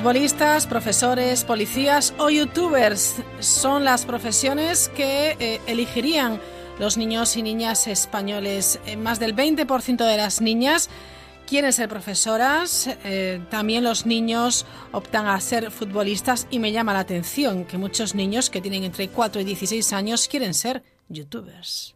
Futbolistas, 0.00 0.66
profesores, 0.66 1.44
policías 1.44 2.14
o 2.16 2.30
youtubers 2.30 3.16
son 3.40 3.84
las 3.84 4.06
profesiones 4.06 4.88
que 4.88 5.36
eh, 5.38 5.60
elegirían 5.66 6.40
los 6.78 6.96
niños 6.96 7.36
y 7.36 7.42
niñas 7.42 7.86
españoles. 7.86 8.80
Eh, 8.86 8.96
más 8.96 9.20
del 9.20 9.36
20% 9.36 10.06
de 10.06 10.16
las 10.16 10.40
niñas 10.40 10.88
quieren 11.46 11.74
ser 11.74 11.90
profesoras, 11.90 12.88
eh, 13.04 13.42
también 13.50 13.84
los 13.84 14.06
niños 14.06 14.64
optan 14.92 15.26
a 15.26 15.38
ser 15.38 15.70
futbolistas 15.70 16.46
y 16.50 16.60
me 16.60 16.72
llama 16.72 16.94
la 16.94 17.00
atención 17.00 17.66
que 17.66 17.76
muchos 17.76 18.14
niños 18.14 18.48
que 18.48 18.62
tienen 18.62 18.84
entre 18.84 19.08
4 19.08 19.42
y 19.42 19.44
16 19.44 19.92
años 19.92 20.28
quieren 20.28 20.54
ser 20.54 20.82
youtubers. 21.10 21.94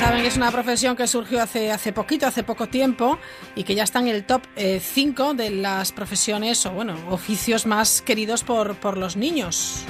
Saben, 0.00 0.24
es 0.24 0.38
una 0.38 0.50
profesión 0.50 0.96
que 0.96 1.06
surgió 1.06 1.42
hace, 1.42 1.70
hace 1.70 1.92
poquito, 1.92 2.26
hace 2.26 2.42
poco 2.42 2.68
tiempo, 2.68 3.18
y 3.54 3.64
que 3.64 3.74
ya 3.74 3.82
está 3.82 3.98
en 3.98 4.08
el 4.08 4.24
top 4.24 4.40
5 4.56 5.30
eh, 5.30 5.34
de 5.34 5.50
las 5.50 5.92
profesiones 5.92 6.64
o, 6.64 6.70
bueno, 6.70 6.94
oficios 7.10 7.66
más 7.66 8.00
queridos 8.00 8.42
por, 8.42 8.76
por 8.76 8.96
los 8.96 9.16
niños. 9.16 9.84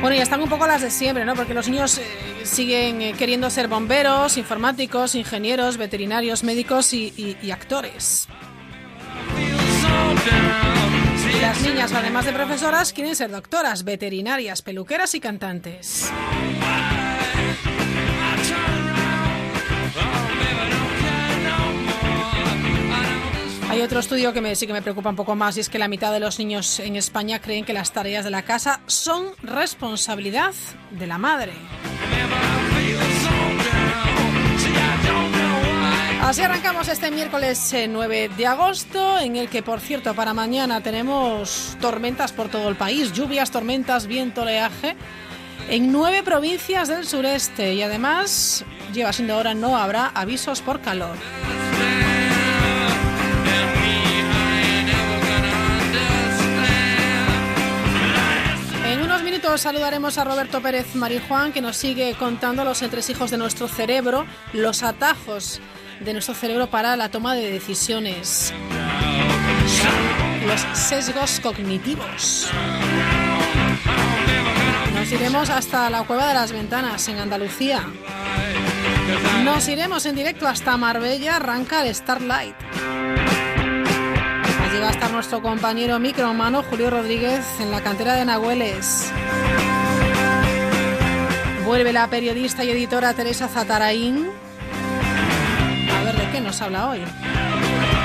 Bueno, 0.00 0.16
ya 0.16 0.22
están 0.22 0.40
un 0.40 0.48
poco 0.48 0.66
las 0.66 0.80
de 0.80 0.90
siempre, 0.90 1.26
¿no? 1.26 1.34
Porque 1.34 1.52
los 1.52 1.68
niños 1.68 1.98
eh, 1.98 2.04
siguen 2.44 3.02
eh, 3.02 3.14
queriendo 3.18 3.50
ser 3.50 3.68
bomberos, 3.68 4.38
informáticos, 4.38 5.14
ingenieros, 5.14 5.76
veterinarios, 5.76 6.42
médicos 6.42 6.94
y, 6.94 7.36
y 7.42 7.50
actores. 7.50 8.28
Las 11.42 11.60
niñas, 11.60 11.92
además 11.92 12.24
de 12.24 12.32
profesoras, 12.32 12.94
quieren 12.94 13.14
ser 13.14 13.30
doctoras, 13.30 13.84
veterinarias, 13.84 14.62
peluqueras 14.62 15.14
y 15.14 15.20
cantantes. 15.20 16.10
Hay 23.76 23.82
otro 23.82 24.00
estudio 24.00 24.32
que 24.32 24.40
me, 24.40 24.56
sí 24.56 24.66
que 24.66 24.72
me 24.72 24.80
preocupa 24.80 25.10
un 25.10 25.16
poco 25.16 25.34
más 25.34 25.58
y 25.58 25.60
es 25.60 25.68
que 25.68 25.78
la 25.78 25.86
mitad 25.86 26.10
de 26.10 26.18
los 26.18 26.38
niños 26.38 26.80
en 26.80 26.96
España 26.96 27.42
creen 27.42 27.62
que 27.62 27.74
las 27.74 27.92
tareas 27.92 28.24
de 28.24 28.30
la 28.30 28.40
casa 28.40 28.80
son 28.86 29.26
responsabilidad 29.42 30.54
de 30.92 31.06
la 31.06 31.18
madre. 31.18 31.52
Así 36.22 36.40
arrancamos 36.40 36.88
este 36.88 37.10
miércoles 37.10 37.74
9 37.86 38.24
eh, 38.24 38.30
de 38.34 38.46
agosto, 38.46 39.18
en 39.18 39.36
el 39.36 39.50
que, 39.50 39.62
por 39.62 39.80
cierto, 39.80 40.14
para 40.14 40.32
mañana 40.32 40.80
tenemos 40.80 41.76
tormentas 41.78 42.32
por 42.32 42.48
todo 42.48 42.70
el 42.70 42.76
país, 42.76 43.12
lluvias, 43.12 43.50
tormentas, 43.50 44.06
viento, 44.06 44.40
oleaje, 44.40 44.96
en 45.68 45.92
nueve 45.92 46.22
provincias 46.22 46.88
del 46.88 47.06
sureste 47.06 47.74
y 47.74 47.82
además, 47.82 48.64
lleva 48.94 49.12
siendo 49.12 49.34
ahora, 49.34 49.52
no 49.52 49.76
habrá 49.76 50.06
avisos 50.14 50.62
por 50.62 50.80
calor. 50.80 51.18
Saludaremos 59.56 60.18
a 60.18 60.24
Roberto 60.24 60.60
Pérez 60.60 60.94
Marijuán, 60.94 61.52
que 61.52 61.62
nos 61.62 61.76
sigue 61.76 62.14
contando 62.18 62.64
los 62.64 62.82
entresijos 62.82 63.30
de 63.30 63.38
nuestro 63.38 63.68
cerebro, 63.68 64.26
los 64.52 64.82
atajos 64.82 65.60
de 66.00 66.12
nuestro 66.12 66.34
cerebro 66.34 66.68
para 66.68 66.96
la 66.96 67.10
toma 67.10 67.34
de 67.34 67.50
decisiones, 67.50 68.52
los 70.46 70.78
sesgos 70.78 71.40
cognitivos. 71.40 72.50
Nos 74.94 75.12
iremos 75.12 75.48
hasta 75.48 75.88
la 75.90 76.02
Cueva 76.02 76.28
de 76.28 76.34
las 76.34 76.52
Ventanas, 76.52 77.08
en 77.08 77.18
Andalucía. 77.18 77.86
Nos 79.44 79.68
iremos 79.68 80.04
en 80.04 80.16
directo 80.16 80.46
hasta 80.48 80.76
Marbella, 80.76 81.36
arranca 81.36 81.86
el 81.86 81.94
Starlight. 81.94 82.56
Allí 84.76 84.82
va 84.82 84.90
a 84.90 84.92
estar 84.92 85.10
nuestro 85.10 85.40
compañero 85.40 85.98
micromano 85.98 86.62
Julio 86.62 86.90
Rodríguez 86.90 87.42
en 87.60 87.70
la 87.70 87.80
cantera 87.80 88.12
de 88.12 88.26
Nahueles. 88.26 89.10
Vuelve 91.64 91.94
la 91.94 92.06
periodista 92.08 92.62
y 92.62 92.72
editora 92.72 93.14
Teresa 93.14 93.48
Zataraín. 93.48 94.28
A 95.98 96.04
ver 96.04 96.14
de 96.18 96.30
qué 96.30 96.42
nos 96.42 96.60
habla 96.60 96.90
hoy. 96.90 97.00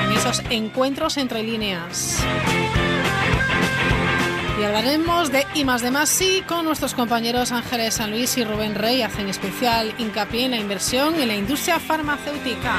En 0.05 0.13
esos 0.13 0.41
encuentros 0.49 1.17
entre 1.17 1.43
líneas. 1.43 2.23
Y 4.57 4.63
hablaremos 4.63 5.29
de 5.29 5.45
I 5.53 5.65
más 5.65 5.81
de 5.81 5.91
más 5.91 6.07
sí 6.07 6.41
con 6.47 6.63
nuestros 6.63 6.93
compañeros 6.93 7.51
Ángeles 7.51 7.95
San 7.95 8.11
Luis 8.11 8.37
y 8.37 8.45
Rubén 8.45 8.75
Rey. 8.75 9.01
Hacen 9.01 9.27
especial 9.27 9.93
hincapié 9.97 10.45
en 10.45 10.51
la 10.51 10.57
inversión 10.57 11.15
en 11.15 11.27
la 11.27 11.35
industria 11.35 11.81
farmacéutica. 11.81 12.75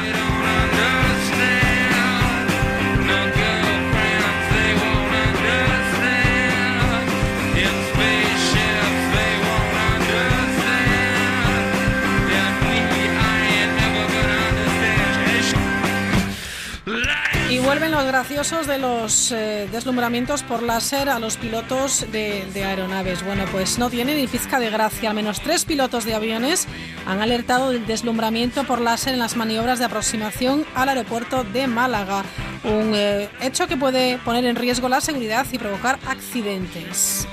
Vuelven 17.73 17.91
los 17.91 18.05
graciosos 18.05 18.67
de 18.67 18.77
los 18.77 19.33
eh, 19.33 19.67
deslumbramientos 19.73 20.43
por 20.43 20.63
láser 20.63 21.09
a 21.09 21.19
los 21.19 21.39
pilotos 21.39 22.05
de, 22.13 22.45
de, 22.53 22.65
aeronaves. 22.65 23.25
Bueno, 23.25 23.47
pues 23.51 23.79
no 23.79 23.89
tiene 23.89 24.15
ni 24.15 24.27
pizca 24.27 24.61
de 24.61 24.69
gracia. 24.69 25.09
Al 25.09 25.17
menos 25.17 25.41
tres 25.41 25.65
pilotos 25.65 26.05
de 26.05 26.13
aviones 26.13 26.69
han 27.07 27.23
alertado 27.23 27.71
del 27.71 27.87
deslumbramiento 27.87 28.65
por 28.65 28.79
láser 28.79 29.15
en 29.15 29.21
las 29.21 29.37
maniobras 29.37 29.79
de 29.79 29.87
aproximación 29.87 30.67
al 30.75 30.91
aeropuerto 30.91 31.45
de 31.45 31.67
Málaga. 31.67 32.25
Un 32.65 32.93
eh, 32.95 33.31
hecho 33.41 33.67
que 33.67 33.79
puede 33.79 34.19
poner 34.19 34.45
en 34.45 34.57
riesgo 34.57 34.91
la 34.91 35.01
seguridad 35.01 35.47
y 35.51 35.57
provocar 35.57 35.99
accidentes. 36.07 37.27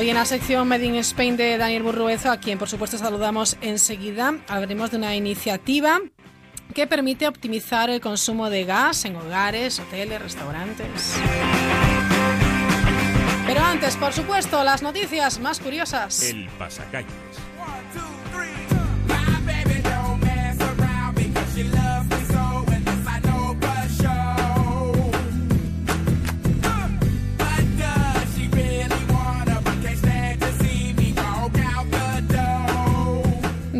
Hoy 0.00 0.08
en 0.08 0.16
la 0.16 0.24
sección 0.24 0.66
Made 0.66 0.86
in 0.86 0.94
Spain 0.94 1.36
de 1.36 1.58
Daniel 1.58 1.82
Burruezo, 1.82 2.30
a 2.30 2.38
quien 2.38 2.58
por 2.58 2.70
supuesto 2.70 2.96
saludamos 2.96 3.58
enseguida, 3.60 4.32
hablaremos 4.48 4.90
de 4.90 4.96
una 4.96 5.14
iniciativa 5.14 6.00
que 6.74 6.86
permite 6.86 7.28
optimizar 7.28 7.90
el 7.90 8.00
consumo 8.00 8.48
de 8.48 8.64
gas 8.64 9.04
en 9.04 9.16
hogares, 9.16 9.78
hoteles, 9.78 10.22
restaurantes. 10.22 11.16
Pero 13.46 13.60
antes, 13.60 13.94
por 13.96 14.14
supuesto, 14.14 14.64
las 14.64 14.80
noticias 14.80 15.38
más 15.38 15.60
curiosas. 15.60 16.22
El 16.22 16.48
pasacalles. 16.48 17.12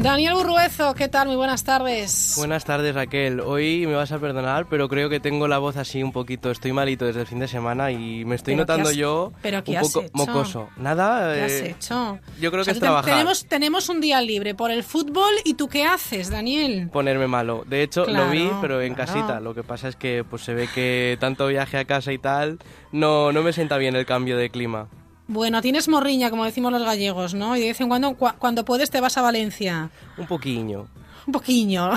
Daniel 0.02 0.32
Burruezo, 0.32 0.94
¿qué 0.94 1.08
tal? 1.08 1.28
Muy 1.28 1.36
buenas 1.36 1.62
tardes. 1.62 2.32
Buenas 2.38 2.64
tardes, 2.64 2.94
Raquel. 2.94 3.40
Hoy 3.40 3.86
me 3.86 3.94
vas 3.94 4.10
a 4.12 4.18
perdonar, 4.18 4.66
pero 4.70 4.88
creo 4.88 5.10
que 5.10 5.20
tengo 5.20 5.46
la 5.46 5.58
voz 5.58 5.76
así 5.76 6.02
un 6.02 6.10
poquito. 6.10 6.50
Estoy 6.50 6.72
malito 6.72 7.04
desde 7.04 7.20
el 7.20 7.26
fin 7.26 7.38
de 7.38 7.46
semana 7.46 7.90
y 7.90 8.24
me 8.24 8.34
estoy 8.34 8.56
notando 8.56 8.92
yo 8.92 9.30
¿pero 9.42 9.58
un 9.58 9.74
poco 9.74 10.04
mocoso. 10.14 10.70
Nada. 10.78 11.34
¿Qué 11.34 11.42
has 11.42 11.52
eh, 11.52 11.76
hecho? 11.76 12.18
Yo 12.40 12.50
creo 12.50 12.64
que 12.64 12.70
es 12.70 12.80
trabajar. 12.80 13.12
Tenemos, 13.12 13.44
tenemos 13.44 13.88
un 13.90 14.00
día 14.00 14.22
libre 14.22 14.54
por 14.54 14.70
el 14.70 14.84
fútbol 14.84 15.34
y 15.44 15.52
tú 15.52 15.68
qué 15.68 15.84
haces, 15.84 16.30
Daniel? 16.30 16.88
Ponerme 16.90 17.26
malo. 17.26 17.64
De 17.66 17.82
hecho, 17.82 18.06
lo 18.06 18.30
vi, 18.30 18.50
pero 18.62 18.80
en 18.80 18.94
casita. 18.94 19.38
Lo 19.40 19.54
que 19.54 19.64
pasa 19.64 19.88
es 19.88 19.96
que 19.96 20.24
pues 20.24 20.42
se 20.42 20.54
ve 20.54 20.66
que 20.74 21.18
tanto 21.20 21.46
viaje 21.46 21.76
a 21.76 21.84
casa 21.84 22.10
y 22.10 22.18
tal, 22.18 22.58
no, 22.90 23.32
no 23.32 23.42
me 23.42 23.52
sienta 23.52 23.76
bien 23.76 23.94
el 23.96 24.06
cambio 24.06 24.38
de 24.38 24.48
clima. 24.48 24.88
Bueno, 25.32 25.62
tienes 25.62 25.86
morriña, 25.86 26.28
como 26.28 26.44
decimos 26.44 26.72
los 26.72 26.82
gallegos, 26.82 27.34
¿no? 27.34 27.54
Y 27.54 27.60
de 27.60 27.66
vez 27.68 27.80
en 27.80 27.86
cuando, 27.86 28.16
cuando 28.16 28.64
puedes, 28.64 28.90
te 28.90 29.00
vas 29.00 29.16
a 29.16 29.22
Valencia. 29.22 29.88
Un 30.18 30.26
poquillo. 30.26 30.88
Un 31.24 31.32
poquillo. 31.32 31.92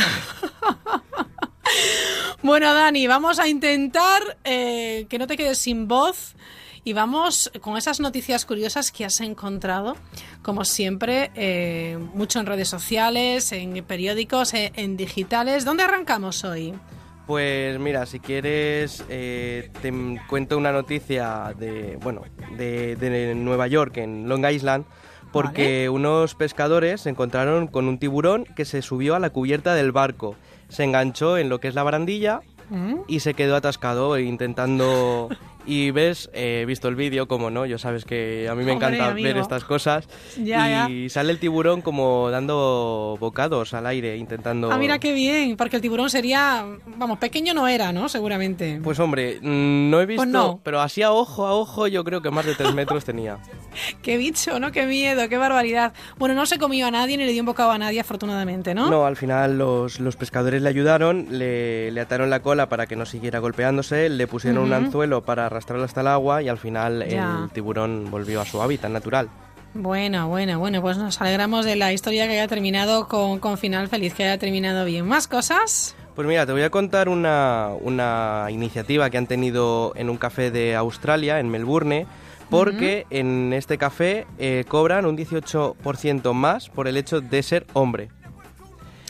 bueno, 2.43 2.71
Dani, 2.71 3.07
vamos 3.07 3.39
a 3.39 3.47
intentar 3.47 4.37
eh, 4.43 5.07
que 5.09 5.17
no 5.17 5.25
te 5.25 5.35
quedes 5.35 5.57
sin 5.57 5.87
voz 5.87 6.35
y 6.83 6.93
vamos 6.93 7.51
con 7.59 7.75
esas 7.75 7.99
noticias 7.99 8.45
curiosas 8.45 8.91
que 8.91 9.03
has 9.03 9.19
encontrado, 9.19 9.97
como 10.43 10.63
siempre, 10.63 11.31
eh, 11.33 11.97
mucho 12.13 12.39
en 12.39 12.45
redes 12.45 12.69
sociales, 12.69 13.51
en 13.51 13.83
periódicos, 13.83 14.53
eh, 14.53 14.71
en 14.75 14.95
digitales. 14.95 15.65
¿Dónde 15.65 15.81
arrancamos 15.81 16.43
hoy? 16.43 16.75
Pues 17.25 17.79
mira, 17.79 18.05
si 18.05 18.19
quieres 18.19 19.03
te 19.07 20.19
cuento 20.27 20.57
una 20.57 20.71
noticia 20.71 21.53
de 21.57 21.97
bueno 22.01 22.23
de, 22.57 23.33
Nueva 23.35 23.67
York 23.67 23.97
en 23.97 24.27
Long 24.27 24.45
Island 24.45 24.85
porque 25.31 25.89
unos 25.89 26.35
pescadores 26.35 27.01
se 27.01 27.09
encontraron 27.09 27.67
con 27.67 27.87
un 27.87 27.97
tiburón 27.97 28.45
que 28.55 28.65
se 28.65 28.81
subió 28.81 29.15
a 29.15 29.19
la 29.19 29.31
cubierta 29.31 29.73
del 29.73 29.91
barco 29.91 30.35
se 30.69 30.83
enganchó 30.83 31.37
en 31.37 31.49
lo 31.49 31.59
que 31.59 31.67
es 31.67 31.75
la 31.75 31.83
barandilla 31.83 32.41
mm. 32.69 32.95
y 33.07 33.21
se 33.21 33.33
quedó 33.33 33.55
atascado 33.55 34.17
intentando 34.19 35.29
y 35.65 35.91
ves, 35.91 36.29
eh, 36.33 36.61
he 36.61 36.65
visto 36.65 36.87
el 36.87 36.95
vídeo, 36.95 37.27
como 37.27 37.49
no, 37.49 37.65
yo 37.65 37.77
sabes 37.77 38.05
que 38.05 38.47
a 38.49 38.55
mí 38.55 38.63
me 38.63 38.73
encanta 38.73 39.13
ver 39.13 39.37
estas 39.37 39.63
cosas. 39.63 40.07
y 40.37 41.09
sale 41.09 41.31
el 41.31 41.39
tiburón 41.39 41.81
como 41.81 42.29
dando 42.29 43.17
bocados 43.19 43.73
al 43.73 43.85
aire, 43.87 44.17
intentando... 44.17 44.71
Ah, 44.71 44.77
mira 44.77 44.99
qué 44.99 45.13
bien, 45.13 45.55
porque 45.57 45.77
el 45.77 45.81
tiburón 45.81 46.09
sería, 46.09 46.65
vamos, 46.97 47.19
pequeño 47.19 47.53
no 47.53 47.67
era, 47.67 47.91
¿no? 47.91 48.09
Seguramente. 48.09 48.79
Pues 48.83 48.99
hombre, 48.99 49.39
mm, 49.41 49.89
no 49.89 50.01
he 50.01 50.05
pues 50.05 50.21
visto, 50.21 50.59
pero 50.63 50.81
así 50.81 51.01
a 51.01 51.11
ojo 51.11 51.45
a 51.45 51.53
ojo 51.53 51.87
yo 51.87 52.03
creo 52.03 52.21
que 52.21 52.29
más 52.29 52.45
de 52.45 52.55
tres 52.55 52.73
metros 52.73 53.05
tenía. 53.05 53.37
qué 54.01 54.17
bicho, 54.17 54.59
¿no? 54.59 54.71
Qué 54.71 54.85
miedo, 54.85 55.27
qué 55.29 55.37
barbaridad. 55.37 55.93
Bueno, 56.17 56.35
no 56.35 56.45
se 56.45 56.57
comió 56.57 56.87
a 56.87 56.91
nadie 56.91 57.17
ni 57.17 57.25
le 57.25 57.31
dio 57.31 57.41
un 57.41 57.47
bocado 57.47 57.71
a 57.71 57.77
nadie, 57.77 57.99
afortunadamente, 57.99 58.73
¿no? 58.73 58.89
No, 58.89 59.05
al 59.05 59.15
final 59.15 59.57
los, 59.57 59.99
los 59.99 60.15
pescadores 60.15 60.61
le 60.61 60.69
ayudaron, 60.69 61.27
le, 61.31 61.91
le, 61.91 62.01
ataron 62.01 62.29
la 62.29 62.41
cola 62.41 62.69
para 62.69 62.87
que 62.87 62.95
no 62.95 63.05
siguiera 63.05 63.39
golpeándose, 63.39 64.09
le 64.09 64.27
pusieron 64.27 64.63
un 64.63 64.73
anzuelo 64.73 65.23
para 65.23 65.49
arrastrarlo 65.53 65.85
hasta 65.85 66.01
el 66.01 66.07
agua 66.07 66.41
y 66.41 66.49
al 66.49 66.57
final 66.57 67.01
el 67.01 67.49
tiburón 67.51 68.09
volvió 68.11 68.41
a 68.41 68.45
su 68.45 68.61
hábitat 68.61 68.91
natural. 68.91 69.29
Bueno, 69.75 70.27
bueno, 70.27 70.59
bueno, 70.59 70.81
pues 70.81 70.97
nos 70.97 71.19
alegramos 71.19 71.65
de 71.65 71.75
la 71.75 71.91
historia 71.93 72.27
que 72.27 72.33
haya 72.33 72.47
terminado 72.47 73.07
con, 73.07 73.39
con 73.39 73.57
final 73.57 73.87
feliz, 73.87 74.13
que 74.13 74.23
haya 74.23 74.37
terminado 74.37 74.85
bien. 74.85 75.07
¿Más 75.07 75.27
cosas? 75.27 75.95
Pues 76.15 76.27
mira, 76.27 76.45
te 76.45 76.51
voy 76.51 76.61
a 76.61 76.69
contar 76.69 77.09
una, 77.09 77.69
una 77.81 78.45
iniciativa 78.51 79.09
que 79.09 79.17
han 79.17 79.25
tenido 79.25 79.93
en 79.95 80.11
un 80.11 80.17
café 80.17 80.51
de 80.51 80.75
Australia, 80.75 81.39
en 81.39 81.49
Melbourne, 81.49 82.05
porque 82.51 83.07
en 83.09 83.51
este 83.51 83.79
café 83.79 84.27
eh, 84.37 84.63
cobran 84.67 85.07
un 85.07 85.17
18% 85.17 86.33
más 86.33 86.69
por 86.69 86.87
el 86.87 86.97
hecho 86.97 87.19
de 87.19 87.41
ser 87.41 87.65
hombre. 87.73 88.09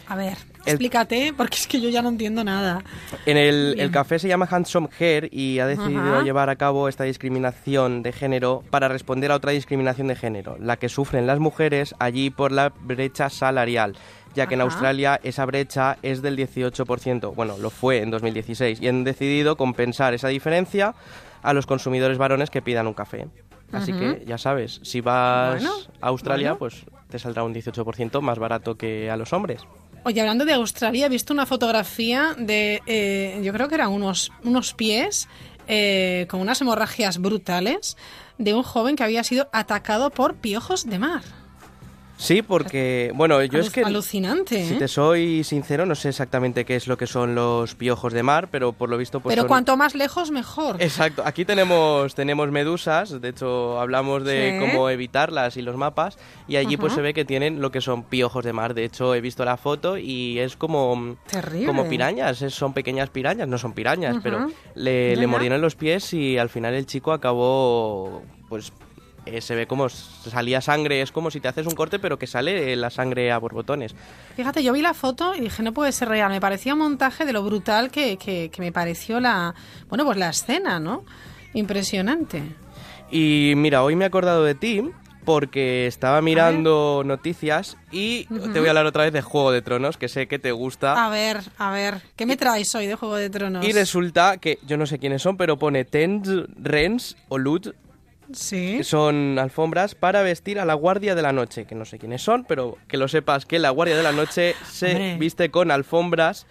A 0.07 0.15
ver, 0.15 0.37
explícate, 0.65 1.33
porque 1.35 1.57
es 1.57 1.67
que 1.67 1.79
yo 1.79 1.89
ya 1.89 2.01
no 2.01 2.09
entiendo 2.09 2.43
nada. 2.43 2.83
En 3.25 3.37
el, 3.37 3.89
café 3.91 4.19
se 4.19 4.27
llama 4.27 4.47
Handsome 4.49 4.89
Hair 4.99 5.29
y 5.31 5.59
ha 5.59 5.67
decidido 5.67 6.21
llevar 6.23 6.49
a 6.49 6.55
cabo 6.55 6.87
esta 6.87 7.03
discriminación 7.03 8.03
de 8.03 8.11
género 8.11 8.63
para 8.69 8.87
responder 8.87 9.31
a 9.31 9.35
otra 9.35 9.51
discriminación 9.51 10.07
de 10.07 10.15
género, 10.15 10.57
la 10.59 10.77
que 10.77 10.89
sufren 10.89 11.27
las 11.27 11.39
mujeres 11.39 11.95
allí 11.99 12.29
por 12.29 12.51
la 12.51 12.73
brecha 12.81 13.29
salarial 13.29 13.95
ya 14.35 14.47
que 14.47 14.55
en 14.55 14.61
Australia 14.61 15.19
esa 15.23 15.45
brecha 15.45 15.97
es 16.01 16.21
del 16.21 16.37
18%, 16.37 17.35
bueno, 17.35 17.57
lo 17.57 17.69
fue 17.69 17.99
en 17.99 18.09
2016, 18.09 18.81
y 18.81 18.87
han 18.87 19.03
decidido 19.03 19.55
compensar 19.57 20.15
esa 20.15 20.27
diferencia 20.27 20.95
a 21.43 21.53
los 21.53 21.65
consumidores 21.65 22.17
varones 22.17 22.49
que 22.49 22.61
pidan 22.61 22.87
un 22.87 22.93
café. 22.93 23.27
Así 23.71 23.91
que 23.91 24.23
ya 24.25 24.37
sabes, 24.37 24.79
si 24.83 25.01
vas 25.01 25.63
a 25.99 26.07
Australia, 26.07 26.55
pues 26.55 26.85
te 27.09 27.17
saldrá 27.17 27.43
un 27.43 27.53
18% 27.53 28.21
más 28.21 28.37
barato 28.37 28.75
que 28.75 29.09
a 29.09 29.17
los 29.17 29.33
hombres. 29.33 29.65
Oye, 30.05 30.19
hablando 30.19 30.43
de 30.43 30.51
Australia, 30.51 31.05
he 31.05 31.09
visto 31.09 31.33
una 31.33 31.45
fotografía 31.45 32.35
de, 32.37 32.81
eh, 32.87 33.39
yo 33.41 33.53
creo 33.53 33.69
que 33.69 33.75
eran 33.75 33.89
unos, 33.89 34.33
unos 34.43 34.73
pies 34.73 35.29
eh, 35.67 36.27
con 36.29 36.41
unas 36.41 36.59
hemorragias 36.59 37.19
brutales 37.19 37.95
de 38.37 38.53
un 38.53 38.63
joven 38.63 38.97
que 38.97 39.03
había 39.03 39.23
sido 39.23 39.47
atacado 39.53 40.09
por 40.09 40.35
piojos 40.35 40.89
de 40.89 40.99
mar. 40.99 41.21
Sí, 42.23 42.41
porque, 42.41 43.11
bueno, 43.15 43.43
yo 43.43 43.59
es 43.59 43.69
que... 43.69 43.83
Alucinante, 43.83 44.65
Si 44.65 44.75
te 44.75 44.85
¿eh? 44.85 44.87
soy 44.87 45.43
sincero, 45.43 45.85
no 45.85 45.93
sé 45.93 46.07
exactamente 46.07 46.63
qué 46.63 46.77
es 46.77 46.87
lo 46.87 46.95
que 46.95 47.05
son 47.05 47.35
los 47.35 47.75
piojos 47.75 48.13
de 48.13 48.23
mar, 48.23 48.47
pero 48.49 48.71
por 48.71 48.89
lo 48.89 48.97
visto... 48.97 49.19
Pues 49.19 49.35
pero 49.35 49.45
cuanto 49.45 49.75
más 49.75 49.93
lejos, 49.93 50.31
mejor. 50.31 50.81
Exacto. 50.81 51.21
Aquí 51.25 51.43
tenemos, 51.43 52.15
tenemos 52.15 52.49
medusas, 52.49 53.19
de 53.19 53.27
hecho 53.27 53.77
hablamos 53.77 54.23
de 54.23 54.57
cómo 54.57 54.89
evitarlas 54.89 55.57
y 55.57 55.61
los 55.61 55.75
mapas, 55.75 56.17
y 56.47 56.55
allí 56.55 56.77
pues 56.77 56.93
se 56.93 57.01
ve 57.01 57.13
que 57.13 57.25
tienen 57.25 57.59
lo 57.59 57.71
que 57.71 57.81
son 57.81 58.03
piojos 58.03 58.45
de 58.45 58.53
mar. 58.53 58.73
De 58.73 58.85
hecho, 58.85 59.13
he 59.15 59.19
visto 59.19 59.43
la 59.43 59.57
foto 59.57 59.97
y 59.97 60.39
es 60.39 60.55
como... 60.55 61.17
Terrible. 61.27 61.65
Como 61.65 61.89
pirañas, 61.89 62.37
son 62.37 62.71
pequeñas 62.71 63.09
pirañas, 63.09 63.49
no 63.49 63.57
son 63.57 63.73
pirañas, 63.73 64.15
pero 64.23 64.47
le, 64.75 65.17
le 65.17 65.27
mordieron 65.27 65.59
los 65.59 65.75
pies 65.75 66.13
y 66.13 66.37
al 66.37 66.47
final 66.47 66.73
el 66.73 66.85
chico 66.85 67.11
acabó 67.11 68.21
pues 68.47 68.71
eh, 69.25 69.41
se 69.41 69.55
ve 69.55 69.67
como 69.67 69.89
salía 69.89 70.61
sangre, 70.61 71.01
es 71.01 71.11
como 71.11 71.31
si 71.31 71.39
te 71.39 71.47
haces 71.47 71.65
un 71.65 71.75
corte 71.75 71.99
pero 71.99 72.19
que 72.19 72.27
sale 72.27 72.75
la 72.75 72.89
sangre 72.89 73.31
a 73.31 73.37
borbotones. 73.37 73.95
Fíjate, 74.35 74.63
yo 74.63 74.73
vi 74.73 74.81
la 74.81 74.93
foto 74.93 75.33
y 75.35 75.41
dije, 75.41 75.63
no 75.63 75.73
puede 75.73 75.91
ser 75.91 76.09
real, 76.09 76.29
me 76.29 76.41
parecía 76.41 76.73
un 76.73 76.79
montaje 76.79 77.25
de 77.25 77.33
lo 77.33 77.43
brutal 77.43 77.91
que, 77.91 78.17
que, 78.17 78.51
me 78.59 78.71
pareció 78.71 79.19
la, 79.19 79.55
bueno, 79.89 80.05
pues 80.05 80.17
la 80.17 80.29
escena, 80.29 80.79
¿no? 80.79 81.05
Impresionante. 81.53 82.43
Y 83.11 83.53
mira, 83.55 83.83
hoy 83.83 83.95
me 83.95 84.05
he 84.05 84.07
acordado 84.07 84.43
de 84.43 84.55
ti 84.55 84.83
porque 85.23 85.87
estaba 85.87 86.21
mirando 86.21 87.03
noticias 87.05 87.77
y 87.91 88.25
te 88.25 88.59
voy 88.59 88.67
a 88.67 88.71
hablar 88.71 88.85
otra 88.85 89.03
vez 89.03 89.13
de 89.13 89.21
Juego 89.21 89.51
de 89.51 89.61
Tronos, 89.61 89.97
que 89.97 90.09
sé 90.09 90.27
que 90.27 90.39
te 90.39 90.51
gusta. 90.51 91.05
A 91.05 91.09
ver, 91.09 91.41
a 91.57 91.71
ver, 91.71 92.01
¿qué 92.15 92.25
me 92.25 92.35
traes 92.35 92.73
hoy 92.75 92.87
de 92.87 92.95
Juego 92.95 93.15
de 93.15 93.29
Tronos? 93.29 93.65
Y 93.65 93.71
resulta 93.71 94.37
que, 94.37 94.59
yo 94.65 94.77
no 94.77 94.85
sé 94.85 94.99
quiénes 94.99 95.21
son, 95.21 95.37
pero 95.37 95.57
pone 95.57 95.85
Tens, 95.85 96.29
Rens 96.57 97.15
o 97.29 97.37
Son 98.83 99.37
alfombras 99.39 99.95
para 99.95 100.21
vestir 100.21 100.59
a 100.59 100.65
la 100.65 100.73
guardia 100.73 101.15
de 101.15 101.21
la 101.21 101.33
noche, 101.33 101.65
que 101.65 101.75
no 101.75 101.85
sé 101.85 101.99
quiénes 101.99 102.21
son, 102.21 102.45
pero 102.45 102.77
que 102.87 102.97
lo 102.97 103.07
sepas 103.07 103.45
que 103.45 103.59
la 103.59 103.69
guardia 103.69 103.95
de 103.95 104.03
la 104.03 104.11
noche 104.11 104.55
se 104.69 105.17
viste 105.17 105.51
con 105.51 105.71
alfombras 105.71 106.47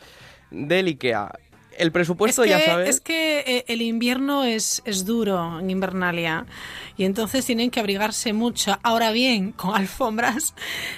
del 0.50 0.88
IKEA 0.88 1.32
el 1.78 1.92
presupuesto 1.92 2.44
ya 2.44 2.60
sabes. 2.60 2.88
Es 2.88 3.00
que 3.00 3.40
eh, 3.40 3.64
el 3.68 3.82
invierno 3.82 4.44
es, 4.44 4.82
es 4.84 5.04
duro 5.04 5.60
en 5.60 5.70
Invernalia 5.70 6.46
y 6.96 7.04
entonces 7.04 7.44
tienen 7.44 7.70
que 7.70 7.80
abrigarse 7.80 8.32
mucho. 8.32 8.78
Ahora 8.82 9.10
bien, 9.12 9.52
con 9.52 9.74
alfombras, 9.74 10.54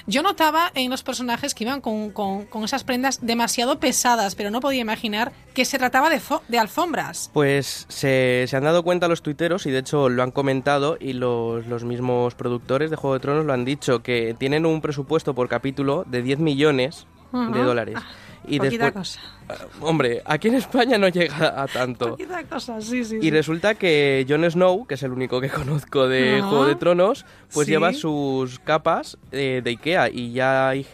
yo 0.07 0.23
notaba 0.23 0.71
en 0.75 0.91
los 0.91 1.03
personajes 1.03 1.55
que 1.55 1.65
iban 1.65 1.81
con, 1.81 2.11
con, 2.11 2.65
esas 2.65 2.85
prendas 2.85 3.25
demasiado 3.25 3.79
pesadas, 3.79 4.35
pero 4.35 4.51
no 4.51 4.61
podía 4.61 4.81
imaginar 4.81 5.33
que 5.55 5.65
se 5.65 5.79
trataba 5.79 6.11
de, 6.11 6.21
de 6.49 6.59
alfombras. 6.59 7.31
Pues 7.33 7.87
se, 7.89 8.47
se, 8.49 8.57
han 8.57 8.65
dado 8.65 8.83
cuenta 8.83 9.09
los 9.09 9.23
tuiteros 9.23 9.67
y 9.67 9.71
de 9.71 9.79
hecho 9.79 10.09
lo 10.09 10.23
han 10.23 10.31
comentado 10.31 10.97
y 11.01 11.13
los, 11.13 11.67
los 11.67 11.85
mismos 11.85 12.35
productores 12.35 12.91
de 12.91 12.97
Juego 12.97 13.15
de 13.15 13.21
Tronos 13.21 13.45
lo 13.45 13.53
han 13.53 13.65
dicho, 13.65 14.03
que 14.03 14.35
tienen 14.39 14.67
un 14.67 14.81
presupuesto 14.81 15.35
por 15.35 15.49
capítulo 15.49 16.05
de 16.07 16.23
10 16.23 16.39
millones 16.39 17.07
de 17.33 17.63
dólares. 17.63 17.97
Ah. 17.99 18.24
Y 18.47 18.59
después, 18.59 18.93
cosa. 18.93 19.21
Eh, 19.49 19.55
hombre, 19.81 20.23
aquí 20.25 20.49
en 20.49 20.55
España 20.55 20.99
no 20.99 21.09
llega 21.09 21.63
a 21.63 21.67
tanto. 21.67 22.17
cosa, 22.49 22.81
sí, 22.81 23.05
sí. 23.05 23.19
Y 23.21 23.31
resulta 23.31 23.75
que 23.75 24.27
Jon 24.29 24.49
Snow, 24.51 24.87
que 24.87 24.95
es 24.95 25.03
el 25.03 25.13
único 25.13 25.41
que 25.41 25.49
conozco 25.51 26.09
de 26.09 26.41
Juego 26.41 26.67
de 26.67 26.75
Tronos, 26.77 27.25
pues 27.53 27.67
lleva 27.67 27.93
sus 27.93 28.59
capas 28.59 29.19
eh, 29.33 29.61
de 29.63 29.71
Ikea 29.71 30.09
y 30.11 30.33
ya 30.33 30.69
hay... 30.69 30.87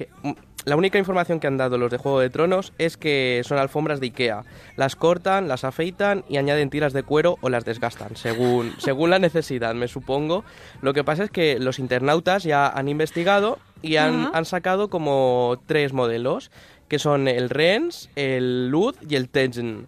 La 0.67 0.77
única 0.77 0.99
información 0.99 1.41
que 1.41 1.47
han 1.47 1.57
dado 1.57 1.79
los 1.79 1.91
de 1.91 1.97
Juego 1.97 2.21
de 2.21 2.29
Tronos 2.29 2.75
es 2.77 2.99
que 2.99 3.41
son 3.47 3.57
alfombras 3.57 3.99
de 3.99 4.07
Ikea. 4.07 4.45
Las 4.77 4.95
cortan, 4.95 5.49
las 5.49 5.65
afeitan 5.65 6.23
y 6.29 6.37
añaden 6.37 6.69
tiras 6.69 6.93
de 6.93 7.03
cuero 7.03 7.39
o 7.41 7.49
las 7.49 7.65
desgastan, 7.65 8.15
según, 8.15 8.75
según 8.79 9.09
la 9.09 9.19
necesidad, 9.19 9.75
me 9.75 9.89
supongo. 9.89 10.45
Lo 10.83 10.93
que 10.93 11.03
pasa 11.03 11.25
es 11.25 11.31
que 11.31 11.59
los 11.59 11.79
internautas 11.79 12.43
ya 12.43 12.69
han 12.69 12.89
investigado 12.89 13.59
y 13.81 13.97
han, 13.97 14.31
han 14.35 14.45
sacado 14.45 14.91
como 14.91 15.63
tres 15.67 15.95
modelos 15.95 16.51
que 16.91 16.99
son 16.99 17.29
el 17.29 17.49
Rens, 17.49 18.11
el 18.17 18.69
Lud 18.69 18.97
y 19.09 19.15
el 19.15 19.29
Tejen. 19.29 19.87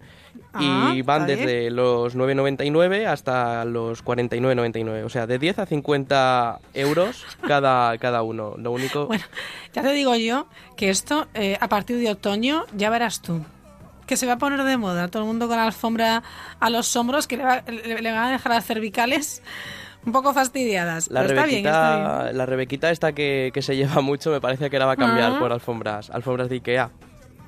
y 0.54 0.64
ah, 0.64 0.94
van 1.04 1.26
desde 1.26 1.68
los 1.70 2.16
9,99 2.16 3.06
hasta 3.06 3.64
los 3.64 4.04
49,99. 4.04 5.04
O 5.04 5.08
sea, 5.08 5.26
de 5.26 5.40
10 5.40 5.58
a 5.58 5.66
50 5.66 6.60
euros 6.74 7.26
cada, 7.46 7.98
cada 7.98 8.22
uno. 8.22 8.54
Lo 8.56 8.70
único... 8.70 9.06
Bueno, 9.12 9.24
ya 9.74 9.82
te 9.82 9.92
digo 9.92 10.14
yo 10.14 10.46
que 10.76 10.90
esto, 10.90 11.26
eh, 11.34 11.58
a 11.60 11.68
partir 11.68 11.98
de 11.98 12.08
otoño, 12.08 12.64
ya 12.76 12.88
verás 12.88 13.20
tú 13.20 13.44
que 14.06 14.16
se 14.16 14.26
va 14.26 14.34
a 14.34 14.38
poner 14.38 14.62
de 14.62 14.76
moda. 14.76 15.08
Todo 15.08 15.22
el 15.22 15.26
mundo 15.26 15.48
con 15.48 15.56
la 15.56 15.64
alfombra 15.64 16.22
a 16.60 16.70
los 16.70 16.94
hombros, 16.94 17.26
que 17.26 17.36
le, 17.36 17.42
van 18.12 18.16
a 18.16 18.30
dejar 18.30 18.52
las 18.52 18.64
cervicales 18.64 19.42
un 20.04 20.12
poco 20.12 20.32
fastidiadas. 20.32 21.10
La 21.10 21.22
pero 21.22 21.34
rebequita, 21.34 21.68
está 21.68 22.24
bien, 22.24 22.38
La 22.38 22.46
rebequita 22.46 22.90
esta 22.90 23.12
que, 23.12 23.52
se 23.60 23.76
lleva 23.76 24.00
mucho 24.00 24.30
me 24.30 24.40
parece 24.40 24.70
que 24.70 24.78
la 24.78 24.86
va 24.86 24.92
a 24.92 24.96
cambiar 24.96 25.38
por 25.38 25.52
alfombras, 25.52 26.10
alfombras 26.10 26.48
de 26.48 26.56
Ikea. 26.56 26.90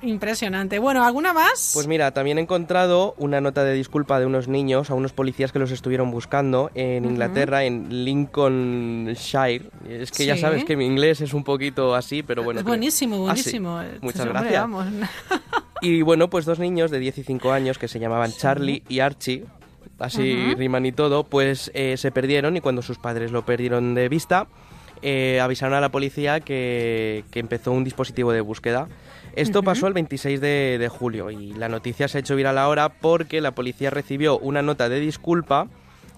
Impresionante. 0.01 0.77
Bueno, 0.77 1.03
¿alguna 1.03 1.33
más? 1.33 1.71
Pues 1.73 1.87
mira, 1.87 2.11
también 2.11 2.37
he 2.37 2.41
encontrado 2.41 3.15
una 3.17 3.41
nota 3.41 3.63
de 3.63 3.73
disculpa 3.73 4.19
de 4.19 4.25
unos 4.25 4.47
niños 4.47 4.89
a 4.89 4.93
unos 4.93 5.13
policías 5.13 5.51
que 5.51 5.59
los 5.59 5.71
estuvieron 5.71 6.11
buscando 6.11 6.69
en 6.75 7.05
Inglaterra, 7.05 7.63
en 7.63 8.05
Lincolnshire. 8.05 9.71
Es 9.87 10.11
que 10.11 10.25
ya 10.25 10.37
sabes 10.37 10.65
que 10.65 10.75
mi 10.75 10.85
inglés 10.85 11.21
es 11.21 11.33
un 11.33 11.43
poquito 11.43 11.95
así, 11.95 12.23
pero 12.23 12.43
bueno. 12.43 12.59
Es 12.59 12.65
buenísimo, 12.65 13.15
ah, 13.15 13.33
buenísimo. 13.33 13.81
Muchas 14.01 14.25
gracias. 14.27 14.67
Y 15.81 16.01
bueno, 16.01 16.29
pues 16.29 16.45
dos 16.45 16.57
niños 16.57 16.89
de 16.89 16.99
10 16.99 17.19
y 17.19 17.23
5 17.23 17.51
años 17.51 17.77
que 17.77 17.87
se 17.87 17.99
llamaban 17.99 18.31
Charlie 18.31 18.83
y 18.87 19.01
Archie, 19.01 19.45
así 19.99 20.53
riman 20.55 20.85
y 20.85 20.91
todo, 20.91 21.23
pues 21.23 21.71
eh, 21.73 21.97
se 21.97 22.11
perdieron 22.11 22.57
y 22.57 22.61
cuando 22.61 22.81
sus 22.81 22.97
padres 22.97 23.31
lo 23.31 23.45
perdieron 23.45 23.95
de 23.95 24.09
vista, 24.09 24.47
eh, 25.01 25.39
avisaron 25.41 25.75
a 25.75 25.81
la 25.81 25.89
policía 25.89 26.39
que, 26.39 27.23
que 27.31 27.39
empezó 27.39 27.71
un 27.71 27.83
dispositivo 27.83 28.31
de 28.31 28.41
búsqueda. 28.41 28.87
Esto 29.35 29.63
pasó 29.63 29.87
el 29.87 29.93
26 29.93 30.39
de, 30.39 30.89
julio 30.89 31.29
y 31.29 31.51
la 31.53 31.67
noticia 31.67 32.07
se 32.07 32.17
ha 32.17 32.21
hecho 32.21 32.37
viral 32.37 32.57
ahora 32.57 32.87
porque 32.89 33.41
la 33.41 33.51
policía 33.51 33.89
recibió 33.89 34.39
una 34.39 34.61
nota 34.61 34.87
de 34.87 35.01
disculpa 35.01 35.67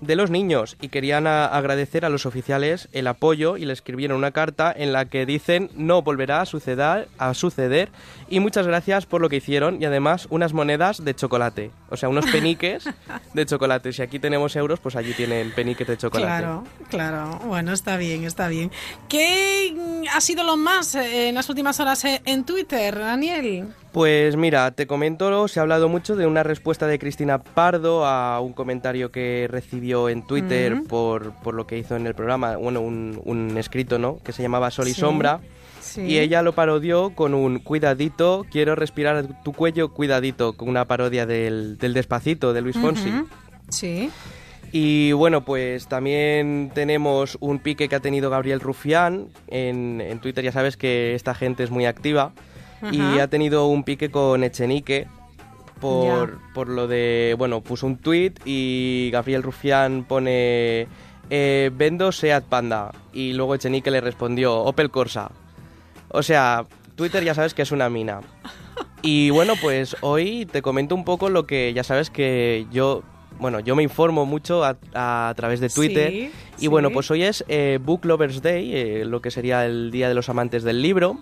de 0.02 0.16
los 0.16 0.30
niños 0.30 0.78
y 0.82 0.90
querían 0.90 1.28
agradecer 1.28 2.06
a 2.06 2.10
los 2.10 2.26
oficiales 2.26 2.90
el 2.92 3.08
apoyo 3.08 3.58
y 3.58 3.66
le 3.66 3.74
escribieron 3.74 4.18
una 4.18 4.32
carta 4.32 4.74
en 4.76 4.94
la 4.94 5.06
que 5.06 5.26
dicen 5.26 5.70
no 5.76 6.02
volverá 6.02 6.42
a 6.42 6.46
suceder, 6.46 7.08
a 7.18 7.34
suceder 7.34 7.90
y 8.30 8.40
muchas 8.40 8.68
gracias 8.68 9.06
por 9.06 9.22
lo 9.22 9.30
que 9.30 9.38
hicieron 9.38 9.82
y 9.82 9.86
además 9.86 10.28
unas 10.30 10.54
monedas 10.54 11.04
de 11.04 11.16
chocolate, 11.16 11.72
o 11.90 11.98
sea, 11.98 12.10
unos 12.10 12.26
peniques 12.26 12.90
de 13.34 13.46
chocolate. 13.46 13.94
Si 13.94 14.02
aquí 14.02 14.20
tenemos 14.20 14.56
euros, 14.56 14.80
pues 14.80 14.96
allí 14.96 15.14
tienen 15.14 15.52
peniques 15.52 15.88
de 15.88 15.98
chocolate. 15.98 16.28
Claro, 16.28 16.64
claro. 16.90 17.40
Bueno, 17.46 17.74
está 17.74 17.98
bien, 17.98 18.24
está 18.24 18.48
bien. 18.48 18.72
¿Qué 19.08 19.76
ha 20.14 20.22
sido 20.22 20.44
lo 20.44 20.58
más 20.58 20.96
eh, 20.96 21.30
en 21.30 21.36
las 21.36 21.50
últimas 21.50 21.80
horas 21.80 22.04
eh, 22.06 22.22
en 22.26 22.46
Twitter, 22.46 22.98
Daniel? 22.98 23.68
Pues 23.98 24.38
mira, 24.38 24.70
te 24.70 24.86
comento, 24.86 25.48
se 25.48 25.60
ha 25.60 25.64
hablado 25.64 25.90
mucho 25.90 26.16
de 26.16 26.28
una 26.28 26.44
respuesta 26.44 26.86
de 26.86 27.00
Cristina 27.00 27.40
Pardo 27.40 28.06
a 28.06 28.40
un 28.42 28.54
comentario 28.54 29.12
que 29.12 29.48
recibió 29.50 30.08
en 30.08 30.22
Twitter 30.22 30.84
por, 30.88 31.32
por, 31.42 31.56
lo 31.56 31.66
que 31.66 31.80
hizo 31.80 31.96
en 31.96 32.06
el 32.06 32.14
programa, 32.14 32.58
bueno, 32.58 32.82
un, 32.82 33.20
un 33.26 33.58
escrito, 33.58 33.98
¿no? 33.98 34.20
Que 34.24 34.34
se 34.34 34.44
llamaba 34.44 34.70
Sol 34.70 34.88
y 34.88 34.94
Sombra. 34.94 35.40
Y 35.96 36.20
ella 36.20 36.44
lo 36.44 36.54
parodió 36.54 37.16
con 37.16 37.34
un 37.34 37.58
cuidadito, 37.58 38.46
quiero 38.52 38.76
respirar 38.76 39.42
tu 39.44 39.52
cuello, 39.52 39.92
cuidadito, 39.92 40.54
con 40.54 40.70
una 40.70 40.86
parodia 40.86 41.26
del, 41.26 41.80
del 41.80 41.96
Despacito 41.96 42.54
de 42.54 42.62
Luis 42.62 42.78
Fonsi. 42.78 43.12
Sí. 43.70 44.12
Y 44.72 45.12
bueno, 45.14 45.44
pues 45.44 45.88
también 45.88 46.70
tenemos 46.76 47.36
un 47.40 47.58
pique 47.58 47.90
que 47.90 47.96
ha 47.96 48.00
tenido 48.00 48.30
Gabriel 48.30 48.60
Rufián 48.60 49.30
en, 49.48 50.02
en 50.02 50.20
Twitter, 50.20 50.44
ya 50.44 50.52
sabes 50.52 50.78
que 50.78 51.16
esta 51.16 51.34
gente 51.34 51.64
es 51.64 51.72
muy 51.72 51.88
activa. 51.88 52.34
Y 52.92 53.20
ha 53.20 53.28
tenido 53.28 53.68
un 53.68 53.84
pique 53.84 54.12
con 54.12 54.44
Echenique 54.44 55.08
por, 55.80 56.40
por 56.54 56.70
lo 56.70 56.88
de, 56.88 57.36
bueno, 57.38 57.62
puso 57.62 57.88
un 57.88 57.98
tweet 57.98 58.34
y 58.46 59.10
Gabriel 59.12 59.44
Rufián 59.44 60.06
pone, 60.08 60.88
eh, 61.30 61.72
vendo 61.74 62.12
Seat 62.12 62.44
Panda. 62.46 62.92
Y 63.14 63.34
luego 63.34 63.56
Echenique 63.56 63.92
le 63.92 64.02
respondió, 64.02 64.56
Opel 64.58 64.92
Corsa. 64.92 65.32
O 66.10 66.24
sea, 66.24 66.66
Twitter 66.96 67.24
ya 67.24 67.34
sabes 67.34 67.54
que 67.54 67.62
es 67.62 67.72
una 67.72 67.90
mina. 67.90 68.22
Y 69.02 69.30
bueno, 69.30 69.54
pues 69.62 69.96
hoy 70.02 70.46
te 70.46 70.62
comento 70.62 70.96
un 70.96 71.06
poco 71.06 71.30
lo 71.30 71.46
que 71.46 71.74
ya 71.74 71.84
sabes 71.84 72.10
que 72.10 72.66
yo, 72.72 73.04
bueno, 73.40 73.60
yo 73.60 73.76
me 73.76 73.84
informo 73.84 74.26
mucho 74.26 74.64
a, 74.64 75.34
través 75.36 75.60
de 75.60 75.70
Twitter. 75.70 76.32
y 76.60 76.68
bueno, 76.68 76.92
pues 76.92 77.10
hoy 77.12 77.24
es 77.24 77.44
eh, 77.48 77.80
Book 77.82 78.06
Lovers 78.06 78.42
Day, 78.42 78.76
eh, 78.76 79.06
lo 79.06 79.22
que 79.22 79.32
sería 79.32 79.66
el 79.66 79.92
Día 79.92 80.08
de 80.08 80.16
los 80.16 80.30
Amantes 80.30 80.64
del 80.64 80.82
Libro. 80.82 81.20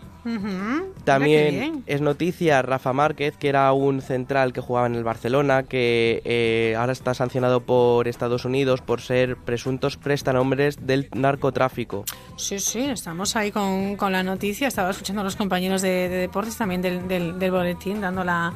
También 1.03 1.83
es 1.85 2.01
noticia 2.01 2.61
Rafa 2.61 2.93
Márquez, 2.93 3.37
que 3.37 3.47
era 3.47 3.71
un 3.73 4.01
central 4.01 4.53
que 4.53 4.61
jugaba 4.61 4.87
en 4.87 4.95
el 4.95 5.03
Barcelona, 5.03 5.63
que 5.63 6.21
eh, 6.25 6.75
ahora 6.77 6.93
está 6.93 7.13
sancionado 7.13 7.61
por 7.61 8.07
Estados 8.07 8.43
Unidos 8.45 8.81
por 8.81 9.01
ser 9.01 9.37
presuntos 9.37 9.97
prestanombres 9.97 10.87
del 10.87 11.09
narcotráfico. 11.13 12.05
Sí, 12.37 12.59
sí, 12.59 12.79
estamos 12.79 13.35
ahí 13.35 13.51
con, 13.51 13.97
la 14.11 14.23
noticia. 14.23 14.67
Estaba 14.67 14.89
escuchando 14.89 15.21
a 15.21 15.23
los 15.25 15.35
compañeros 15.35 15.81
de, 15.81 16.09
deportes 16.09 16.57
también 16.57 16.81
del, 16.81 17.07
del 17.07 17.51
boletín 17.51 18.01
dando 18.01 18.23
la 18.23 18.53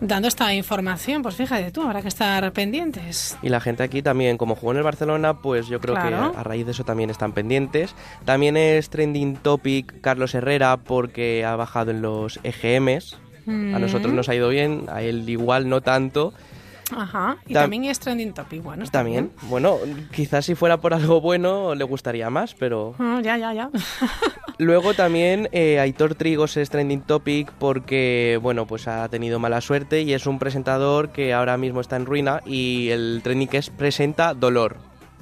dando 0.00 0.28
esta 0.28 0.54
información. 0.54 1.22
Pues 1.22 1.36
fíjate 1.36 1.70
tú, 1.70 1.82
habrá 1.82 2.02
que 2.02 2.08
estar 2.08 2.52
pendientes. 2.52 3.36
Y 3.42 3.48
la 3.48 3.60
gente 3.60 3.82
aquí 3.82 4.02
también, 4.02 4.38
como 4.38 4.54
jugó 4.54 4.72
en 4.72 4.78
el 4.78 4.84
Barcelona, 4.84 5.38
pues 5.38 5.68
yo 5.68 5.80
creo 5.80 5.94
que 5.94 6.14
a 6.14 6.42
raíz 6.42 6.66
de 6.66 6.72
eso 6.72 6.84
también 6.84 7.10
están 7.10 7.32
pendientes. 7.32 7.94
También 8.24 8.56
es 8.56 8.90
trending 8.90 9.36
topic 9.36 10.00
Carlos 10.00 10.34
Herrera 10.34 10.76
porque 10.76 11.44
ha 11.44 11.56
bajado 11.56 11.90
en 11.90 12.02
los 12.02 12.40
EGMs. 12.42 13.18
A 13.46 13.50
mm. 13.50 13.80
nosotros 13.80 14.12
nos 14.12 14.28
ha 14.28 14.34
ido 14.34 14.50
bien, 14.50 14.86
a 14.88 15.02
él 15.02 15.28
igual 15.28 15.68
no 15.68 15.80
tanto. 15.80 16.34
Ajá, 16.96 17.36
y 17.46 17.54
también 17.54 17.84
es 17.84 17.98
trending 17.98 18.32
topic, 18.32 18.62
bueno. 18.62 18.84
También, 18.90 19.30
bueno, 19.42 19.78
quizás 20.12 20.46
si 20.46 20.54
fuera 20.54 20.78
por 20.78 20.94
algo 20.94 21.20
bueno 21.20 21.74
le 21.74 21.84
gustaría 21.84 22.30
más, 22.30 22.54
pero... 22.54 22.94
Ah, 22.98 23.20
ya, 23.22 23.36
ya, 23.36 23.52
ya. 23.52 23.70
Luego 24.58 24.94
también 24.94 25.48
eh, 25.52 25.78
Aitor 25.78 26.14
Trigos 26.14 26.56
es 26.56 26.70
trending 26.70 27.02
topic 27.02 27.52
porque, 27.52 28.38
bueno, 28.42 28.66
pues 28.66 28.88
ha 28.88 29.08
tenido 29.08 29.38
mala 29.38 29.60
suerte 29.60 30.02
y 30.02 30.14
es 30.14 30.26
un 30.26 30.38
presentador 30.38 31.10
que 31.10 31.32
ahora 31.32 31.56
mismo 31.56 31.80
está 31.80 31.96
en 31.96 32.06
ruina 32.06 32.40
y 32.44 32.88
el 32.90 33.20
trending 33.22 33.50
es 33.52 33.70
presenta 33.70 34.34
dolor, 34.34 34.76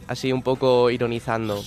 así 0.09 0.33
un 0.33 0.43
poco 0.43 0.91
ironizando. 0.91 1.63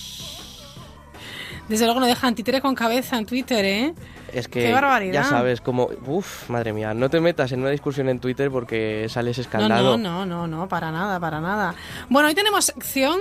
Desde 1.69 1.85
luego 1.85 1.99
no 1.99 2.07
dejan 2.07 2.33
títere 2.33 2.61
con 2.61 2.73
cabeza 2.73 3.17
en 3.17 3.27
Twitter, 3.27 3.63
¿eh? 3.63 3.93
Es 4.33 4.47
que 4.47 4.69
ya 5.11 5.23
sabes 5.23 5.61
como, 5.61 5.89
uff, 6.05 6.49
madre 6.49 6.73
mía, 6.73 6.93
no 6.93 7.09
te 7.09 7.19
metas 7.21 7.51
en 7.51 7.61
una 7.61 7.69
discusión 7.69 8.09
en 8.09 8.19
Twitter 8.19 8.49
porque 8.49 9.07
sales 9.07 9.37
escaldado. 9.37 9.97
No, 9.97 10.25
no, 10.25 10.25
no, 10.25 10.47
no, 10.47 10.67
para 10.67 10.91
nada, 10.91 11.19
para 11.19 11.39
nada. 11.39 11.75
Bueno, 12.09 12.27
hoy 12.27 12.35
tenemos 12.35 12.65
sección. 12.65 13.19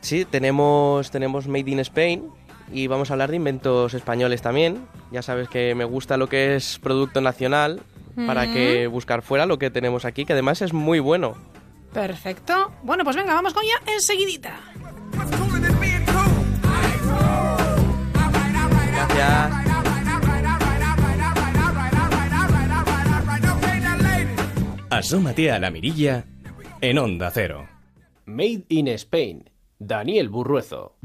Sí, 0.00 0.24
tenemos, 0.24 1.10
tenemos 1.10 1.46
Made 1.46 1.70
in 1.70 1.80
Spain 1.80 2.30
y 2.72 2.88
vamos 2.88 3.10
a 3.10 3.14
hablar 3.14 3.30
de 3.30 3.36
inventos 3.36 3.94
españoles 3.94 4.42
también. 4.42 4.86
Ya 5.12 5.22
sabes 5.22 5.48
que 5.48 5.74
me 5.74 5.84
gusta 5.84 6.16
lo 6.16 6.28
que 6.28 6.56
es 6.56 6.78
producto 6.80 7.20
nacional 7.20 7.80
para 8.26 8.52
que 8.52 8.86
buscar 8.88 9.22
fuera 9.22 9.46
lo 9.46 9.58
que 9.58 9.70
tenemos 9.70 10.04
aquí, 10.04 10.24
que 10.24 10.32
además 10.32 10.62
es 10.62 10.72
muy 10.72 10.98
bueno. 10.98 11.34
Perfecto. 11.92 12.72
Bueno, 12.82 13.04
pues 13.04 13.14
venga, 13.14 13.34
vamos 13.34 13.54
con 13.54 13.62
ya 13.64 13.92
enseguidita. 13.92 14.58
Gracias. 19.14 19.64
Asómate 24.90 25.50
a 25.50 25.58
la 25.58 25.70
mirilla 25.70 26.24
en 26.80 26.98
Onda 26.98 27.30
Cero. 27.30 27.68
Made 28.26 28.64
in 28.68 28.88
Spain. 28.88 29.50
Daniel 29.78 30.28
Burruezo. 30.28 30.96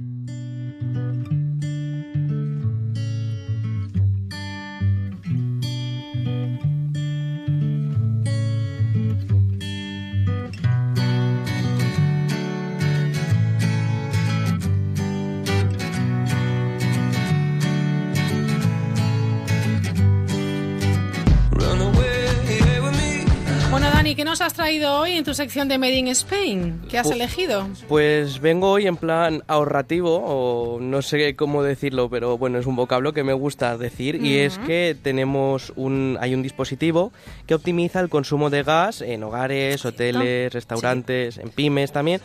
¿Qué 24.03 24.23
nos 24.23 24.39
has 24.39 24.53
traído 24.53 24.97
hoy 24.97 25.11
en 25.11 25.25
tu 25.25 25.33
sección 25.33 25.67
de 25.67 25.77
Made 25.77 25.97
in 25.97 26.07
Spain? 26.07 26.81
¿Qué 26.89 26.97
has 26.97 27.11
elegido? 27.11 27.67
Pues 27.89 28.39
vengo 28.39 28.71
hoy 28.71 28.87
en 28.87 28.95
plan 28.95 29.43
ahorrativo, 29.47 30.23
o 30.25 30.79
no 30.79 31.01
sé 31.01 31.35
cómo 31.35 31.63
decirlo, 31.63 32.09
pero 32.09 32.37
bueno, 32.37 32.57
es 32.57 32.65
un 32.65 32.77
vocablo 32.77 33.13
que 33.13 33.25
me 33.25 33.33
gusta 33.33 33.77
decir, 33.77 34.15
y 34.23 34.37
es 34.37 34.57
que 34.57 34.95
tenemos 34.99 35.73
un, 35.75 36.17
hay 36.21 36.33
un 36.33 36.41
dispositivo 36.41 37.11
que 37.45 37.55
optimiza 37.55 37.99
el 37.99 38.09
consumo 38.09 38.49
de 38.49 38.63
gas 38.63 39.01
en 39.01 39.21
hogares, 39.21 39.83
hoteles, 39.85 40.53
restaurantes, 40.53 41.37
en 41.37 41.49
pymes 41.49 41.91
también, 41.91 42.21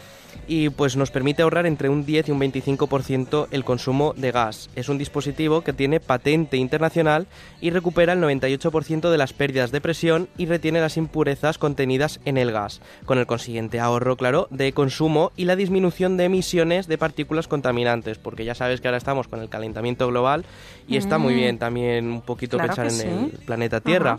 y 0.47 0.69
pues 0.71 0.97
nos 0.97 1.11
permite 1.11 1.43
ahorrar 1.43 1.67
entre 1.67 1.89
un 1.89 2.07
10 2.07 2.29
y 2.29 2.33
un 2.33 2.41
25% 2.41 3.49
el 3.51 3.65
consumo 3.65 4.15
de 4.17 4.31
gas. 4.31 4.71
Es 4.75 4.89
un 4.89 4.99
dispositivo 4.99 5.63
que 5.63 5.73
tiene 5.73 6.01
patente 6.01 6.57
internacional 6.57 7.27
y 7.61 7.71
recupera 7.71 8.13
el 8.13 8.21
98% 8.21 9.11
de 9.11 9.19
las 9.19 9.33
pérdidas 9.33 9.73
de 9.73 9.81
presión 9.81 10.29
y 10.37 10.47
retiene 10.47 10.81
las 10.81 10.97
impurezas 10.97 11.59
contenidas 11.65 12.21
en 12.27 12.37
el 12.37 12.53
gas, 12.53 12.83
con 13.07 13.17
el 13.17 13.27
consiguiente 13.27 13.81
ahorro, 13.81 14.19
claro, 14.19 14.49
de 14.51 14.75
consumo 14.75 15.33
y 15.35 15.47
la 15.47 15.57
disminución 15.57 16.19
de 16.19 16.25
emisiones 16.25 16.89
de 16.89 16.99
partículas 16.99 17.49
contaminantes, 17.49 18.19
porque 18.19 18.45
ya 18.45 18.55
sabes 18.55 18.83
que 18.83 18.89
ahora 18.89 18.99
estamos 18.99 19.29
con 19.29 19.41
el 19.41 19.49
calentamiento 19.49 20.07
global 20.09 20.45
y 20.87 20.99
está 20.99 21.17
muy 21.17 21.33
mm. 21.33 21.37
bien 21.39 21.59
también 21.59 22.07
un 22.09 22.21
poquito 22.21 22.59
pensar 22.59 22.87
en 22.89 23.01
el 23.01 23.31
planeta 23.47 23.81
Tierra. 23.81 24.19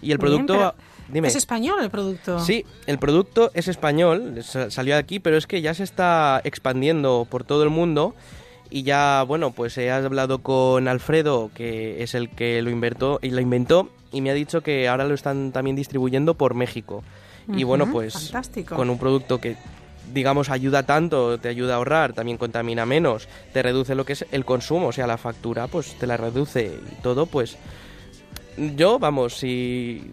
Y 0.00 0.12
el 0.12 0.20
producto... 0.20 0.72
¿Es 1.12 1.34
español 1.34 1.82
el 1.82 1.90
producto? 1.90 2.38
Sí, 2.38 2.64
el 2.86 2.98
producto 2.98 3.50
es 3.54 3.66
español, 3.66 4.40
salió 4.68 4.94
de 4.94 5.00
aquí, 5.00 5.18
pero 5.18 5.36
es 5.36 5.48
que 5.48 5.60
ya 5.62 5.74
se 5.74 5.82
está 5.82 6.40
expandiendo 6.44 7.26
por 7.28 7.42
todo 7.42 7.64
el 7.64 7.70
mundo 7.70 8.14
y 8.74 8.82
ya, 8.82 9.22
bueno, 9.22 9.52
pues 9.52 9.78
he 9.78 9.92
hablado 9.92 10.42
con 10.42 10.88
Alfredo, 10.88 11.48
que 11.54 12.02
es 12.02 12.16
el 12.16 12.28
que 12.28 12.60
lo 12.60 12.70
inventó, 12.70 13.20
y 13.22 13.30
lo 13.30 13.40
inventó, 13.40 13.88
y 14.10 14.20
me 14.20 14.30
ha 14.30 14.34
dicho 14.34 14.62
que 14.62 14.88
ahora 14.88 15.04
lo 15.04 15.14
están 15.14 15.52
también 15.52 15.76
distribuyendo 15.76 16.34
por 16.34 16.54
México. 16.54 17.04
Y 17.46 17.62
bueno, 17.62 17.92
pues 17.92 18.32
con 18.68 18.90
un 18.90 18.98
producto 18.98 19.40
que 19.40 19.56
digamos 20.12 20.50
ayuda 20.50 20.82
tanto, 20.82 21.38
te 21.38 21.48
ayuda 21.50 21.74
a 21.74 21.76
ahorrar, 21.76 22.14
también 22.14 22.36
contamina 22.36 22.84
menos, 22.84 23.28
te 23.52 23.62
reduce 23.62 23.94
lo 23.94 24.04
que 24.04 24.14
es 24.14 24.26
el 24.32 24.44
consumo, 24.44 24.88
o 24.88 24.92
sea, 24.92 25.06
la 25.06 25.18
factura, 25.18 25.68
pues 25.68 25.96
te 25.96 26.08
la 26.08 26.16
reduce 26.16 26.64
y 26.64 27.00
todo, 27.00 27.26
pues 27.26 27.56
yo, 28.56 28.98
vamos, 28.98 29.34
si 29.34 30.10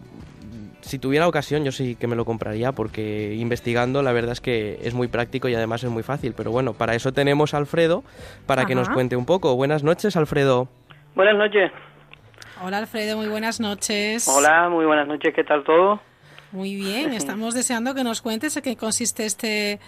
si 0.91 0.99
tuviera 0.99 1.25
ocasión 1.25 1.63
yo 1.63 1.71
sí 1.71 1.95
que 1.95 2.05
me 2.05 2.17
lo 2.17 2.25
compraría 2.25 2.73
porque 2.73 3.33
investigando 3.35 4.03
la 4.03 4.11
verdad 4.11 4.33
es 4.33 4.41
que 4.41 4.77
es 4.83 4.93
muy 4.93 5.07
práctico 5.07 5.47
y 5.47 5.55
además 5.55 5.83
es 5.85 5.89
muy 5.89 6.03
fácil. 6.03 6.33
Pero 6.35 6.51
bueno, 6.51 6.73
para 6.73 6.95
eso 6.95 7.13
tenemos 7.13 7.53
a 7.53 7.57
Alfredo 7.57 8.03
para 8.45 8.65
que 8.65 8.75
nos 8.75 8.89
cuente 8.89 9.15
un 9.15 9.25
poco. 9.25 9.55
Buenas 9.55 9.83
noches, 9.83 10.17
Alfredo. 10.17 10.67
Buenas 11.15 11.37
noches. 11.37 11.71
Hola, 12.61 12.79
Alfredo, 12.79 13.15
muy 13.15 13.29
buenas 13.29 13.61
noches. 13.61 14.27
Hola, 14.27 14.67
muy 14.67 14.85
buenas 14.85 15.07
noches. 15.07 15.33
¿Qué 15.33 15.45
tal 15.45 15.63
todo? 15.63 16.01
Muy 16.51 16.75
bien, 16.75 17.13
estamos 17.13 17.53
deseando 17.53 17.95
que 17.95 18.03
nos 18.03 18.21
cuentes 18.21 18.57
en 18.57 18.63
qué 18.63 18.75
consiste 18.75 19.25
este, 19.25 19.79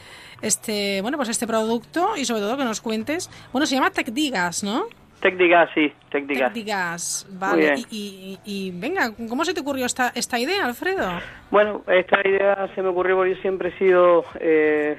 este, 0.41 1.01
bueno, 1.01 1.17
pues 1.17 1.27
este 1.27 1.45
producto 1.45 2.15
y 2.15 2.23
sobre 2.23 2.41
todo 2.41 2.55
que 2.55 2.63
nos 2.63 2.79
cuentes, 2.79 3.29
bueno, 3.51 3.65
se 3.65 3.75
llama 3.75 3.91
Tecdigas, 3.91 4.63
¿no? 4.63 4.85
Tecdigas, 5.23 5.69
sí, 5.73 5.89
Tecdigas. 6.09 6.51
Tecdigas, 6.51 7.27
vale. 7.39 7.75
Y, 7.89 8.37
y, 8.43 8.71
venga, 8.77 9.13
¿cómo 9.29 9.45
se 9.45 9.53
te 9.53 9.61
ocurrió 9.61 9.85
esta, 9.85 10.11
esta 10.15 10.37
idea, 10.37 10.65
Alfredo? 10.65 11.07
Bueno, 11.49 11.81
esta 11.87 12.19
idea 12.27 12.67
se 12.75 12.81
me 12.81 12.89
ocurrió 12.89 13.15
porque 13.15 13.35
yo 13.35 13.41
siempre 13.41 13.69
he 13.69 13.77
sido, 13.77 14.25
eh, 14.41 14.97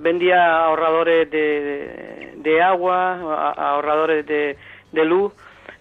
vendía 0.00 0.64
ahorradores 0.64 1.30
de, 1.30 2.32
de, 2.36 2.62
agua, 2.62 3.52
ahorradores 3.52 4.24
de, 4.24 4.56
de 4.92 5.04
luz. 5.04 5.34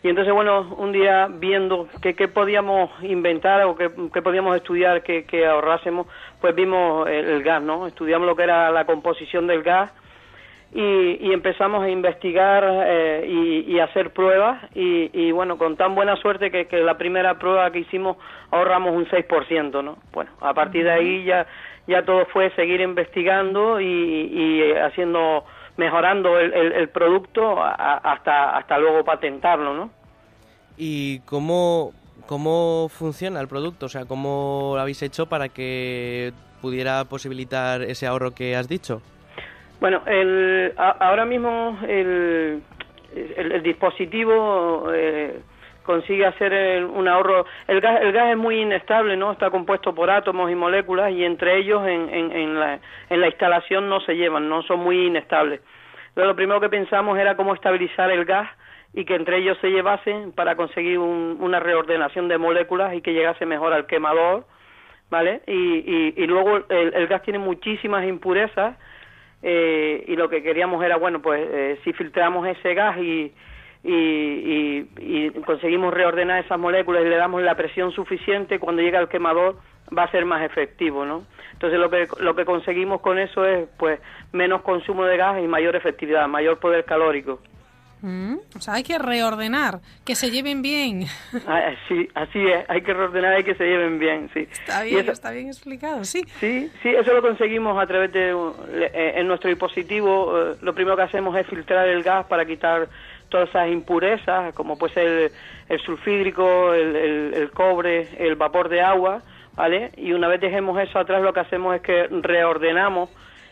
Y 0.04 0.10
entonces, 0.10 0.34
bueno, 0.34 0.76
un 0.78 0.92
día 0.92 1.30
viendo 1.32 1.88
qué 2.02 2.28
podíamos 2.28 2.92
inventar 3.02 3.64
o 3.64 3.78
qué, 3.78 3.90
podíamos 3.90 4.58
estudiar 4.58 5.04
que, 5.04 5.24
que, 5.24 5.46
ahorrásemos, 5.46 6.08
pues 6.42 6.54
vimos 6.54 7.08
el, 7.08 7.42
gas, 7.44 7.64
¿no? 7.64 7.88
Estudiamos 7.88 8.28
lo 8.28 8.36
que 8.36 8.44
era 8.44 8.70
la 8.72 8.84
composición 8.84 9.48
del 9.48 9.64
gas 9.64 9.90
y, 10.74 11.32
empezamos 11.32 11.84
a 11.84 11.90
investigar 11.90 12.64
eh, 12.88 13.66
y, 13.68 13.80
hacer 13.80 14.12
pruebas 14.12 14.60
y, 14.74 15.32
bueno, 15.32 15.58
con 15.58 15.78
tan 15.78 15.94
buena 15.94 16.16
suerte 16.18 16.50
que, 16.50 16.66
que, 16.66 16.78
la 16.78 16.98
primera 16.98 17.38
prueba 17.38 17.72
que 17.72 17.80
hicimos 17.80 18.18
ahorramos 18.52 18.96
un 18.96 19.06
6%, 19.06 19.84
¿no? 19.84 19.98
Bueno, 20.12 20.32
a 20.42 20.54
partir 20.54 20.86
de 20.86 20.92
ahí 20.92 21.26
ya, 21.26 21.46
ya 21.88 22.04
todo 22.04 22.26
fue 22.28 22.50
seguir 22.56 22.82
investigando 22.82 23.80
y, 23.80 24.74
haciendo, 24.74 25.46
mejorando 25.78 26.40
el, 26.40 26.54
el, 26.54 26.90
producto 26.90 27.62
hasta, 27.64 28.58
hasta 28.58 28.78
luego 28.80 29.04
patentarlo, 29.04 29.74
¿no? 29.74 29.92
¿Y 30.78 31.20
cómo, 31.20 31.92
cómo 32.26 32.90
funciona 32.90 33.40
el 33.42 33.48
producto? 33.48 33.86
O 33.86 33.90
sea, 33.90 34.06
¿cómo 34.06 34.72
lo 34.74 34.82
habéis 34.82 35.04
hecho 35.04 35.28
para 35.28 35.50
que 35.50 36.34
pudiera 36.62 37.06
posibilitar 37.06 37.84
ese 37.84 38.08
ahorro 38.08 38.32
que 38.32 38.56
has 38.56 38.68
dicho? 38.68 39.02
Bueno, 39.84 40.02
el, 40.06 40.72
ahora 40.78 41.26
mismo 41.26 41.78
el, 41.86 42.64
el, 43.14 43.64
dispositivo 43.64 44.90
eh, 44.94 45.42
consigue 45.84 46.26
hacer 46.26 46.86
un 46.86 47.06
ahorro. 47.10 47.46
El 47.68 47.82
gas, 47.82 48.00
el 48.02 48.14
gas 48.14 48.32
es 48.32 48.38
muy 48.38 48.62
inestable, 48.62 49.18
¿no? 49.18 49.34
Está 49.34 49.50
compuesto 49.50 49.94
por 49.94 50.10
átomos 50.10 50.50
y 50.50 50.56
moléculas 50.56 51.12
y 51.12 51.26
entre 51.26 51.58
ellos 51.58 51.86
en, 51.86 52.08
en, 52.08 52.32
en, 52.32 52.58
la, 52.62 52.80
en 53.10 53.20
la 53.20 53.28
instalación 53.28 53.90
no 53.90 54.00
se 54.00 54.16
llevan, 54.16 54.48
no 54.48 54.62
son 54.64 54.80
muy 54.80 55.08
inestables. 55.08 55.60
Lo 56.16 56.34
primero 56.34 56.62
que 56.62 56.70
pensamos 56.70 57.20
era 57.20 57.36
cómo 57.36 57.54
estabilizar 57.54 58.10
el 58.10 58.24
gas 58.24 58.50
y 58.94 59.04
que 59.04 59.16
entre 59.16 59.40
ellos 59.40 59.58
se 59.60 59.70
llevasen 59.70 60.32
para 60.32 60.56
conseguir 60.56 60.98
una 60.98 61.60
reordenación 61.60 62.30
de 62.30 62.38
moléculas 62.38 62.94
y 62.94 63.02
que 63.02 63.12
llegase 63.12 63.46
mejor 63.46 63.74
al 63.74 63.86
quemador, 63.86 64.46
¿vale? 65.10 65.42
Y, 65.46 65.52
y, 65.52 66.14
y 66.16 66.26
luego 66.26 66.64
el, 66.70 66.94
el 66.94 67.08
gas 67.08 67.22
tiene 67.24 67.40
muchísimas 67.40 68.06
impurezas 68.08 68.78
eh, 69.44 70.06
y 70.08 70.16
lo 70.16 70.30
que 70.30 70.42
queríamos 70.42 70.84
era, 70.84 70.96
bueno, 70.96 71.22
pues 71.22 71.46
eh, 71.52 71.80
si 71.84 71.92
filtramos 71.92 72.48
ese 72.48 72.74
gas 72.74 72.98
y, 72.98 73.34
y, 73.84 74.88
y, 74.98 75.30
conseguimos 75.46 75.94
reordenar 75.94 76.44
esas 76.44 76.58
moléculas 76.58 77.04
y 77.04 77.10
le 77.10 77.18
damos 77.18 77.42
la 77.44 77.56
presión 77.56 77.92
suficiente, 77.92 78.58
cuando 78.58 78.82
llega 78.82 79.00
al 79.00 79.10
quemador 79.10 79.58
va 79.96 80.04
a 80.04 80.12
ser 80.12 80.24
más 80.26 80.44
efectivo, 80.44 81.06
¿no? 81.06 81.26
Entonces 81.52 81.78
lo 81.78 81.90
que, 81.90 82.08
lo 82.20 82.36
que 82.36 82.46
conseguimos 82.46 83.02
con 83.02 83.20
eso 83.20 83.46
es, 83.46 83.68
pues, 83.78 84.00
menos 84.32 84.62
consumo 84.62 85.04
de 85.04 85.18
gas 85.18 85.44
y 85.44 85.48
mayor 85.48 85.76
efectividad, 85.76 86.28
mayor 86.30 86.60
poder 86.60 86.86
calórico. 86.86 87.40
Mm, 88.04 88.36
o 88.58 88.60
sea, 88.60 88.74
hay 88.74 88.84
que 88.84 89.00
reordenar, 89.00 89.80
que 90.04 90.14
se 90.14 90.30
lleven 90.30 90.62
bien. 90.62 91.06
Ah, 91.48 91.72
sí, 91.88 92.08
así 92.16 92.40
es, 92.46 92.70
hay 92.70 92.82
que 92.82 92.94
reordenar 92.94 93.40
y 93.40 93.44
que 93.46 93.56
se 93.56 93.64
lleven 93.64 93.98
bien, 93.98 94.30
sí. 94.34 94.48
Está 94.52 94.84
bien, 94.84 95.08
está 95.10 95.32
bien 95.32 95.48
explicado, 95.48 96.04
sí. 96.04 96.24
Sí, 96.40 96.70
sí, 96.82 96.90
eso 96.90 97.14
lo 97.14 97.22
conseguimos 97.22 97.82
a 97.82 97.88
través 97.88 98.12
de, 98.12 98.32
eh, 98.32 99.14
en 99.16 99.28
nuestro 99.28 99.50
dispositivo, 99.50 100.38
eh, 100.38 100.56
lo 100.62 100.74
primero 100.76 100.98
que 100.98 101.04
hacemos 101.04 101.36
es 101.38 101.48
filtrar 101.48 101.88
el 101.88 102.04
gas 102.04 102.26
para 102.26 102.46
quitar 102.46 102.90
todas 103.30 103.50
esas 103.50 103.70
impurezas, 103.70 104.54
como 104.54 104.78
puede 104.78 104.94
ser 104.94 105.32
el, 105.70 105.80
sulfídrico, 105.80 106.74
el, 106.74 107.34
el 107.34 107.52
cobre, 107.52 108.10
el 108.18 108.36
vapor 108.36 108.68
de 108.68 108.82
agua, 108.82 109.22
¿vale? 109.56 109.92
Y 109.96 110.12
una 110.12 110.28
vez 110.28 110.42
dejemos 110.42 110.78
eso 110.82 111.00
atrás, 111.00 111.22
lo 111.22 111.34
que 111.34 111.40
hacemos 111.40 111.76
es 111.76 111.82
que 111.82 112.08
reordenamos 112.10 113.10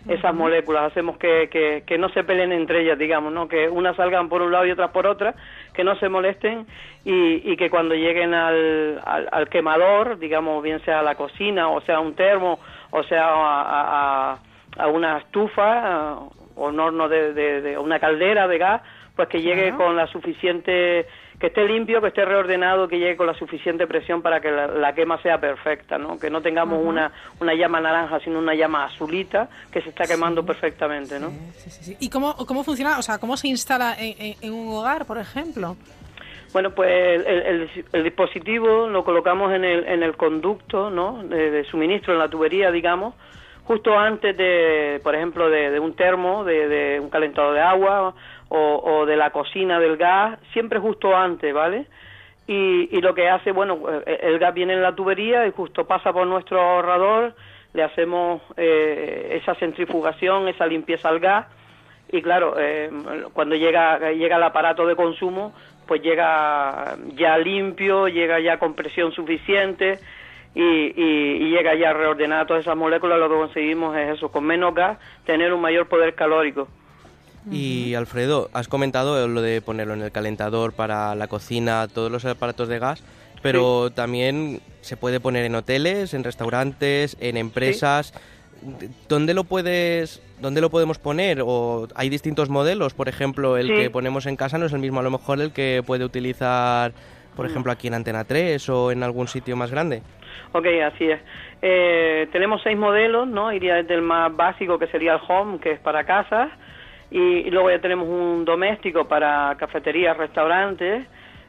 esas 0.07 0.33
moléculas, 0.33 0.91
hacemos 0.91 1.17
que, 1.17 1.83
que, 1.85 1.97
no 1.97 2.09
se 2.09 2.23
peleen 2.23 2.51
entre 2.51 2.81
ellas, 2.81 2.97
digamos, 2.97 3.31
¿no? 3.31 3.47
que 3.47 3.69
unas 3.69 3.95
salgan 3.95 4.29
por 4.29 4.41
un 4.41 4.51
lado 4.51 4.65
y 4.65 4.71
otras 4.71 4.91
por 4.91 5.05
otra, 5.05 5.35
que 5.73 5.83
no 5.83 5.95
se 5.97 6.09
molesten 6.09 6.65
y, 7.05 7.51
y 7.51 7.55
que 7.55 7.69
cuando 7.69 7.93
lleguen 7.93 8.33
al, 8.33 8.99
al, 9.05 9.49
quemador, 9.49 10.17
digamos, 10.17 10.63
bien 10.63 10.83
sea 10.85 10.99
a 10.99 11.03
la 11.03 11.15
cocina 11.15 11.69
o 11.69 11.81
sea 11.81 11.99
un 11.99 12.15
termo 12.15 12.59
o 12.91 13.03
sea 13.03 13.27
a, 13.29 14.39
a, 14.77 14.87
una 14.87 15.19
estufa 15.19 16.15
o 16.55 16.67
un 16.67 16.79
horno 16.79 17.07
de, 17.07 17.33
de, 17.33 17.77
una 17.77 17.99
caldera 17.99 18.47
de 18.47 18.57
gas, 18.57 18.81
pues 19.15 19.27
que 19.27 19.41
llegue 19.41 19.73
con 19.75 19.95
la 19.95 20.07
suficiente 20.07 21.05
que 21.41 21.47
esté 21.47 21.65
limpio, 21.65 21.99
que 22.01 22.09
esté 22.09 22.23
reordenado, 22.23 22.87
que 22.87 22.99
llegue 22.99 23.17
con 23.17 23.25
la 23.25 23.33
suficiente 23.33 23.87
presión 23.87 24.21
para 24.21 24.39
que 24.39 24.51
la, 24.51 24.93
quema 24.93 25.19
sea 25.23 25.39
perfecta, 25.39 25.97
¿no? 25.97 26.19
Que 26.19 26.29
no 26.29 26.39
tengamos 26.39 26.79
una, 26.85 27.11
una 27.39 27.55
llama 27.55 27.81
naranja, 27.81 28.19
sino 28.19 28.37
una 28.37 28.53
llama 28.53 28.85
azulita 28.85 29.49
que 29.71 29.81
se 29.81 29.89
está 29.89 30.05
quemando 30.05 30.45
perfectamente, 30.45 31.19
¿no? 31.19 31.31
¿Y 31.99 32.11
cómo, 32.11 32.35
cómo 32.45 32.63
funciona, 32.63 32.99
o 32.99 33.01
sea, 33.01 33.17
cómo 33.17 33.37
se 33.37 33.47
instala 33.47 33.95
en, 33.97 34.53
un 34.53 34.67
hogar, 34.67 35.07
por 35.07 35.17
ejemplo? 35.17 35.75
Bueno, 36.53 36.75
pues 36.75 37.25
el, 37.25 38.03
dispositivo 38.03 38.87
lo 38.87 39.03
colocamos 39.03 39.51
en 39.51 39.65
el, 39.65 39.87
en 39.87 40.03
el 40.03 40.15
conducto, 40.15 40.91
¿no? 40.91 41.23
De, 41.23 41.63
suministro, 41.63 42.13
en 42.13 42.19
la 42.19 42.29
tubería, 42.29 42.69
digamos, 42.69 43.15
justo 43.63 43.97
antes 43.97 44.37
de, 44.37 45.01
por 45.01 45.15
ejemplo, 45.15 45.49
de, 45.49 45.79
un 45.79 45.95
termo, 45.95 46.43
de, 46.43 46.67
de, 46.67 46.99
un 46.99 47.09
calentador 47.09 47.55
de 47.55 47.61
agua 47.61 48.13
o, 48.53 49.05
de 49.05 49.15
la 49.15 49.29
cocina 49.29 49.79
del 49.79 49.97
gas, 49.97 50.37
siempre 50.51 50.79
justo 50.79 51.15
antes, 51.15 51.53
¿vale? 51.53 51.85
Y, 52.47 52.99
lo 52.99 53.13
que 53.13 53.29
hace, 53.29 53.51
bueno, 53.51 53.79
eh, 54.05 54.19
el 54.23 54.39
gas 54.39 54.53
viene 54.53 54.73
en 54.73 54.81
la 54.81 54.93
tubería 54.93 55.47
y 55.47 55.51
justo 55.51 55.85
pasa 55.85 56.11
por 56.11 56.27
nuestro 56.27 56.59
ahorrador, 56.59 57.33
le 57.73 57.83
hacemos 57.83 58.41
eh, 58.57 59.39
esa 59.41 59.55
centrifugación, 59.55 60.49
esa 60.49 60.65
limpieza 60.65 61.07
al 61.07 61.19
gas 61.19 61.47
y 62.11 62.21
claro, 62.21 62.55
eh, 62.59 62.89
cuando 63.31 63.55
llega, 63.55 64.11
llega 64.11 64.35
el 64.35 64.43
aparato 64.43 64.85
de 64.85 64.97
consumo, 64.97 65.53
pues 65.87 66.01
llega 66.01 66.97
ya 67.15 67.37
limpio, 67.37 68.09
llega 68.09 68.41
ya 68.41 68.57
con 68.57 68.73
presión 68.73 69.13
suficiente 69.13 69.99
y, 70.53 70.61
y, 70.61 71.37
y, 71.45 71.49
llega 71.51 71.73
ya 71.75 71.93
reordenada 71.93 72.45
todas 72.45 72.63
esas 72.63 72.75
moléculas, 72.75 73.17
lo 73.17 73.29
que 73.29 73.35
conseguimos 73.35 73.95
es 73.95 74.17
eso, 74.17 74.29
con 74.29 74.43
menos 74.43 74.75
gas, 74.75 74.99
tener 75.25 75.53
un 75.53 75.61
mayor 75.61 75.87
poder 75.87 76.13
calórico. 76.13 76.67
Y 77.49 77.95
Alfredo, 77.95 78.49
has 78.53 78.67
comentado 78.67 79.27
lo 79.27 79.41
de 79.41 79.61
ponerlo 79.61 79.93
en 79.93 80.01
el 80.01 80.11
calentador 80.11 80.73
para 80.73 81.15
la 81.15 81.27
cocina, 81.27 81.87
todos 81.87 82.11
los 82.11 82.23
aparatos 82.25 82.67
de 82.67 82.79
gas, 82.79 83.03
pero 83.41 83.89
también 83.89 84.61
se 84.81 84.97
puede 84.97 85.19
poner 85.19 85.45
en 85.45 85.55
hoteles, 85.55 86.13
en 86.13 86.23
restaurantes, 86.23 87.17
en 87.19 87.37
empresas. 87.37 88.13
¿Dónde 89.09 89.33
lo 89.33 89.43
puedes, 89.43 90.21
dónde 90.39 90.61
lo 90.61 90.69
podemos 90.69 90.99
poner? 90.99 91.41
O 91.43 91.87
hay 91.95 92.09
distintos 92.09 92.49
modelos, 92.49 92.93
por 92.93 93.09
ejemplo, 93.09 93.57
el 93.57 93.67
que 93.67 93.89
ponemos 93.89 94.27
en 94.27 94.35
casa 94.35 94.59
no 94.59 94.67
es 94.67 94.73
el 94.73 94.79
mismo 94.79 94.99
a 94.99 95.03
lo 95.03 95.09
mejor 95.09 95.41
el 95.41 95.51
que 95.51 95.81
puede 95.85 96.05
utilizar, 96.05 96.91
por 97.35 97.47
mm. 97.47 97.49
ejemplo, 97.49 97.71
aquí 97.71 97.87
en 97.87 97.95
Antena 97.95 98.23
3 98.23 98.69
o 98.69 98.91
en 98.91 99.01
algún 99.01 99.27
sitio 99.27 99.55
más 99.55 99.71
grande. 99.71 100.03
Ok, 100.53 100.65
así 100.85 101.05
es. 101.05 101.19
Eh, 101.61 102.27
tenemos 102.31 102.61
seis 102.63 102.77
modelos, 102.77 103.27
¿no? 103.27 103.51
Iría 103.51 103.75
desde 103.75 103.93
el 103.93 104.01
más 104.01 104.35
básico, 104.35 104.77
que 104.77 104.87
sería 104.87 105.13
el 105.13 105.19
home, 105.27 105.59
que 105.59 105.71
es 105.71 105.79
para 105.79 106.03
casas, 106.03 106.51
y, 107.11 107.49
luego 107.51 107.69
ya 107.69 107.79
tenemos 107.79 108.07
un 108.07 108.45
doméstico 108.45 109.07
para 109.07 109.55
cafeterías, 109.59 110.17
restaurantes, 110.17 111.05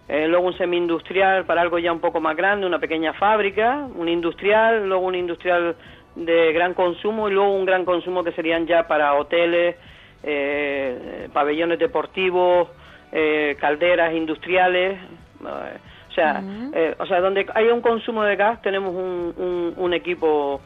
eh, 0.08 0.26
luego 0.26 0.46
un 0.48 0.58
semi-industrial 0.58 1.44
para 1.44 1.62
algo 1.62 1.78
ya 1.78 1.92
un 1.92 2.00
poco 2.00 2.20
más 2.20 2.36
grande, 2.36 2.66
una 2.66 2.80
pequeña 2.80 3.12
fábrica, 3.14 3.86
un 3.94 4.08
industrial, 4.08 4.88
luego 4.88 5.06
un 5.06 5.14
industrial 5.14 5.76
de 6.16 6.52
gran 6.52 6.74
consumo 6.74 7.28
y 7.28 7.32
luego 7.32 7.54
un 7.54 7.64
gran 7.64 7.84
consumo 7.84 8.24
que 8.24 8.32
serían 8.32 8.66
ya 8.66 8.86
para 8.86 9.14
hoteles 9.14 9.76
eh, 10.24 11.28
pabellones 11.32 11.78
deportivos, 11.78 12.68
eh, 13.12 13.56
calderas 13.60 14.12
industriales, 14.14 14.98
eh, 14.98 15.78
o 16.10 16.14
sea, 16.14 16.42
eh, 16.74 16.94
o 16.98 17.06
sea, 17.06 17.20
donde 17.20 17.46
hay 17.54 17.68
un 17.68 17.80
consumo 17.80 18.22
de 18.22 18.36
gas 18.36 18.60
tenemos 18.62 18.94
un, 18.94 19.34
un, 19.36 19.74
un 19.76 19.94
equipo 19.94 20.60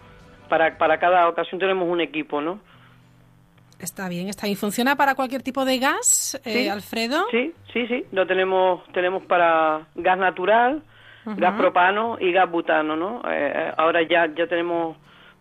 para 0.49 0.77
para 0.77 0.99
cada 0.99 1.29
ocasión 1.29 1.61
tenemos 1.61 1.89
un 1.89 2.01
equipo, 2.01 2.41
¿no? 2.41 2.61
Está 3.79 4.09
bien, 4.09 4.29
está 4.29 4.47
bien. 4.47 4.57
¿Funciona 4.57 4.97
para 4.97 5.15
cualquier 5.15 5.43
tipo 5.43 5.65
de 5.65 5.79
gas, 5.79 6.41
eh, 6.45 6.51
Sí, 6.51 6.69
Alfredo? 6.69 7.27
Sí, 7.31 7.53
sí, 7.73 7.87
sí. 7.87 8.05
Lo 8.13 8.27
tenemos, 8.27 8.83
tenemos 8.93 9.25
para 9.25 9.87
gas 9.95 10.19
natural, 10.19 10.83
gas 11.25 11.55
propano 11.59 12.17
y 12.21 12.33
gas 12.33 12.51
butano, 12.51 12.97
¿no? 12.97 13.23
Eh, 13.29 13.73
ahora 13.77 14.03
ya, 14.03 14.27
ya 14.35 14.47
tenemos 14.47 14.97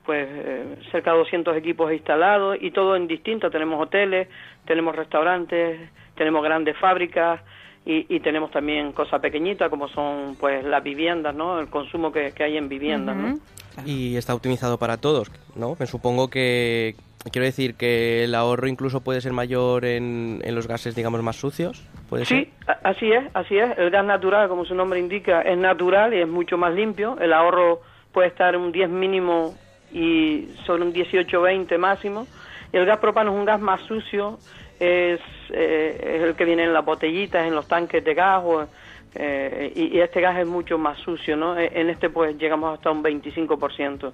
pues 0.05 0.27
eh, 0.29 0.77
cerca 0.91 1.11
de 1.11 1.17
200 1.17 1.57
equipos 1.57 1.91
instalados 1.91 2.57
y 2.59 2.71
todo 2.71 2.95
en 2.95 3.07
distinto. 3.07 3.49
Tenemos 3.49 3.81
hoteles, 3.81 4.27
tenemos 4.65 4.95
restaurantes, 4.95 5.89
tenemos 6.15 6.43
grandes 6.43 6.77
fábricas 6.77 7.41
y, 7.85 8.15
y 8.15 8.19
tenemos 8.19 8.51
también 8.51 8.91
cosas 8.93 9.21
pequeñitas 9.21 9.69
como 9.69 9.87
son 9.87 10.35
pues 10.39 10.65
las 10.65 10.83
viviendas, 10.83 11.35
¿no? 11.35 11.59
El 11.59 11.67
consumo 11.67 12.11
que, 12.11 12.31
que 12.31 12.43
hay 12.43 12.57
en 12.57 12.67
viviendas, 12.67 13.15
¿no? 13.15 13.39
Y 13.85 14.15
está 14.15 14.33
optimizado 14.33 14.77
para 14.77 14.97
todos, 14.97 15.31
¿no? 15.55 15.75
Me 15.79 15.85
supongo 15.85 16.29
que... 16.29 16.95
Quiero 17.31 17.45
decir 17.45 17.73
que 17.73 18.23
el 18.23 18.35
ahorro 18.35 18.67
incluso 18.67 19.01
puede 19.01 19.19
ser 19.19 19.33
mayor 19.33 19.83
en, 19.83 20.41
en 20.43 20.53
los 20.53 20.67
gases, 20.67 20.95
digamos, 20.95 21.23
más 21.23 21.35
sucios. 21.35 21.83
¿Puede 22.07 22.23
Sí, 22.25 22.51
así 22.83 23.11
es, 23.11 23.23
así 23.33 23.57
es. 23.57 23.75
El 23.79 23.89
gas 23.89 24.05
natural, 24.05 24.47
como 24.47 24.63
su 24.63 24.75
nombre 24.75 24.99
indica, 24.99 25.41
es 25.41 25.57
natural 25.57 26.13
y 26.13 26.21
es 26.21 26.27
mucho 26.27 26.55
más 26.55 26.75
limpio. 26.75 27.17
El 27.19 27.33
ahorro 27.33 27.81
puede 28.11 28.27
estar 28.27 28.55
un 28.55 28.71
10 28.71 28.89
mínimo 28.91 29.55
y 29.91 30.49
sobre 30.67 30.83
un 30.83 30.93
18-20 30.93 31.79
máximo. 31.79 32.27
Y 32.71 32.77
el 32.77 32.85
gas 32.85 32.99
propano 32.99 33.31
es 33.31 33.37
un 33.39 33.45
gas 33.45 33.59
más 33.59 33.81
sucio, 33.81 34.37
es, 34.79 35.19
eh, 35.51 36.15
es 36.17 36.23
el 36.23 36.35
que 36.35 36.45
viene 36.45 36.63
en 36.63 36.73
las 36.73 36.83
botellitas, 36.85 37.45
en 37.47 37.55
los 37.55 37.67
tanques 37.67 38.03
de 38.03 38.13
gas, 38.13 38.41
o, 38.43 38.67
eh, 39.15 39.71
y, 39.75 39.97
y 39.97 39.99
este 40.01 40.21
gas 40.21 40.37
es 40.39 40.47
mucho 40.47 40.77
más 40.77 40.97
sucio, 40.99 41.35
¿no? 41.37 41.57
Eh, 41.57 41.71
En 41.73 41.89
este 41.89 42.09
pues 42.09 42.37
llegamos 42.37 42.73
hasta 42.77 42.91
un 42.91 43.03
25%. 43.03 44.13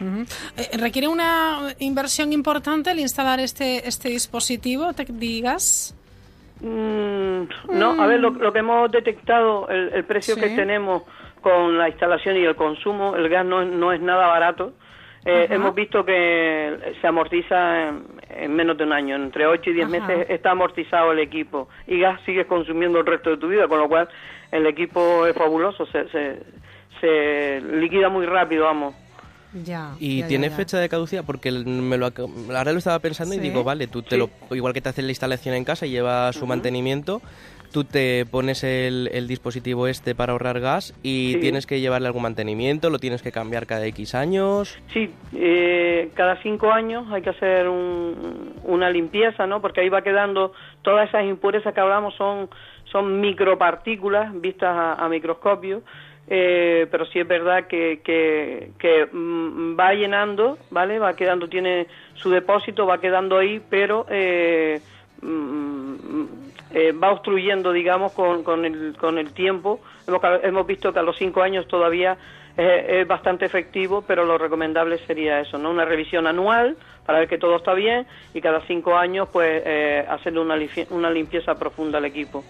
Ujú. 0.00 0.20
Eh, 0.56 0.76
¿Requiere 0.78 1.06
una 1.08 1.72
inversión 1.78 2.32
importante 2.32 2.90
el 2.90 2.98
instalar 2.98 3.38
este, 3.40 3.86
este 3.88 4.08
dispositivo, 4.08 4.92
te 4.92 5.04
digas? 5.08 5.94
Mm, 6.60 7.42
no, 7.72 8.02
a 8.02 8.06
ver, 8.06 8.20
lo, 8.20 8.30
lo 8.30 8.52
que 8.52 8.58
hemos 8.60 8.90
detectado, 8.90 9.68
el, 9.68 9.92
el 9.92 10.04
precio 10.04 10.34
Sí. 10.34 10.40
que 10.40 10.48
tenemos 10.50 11.02
con 11.40 11.76
la 11.76 11.88
instalación 11.88 12.36
y 12.36 12.44
el 12.44 12.56
consumo, 12.56 13.16
el 13.16 13.28
gas 13.28 13.44
no, 13.44 13.60
es- 13.62 13.68
no 13.68 13.92
es 13.92 14.00
nada 14.00 14.26
barato. 14.26 14.72
Eh, 15.26 15.46
hemos 15.50 15.74
visto 15.74 16.04
que 16.04 16.94
se 17.00 17.06
amortiza 17.06 17.88
en, 17.88 18.04
en 18.36 18.54
menos 18.54 18.76
de 18.76 18.84
un 18.84 18.92
año, 18.92 19.16
entre 19.16 19.46
8 19.46 19.70
y 19.70 19.72
10 19.74 19.86
Ajá. 19.86 20.06
meses 20.06 20.26
está 20.30 20.50
amortizado 20.52 21.12
el 21.12 21.18
equipo 21.18 21.68
y 21.86 22.00
gas 22.00 22.20
sigues 22.26 22.46
consumiendo 22.46 22.98
el 22.98 23.06
resto 23.06 23.30
de 23.30 23.36
tu 23.38 23.48
vida, 23.48 23.68
con 23.68 23.78
lo 23.78 23.88
cual 23.88 24.08
el 24.52 24.66
equipo 24.66 25.26
es 25.26 25.34
fabuloso, 25.36 25.86
se, 25.86 26.08
se, 26.10 26.38
se 27.00 27.60
liquida 27.60 28.08
muy 28.08 28.26
rápido, 28.26 28.64
vamos. 28.64 28.94
Ya. 29.64 29.92
¿Y 30.00 30.20
ya, 30.20 30.26
tiene 30.26 30.46
ya, 30.46 30.50
ya. 30.50 30.56
fecha 30.56 30.78
de 30.78 30.88
caducidad? 30.88 31.22
Porque 31.24 31.48
el- 31.48 31.64
me 31.66 31.96
lo, 31.96 32.06
ahora 32.56 32.72
lo 32.72 32.78
estaba 32.78 32.98
pensando 32.98 33.34
y 33.34 33.38
digo, 33.38 33.62
vale, 33.62 33.86
tú 33.86 34.02
te 34.02 34.16
Sí. 34.16 34.18
lo, 34.18 34.28
igual 34.56 34.72
que 34.74 34.80
te 34.80 34.88
haces 34.88 35.04
la 35.04 35.12
instalación 35.12 35.54
en 35.54 35.64
casa 35.64 35.86
y 35.86 35.90
lleva 35.90 36.32
su 36.32 36.44
mantenimiento, 36.46 37.22
tú 37.72 37.84
te 37.84 38.24
pones 38.26 38.62
el, 38.64 39.08
el 39.12 39.26
dispositivo 39.28 39.86
este 39.86 40.14
para 40.14 40.32
ahorrar 40.32 40.60
gas 40.60 40.94
y 41.02 41.32
Sí. 41.34 41.40
tienes 41.40 41.66
que 41.66 41.80
llevarle 41.80 42.06
algún 42.08 42.22
mantenimiento, 42.22 42.90
lo 42.90 42.98
tienes 42.98 43.22
que 43.22 43.32
cambiar 43.32 43.66
cada 43.66 43.86
X 43.86 44.14
años. 44.14 44.78
Sí, 44.92 45.10
eh, 45.34 46.10
cada 46.14 46.40
cinco 46.42 46.70
años 46.70 47.06
hay 47.12 47.22
que 47.22 47.30
hacer 47.30 47.68
un- 47.68 48.54
una 48.64 48.90
limpieza, 48.90 49.46
¿no? 49.46 49.60
Porque 49.60 49.80
ahí 49.80 49.88
va 49.88 50.02
quedando 50.02 50.52
todas 50.82 51.08
esas 51.08 51.24
impurezas 51.24 51.74
que 51.74 51.80
hablamos 51.80 52.14
son 52.14 52.48
son 52.92 53.20
micropartículas 53.20 54.40
vistas 54.40 54.68
a, 54.76 54.92
a 54.94 55.08
microscopio, 55.08 55.82
eh, 56.28 56.86
pero 56.90 57.04
sí 57.06 57.18
es 57.18 57.26
verdad 57.26 57.66
que 57.66 58.00
que, 58.04 58.70
que, 58.78 59.06
mm, 59.10 59.76
va 59.78 59.92
llenando, 59.94 60.58
¿vale? 60.70 60.98
Va 61.00 61.14
quedando 61.16 61.48
tiene 61.48 61.86
su 62.14 62.30
depósito, 62.30 62.86
va 62.86 63.00
quedando 63.00 63.36
ahí, 63.38 63.60
pero 63.68 64.06
eh, 64.10 64.80
mm, 65.22 65.94
eh, 66.74 66.92
va 66.92 67.12
obstruyendo, 67.12 67.72
digamos, 67.72 68.12
con, 68.12 68.42
con, 68.42 68.64
el, 68.64 68.96
con 68.98 69.18
el 69.18 69.32
tiempo. 69.32 69.80
Hemos, 70.06 70.20
hemos 70.42 70.66
visto 70.66 70.92
que 70.92 70.98
a 70.98 71.02
los 71.02 71.16
cinco 71.16 71.40
años 71.40 71.66
todavía 71.68 72.18
es, 72.56 72.84
es 72.88 73.06
bastante 73.06 73.46
efectivo, 73.46 74.02
pero 74.06 74.24
lo 74.24 74.36
recomendable 74.36 74.98
sería 75.06 75.40
eso, 75.40 75.56
¿no? 75.56 75.70
Una 75.70 75.84
revisión 75.84 76.26
anual 76.26 76.76
para 77.06 77.20
ver 77.20 77.28
que 77.28 77.38
todo 77.38 77.56
está 77.56 77.74
bien 77.74 78.06
y 78.34 78.40
cada 78.40 78.60
cinco 78.66 78.96
años, 78.96 79.28
pues, 79.32 79.62
eh, 79.64 80.04
hacerle 80.08 80.40
una, 80.40 80.56
una 80.90 81.10
limpieza 81.10 81.54
profunda 81.54 81.98
al 81.98 82.04
equipo. 82.06 82.44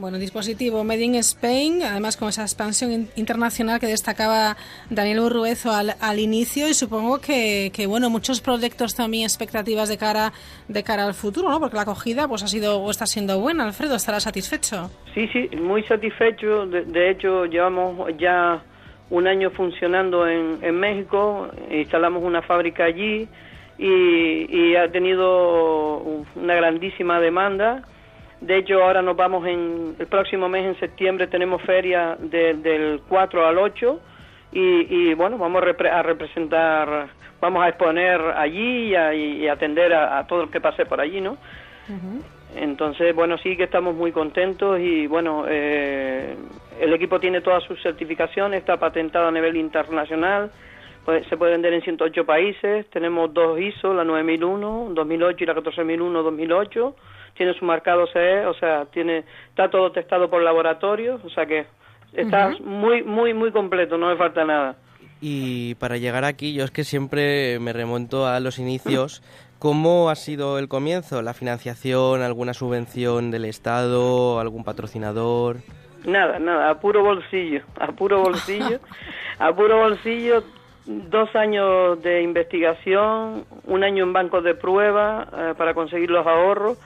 Bueno, 0.00 0.16
dispositivo 0.18 0.82
Made 0.82 1.02
in 1.04 1.14
Spain, 1.16 1.82
además 1.82 2.16
con 2.16 2.30
esa 2.30 2.40
expansión 2.40 2.90
in- 2.90 3.08
internacional 3.16 3.78
que 3.78 3.86
destacaba 3.86 4.56
Daniel 4.88 5.20
Urruezo 5.20 5.72
al, 5.72 5.94
al 6.00 6.18
inicio 6.18 6.68
y 6.68 6.72
supongo 6.74 7.20
que, 7.20 7.70
que, 7.74 7.86
bueno, 7.86 8.08
muchos 8.08 8.40
proyectos 8.40 8.94
también, 8.94 9.24
expectativas 9.24 9.90
de 9.90 9.98
cara 9.98 10.32
de 10.68 10.82
cara 10.82 11.04
al 11.06 11.12
futuro, 11.12 11.50
¿no? 11.50 11.60
Porque 11.60 11.76
la 11.76 11.82
acogida 11.82 12.26
pues 12.26 12.42
ha 12.42 12.48
sido 12.48 12.80
o 12.80 12.90
está 12.90 13.04
siendo 13.04 13.38
buena, 13.40 13.64
Alfredo, 13.64 13.94
estará 13.94 14.20
satisfecho. 14.20 14.90
Sí, 15.12 15.28
sí, 15.34 15.50
muy 15.56 15.82
satisfecho. 15.82 16.66
De, 16.66 16.86
de 16.86 17.10
hecho, 17.10 17.44
llevamos 17.44 18.08
ya 18.18 18.62
un 19.10 19.26
año 19.26 19.50
funcionando 19.50 20.26
en, 20.26 20.60
en 20.62 20.80
México, 20.80 21.48
instalamos 21.70 22.22
una 22.24 22.40
fábrica 22.40 22.84
allí 22.84 23.28
y, 23.76 24.46
y 24.50 24.76
ha 24.76 24.90
tenido 24.90 25.98
una 26.36 26.54
grandísima 26.54 27.20
demanda. 27.20 27.82
De 28.40 28.56
hecho, 28.56 28.82
ahora 28.82 29.02
nos 29.02 29.16
vamos 29.16 29.46
en 29.46 29.96
el 29.98 30.06
próximo 30.06 30.48
mes, 30.48 30.64
en 30.64 30.80
septiembre, 30.80 31.26
tenemos 31.26 31.60
feria 31.62 32.16
de- 32.18 32.54
del 32.54 33.00
4 33.08 33.46
al 33.46 33.58
8 33.58 34.00
y, 34.52 34.86
y, 35.10 35.14
bueno, 35.14 35.36
vamos 35.36 35.62
a, 35.62 35.66
repre- 35.66 35.90
a 35.92 36.02
representar, 36.02 37.08
vamos 37.40 37.62
a 37.62 37.68
exponer 37.68 38.20
allí 38.36 38.88
y, 38.88 38.94
a, 38.94 39.14
y 39.14 39.46
atender 39.46 39.92
a, 39.92 40.18
a 40.18 40.26
todo 40.26 40.44
el 40.44 40.50
que 40.50 40.60
pase 40.60 40.86
por 40.86 41.00
allí, 41.00 41.20
¿no? 41.20 41.36
Entonces, 42.56 43.14
bueno, 43.14 43.36
sí 43.38 43.56
que 43.56 43.64
estamos 43.64 43.94
muy 43.94 44.10
contentos 44.10 44.80
y 44.80 45.06
bueno, 45.06 45.44
eh, 45.48 46.34
el 46.80 46.92
equipo 46.94 47.20
tiene 47.20 47.42
todas 47.42 47.62
sus 47.64 47.80
certificaciones, 47.82 48.60
está 48.60 48.76
patentado 48.78 49.28
a 49.28 49.30
nivel 49.30 49.56
internacional, 49.56 50.50
pues, 51.04 51.26
se 51.28 51.36
puede 51.36 51.52
vender 51.52 51.72
en 51.74 51.82
108 51.82 52.24
países, 52.26 52.88
tenemos 52.90 53.32
dos 53.32 53.60
ISO, 53.60 53.94
la 53.94 54.02
9001, 54.04 54.88
2008 54.94 55.44
y 55.44 55.46
la 55.46 55.54
14001, 55.54 56.22
2008, 56.22 56.96
tiene 57.40 57.54
su 57.54 57.64
marcado 57.64 58.06
CE, 58.12 58.44
o 58.44 58.52
sea, 58.52 58.84
tiene 58.92 59.24
está 59.48 59.70
todo 59.70 59.90
testado 59.92 60.28
por 60.28 60.42
laboratorio, 60.42 61.18
o 61.24 61.30
sea 61.30 61.46
que 61.46 61.64
está 62.12 62.50
muy, 62.62 63.02
muy, 63.02 63.32
muy 63.32 63.50
completo, 63.50 63.96
no 63.96 64.10
le 64.10 64.18
falta 64.18 64.44
nada. 64.44 64.76
Y 65.22 65.74
para 65.76 65.96
llegar 65.96 66.26
aquí, 66.26 66.52
yo 66.52 66.64
es 66.64 66.70
que 66.70 66.84
siempre 66.84 67.58
me 67.58 67.72
remonto 67.72 68.26
a 68.26 68.40
los 68.40 68.58
inicios. 68.58 69.22
¿Cómo 69.58 70.10
ha 70.10 70.16
sido 70.16 70.58
el 70.58 70.68
comienzo? 70.68 71.22
¿La 71.22 71.32
financiación, 71.32 72.20
alguna 72.20 72.52
subvención 72.52 73.30
del 73.30 73.46
Estado, 73.46 74.38
algún 74.38 74.62
patrocinador? 74.62 75.60
Nada, 76.04 76.38
nada, 76.38 76.68
a 76.68 76.78
puro 76.78 77.02
bolsillo, 77.02 77.62
a 77.78 77.86
puro 77.92 78.20
bolsillo, 78.20 78.80
a 79.38 79.50
puro 79.54 79.78
bolsillo, 79.78 80.42
dos 80.84 81.34
años 81.34 82.02
de 82.02 82.20
investigación, 82.20 83.46
un 83.64 83.82
año 83.82 84.04
en 84.04 84.12
bancos 84.12 84.44
de 84.44 84.54
prueba 84.54 85.26
eh, 85.32 85.54
para 85.56 85.72
conseguir 85.72 86.10
los 86.10 86.26
ahorros. 86.26 86.76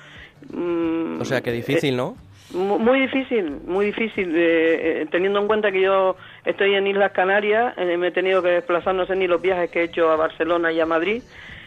Mm, 0.53 1.21
O 1.21 1.25
sea, 1.25 1.41
que 1.41 1.53
difícil, 1.53 1.97
¿no? 1.97 2.17
Mu- 2.53 2.79
Muy 2.79 3.01
difícil, 3.01 3.59
muy 3.67 3.87
difícil, 3.87 4.31
eh, 4.37 5.03
eh, 5.03 5.07
teniendo 5.11 5.41
en 5.41 5.47
cuenta 5.47 5.73
que 5.73 5.81
yo 5.81 6.17
estoy 6.45 6.75
en 6.75 6.87
Islas 6.87 7.13
Canarias, 7.13 7.75
eh, 7.79 7.97
me 7.97 8.09
he 8.09 8.11
tenido 8.13 8.43
que 8.43 8.51
desplazar, 8.51 8.95
no 8.95 9.07
sé 9.07 9.17
ni 9.17 9.27
los 9.27 9.41
viajes 9.43 9.71
que 9.71 9.81
he 9.81 9.85
hecho 9.85 10.11
a 10.11 10.17
Barcelona 10.17 10.71
y 10.71 10.79
a 10.81 10.87
Madrid, 10.87 11.23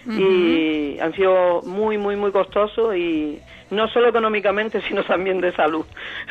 y 0.10 0.98
han 1.00 1.14
sido 1.14 1.62
muy, 1.64 1.98
muy, 1.98 2.16
muy 2.16 2.32
costosos 2.32 2.96
y 2.96 3.40
no 3.72 3.90
solo 3.90 4.08
económicamente, 4.08 4.82
sino 4.88 5.04
también 5.04 5.42
de 5.42 5.54
salud. 5.54 5.86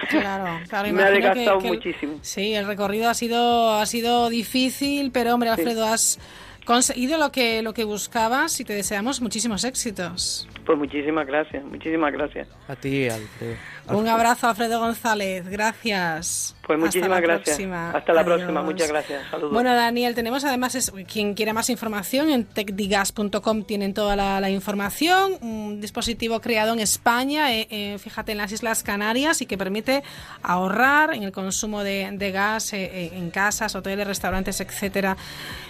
Claro, 0.08 0.60
claro, 0.68 0.88
me 0.94 1.02
ha 1.02 1.06
que- 1.08 1.12
desgastado 1.12 1.58
el- 1.58 1.64
muchísimo. 1.66 2.18
Sí, 2.22 2.54
el 2.54 2.66
recorrido 2.66 3.08
ha 3.10 3.14
sido 3.14 3.74
ha 3.74 3.84
sido 3.86 4.30
difícil, 4.30 5.10
pero 5.12 5.34
hombre, 5.34 5.50
Alfredo, 5.50 5.84
has 5.86 6.18
conseguido 6.66 7.16
lo 7.16 7.32
que 7.32 7.62
lo 7.62 7.72
que 7.72 7.84
buscabas 7.84 8.60
y 8.60 8.64
te 8.64 8.74
deseamos 8.74 9.22
muchísimos 9.22 9.64
éxitos. 9.64 10.46
Pues 10.66 10.76
muchísimas 10.76 11.26
gracias, 11.26 11.64
muchísimas 11.64 12.12
gracias. 12.12 12.48
A 12.68 12.76
ti, 12.76 13.08
Alfredo. 13.08 13.56
Un 13.88 14.08
abrazo, 14.08 14.48
Alfredo 14.48 14.80
González. 14.80 15.46
Gracias. 15.48 16.54
Pues 16.66 16.76
Hasta 16.78 16.86
muchísimas 16.86 17.10
la 17.10 17.20
gracias. 17.20 17.44
próxima. 17.56 17.90
Hasta 17.92 18.12
la 18.12 18.20
Adiós. 18.22 18.36
próxima, 18.38 18.62
muchas 18.62 18.88
gracias. 18.88 19.22
Saludos. 19.30 19.52
Bueno, 19.52 19.72
Daniel, 19.74 20.14
tenemos 20.16 20.44
además, 20.44 20.74
es- 20.74 20.92
quien 21.06 21.34
quiera 21.34 21.52
más 21.52 21.70
información, 21.70 22.28
en 22.30 22.44
tecdigas.com 22.44 23.62
tienen 23.64 23.94
toda 23.94 24.16
la, 24.16 24.40
la 24.40 24.50
información. 24.50 25.34
Un 25.42 25.80
dispositivo 25.80 26.40
creado 26.40 26.72
en 26.72 26.80
España, 26.80 27.52
eh, 27.54 27.68
eh, 27.70 27.98
fíjate, 28.00 28.32
en 28.32 28.38
las 28.38 28.50
Islas 28.50 28.82
Canarias 28.82 29.40
y 29.42 29.46
que 29.46 29.56
permite 29.56 30.02
ahorrar 30.42 31.14
en 31.14 31.22
el 31.22 31.30
consumo 31.32 31.84
de, 31.84 32.08
de 32.12 32.30
gas 32.32 32.72
eh, 32.72 32.90
eh, 32.92 33.10
en 33.14 33.30
casas, 33.30 33.74
hoteles, 33.76 34.06
restaurantes, 34.06 34.60
etcétera. 34.60 35.16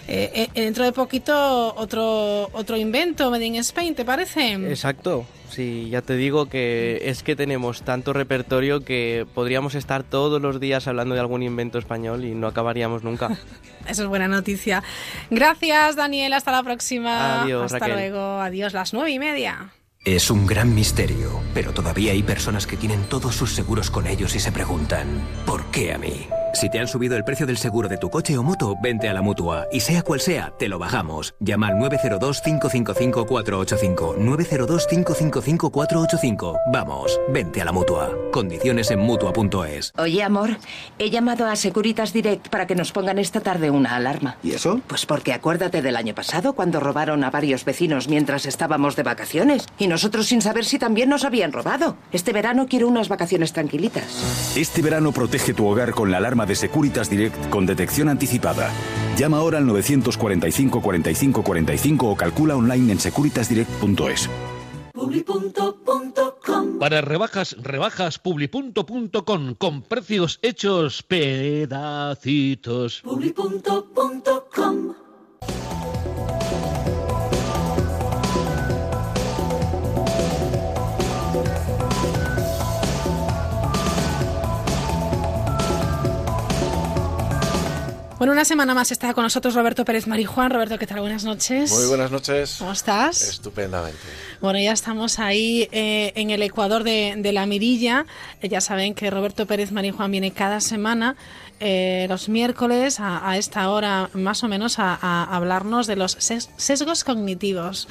Eh, 0.08 0.48
eh, 0.54 0.60
dentro 0.62 0.84
de 0.84 0.92
poquito 0.92 1.74
otro, 1.76 2.48
otro 2.52 2.76
invento 2.76 3.30
Made 3.30 3.44
in 3.44 3.56
Spain, 3.56 3.94
¿te 3.94 4.04
parece? 4.04 4.52
Exacto. 4.52 5.26
Sí, 5.50 5.88
ya 5.90 6.02
te 6.02 6.16
digo 6.16 6.46
que 6.46 7.02
es 7.04 7.22
que 7.22 7.36
tenemos 7.36 7.82
tanto 7.82 8.12
repertorio 8.12 8.80
que 8.84 9.26
podríamos 9.34 9.74
estar 9.74 10.02
todos 10.02 10.40
los 10.42 10.60
días 10.60 10.86
hablando 10.86 11.14
de 11.14 11.20
algún 11.20 11.42
invento 11.42 11.78
español 11.78 12.24
y 12.24 12.34
no 12.34 12.46
acabaríamos 12.46 13.04
nunca. 13.04 13.28
Eso 13.88 14.02
es 14.02 14.08
buena 14.08 14.28
noticia. 14.28 14.82
Gracias, 15.30 15.96
Daniel. 15.96 16.32
Hasta 16.32 16.52
la 16.52 16.62
próxima. 16.62 17.42
Adiós, 17.42 17.72
Hasta 17.72 17.78
Raquel. 17.78 18.10
luego. 18.10 18.40
Adiós, 18.40 18.72
las 18.72 18.92
nueve 18.92 19.10
y 19.12 19.18
media. 19.18 19.70
Es 20.04 20.30
un 20.30 20.46
gran 20.46 20.74
misterio, 20.74 21.40
pero 21.52 21.72
todavía 21.72 22.12
hay 22.12 22.22
personas 22.22 22.66
que 22.66 22.76
tienen 22.76 23.02
todos 23.08 23.34
sus 23.34 23.52
seguros 23.52 23.90
con 23.90 24.06
ellos 24.06 24.36
y 24.36 24.40
se 24.40 24.52
preguntan, 24.52 25.06
¿por 25.44 25.64
qué 25.72 25.92
a 25.92 25.98
mí? 25.98 26.28
Si 26.56 26.68
te 26.70 26.80
han 26.80 26.88
subido 26.88 27.18
el 27.18 27.24
precio 27.24 27.46
del 27.46 27.58
seguro 27.58 27.86
de 27.86 27.98
tu 27.98 28.08
coche 28.08 28.38
o 28.38 28.42
moto, 28.42 28.76
vente 28.80 29.10
a 29.10 29.12
la 29.12 29.20
mutua. 29.20 29.66
Y 29.70 29.80
sea 29.80 30.00
cual 30.00 30.22
sea, 30.22 30.54
te 30.58 30.70
lo 30.70 30.78
bajamos. 30.78 31.34
Llama 31.38 31.68
al 31.68 31.74
902-555-485. 31.74 34.16
902-555-485. 34.16 36.56
Vamos, 36.72 37.20
vente 37.28 37.60
a 37.60 37.66
la 37.66 37.72
mutua. 37.72 38.10
Condiciones 38.32 38.90
en 38.90 39.00
mutua.es. 39.00 39.92
Oye, 39.98 40.22
amor, 40.22 40.56
he 40.98 41.10
llamado 41.10 41.44
a 41.44 41.56
Securitas 41.56 42.14
Direct 42.14 42.48
para 42.48 42.66
que 42.66 42.74
nos 42.74 42.90
pongan 42.90 43.18
esta 43.18 43.40
tarde 43.40 43.68
una 43.68 43.94
alarma. 43.94 44.38
¿Y 44.42 44.52
eso? 44.52 44.80
Pues 44.86 45.04
porque 45.04 45.34
acuérdate 45.34 45.82
del 45.82 45.96
año 45.96 46.14
pasado 46.14 46.54
cuando 46.54 46.80
robaron 46.80 47.22
a 47.22 47.30
varios 47.30 47.66
vecinos 47.66 48.08
mientras 48.08 48.46
estábamos 48.46 48.96
de 48.96 49.02
vacaciones 49.02 49.66
y 49.78 49.88
nosotros 49.88 50.28
sin 50.28 50.40
saber 50.40 50.64
si 50.64 50.78
también 50.78 51.10
nos 51.10 51.26
habían 51.26 51.52
robado. 51.52 51.98
Este 52.12 52.32
verano 52.32 52.64
quiero 52.66 52.88
unas 52.88 53.10
vacaciones 53.10 53.52
tranquilitas. 53.52 54.54
Este 54.56 54.80
verano 54.80 55.12
protege 55.12 55.52
tu 55.52 55.66
hogar 55.66 55.90
con 55.90 56.10
la 56.10 56.16
alarma 56.16 56.45
de 56.46 56.54
Securitas 56.54 57.10
Direct 57.10 57.50
con 57.50 57.66
detección 57.66 58.08
anticipada. 58.08 58.70
Llama 59.18 59.38
ahora 59.38 59.58
al 59.58 59.66
945 59.66 60.80
45 60.80 61.42
45 61.42 62.08
o 62.08 62.16
calcula 62.16 62.56
online 62.56 62.92
en 62.92 63.00
securitasdirect.es. 63.00 64.30
Para 66.78 67.00
rebajas, 67.00 67.56
rebajas, 67.60 68.18
publi.com 68.18 69.54
con 69.54 69.82
precios 69.82 70.38
hechos 70.42 71.02
pedacitos. 71.02 73.02
Bueno, 88.18 88.32
una 88.32 88.46
semana 88.46 88.74
más 88.74 88.92
está 88.92 89.12
con 89.12 89.24
nosotros 89.24 89.54
Roberto 89.54 89.84
Pérez 89.84 90.06
Marijuán. 90.06 90.50
Roberto, 90.50 90.78
¿qué 90.78 90.86
tal? 90.86 91.00
Buenas 91.00 91.24
noches. 91.24 91.70
Muy 91.70 91.84
buenas 91.86 92.10
noches. 92.10 92.56
¿Cómo 92.58 92.72
estás? 92.72 93.20
Estupendamente. 93.20 93.98
Bueno, 94.40 94.58
ya 94.58 94.72
estamos 94.72 95.18
ahí 95.18 95.68
eh, 95.70 96.12
en 96.16 96.30
el 96.30 96.40
Ecuador 96.42 96.82
de, 96.82 97.14
de 97.18 97.32
la 97.32 97.44
Mirilla. 97.44 98.06
Eh, 98.40 98.48
ya 98.48 98.62
saben 98.62 98.94
que 98.94 99.10
Roberto 99.10 99.44
Pérez 99.46 99.70
Marijuán 99.70 100.10
viene 100.12 100.30
cada 100.30 100.62
semana, 100.62 101.14
eh, 101.60 102.06
los 102.08 102.30
miércoles, 102.30 103.00
a, 103.00 103.28
a 103.28 103.36
esta 103.36 103.68
hora 103.68 104.08
más 104.14 104.42
o 104.42 104.48
menos, 104.48 104.78
a, 104.78 104.94
a 104.98 105.36
hablarnos 105.36 105.86
de 105.86 105.96
los 105.96 106.16
ses- 106.16 106.48
sesgos 106.56 107.04
cognitivos. 107.04 107.86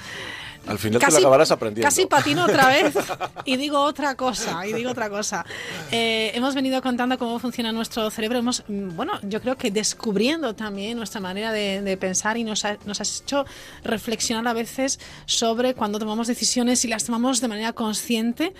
Al 0.67 0.79
final 0.79 0.99
te 1.01 1.11
lo 1.11 1.17
acabarás 1.17 1.51
aprendiendo. 1.51 1.87
Casi 1.87 2.05
patino 2.05 2.45
otra 2.45 2.67
vez 2.69 2.93
y 3.45 3.57
digo 3.57 3.79
otra 3.81 4.15
cosa, 4.15 4.65
y 4.67 4.73
digo 4.73 4.91
otra 4.91 5.09
cosa. 5.09 5.45
Eh, 5.91 6.31
hemos 6.33 6.55
venido 6.55 6.81
contando 6.81 7.17
cómo 7.17 7.37
funciona 7.39 7.71
nuestro 7.71 8.09
cerebro. 8.09 8.39
Hemos, 8.39 8.63
mm, 8.67 8.95
bueno, 8.95 9.13
yo 9.23 9.41
creo 9.41 9.55
que 9.57 9.71
descubriendo 9.71 10.55
también 10.55 10.97
nuestra 10.97 11.21
manera 11.21 11.51
de, 11.51 11.81
de 11.81 11.97
pensar 11.97 12.37
y 12.37 12.43
nos, 12.43 12.65
ha- 12.65 12.77
nos 12.85 12.99
has 13.01 13.21
hecho 13.21 13.45
reflexionar 13.83 14.47
a 14.47 14.53
veces 14.53 14.99
sobre 15.25 15.73
cuando 15.73 15.99
tomamos 15.99 16.27
decisiones 16.27 16.83
y 16.85 16.87
las 16.87 17.03
tomamos 17.05 17.41
de 17.41 17.47
manera 17.47 17.73
consciente 17.73 18.53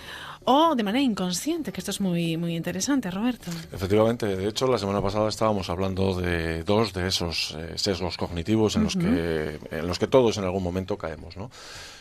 o 0.48 0.76
de 0.76 0.84
manera 0.84 1.02
inconsciente, 1.02 1.72
que 1.72 1.80
esto 1.80 1.90
es 1.90 2.00
muy, 2.00 2.36
muy 2.36 2.54
interesante, 2.54 3.10
Roberto. 3.10 3.50
Efectivamente, 3.72 4.26
de 4.36 4.48
hecho, 4.48 4.68
la 4.68 4.78
semana 4.78 5.02
pasada 5.02 5.28
estábamos 5.28 5.68
hablando 5.70 6.14
de 6.14 6.62
dos 6.62 6.92
de 6.92 7.08
esos 7.08 7.56
eh, 7.58 7.72
sesgos 7.74 8.16
cognitivos 8.16 8.76
en 8.76 8.84
los 8.84 8.94
que 8.94 9.58
en 9.72 9.86
los 9.88 9.98
que 9.98 10.06
todos 10.06 10.38
en 10.38 10.44
algún 10.44 10.62
momento 10.62 10.96
caemos, 10.96 11.36
¿no? 11.36 11.50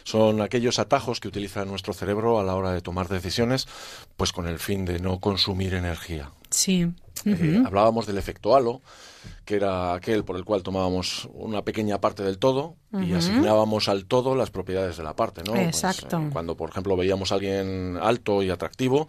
Son 0.06 0.40
aquellos 0.42 0.78
atajos 0.78 1.20
que 1.20 1.28
utiliza 1.28 1.66
nuestro 1.66 1.92
cerebro 1.92 2.40
a 2.40 2.44
la 2.44 2.56
hora 2.56 2.72
de 2.72 2.82
tomar 2.82 3.10
decisiones, 3.10 3.68
pues 4.16 4.32
con 4.32 4.48
el 4.48 4.60
fin 4.60 4.86
de 4.86 5.00
no 5.00 5.20
consumir 5.20 5.74
energía. 5.74 6.32
Sí. 6.52 6.88
Eh, 7.26 7.64
hablábamos 7.66 8.06
del 8.06 8.20
efecto 8.20 8.56
halo, 8.56 8.82
que 9.46 9.56
era 9.56 9.96
aquel 9.96 10.24
por 10.24 10.36
el 10.36 10.46
cual 10.46 10.62
tomábamos 10.62 11.28
una 11.34 11.64
pequeña 11.64 12.00
parte 12.00 12.22
del 12.22 12.38
todo 12.38 12.76
y 12.94 13.14
asignábamos 13.14 13.90
al 13.90 14.06
todo 14.06 14.36
las 14.36 14.52
propiedades 14.52 14.98
de 14.98 15.04
la 15.04 15.16
parte, 15.16 15.42
¿no? 15.44 15.54
Pues, 15.54 15.68
Exacto. 15.68 16.20
eh, 16.20 16.30
cuando, 16.32 16.56
por 16.56 16.70
ejemplo, 16.70 16.96
veíamos 16.96 17.32
a 17.32 17.36
alguien 17.36 17.98
alto 18.00 18.44
y 18.44 18.52
atractivo 18.52 19.08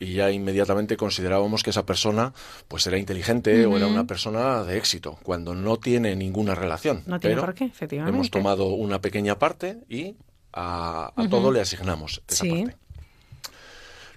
y 0.00 0.14
ya 0.14 0.32
inmediatamente 0.32 0.96
considerábamos 0.96 1.62
que 1.62 1.70
esa 1.70 1.86
persona 1.86 2.32
pues 2.66 2.84
era 2.88 2.98
inteligente 2.98 3.64
o 3.64 3.76
era 3.76 3.86
una 3.86 4.08
persona 4.08 4.64
de 4.64 4.76
éxito, 4.76 5.18
cuando 5.22 5.54
no 5.54 5.76
tiene 5.78 6.16
ninguna 6.16 6.56
relación. 6.56 7.04
No 7.06 7.20
tiene 7.20 7.36
Pero 7.36 7.46
por 7.46 7.54
qué, 7.54 7.66
efectivamente. 7.66 8.16
Hemos 8.16 8.30
tomado 8.30 8.66
una 8.66 9.00
pequeña 9.00 9.38
parte 9.38 9.78
y 9.88 10.16
a, 10.52 11.12
todo 11.30 11.50
le 11.52 11.60
asignamos 11.60 12.22
esa 12.28 12.44
Sí. 12.44 12.50
parte. 12.64 12.76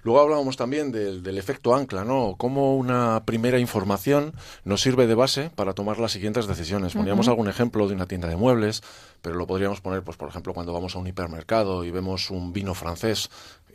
Luego 0.02 0.20
hablábamos 0.20 0.56
también 0.56 0.92
del, 0.92 1.24
del 1.24 1.36
efecto 1.36 1.74
ancla, 1.74 2.04
¿no? 2.04 2.36
Cómo 2.38 2.76
una 2.76 3.24
primera 3.24 3.58
información 3.58 4.34
nos 4.62 4.80
sirve 4.80 5.08
de 5.08 5.16
base 5.16 5.50
para 5.50 5.72
tomar 5.72 5.98
las 5.98 6.12
siguientes 6.12 6.46
decisiones. 6.46 6.92
Poníamos 6.94 7.26
algún 7.26 7.48
ejemplo 7.48 7.88
de 7.88 7.94
una 7.94 8.06
tienda 8.06 8.28
de 8.28 8.36
muebles, 8.36 8.82
pero 9.20 9.34
lo 9.34 9.48
podríamos 9.48 9.80
poner, 9.80 10.04
pues, 10.04 10.16
por 10.16 10.28
ejemplo, 10.28 10.54
cuando 10.54 10.72
vamos 10.72 10.94
a 10.94 11.00
un 11.00 11.08
hipermercado 11.08 11.82
y 11.82 11.90
vemos 11.90 12.30
un 12.30 12.52
vino 12.52 12.74
francés, 12.74 13.30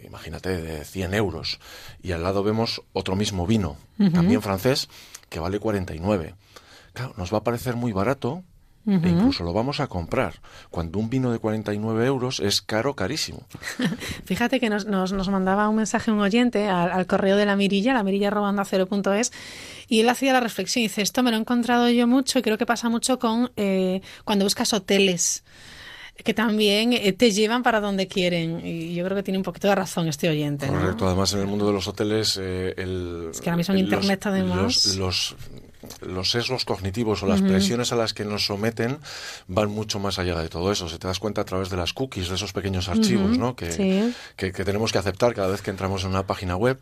imagínate, 0.05 0.61
de 0.61 0.85
100 0.85 1.13
euros, 1.15 1.59
y 2.01 2.13
al 2.13 2.23
lado 2.23 2.43
vemos 2.43 2.81
otro 2.93 3.17
mismo 3.17 3.45
vino, 3.45 3.75
también 4.13 4.41
francés, 4.41 4.87
que 5.27 5.41
vale 5.41 5.59
49. 5.59 6.35
Claro, 6.93 7.13
nos 7.17 7.33
va 7.33 7.39
a 7.39 7.43
parecer 7.43 7.75
muy 7.75 7.91
barato 7.91 8.41
E 8.87 8.93
incluso 9.09 9.43
lo 9.43 9.53
vamos 9.53 9.79
a 9.79 9.85
comprar, 9.87 10.41
cuando 10.71 10.97
un 10.97 11.09
vino 11.09 11.31
de 11.31 11.37
49 11.39 12.05
euros 12.05 12.39
es 12.39 12.61
caro, 12.63 12.95
carísimo. 12.95 13.45
Fíjate 14.25 14.59
que 14.59 14.69
nos, 14.69 14.85
nos, 14.87 15.13
nos 15.13 15.29
mandaba 15.29 15.69
un 15.69 15.75
mensaje 15.75 16.11
un 16.11 16.19
oyente 16.19 16.67
al, 16.67 16.91
al 16.91 17.05
correo 17.05 17.37
de 17.37 17.45
la 17.45 17.55
mirilla, 17.55 17.93
la 17.93 18.03
mirilla 18.03 18.29
robando 18.31 18.61
a 18.61 18.65
cero.es, 18.65 19.31
y 19.87 19.99
él 19.99 20.09
hacía 20.09 20.33
la 20.33 20.39
reflexión 20.39 20.81
y 20.81 20.87
dice, 20.87 21.01
esto 21.03 21.21
me 21.21 21.29
lo 21.31 21.37
he 21.37 21.39
encontrado 21.39 21.89
yo 21.89 22.07
mucho 22.07 22.39
y 22.39 22.41
creo 22.41 22.57
que 22.57 22.65
pasa 22.65 22.89
mucho 22.89 23.19
con 23.19 23.51
eh, 23.55 24.01
cuando 24.25 24.45
buscas 24.45 24.73
hoteles 24.73 25.43
que 26.23 26.33
también 26.35 26.93
eh, 26.93 27.13
te 27.13 27.31
llevan 27.31 27.63
para 27.63 27.79
donde 27.79 28.07
quieren. 28.07 28.63
Y 28.63 28.93
yo 28.93 29.03
creo 29.05 29.15
que 29.17 29.23
tiene 29.23 29.39
un 29.39 29.43
poquito 29.43 29.67
de 29.69 29.73
razón 29.75 30.07
este 30.07 30.29
oyente. 30.29 30.67
¿no? 30.67 30.73
Correcto, 30.73 31.07
además 31.07 31.33
en 31.33 31.39
el 31.39 31.47
mundo 31.47 31.65
de 31.65 31.73
los 31.73 31.87
hoteles, 31.87 32.37
eh, 32.39 32.75
el, 32.77 33.29
Es 33.31 33.41
que 33.41 33.49
ahora 33.49 33.57
mismo 33.57 33.73
en 33.73 33.79
el- 33.79 33.85
Internet, 33.85 34.25
además. 34.27 34.57
Los, 34.61 34.95
los, 34.97 35.35
los 36.01 36.31
sesgos 36.31 36.65
cognitivos 36.65 37.23
o 37.23 37.27
las 37.27 37.41
presiones 37.41 37.91
a 37.91 37.95
las 37.95 38.13
que 38.13 38.23
nos 38.25 38.45
someten 38.45 38.99
van 39.47 39.69
mucho 39.69 39.99
más 39.99 40.19
allá 40.19 40.37
de 40.39 40.49
todo 40.49 40.71
eso. 40.71 40.87
Si 40.89 40.97
te 40.97 41.07
das 41.07 41.19
cuenta 41.19 41.41
a 41.41 41.45
través 41.45 41.69
de 41.69 41.77
las 41.77 41.93
cookies, 41.93 42.29
de 42.29 42.35
esos 42.35 42.53
pequeños 42.53 42.87
archivos 42.89 43.37
¿no? 43.37 43.55
que, 43.55 43.71
sí. 43.71 44.13
que, 44.35 44.51
que 44.51 44.63
tenemos 44.65 44.91
que 44.91 44.97
aceptar 44.99 45.33
cada 45.33 45.47
vez 45.47 45.61
que 45.61 45.71
entramos 45.71 46.03
en 46.03 46.09
una 46.11 46.27
página 46.27 46.55
web. 46.55 46.79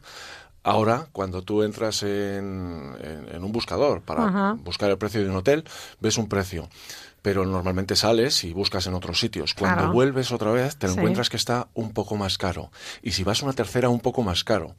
Ahora, 0.64 1.08
cuando 1.14 1.42
tú 1.42 1.64
entras 1.64 2.04
en, 2.04 2.94
en- 3.02 3.30
en 3.34 3.44
un 3.44 3.52
buscador 3.54 4.02
para 4.02 4.26
Ajá. 4.28 4.54
buscar 4.62 4.90
el 4.90 4.98
precio 4.98 5.22
de 5.24 5.30
un 5.30 5.38
hotel, 5.38 5.64
ves 6.02 6.18
un 6.18 6.28
precio. 6.28 6.68
Pero 7.22 7.46
normalmente 7.46 7.96
sales 7.96 8.44
y 8.44 8.54
buscas 8.54 8.86
en 8.88 8.94
otros 8.94 9.20
sitios. 9.20 9.54
Cuando 9.54 9.78
Claro. 9.78 9.94
vuelves 9.94 10.32
otra 10.32 10.52
vez, 10.52 10.78
te 10.78 10.88
Sí. 10.88 10.94
encuentras 10.98 11.30
que 11.30 11.38
está 11.38 11.68
un 11.74 11.92
poco 11.94 12.16
más 12.18 12.38
caro. 12.38 12.72
Y 13.02 13.12
si 13.12 13.24
vas 13.24 13.42
a 13.42 13.46
una 13.46 13.54
tercera, 13.54 13.90
un 13.90 14.00
poco 14.02 14.22
más 14.22 14.44
caro. 14.44 14.76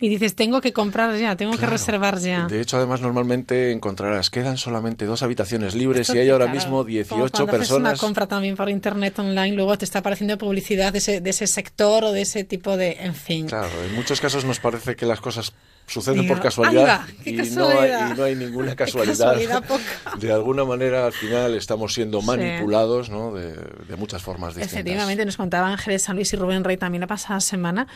Y 0.00 0.08
dices, 0.08 0.34
tengo 0.34 0.60
que 0.60 0.72
comprar 0.72 1.16
ya, 1.16 1.36
tengo 1.36 1.56
que 1.56 1.64
reservar 1.66 2.18
ya. 2.18 2.46
De 2.48 2.60
hecho, 2.60 2.76
además, 2.76 3.00
normalmente 3.00 3.70
encontrarás, 3.70 4.30
quedan 4.30 4.56
solamente 4.56 5.04
dos 5.06 5.22
habitaciones 5.22 5.74
libres 5.76 6.08
Esto, 6.08 6.16
y 6.16 6.20
hay 6.20 6.30
ahora 6.30 6.46
claro, 6.46 6.56
mismo 6.58 6.70
como 6.78 6.84
18 6.84 7.16
cuando 7.30 7.44
haces 7.44 7.70
una 7.70 7.90
personas. 7.90 8.00
compra 8.00 8.26
también 8.26 8.56
por 8.56 8.68
internet 8.68 9.16
online, 9.20 9.52
luego 9.52 9.78
te 9.78 9.84
está 9.84 10.00
apareciendo 10.00 10.36
publicidad 10.38 10.92
de 10.92 10.98
ese, 10.98 11.20
de 11.20 11.30
ese 11.30 11.46
sector 11.46 12.02
o 12.04 12.10
de 12.12 12.22
ese 12.22 12.42
tipo 12.42 12.76
de, 12.76 12.96
en 13.00 13.14
fin. 13.14 13.46
Claro, 13.46 13.68
en 13.86 13.94
muchos 13.94 14.20
casos 14.20 14.44
nos 14.44 14.58
parece 14.58 14.96
que 14.96 15.06
las 15.06 15.20
cosas 15.20 15.52
suceden 15.86 16.22
Digo, 16.22 16.34
por 16.34 16.42
casualidad, 16.42 17.02
y, 17.24 17.36
casualidad. 17.36 17.56
No 17.56 17.80
hay, 17.80 18.12
y 18.12 18.16
no 18.16 18.24
hay 18.24 18.34
ninguna 18.34 18.74
casualidad. 18.76 19.36
De 20.18 20.32
alguna 20.32 20.64
manera, 20.64 21.06
al 21.06 21.12
final, 21.12 21.54
estamos 21.54 21.94
siendo 21.94 22.20
Sí. 22.20 22.26
manipulados 22.26 23.08
¿no? 23.08 23.32
de, 23.34 23.52
de 23.52 23.96
muchas 23.96 24.20
formas 24.22 24.54
distintas. 24.54 24.72
Efectivamente, 24.72 25.24
nos 25.24 25.36
contaba 25.36 25.68
Ángeles 25.68 26.02
San 26.02 26.16
Luis 26.16 26.32
y 26.32 26.36
Rubén 26.36 26.64
Rey 26.64 26.76
también 26.76 27.02
la 27.02 27.06
pasada 27.06 27.38
semana 27.40 27.86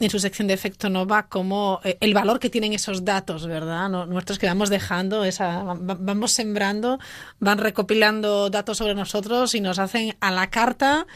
en 0.00 0.10
su 0.10 0.18
sección 0.18 0.46
de 0.48 0.54
Efecto 0.54 0.88
Nova 0.90 1.28
como 1.28 1.80
eh, 1.84 1.96
el 2.00 2.14
valor 2.14 2.38
que 2.38 2.50
tienen 2.50 2.72
esos 2.72 3.04
datos, 3.04 3.46
¿verdad? 3.46 3.88
Nuestros 4.06 4.38
que 4.38 4.46
vamos 4.46 4.70
dejando, 4.70 5.24
esa, 5.24 5.62
va- 5.64 5.96
vamos 5.98 6.32
sembrando, 6.32 6.98
van 7.40 7.58
recopilando 7.58 8.50
datos 8.50 8.78
sobre 8.78 8.94
nosotros 8.94 9.54
y 9.54 9.60
nos 9.60 9.78
hacen 9.78 10.16
a 10.20 10.30
la 10.30 10.50
carta 10.50 11.06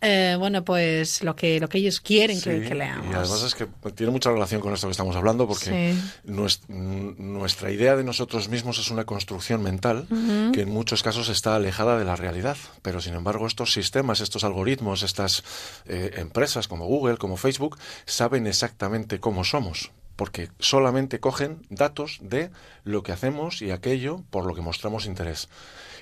eh, 0.00 0.36
bueno, 0.38 0.64
pues 0.64 1.22
lo 1.22 1.36
que, 1.36 1.60
lo 1.60 1.68
que 1.68 1.78
ellos 1.78 2.00
quieren 2.00 2.40
que, 2.40 2.62
Sí, 2.62 2.68
que 2.68 2.74
leamos. 2.74 3.06
Y 3.06 3.14
además 3.14 3.42
es 3.42 3.54
que 3.54 3.66
tiene 3.94 4.12
mucha 4.12 4.30
relación 4.30 4.60
con 4.60 4.72
esto 4.72 4.86
que 4.86 4.92
estamos 4.92 5.14
hablando, 5.16 5.46
porque 5.46 5.94
Sí. 5.94 6.60
nuestra 6.68 7.70
idea 7.70 7.96
de 7.96 8.04
nosotros 8.04 8.48
mismos 8.48 8.78
es 8.78 8.90
una 8.90 9.04
construcción 9.04 9.62
mental 9.62 10.06
que 10.52 10.62
en 10.62 10.70
muchos 10.70 11.02
casos 11.02 11.28
está 11.28 11.56
alejada 11.56 11.98
de 11.98 12.04
la 12.04 12.16
realidad. 12.16 12.56
Pero 12.82 13.00
sin 13.00 13.14
embargo, 13.14 13.46
estos 13.46 13.72
sistemas, 13.72 14.20
estos 14.20 14.44
algoritmos, 14.44 15.02
estas 15.02 15.42
eh, 15.86 16.12
empresas 16.16 16.68
como 16.68 16.86
Google, 16.86 17.16
como 17.16 17.36
Facebook, 17.36 17.78
saben 18.06 18.46
exactamente 18.46 19.20
cómo 19.20 19.44
somos. 19.44 19.90
Porque 20.16 20.50
solamente 20.58 21.18
cogen 21.18 21.62
datos 21.70 22.18
de 22.20 22.50
lo 22.84 23.02
que 23.02 23.12
hacemos 23.12 23.62
y 23.62 23.70
aquello 23.70 24.22
por 24.30 24.44
lo 24.44 24.54
que 24.54 24.60
mostramos 24.60 25.06
interés. 25.06 25.48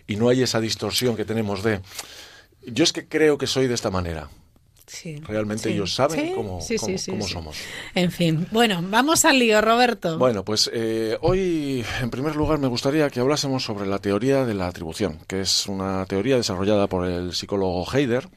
Y 0.08 0.16
no 0.16 0.28
hay 0.28 0.42
esa 0.42 0.61
distorsión 0.61 1.16
que 1.16 1.24
tenemos 1.24 1.62
de. 1.62 1.80
Yo 2.72 2.85
es 2.85 2.92
que 2.92 3.07
creo 3.09 3.38
que 3.38 3.46
soy 3.46 3.66
de 3.66 3.74
esta 3.74 3.90
manera. 3.90 4.28
Sí. 4.87 5.16
Realmente 5.16 5.64
Sí. 5.64 5.74
ellos 5.74 5.94
saben 5.94 6.18
Sí, 6.18 6.33
cómo, 6.35 6.61
cómo- 7.11 7.28
somos. 7.28 7.57
En 7.94 8.11
fin, 8.11 8.46
bueno, 8.52 8.81
vamos 8.83 9.26
al 9.26 9.38
lío, 9.38 9.61
Roberto. 9.61 10.16
Bueno, 10.16 10.46
pues 10.46 10.70
eh, 10.72 11.18
hoy, 11.20 11.85
en 12.00 12.09
primer 12.09 12.35
lugar, 12.37 12.59
me 12.59 12.68
gustaría 12.68 13.11
que 13.11 13.20
hablásemos 13.20 13.62
sobre 13.64 13.87
la 13.87 13.98
teoría 13.98 14.46
de 14.46 14.54
la 14.54 14.66
atribución, 14.66 15.18
que 15.26 15.42
es 15.42 15.66
una 15.66 16.07
teoría 16.07 16.37
desarrollada 16.37 16.87
por 16.87 17.07
el 17.07 17.35
psicólogo 17.35 17.85
Heider 17.92 18.28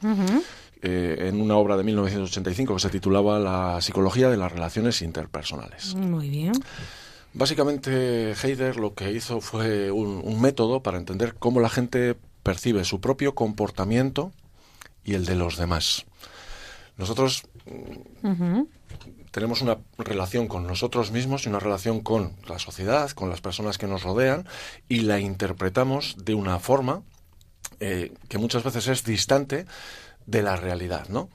eh, 0.81 1.15
en 1.29 1.39
una 1.39 1.55
obra 1.55 1.77
de 1.77 1.83
1985 1.85 2.73
que 2.73 2.79
se 2.81 2.89
titulaba 2.89 3.39
La 3.39 3.79
psicología 3.79 4.29
de 4.29 4.35
las 4.35 4.51
relaciones 4.51 5.01
interpersonales. 5.01 5.95
Muy 5.95 6.27
bien. 6.27 6.51
Básicamente, 7.33 8.33
Heider 8.33 8.75
lo 8.75 8.93
que 8.93 9.11
hizo 9.13 9.39
fue 9.39 9.89
un, 9.89 10.19
un 10.21 10.41
método 10.41 10.83
para 10.83 10.97
entender 10.97 11.35
cómo 11.35 11.61
la 11.61 11.69
gente 11.69 12.15
percibe 12.43 12.83
su 12.85 12.99
propio 13.01 13.35
comportamiento 13.35 14.31
y 15.03 15.13
el 15.15 15.25
de 15.25 15.35
los 15.35 15.57
demás. 15.57 16.05
Nosotros 16.97 17.43
tenemos 19.31 19.61
una 19.61 19.77
relación 19.97 20.47
con 20.47 20.67
nosotros 20.67 21.11
mismos 21.11 21.45
y 21.45 21.49
una 21.49 21.59
relación 21.59 22.01
con 22.01 22.35
la 22.47 22.59
sociedad, 22.59 23.09
con 23.11 23.29
las 23.29 23.41
personas 23.41 23.77
que 23.77 23.87
nos 23.87 24.03
rodean, 24.03 24.47
y 24.87 25.01
la 25.01 25.19
interpretamos 25.19 26.15
de 26.23 26.35
una 26.35 26.59
forma 26.59 27.03
eh, 27.79 28.13
que 28.29 28.37
muchas 28.37 28.63
veces 28.63 28.87
es 28.87 29.03
distante 29.03 29.65
de 30.25 30.43
la 30.43 30.55
realidad, 30.55 31.07
¿no? 31.09 31.29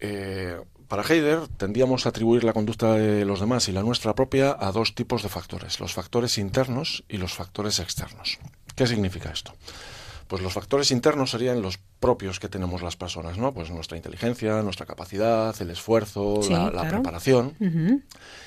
Eh, 0.00 0.60
para 0.88 1.02
Heider 1.02 1.48
tendíamos 1.56 2.04
a 2.04 2.10
atribuir 2.10 2.44
la 2.44 2.52
conducta 2.52 2.92
de 2.92 3.24
los 3.24 3.40
demás 3.40 3.68
y 3.68 3.72
la 3.72 3.82
nuestra 3.82 4.14
propia 4.14 4.54
a 4.58 4.70
dos 4.70 4.94
tipos 4.94 5.22
de 5.22 5.28
factores, 5.28 5.80
los 5.80 5.94
factores 5.94 6.36
internos 6.36 7.04
y 7.08 7.16
los 7.16 7.32
factores 7.32 7.78
externos. 7.78 8.38
¿Qué 8.76 8.86
significa 8.86 9.30
esto? 9.30 9.54
Pues 10.28 10.42
los 10.42 10.52
factores 10.52 10.90
internos 10.90 11.30
serían 11.32 11.60
los 11.60 11.78
propios 12.00 12.40
que 12.40 12.48
tenemos 12.48 12.80
las 12.82 12.96
personas, 12.96 13.36
¿no? 13.36 13.52
Pues 13.52 13.70
nuestra 13.70 13.96
inteligencia, 13.96 14.62
nuestra 14.62 14.86
capacidad, 14.86 15.54
el 15.60 15.70
esfuerzo, 15.70 16.40
Sí, 16.42 16.50
la, 16.52 16.64
la 16.64 16.70
claro. 16.70 16.88
preparación. 16.88 18.02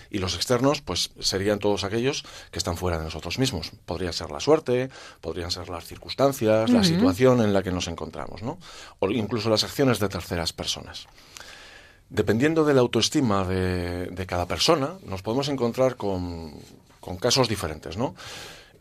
Y 0.09 0.19
los 0.19 0.35
externos, 0.35 0.81
pues 0.81 1.11
serían 1.19 1.59
todos 1.59 1.83
aquellos 1.83 2.23
que 2.51 2.57
están 2.59 2.77
fuera 2.77 2.97
de 2.97 3.03
nosotros 3.03 3.39
mismos. 3.39 3.71
Podría 3.85 4.11
ser 4.13 4.31
la 4.31 4.39
suerte, 4.39 4.89
podrían 5.21 5.51
ser 5.51 5.69
las 5.69 5.85
circunstancias, 5.85 6.69
la 6.69 6.83
situación 6.83 7.41
en 7.41 7.53
la 7.53 7.61
que 7.61 7.71
nos 7.71 7.87
encontramos, 7.87 8.41
¿no? 8.41 8.57
O 8.99 9.09
incluso 9.11 9.49
las 9.49 9.63
acciones 9.63 9.99
de 9.99 10.09
terceras 10.09 10.53
personas. 10.53 11.07
Dependiendo 12.09 12.63
de 12.63 12.73
la 12.73 12.79
autoestima 12.81 13.43
de, 13.45 14.05
de 14.07 14.25
cada 14.25 14.45
persona, 14.45 14.93
nos 15.05 15.21
podemos 15.21 15.49
encontrar 15.49 15.97
con, 15.97 16.53
con 17.01 17.17
casos 17.17 17.49
diferentes, 17.49 17.97
¿no? 17.97 18.15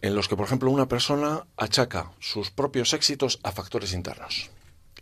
En 0.02 0.14
los 0.14 0.28
que, 0.28 0.36
por 0.36 0.46
ejemplo, 0.46 0.70
una 0.70 0.86
persona 0.88 1.46
achaca 1.56 2.12
sus 2.20 2.50
propios 2.50 2.92
éxitos 2.92 3.40
a 3.42 3.52
factores 3.52 3.92
internos. 3.92 4.50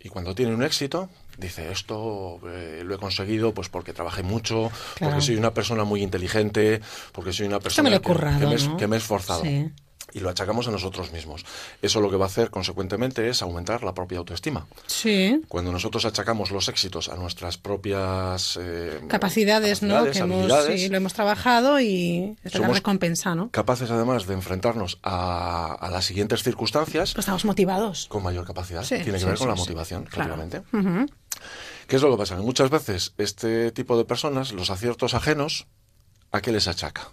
Y 0.00 0.08
cuando 0.10 0.34
tiene 0.34 0.54
un 0.54 0.62
éxito, 0.62 1.08
dice, 1.38 1.72
esto 1.72 2.38
eh, 2.48 2.82
lo 2.84 2.94
he 2.94 2.98
conseguido 2.98 3.54
pues 3.54 3.70
porque 3.70 3.92
trabajé 3.94 4.22
mucho, 4.22 4.70
Claro. 4.96 5.12
porque 5.14 5.24
soy 5.26 5.36
una 5.36 5.54
persona 5.54 5.84
muy 5.84 6.02
inteligente, 6.02 6.80
porque 7.12 7.32
soy 7.32 7.46
una 7.46 7.58
persona 7.58 7.88
me 7.88 7.96
que, 7.96 8.02
currado, 8.06 8.38
que 8.38 8.46
me, 8.68 8.76
que 8.76 8.86
me 8.86 8.96
he 8.96 8.98
esforzado. 8.98 9.42
Sí. 9.42 9.70
Y 10.14 10.20
lo 10.20 10.30
achacamos 10.30 10.66
a 10.68 10.70
nosotros 10.70 11.12
mismos. 11.12 11.44
Eso 11.82 12.00
lo 12.00 12.08
que 12.08 12.16
va 12.16 12.24
a 12.26 12.28
hacer, 12.28 12.50
consecuentemente, 12.50 13.28
es 13.28 13.42
aumentar 13.42 13.82
la 13.82 13.92
propia 13.92 14.18
autoestima. 14.18 14.66
Sí. 14.86 15.42
Cuando 15.48 15.72
nosotros 15.72 16.04
achacamos 16.04 16.52
los 16.52 16.68
éxitos 16.68 17.08
a 17.08 17.16
nuestras 17.16 17.58
propias 17.58 18.56
eh, 18.62 19.00
Capacidades, 19.08 19.82
¿no? 19.82 20.04
Que 20.04 20.18
hemos, 20.20 20.50
sí, 20.66 20.88
lo 20.88 20.96
hemos 20.96 21.12
trabajado 21.14 21.80
y 21.80 22.36
es 22.44 22.54
la 22.54 22.60
Somos- 22.60 22.76
recompensa, 22.76 23.34
¿no? 23.34 23.50
capaces 23.50 23.90
además 23.90 24.26
de 24.26 24.34
enfrentarnos 24.34 24.98
a, 25.02 25.74
a 25.74 25.90
las 25.90 26.04
siguientes 26.04 26.42
circunstancias 26.44 27.12
Pues 27.12 27.24
estamos 27.24 27.44
motivados. 27.44 28.06
con 28.08 28.22
mayor 28.22 28.46
capacidad. 28.46 28.82
Sí, 28.84 28.94
Tiene 28.96 29.12
que 29.14 29.18
sí, 29.18 29.24
ver 29.26 29.36
con 29.36 29.48
la 29.48 29.54
motivación, 29.56 30.04
Claro. 30.04 30.36
claramente. 30.36 30.62
¿Qué 31.88 31.96
es 31.96 32.02
lo 32.02 32.10
que 32.12 32.16
pasa? 32.18 32.36
Que 32.36 32.42
muchas 32.42 32.70
veces 32.70 33.14
este 33.18 33.72
tipo 33.72 33.98
de 33.98 34.04
personas, 34.04 34.52
los 34.52 34.70
aciertos 34.70 35.12
ajenos, 35.14 35.66
¿a 36.30 36.40
qué 36.40 36.52
les 36.52 36.68
achaca? 36.68 37.08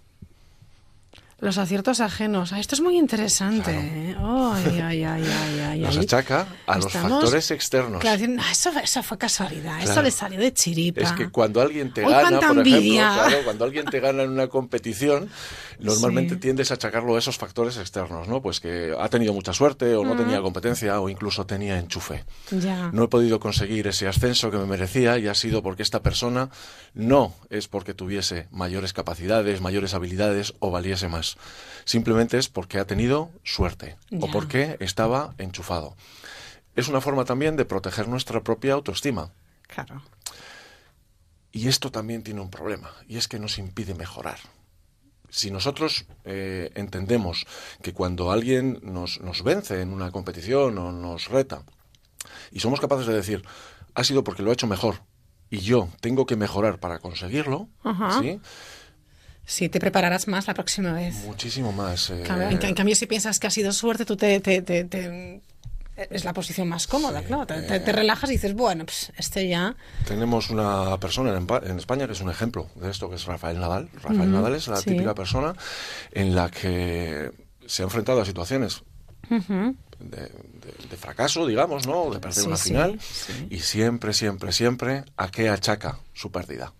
Los 1.41 1.57
aciertos 1.57 1.99
ajenos. 2.01 2.53
Ah, 2.53 2.59
esto 2.59 2.75
es 2.75 2.81
muy 2.81 2.97
interesante. 2.99 3.71
¿eh? 3.71 4.15
Ay, 4.19 4.79
ay, 4.79 5.03
ay, 5.03 5.23
ay. 5.69 5.85
achaca 5.85 6.47
a 6.67 6.77
los 6.77 6.91
factores 6.93 7.49
externos. 7.51 7.99
Claro, 7.99 8.23
"Ah, 8.39 8.51
eso, 8.51 8.69
eso 8.81 9.01
fue 9.03 9.17
casualidad, 9.17 9.81
eso 9.81 10.01
le 10.03 10.11
salió 10.11 10.39
de 10.39 10.53
chiripa. 10.53 11.01
Es 11.01 11.11
que 11.13 11.29
cuando 11.29 11.59
alguien 11.59 11.91
te 11.93 12.01
gana, 12.01 12.39
por 12.39 12.57
envidia. 12.59 13.07
ejemplo, 13.07 13.27
claro, 13.29 13.43
cuando 13.43 13.65
alguien 13.65 13.85
te 13.85 13.99
gana 13.99 14.21
en 14.23 14.29
una 14.29 14.47
competición, 14.47 15.29
normalmente 15.79 16.35
Sí. 16.35 16.39
tiendes 16.41 16.69
a 16.69 16.75
achacarlo 16.75 17.15
a 17.15 17.19
esos 17.19 17.37
factores 17.37 17.77
externos, 17.77 18.27
¿no? 18.27 18.41
Pues 18.41 18.59
que 18.59 18.93
ha 18.97 19.09
tenido 19.09 19.33
mucha 19.33 19.51
suerte 19.51 19.95
o 19.95 20.03
no 20.05 20.13
Mm. 20.13 20.17
tenía 20.17 20.41
competencia 20.41 21.01
o 21.01 21.09
incluso 21.09 21.45
tenía 21.47 21.79
enchufe. 21.79 22.23
Ya. 22.51 22.91
No 22.93 23.03
he 23.05 23.07
podido 23.07 23.39
conseguir 23.39 23.87
ese 23.87 24.07
ascenso 24.07 24.51
que 24.51 24.57
me 24.57 24.65
merecía 24.67 25.17
y 25.17 25.27
ha 25.27 25.33
sido 25.33 25.63
porque 25.63 25.81
esta 25.81 26.03
persona 26.03 26.49
no 26.93 27.33
es 27.49 27.67
porque 27.67 27.95
tuviese 27.95 28.47
mayores 28.51 28.93
capacidades, 28.93 29.59
mayores 29.59 29.95
habilidades 29.95 30.53
o 30.59 30.69
valiese 30.69 31.07
más. 31.07 31.30
Simplemente 31.85 32.37
es 32.37 32.49
porque 32.49 32.79
ha 32.79 32.85
tenido 32.85 33.31
suerte 33.43 33.97
o 34.19 34.29
porque 34.31 34.77
estaba 34.79 35.33
enchufado. 35.37 35.95
Es 36.75 36.87
una 36.87 37.01
forma 37.01 37.25
también 37.25 37.57
de 37.57 37.65
proteger 37.65 38.07
nuestra 38.07 38.41
propia 38.43 38.73
autoestima. 38.73 39.31
Claro. 39.67 40.01
Y 41.51 41.67
esto 41.67 41.91
también 41.91 42.23
tiene 42.23 42.39
un 42.41 42.49
problema, 42.49 42.91
y 43.07 43.17
es 43.17 43.27
que 43.27 43.39
nos 43.39 43.57
impide 43.57 43.93
mejorar. 43.93 44.39
Si 45.29 45.51
nosotros 45.51 46.05
eh, 46.23 46.71
entendemos 46.75 47.45
que 47.81 47.93
cuando 47.93 48.31
alguien 48.31 48.79
nos, 48.83 49.19
nos 49.21 49.43
vence 49.43 49.81
en 49.81 49.91
una 49.91 50.11
competición 50.11 50.77
o 50.77 50.91
nos 50.91 51.27
reta, 51.27 51.63
y 52.51 52.59
somos 52.59 52.79
capaces 52.79 53.07
de 53.07 53.13
decir, 53.13 53.43
ha 53.95 54.03
sido 54.03 54.23
porque 54.23 54.43
lo 54.43 54.51
ha 54.51 54.53
hecho 54.53 54.67
mejor, 54.67 55.01
y 55.49 55.59
yo 55.59 55.89
tengo 55.99 56.25
que 56.25 56.37
mejorar 56.37 56.79
para 56.79 56.99
conseguirlo, 56.99 57.67
Ajá. 57.83 58.21
¿sí? 58.21 58.39
Sí, 59.51 59.67
te 59.67 59.81
prepararás 59.81 60.29
más 60.29 60.47
la 60.47 60.53
próxima 60.53 60.93
vez. 60.93 61.13
muchísimo 61.25 61.73
más. 61.73 62.09
eh, 62.09 62.21
en, 62.21 62.57
ca- 62.57 62.67
en 62.69 62.73
cambio, 62.73 62.95
si 62.95 63.05
piensas 63.05 63.37
que 63.37 63.47
ha 63.47 63.51
sido 63.51 63.73
suerte, 63.73 64.05
tú 64.05 64.15
te, 64.15 64.39
te- 64.39 64.61
te- 64.61 64.85
te- 64.85 65.41
es 66.09 66.23
la 66.23 66.31
posición 66.31 66.69
más 66.69 66.87
cómoda, 66.87 67.21
claro. 67.21 67.45
Te, 67.45 67.61
te- 67.63 67.81
te 67.81 67.91
relajas 67.91 68.29
y 68.29 68.33
dices, 68.33 68.53
bueno, 68.53 68.85
pues 68.85 69.11
este 69.17 69.49
ya. 69.49 69.75
Tenemos 70.07 70.49
una 70.51 70.97
persona 70.99 71.37
en, 71.37 71.45
en 71.69 71.77
España 71.77 72.07
que 72.07 72.13
es 72.13 72.21
un 72.21 72.29
ejemplo 72.29 72.69
de 72.75 72.89
esto, 72.89 73.09
que 73.09 73.15
es 73.17 73.25
Rafael 73.25 73.59
Nadal. 73.59 73.89
Rafael 74.01 74.31
Nadal 74.31 74.55
es 74.55 74.69
la 74.69 74.77
sí. 74.77 74.91
típica 74.91 75.13
persona 75.13 75.53
en 76.13 76.33
la 76.33 76.49
que 76.49 77.31
se 77.67 77.83
ha 77.83 77.85
enfrentado 77.85 78.21
a 78.21 78.25
situaciones 78.25 78.83
de, 79.29 79.37
de- 79.99 80.29
de 80.89 80.97
fracaso, 80.97 81.45
digamos, 81.45 81.85
¿no? 81.87 82.09
De 82.09 82.19
perder 82.19 82.41
Sí, 82.41 82.47
una 82.47 82.55
sí, 82.57 82.69
final. 82.69 82.99
sí. 83.01 83.47
Y 83.49 83.59
siempre, 83.59 84.13
siempre, 84.13 84.53
siempre, 84.53 85.03
¿a 85.17 85.29
qué 85.29 85.49
achaca 85.49 85.99
su 86.13 86.31
pérdida? 86.31 86.71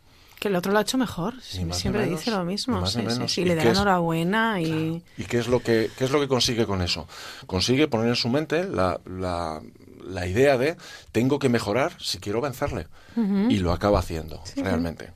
Que 0.41 0.47
el 0.47 0.55
otro 0.55 0.71
lo 0.71 0.79
ha 0.79 0.81
hecho 0.81 0.97
mejor. 0.97 1.39
Siempre 1.43 1.77
menos, 2.01 2.09
dice 2.19 2.31
lo 2.31 2.43
mismo. 2.43 2.83
sí, 2.87 2.99
sí, 3.07 3.27
sí, 3.27 3.41
¿Y 3.41 3.45
le 3.45 3.53
da 3.55 3.63
la 3.63 3.69
enhorabuena 3.69 4.59
y. 4.59 5.03
¿Y 5.15 5.25
qué 5.25 5.37
es 5.37 5.47
lo 5.47 5.59
que, 5.59 5.91
qué 5.95 6.03
es 6.05 6.09
lo 6.09 6.19
que 6.19 6.27
consigue 6.27 6.65
con 6.65 6.81
eso? 6.81 7.07
Consigue 7.45 7.87
poner 7.87 8.07
en 8.07 8.15
su 8.15 8.27
mente 8.27 8.63
la, 8.67 8.99
la- 9.05 9.61
la 10.03 10.25
idea 10.25 10.57
de 10.57 10.77
tengo 11.11 11.37
que 11.37 11.47
mejorar 11.47 11.93
si 12.01 12.17
quiero 12.17 12.41
vencerle. 12.41 12.87
Y 13.15 13.57
lo 13.59 13.71
acaba 13.71 13.99
haciendo, 13.99 14.41
Sí. 14.45 14.63
realmente. 14.63 15.11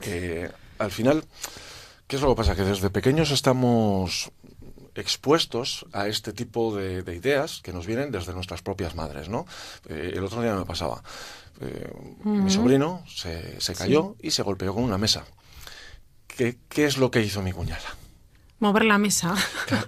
Eh, 0.00 0.50
al 0.80 0.90
final, 0.90 1.22
¿qué 2.08 2.16
es 2.16 2.22
lo 2.22 2.30
que 2.30 2.34
pasa? 2.34 2.56
Que 2.56 2.62
desde 2.64 2.90
pequeños 2.90 3.30
estamos 3.30 4.32
expuestos 4.96 5.86
a 5.92 6.08
este 6.08 6.32
tipo 6.32 6.74
de, 6.76 7.02
de 7.02 7.14
ideas 7.14 7.60
que 7.62 7.72
nos 7.72 7.86
vienen 7.86 8.10
desde 8.10 8.34
nuestras 8.34 8.60
propias 8.60 8.94
madres, 8.94 9.28
¿no? 9.28 9.46
Eh, 9.88 10.12
el 10.16 10.24
otro 10.24 10.42
día 10.42 10.54
me 10.54 10.64
pasaba. 10.66 11.02
Eh, 11.62 11.92
Mi 12.24 12.50
sobrino 12.50 13.04
se, 13.06 13.60
se 13.60 13.74
cayó 13.74 14.16
y 14.20 14.30
se 14.30 14.42
golpeó 14.42 14.74
con 14.74 14.84
una 14.84 14.98
mesa. 14.98 15.24
¿Qué, 16.26 16.58
¿Qué 16.68 16.84
es 16.86 16.96
lo 16.96 17.10
que 17.10 17.22
hizo 17.22 17.42
mi 17.42 17.52
cuñada? 17.52 17.96
Mover 18.60 18.84
la 18.84 18.98
mesa. 18.98 19.34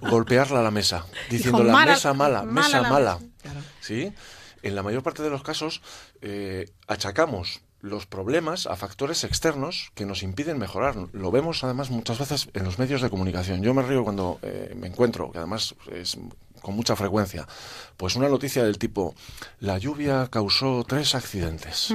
golpearla 0.01 0.59
a 0.59 0.63
la 0.63 0.71
mesa, 0.71 1.05
diciendo 1.29 1.59
Dijo, 1.59 1.67
la 1.67 1.73
"Mala- 1.73 1.91
mesa 1.93 2.13
mala, 2.13 2.43
mala 2.43 2.51
mesa 2.67 2.81
la 2.81 2.89
mala. 2.89 3.15
mesa". 3.19 3.31
Claro. 3.41 3.59
¿Sí? 3.81 4.13
En 4.61 4.75
la 4.75 4.83
mayor 4.83 5.01
parte 5.03 5.23
de 5.23 5.29
los 5.29 5.43
casos 5.43 5.81
eh, 6.21 6.65
achacamos 6.87 7.61
los 7.81 8.05
problemas 8.07 8.65
a 8.65 8.75
factores 8.75 9.23
externos 9.23 9.91
que 9.93 10.05
nos 10.07 10.23
impiden 10.23 10.57
mejorar. 10.57 10.95
Lo 11.13 11.29
vemos 11.31 11.63
además 11.63 11.91
muchas 11.91 12.17
veces 12.17 12.49
en 12.53 12.63
los 12.63 12.79
medios 12.79 13.01
de 13.01 13.11
comunicación. 13.11 13.61
Yo 13.61 13.73
me 13.75 13.83
río 13.83 14.03
cuando 14.03 14.39
eh, 14.41 14.73
me 14.75 14.87
encuentro, 14.87 15.31
que 15.31 15.37
además 15.37 15.75
es 15.91 16.17
con 16.65 16.75
mucha 16.75 16.95
frecuencia. 16.95 17.47
Pues 17.95 18.15
una 18.15 18.27
noticia 18.27 18.63
del 18.63 18.79
tipo, 18.79 19.13
la 19.59 19.77
lluvia 19.77 20.29
causó 20.31 20.83
tres 20.83 21.13
accidentes. 21.13 21.93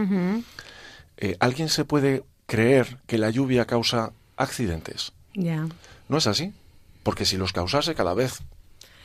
Eh, 1.17 1.37
¿Alguien 1.41 1.69
se 1.69 1.85
puede 1.85 2.23
creer 2.47 2.99
que 3.09 3.19
la 3.19 3.31
lluvia 3.31 3.67
causa 3.67 4.13
accidentes? 4.37 5.13
Ya. 5.35 5.67
No 6.09 6.19
es 6.19 6.29
así, 6.29 6.55
porque 7.03 7.25
si 7.25 7.37
los 7.37 7.53
causase 7.53 7.97
cada 7.97 8.15
vez 8.15 8.43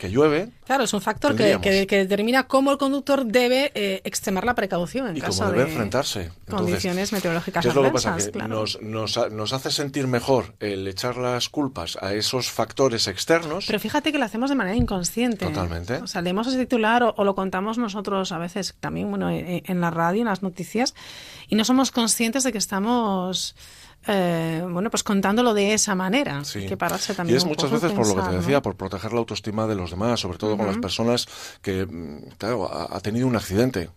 que 0.05 0.11
llueve. 0.11 0.49
Claro, 0.65 0.83
es 0.83 0.93
un 0.93 1.01
factor 1.01 1.35
que, 1.35 1.59
que, 1.61 1.97
determina 1.97 2.47
cómo 2.47 2.71
el 2.71 2.77
conductor 2.77 3.25
debe 3.25 3.71
eh, 3.75 4.01
extremar 4.03 4.45
la 4.45 4.55
precaución 4.55 5.07
en 5.07 5.17
y 5.17 5.21
caso 5.21 5.39
cómo 5.39 5.51
debe 5.51 5.65
de 5.65 5.71
enfrentarse. 5.71 6.31
condiciones 6.49 7.11
meteorológicas 7.11 7.63
¿qué 7.63 7.69
es 7.69 7.75
lo 7.75 7.83
que 7.83 7.91
pasa? 7.91 8.15
Que 8.17 8.31
claro. 8.31 8.47
nos, 8.47 8.81
nos, 8.81 9.31
nos 9.31 9.53
hace 9.53 9.71
sentir 9.71 10.07
mejor 10.07 10.55
el 10.59 10.87
echar 10.87 11.17
las 11.17 11.49
culpas 11.49 11.97
a 12.01 12.13
esos 12.13 12.49
factores 12.49 13.07
externos. 13.07 13.65
Pero 13.67 13.79
fíjate 13.79 14.11
que 14.11 14.17
lo 14.17 14.25
hacemos 14.25 14.49
de 14.49 14.55
manera 14.55 14.75
inconsciente. 14.75 15.45
Totalmente. 15.45 15.97
O 15.97 16.07
sea, 16.07 16.21
leemos 16.21 16.47
ese 16.47 16.57
titular 16.57 17.03
o, 17.03 17.13
o 17.17 17.23
lo 17.23 17.35
contamos 17.35 17.77
nosotros 17.77 18.31
a 18.31 18.37
veces 18.37 18.75
también, 18.79 19.09
bueno, 19.09 19.29
en, 19.29 19.63
en 19.65 19.81
la 19.81 19.91
radio, 19.91 20.21
en 20.21 20.27
las 20.27 20.41
noticias, 20.41 20.95
y 21.47 21.55
no 21.55 21.65
somos 21.65 21.91
conscientes 21.91 22.43
de 22.43 22.51
que 22.51 22.57
estamos, 22.57 23.55
eh, 24.07 24.65
bueno, 24.69 24.89
pues 24.89 25.03
contándolo 25.03 25.53
de 25.53 25.73
esa 25.73 25.95
manera. 25.95 26.43
Sí. 26.43 26.59
Hay 26.59 26.67
que 26.67 26.77
pararse 26.77 27.13
Y 27.13 27.15
también 27.15 27.37
es 27.37 27.43
un 27.43 27.49
muchas 27.49 27.69
y 27.69 27.73
veces 27.73 27.91
por 27.91 28.07
lo 28.07 28.13
que 28.15 28.21
te 28.21 28.25
pensar, 28.27 28.39
decía, 28.41 28.55
¿no? 28.57 28.61
por 28.61 28.75
proteger 28.75 29.13
la 29.13 29.19
autoestima 29.19 29.67
de 29.67 29.75
los 29.75 29.89
demás, 29.91 30.19
sobre 30.19 30.37
todo 30.37 30.57
con 30.57 30.67
las 30.67 30.77
personas 30.77 31.27
que, 31.61 31.85
mm, 31.85 32.35
claro, 32.37 32.71
ha, 32.71 32.95
ha 32.95 32.99
tenido 33.01 33.27
un 33.27 33.35
accidente. 33.35 33.89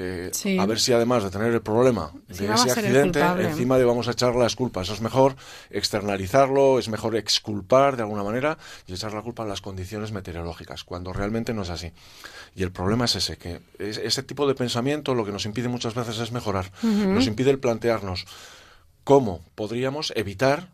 Eh, 0.00 0.30
Sí. 0.32 0.56
A 0.60 0.64
ver 0.64 0.78
si 0.78 0.92
además 0.92 1.24
de 1.24 1.30
tener 1.30 1.52
el 1.52 1.60
problema 1.60 2.12
de 2.28 2.46
ese 2.54 2.70
accidente, 2.70 3.20
encima 3.40 3.76
le 3.78 3.84
vamos 3.84 4.06
a 4.06 4.12
echar 4.12 4.32
las 4.36 4.54
culpas. 4.54 4.88
Es 4.90 5.00
mejor 5.00 5.34
externalizarlo, 5.88 6.78
es 6.78 6.88
mejor 6.88 7.16
exculpar 7.16 7.96
de 7.96 8.02
alguna 8.02 8.22
manera 8.22 8.58
y 8.86 8.92
echar 8.92 9.12
la 9.12 9.22
culpa 9.22 9.42
a 9.42 9.46
las 9.46 9.60
condiciones 9.60 10.12
meteorológicas, 10.12 10.84
cuando 10.84 11.12
realmente 11.12 11.54
no 11.54 11.62
es 11.62 11.70
así. 11.70 11.92
Y 12.54 12.62
el 12.62 12.70
problema 12.70 13.06
es 13.06 13.16
ese, 13.16 13.38
que 13.38 13.60
es- 13.78 13.98
ese 13.98 14.22
tipo 14.22 14.46
de 14.46 14.54
pensamiento 14.54 15.14
lo 15.14 15.24
que 15.24 15.32
nos 15.32 15.46
impide 15.46 15.68
muchas 15.68 15.94
veces 15.94 16.18
es 16.18 16.30
mejorar. 16.32 16.70
Ujú. 16.82 17.08
Nos 17.08 17.26
impide 17.26 17.50
el 17.50 17.58
plantearnos 17.58 18.24
cómo 19.08 19.40
podríamos 19.54 20.12
evitar 20.16 20.68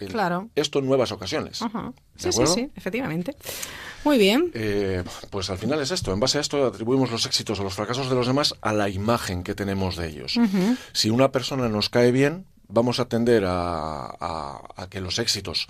el- 0.00 0.08
Claro. 0.08 0.48
esto 0.56 0.80
en 0.80 0.86
nuevas 0.86 1.12
ocasiones. 1.12 1.62
Ajá. 1.62 1.92
¿De 2.16 2.32
Sí, 2.32 2.32
sí, 2.32 2.46
sí, 2.52 2.70
efectivamente. 2.74 3.36
Muy 4.04 4.18
bien. 4.18 4.50
Eh, 4.54 5.04
pues 5.30 5.50
al 5.50 5.58
final 5.58 5.80
es 5.80 5.92
esto. 5.92 6.12
En 6.12 6.18
base 6.18 6.38
a 6.38 6.40
esto 6.40 6.66
atribuimos 6.66 7.12
los 7.12 7.26
éxitos 7.26 7.60
o 7.60 7.62
los 7.62 7.74
fracasos 7.74 8.08
de 8.10 8.16
los 8.16 8.26
demás 8.26 8.56
a 8.60 8.72
la 8.72 8.88
imagen 8.88 9.44
que 9.44 9.54
tenemos 9.54 9.94
de 9.96 10.08
ellos. 10.08 10.34
Si 10.92 11.10
una 11.10 11.30
persona 11.30 11.68
nos 11.68 11.90
cae 11.90 12.10
bien, 12.10 12.44
vamos 12.66 12.98
a 12.98 13.04
tender 13.08 13.44
a, 13.46 14.06
a- 14.06 14.60
a 14.76 14.88
que 14.90 15.00
los 15.00 15.20
éxitos 15.20 15.68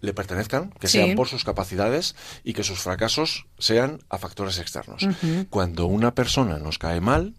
le 0.00 0.12
pertenezcan, 0.12 0.70
que 0.78 0.86
Sí. 0.88 0.98
sean 0.98 1.16
por 1.16 1.28
sus 1.28 1.44
capacidades 1.44 2.14
y 2.44 2.52
que 2.52 2.62
sus 2.62 2.78
fracasos 2.80 3.46
sean 3.58 4.00
a 4.10 4.18
factores 4.18 4.58
externos. 4.58 5.08
Cuando 5.48 5.86
una 5.86 6.14
persona 6.14 6.58
nos 6.58 6.76
cae 6.78 7.00
mal, 7.00 7.32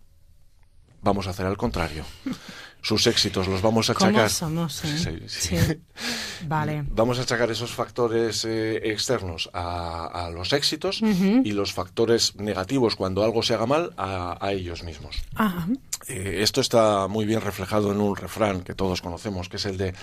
vamos 1.03 1.27
a 1.27 1.29
hacer 1.29 1.45
al 1.45 1.57
contrario. 1.57 2.03
Sus 2.85 3.07
éxitos 3.07 3.47
los 3.47 3.63
vamos 3.63 3.89
a 3.89 3.95
¿Cómo 3.95 4.11
achacar. 4.11 4.29
somos? 4.29 4.85
eh? 4.85 4.95
Sí, 4.95 5.19
sí. 5.25 5.57
Sí. 5.57 5.81
Vale. 6.47 6.83
Vamos 6.91 7.17
a 7.17 7.23
achacar 7.23 7.49
esos 7.49 7.71
factores 7.71 8.45
eh, 8.45 8.77
externos 8.91 9.49
a, 9.53 10.05
a 10.05 10.29
los 10.29 10.53
éxitos 10.53 11.01
y 11.01 11.51
los 11.53 11.73
factores 11.73 12.35
negativos 12.35 12.95
cuando 12.95 13.23
algo 13.23 13.41
se 13.41 13.55
haga 13.55 13.65
mal 13.65 13.91
a, 13.97 14.37
a 14.39 14.51
ellos 14.51 14.83
mismos. 14.83 15.15
Ajá. 15.33 15.67
Eh, 16.07 16.41
esto 16.43 16.61
está 16.61 17.07
muy 17.07 17.25
bien 17.25 17.41
reflejado 17.41 17.91
en 17.91 17.99
un 17.99 18.15
refrán 18.15 18.61
que 18.61 18.75
todos 18.75 19.01
conocemos, 19.01 19.49
que 19.49 19.57
es 19.57 19.65
el 19.65 19.77
de 19.77 19.95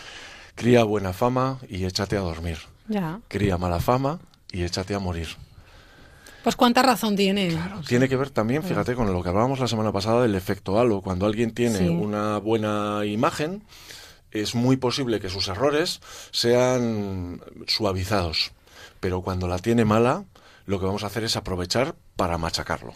cría 0.57 0.83
buena 0.83 1.12
fama 1.12 1.59
y 1.68 1.85
échate 1.85 2.16
a 2.16 2.20
dormir. 2.20 2.59
Ya. 2.89 3.20
Cría 3.28 3.59
mala 3.59 3.78
fama 3.78 4.18
y 4.51 4.64
échate 4.64 4.97
a 4.97 4.99
morir. 4.99 5.28
Pues 6.43 6.57
cuánta 6.57 6.82
razón 6.82 7.14
tiene. 7.16 7.57
Tiene 7.86 8.09
que 8.09 8.16
ver 8.16 8.30
también, 8.30 8.62
fíjate, 8.62 8.95
con 8.95 9.12
lo 9.12 9.22
que 9.22 9.28
hablábamos 9.28 9.61
la 9.61 9.68
semana 9.68 9.93
pasada 9.93 10.22
del 10.22 10.34
efecto 10.34 10.78
halo. 10.78 11.01
Cuando 11.01 11.26
alguien 11.26 11.53
tiene 11.53 11.78
Sí. 11.78 11.88
una 11.88 12.38
buena 12.38 13.03
imagen, 13.05 13.62
es 14.32 14.55
muy 14.55 14.76
posible 14.76 15.20
que 15.20 15.28
sus 15.28 15.49
errores 15.49 16.01
sean 16.30 17.40
suavizados. 17.66 18.53
Pero 19.01 19.22
cuando 19.22 19.47
la 19.49 19.59
tiene 19.59 19.84
mala, 19.84 20.24
lo 20.66 20.78
que 20.80 20.86
vamos 20.86 21.05
a 21.05 21.09
hacer 21.09 21.24
es 21.24 21.36
aprovechar 21.36 21.95
para 22.16 22.38
machacarlo. 22.38 22.93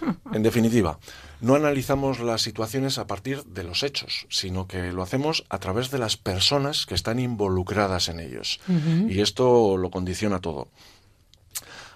En 0.32 0.42
definitiva, 0.42 0.98
no 1.40 1.54
analizamos 1.54 2.20
las 2.20 2.42
situaciones 2.42 2.98
a 2.98 3.06
partir 3.06 3.44
de 3.44 3.64
los 3.64 3.82
hechos, 3.82 4.26
sino 4.30 4.66
que 4.66 4.92
lo 4.92 5.02
hacemos 5.02 5.44
a 5.48 5.58
través 5.58 5.90
de 5.90 5.98
las 5.98 6.16
personas 6.16 6.86
que 6.86 6.94
están 6.94 7.18
involucradas 7.18 8.08
en 8.08 8.20
ellos. 8.20 8.60
Y 9.08 9.20
esto 9.20 9.76
lo 9.76 9.90
condiciona 9.90 10.40
todo. 10.40 10.68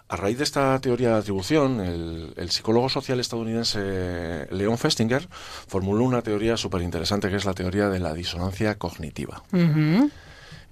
A 0.09 0.17
raíz 0.17 0.37
de 0.39 0.45
esta 0.45 0.79
teoría 0.81 1.11
de 1.11 1.15
atribución, 1.17 1.81
el, 1.81 2.35
el 2.37 2.51
psicólogo 2.51 2.89
social 2.91 3.19
estadounidense 3.21 4.47
Leon 4.51 4.77
Festinger 4.79 5.27
formuló 5.67 6.05
una 6.05 6.21
teoría 6.23 6.57
súper 6.57 6.83
interesante 6.83 7.31
que 7.31 7.37
es 7.37 7.45
la 7.47 7.55
teoría 7.55 7.89
de 7.89 7.99
la 8.01 8.13
disonancia 8.13 8.77
cognitiva. 8.79 9.43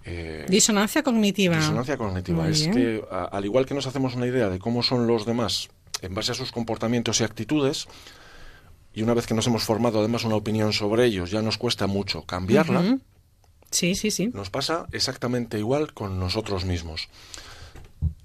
Eh, 0.05 0.45
Disonancia 0.49 1.03
cognitiva. 1.03 1.57
Disonancia 1.57 1.97
cognitiva. 1.97 2.43
Muy 2.43 2.53
es 2.53 2.61
bien. 2.67 2.73
que, 2.73 3.05
a- 3.11 3.25
al 3.25 3.45
igual 3.45 3.67
que 3.67 3.75
nos 3.75 3.87
hacemos 3.87 4.15
una 4.17 4.27
idea 4.27 4.49
de 4.49 4.59
cómo 4.59 4.83
son 4.83 5.07
los 5.07 5.25
demás 5.25 5.69
en 6.03 6.15
base 6.15 6.33
a 6.33 6.35
sus 6.35 6.51
comportamientos 6.53 7.21
y 7.21 7.25
actitudes, 7.25 7.87
y 8.93 9.03
una 9.03 9.15
vez 9.15 9.27
que 9.27 9.35
nos 9.35 9.47
hemos 9.47 9.63
formado 9.63 10.01
además 10.01 10.25
una 10.25 10.35
opinión 10.35 10.73
sobre 10.73 11.05
ellos, 11.07 11.31
ya 11.31 11.41
nos 11.41 11.57
cuesta 11.57 11.87
mucho 11.87 12.23
cambiarla. 12.23 12.99
Sí, 13.71 13.95
sí, 13.95 14.11
sí. 14.11 14.31
nos 14.35 14.51
pasa 14.51 14.87
exactamente 14.93 15.59
igual 15.59 15.95
con 15.95 16.19
nosotros 16.21 16.65
mismos. 16.67 17.09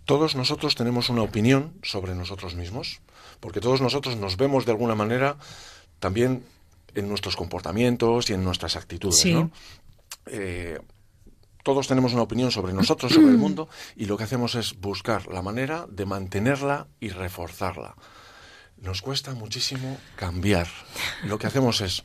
Todos 0.07 0.37
nosotros 0.37 0.75
tenemos 0.75 1.09
una 1.09 1.21
opinión 1.21 1.73
sobre 1.83 2.15
nosotros 2.15 2.55
mismos, 2.55 3.01
porque 3.41 3.59
todos 3.59 3.81
nosotros 3.81 4.15
nos 4.15 4.37
vemos 4.37 4.65
de 4.65 4.71
alguna 4.71 4.95
manera 4.95 5.35
también 5.99 6.45
en 6.95 7.09
nuestros 7.09 7.35
comportamientos 7.35 8.29
y 8.29 8.33
en 8.33 8.41
nuestras 8.41 8.77
actitudes. 8.77 9.19
Sí. 9.19 9.33
¿no? 9.33 9.51
Eh, 10.27 10.79
todos 11.61 11.89
tenemos 11.89 12.13
una 12.13 12.21
opinión 12.21 12.51
sobre 12.51 12.71
nosotros, 12.71 13.11
sobre 13.11 13.31
el 13.31 13.37
mundo, 13.45 13.67
y 13.97 14.05
lo 14.05 14.15
que 14.15 14.23
hacemos 14.23 14.55
es 14.55 14.79
buscar 14.79 15.27
la 15.27 15.41
manera 15.41 15.85
de 15.89 16.05
mantenerla 16.05 16.87
y 17.01 17.09
reforzarla. 17.09 17.95
Nos 18.77 19.01
cuesta 19.01 19.33
muchísimo 19.33 19.97
cambiar. 20.15 20.69
Lo 21.25 21.37
que 21.37 21.47
hacemos 21.47 21.81
es, 21.81 22.03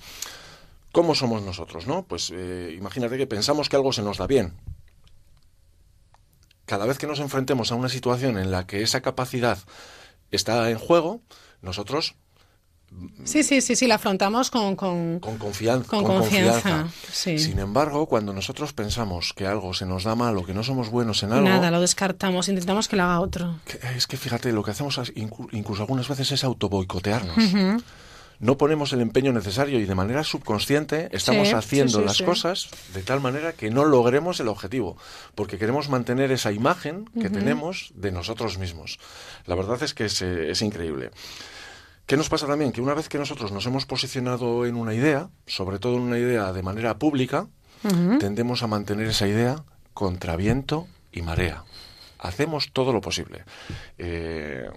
¿cómo 0.90 1.14
somos 1.14 1.40
nosotros? 1.42 1.86
¿no? 1.86 2.02
Pues 2.02 2.32
eh, 2.34 2.74
imagínate 2.76 3.16
que 3.16 3.28
pensamos 3.28 3.68
que 3.68 3.76
algo 3.76 3.92
se 3.92 4.02
nos 4.02 4.18
da 4.18 4.26
bien. 4.26 4.54
Cada 6.66 6.86
vez 6.86 6.98
que 6.98 7.06
nos 7.06 7.18
enfrentemos 7.20 7.72
a 7.72 7.74
una 7.74 7.88
situación 7.88 8.38
en 8.38 8.50
la 8.50 8.66
que 8.66 8.82
esa 8.82 9.00
capacidad 9.00 9.58
está 10.30 10.70
en 10.70 10.78
juego, 10.78 11.20
nosotros 11.60 12.14
Sí, 13.24 13.42
sí, 13.42 13.62
sí, 13.62 13.74
sí, 13.74 13.86
la 13.86 13.94
afrontamos 13.94 14.50
con, 14.50 14.76
con, 14.76 15.18
con, 15.18 15.38
confianza, 15.38 15.88
con 15.88 16.04
con 16.04 16.18
confianza. 16.18 16.52
confianza. 16.60 16.92
Sí. 17.10 17.38
Sin 17.38 17.58
embargo, 17.58 18.04
cuando 18.06 18.34
nosotros 18.34 18.74
pensamos 18.74 19.32
que 19.34 19.46
algo 19.46 19.72
se 19.72 19.86
nos 19.86 20.04
da 20.04 20.14
mal 20.14 20.36
o 20.36 20.44
que 20.44 20.52
no 20.52 20.62
somos 20.62 20.90
buenos 20.90 21.22
en 21.22 21.32
algo, 21.32 21.48
Nada, 21.48 21.70
lo 21.70 21.80
descartamos, 21.80 22.50
intentamos 22.50 22.88
que 22.88 22.96
lo 22.96 23.04
haga 23.04 23.20
otro. 23.20 23.58
que- 23.64 23.80
es 23.96 24.06
que 24.06 24.18
fíjate, 24.18 24.52
lo 24.52 24.62
que 24.62 24.72
hacemos 24.72 25.00
incluso 25.14 25.80
algunas 25.80 26.06
veces 26.06 26.32
es 26.32 26.44
autoboicotearnos. 26.44 27.34
Ujú. 27.38 27.82
No 28.42 28.58
ponemos 28.58 28.92
el 28.92 29.00
empeño 29.00 29.32
necesario 29.32 29.78
y 29.78 29.84
de 29.84 29.94
manera 29.94 30.24
subconsciente 30.24 31.08
estamos 31.12 31.46
Sí, 31.46 31.54
haciendo 31.54 31.92
sí, 31.92 31.98
sí, 32.00 32.04
las 32.04 32.22
cosas 32.22 32.68
de 32.92 33.02
tal 33.02 33.20
manera 33.20 33.52
que 33.52 33.70
no 33.70 33.84
logremos 33.84 34.40
el 34.40 34.48
objetivo, 34.48 34.98
porque 35.36 35.58
queremos 35.58 35.88
mantener 35.88 36.32
esa 36.32 36.50
imagen 36.50 37.04
que 37.20 37.30
tenemos 37.30 37.92
de 37.94 38.10
nosotros 38.10 38.58
mismos. 38.58 38.98
La 39.46 39.54
verdad 39.54 39.80
es 39.84 39.94
que 39.94 40.06
es, 40.06 40.20
eh, 40.22 40.50
es 40.50 40.60
increíble. 40.60 41.12
¿Qué 42.06 42.16
nos 42.16 42.28
pasa 42.28 42.48
también? 42.48 42.72
Que 42.72 42.80
una 42.80 42.94
vez 42.94 43.08
que 43.08 43.16
nosotros 43.16 43.52
nos 43.52 43.64
hemos 43.66 43.86
posicionado 43.86 44.66
en 44.66 44.74
una 44.74 44.92
idea, 44.92 45.28
sobre 45.46 45.78
todo 45.78 45.94
en 45.94 46.02
una 46.02 46.18
idea 46.18 46.52
de 46.52 46.62
manera 46.64 46.98
pública, 46.98 47.46
tendemos 48.18 48.64
a 48.64 48.66
mantener 48.66 49.06
esa 49.06 49.28
idea 49.28 49.62
contra 49.94 50.34
viento 50.34 50.88
y 51.12 51.22
marea. 51.22 51.62
Hacemos 52.18 52.72
todo 52.72 52.92
lo 52.92 53.00
posible. 53.00 53.44
Eh, 53.98 54.68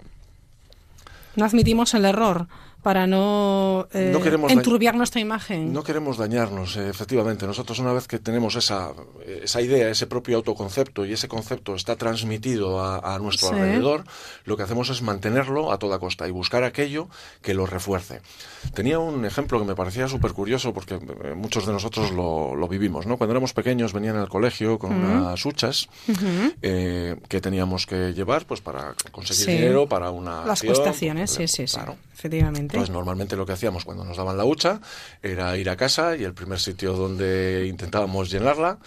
No 1.35 1.45
admitimos 1.45 1.95
el 1.95 2.05
error 2.05 2.47
para 2.85 3.07
no, 3.07 3.87
eh, 3.95 4.11
No 4.13 4.47
enturbiar 4.47 4.93
nuestra 4.93 5.19
imagen. 5.19 5.73
No 5.73 5.81
queremos 5.83 6.19
dañarnos, 6.19 6.77
eh, 6.77 6.87
efectivamente. 6.87 7.47
Nosotros 7.47 7.79
una 7.79 7.91
vez 7.93 8.07
que 8.07 8.19
tenemos 8.19 8.55
esa, 8.55 8.91
esa 9.25 9.59
idea, 9.59 9.89
ese 9.89 10.05
propio 10.05 10.37
autoconcepto 10.37 11.03
y 11.03 11.11
ese 11.13 11.27
concepto 11.27 11.73
está 11.73 11.95
transmitido 11.95 12.79
a, 12.79 13.15
a 13.15 13.17
nuestro 13.17 13.47
Sí. 13.49 13.55
alrededor, 13.55 14.03
lo 14.43 14.55
que 14.55 14.61
hacemos 14.61 14.89
es 14.91 15.01
mantenerlo 15.01 15.71
a 15.71 15.79
toda 15.79 15.97
costa 15.97 16.27
y 16.27 16.31
buscar 16.31 16.63
aquello 16.63 17.09
que 17.41 17.55
lo 17.55 17.65
refuerce. 17.65 18.21
Tenía 18.75 18.99
un 18.99 19.25
ejemplo 19.25 19.57
que 19.57 19.65
me 19.65 19.73
parecía 19.75 20.07
súper 20.07 20.33
curioso 20.33 20.71
porque 20.71 20.93
eh, 21.23 21.33
muchos 21.35 21.65
de 21.65 21.73
nosotros 21.73 22.11
lo, 22.11 22.53
lo 22.55 22.67
vivimos. 22.67 23.07
¿no? 23.07 23.17
Cuando 23.17 23.31
éramos 23.31 23.53
pequeños 23.53 23.93
venían 23.93 24.15
al 24.17 24.29
colegio 24.29 24.77
con 24.77 24.91
Ujú. 24.91 25.11
unas 25.11 25.43
huchas 25.43 25.89
eh, 26.61 27.15
que 27.29 27.41
teníamos 27.41 27.87
que 27.87 28.13
llevar 28.13 28.45
pues 28.45 28.61
para 28.61 28.93
conseguir 29.11 29.45
Sí. 29.45 29.51
dinero 29.53 29.87
para 29.89 30.11
una 30.11 30.41
Las 30.45 30.59
acción, 30.59 30.73
prestaciones, 30.75 31.31
sí, 31.31 31.37
pues, 31.37 31.51
sí, 31.51 31.67
sí, 31.67 31.73
claro. 31.75 31.95
efectivamente. 32.13 32.74
Entonces, 32.75 32.93
normalmente 32.93 33.35
lo 33.35 33.45
que 33.45 33.53
hacíamos 33.53 33.85
cuando 33.85 34.03
nos 34.05 34.17
daban 34.17 34.37
la 34.37 34.45
hucha 34.45 34.79
era 35.21 35.55
ir 35.57 35.69
a 35.69 35.75
casa 35.75 36.15
y 36.15 36.23
el 36.23 36.33
primer 36.33 36.59
sitio 36.59 36.93
donde 36.93 37.65
intentábamos 37.69 38.29
llenarla. 38.29 38.77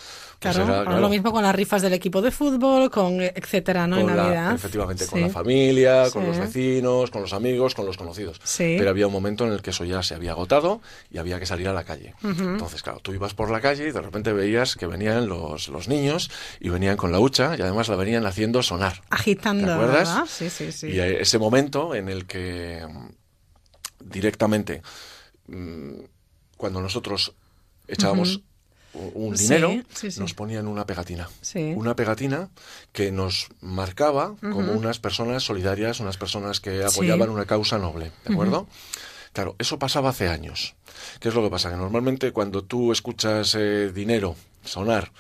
pues 0.40 0.54
Claro, 0.54 0.72
era, 0.72 0.84
claro, 0.84 1.00
lo 1.00 1.08
mismo 1.08 1.32
con 1.32 1.42
las 1.42 1.52
rifas 1.52 1.82
del 1.82 1.94
equipo 1.94 2.22
de 2.22 2.30
fútbol, 2.30 2.90
con 2.92 3.20
etcétera, 3.20 3.88
¿no? 3.88 3.96
con 4.00 4.10
en 4.10 4.16
la- 4.16 4.22
Navidad. 4.22 4.54
efectivamente, 4.54 5.04
con 5.06 5.18
Sí. 5.18 5.24
la 5.24 5.30
familia, 5.30 6.10
con 6.12 6.22
Sí. 6.22 6.28
los 6.28 6.38
vecinos, 6.38 7.10
con 7.10 7.22
los 7.22 7.32
amigos, 7.32 7.74
con 7.74 7.86
los 7.86 7.96
conocidos. 7.96 8.40
Sí. 8.44 8.76
Pero 8.78 8.90
había 8.90 9.08
un 9.08 9.12
momento 9.12 9.44
en 9.46 9.52
el 9.52 9.62
que 9.62 9.70
eso 9.70 9.84
ya 9.84 10.00
se 10.04 10.14
había 10.14 10.30
agotado 10.30 10.80
y 11.10 11.18
había 11.18 11.40
que 11.40 11.46
salir 11.46 11.66
a 11.66 11.72
la 11.72 11.82
calle. 11.82 12.14
Ujú. 12.22 12.40
Entonces, 12.44 12.82
claro, 12.84 13.00
tú 13.00 13.12
ibas 13.12 13.34
por 13.34 13.50
la 13.50 13.60
calle 13.60 13.88
y 13.88 13.90
de 13.90 14.00
repente 14.00 14.32
veías 14.32 14.76
que 14.76 14.86
venían 14.86 15.28
los, 15.28 15.66
los 15.68 15.88
niños 15.88 16.30
y 16.60 16.68
venían 16.68 16.96
con 16.96 17.10
la 17.10 17.18
hucha 17.18 17.56
y 17.58 17.62
además 17.62 17.88
la 17.88 17.96
venían 17.96 18.24
haciendo 18.24 18.62
sonar. 18.62 19.02
Agitando, 19.10 19.66
¿Te 19.66 19.72
acuerdas? 19.72 20.08
¿verdad? 20.08 20.24
Sí, 20.30 20.50
sí, 20.50 20.70
sí. 20.70 20.86
Y 20.88 21.00
eh, 21.00 21.20
ese 21.20 21.38
momento 21.40 21.96
en 21.96 22.08
el 22.08 22.26
que 22.26 22.86
mm, 22.88 23.08
directamente, 24.04 24.82
mm, 25.46 26.00
cuando 26.56 26.80
nosotros 26.80 27.34
echábamos 27.86 28.42
un 28.92 29.34
dinero, 29.34 29.70
sí, 29.94 30.10
sí. 30.10 30.20
nos 30.20 30.34
ponían 30.34 30.66
una 30.66 30.86
pegatina. 30.86 31.28
Una 31.76 31.94
pegatina 31.94 32.48
que 32.92 33.12
nos 33.12 33.48
marcaba 33.60 34.34
como 34.40 34.72
unas 34.72 34.98
personas 34.98 35.42
solidarias, 35.42 36.00
unas 36.00 36.16
personas 36.16 36.60
que 36.60 36.82
apoyaban 36.84 37.30
una 37.30 37.46
causa 37.46 37.78
noble, 37.78 38.12
¿de 38.24 38.32
acuerdo? 38.32 38.66
Claro, 39.32 39.54
eso 39.58 39.78
pasaba 39.78 40.10
hace 40.10 40.28
años. 40.28 40.74
¿Qué 41.20 41.28
es 41.28 41.34
lo 41.34 41.42
que 41.42 41.50
pasa? 41.50 41.70
Que 41.70 41.76
normalmente 41.76 42.32
cuando 42.32 42.64
tú 42.64 42.92
escuchas 42.92 43.54
eh, 43.54 43.92
dinero 43.92 44.34
sonar 44.68 45.10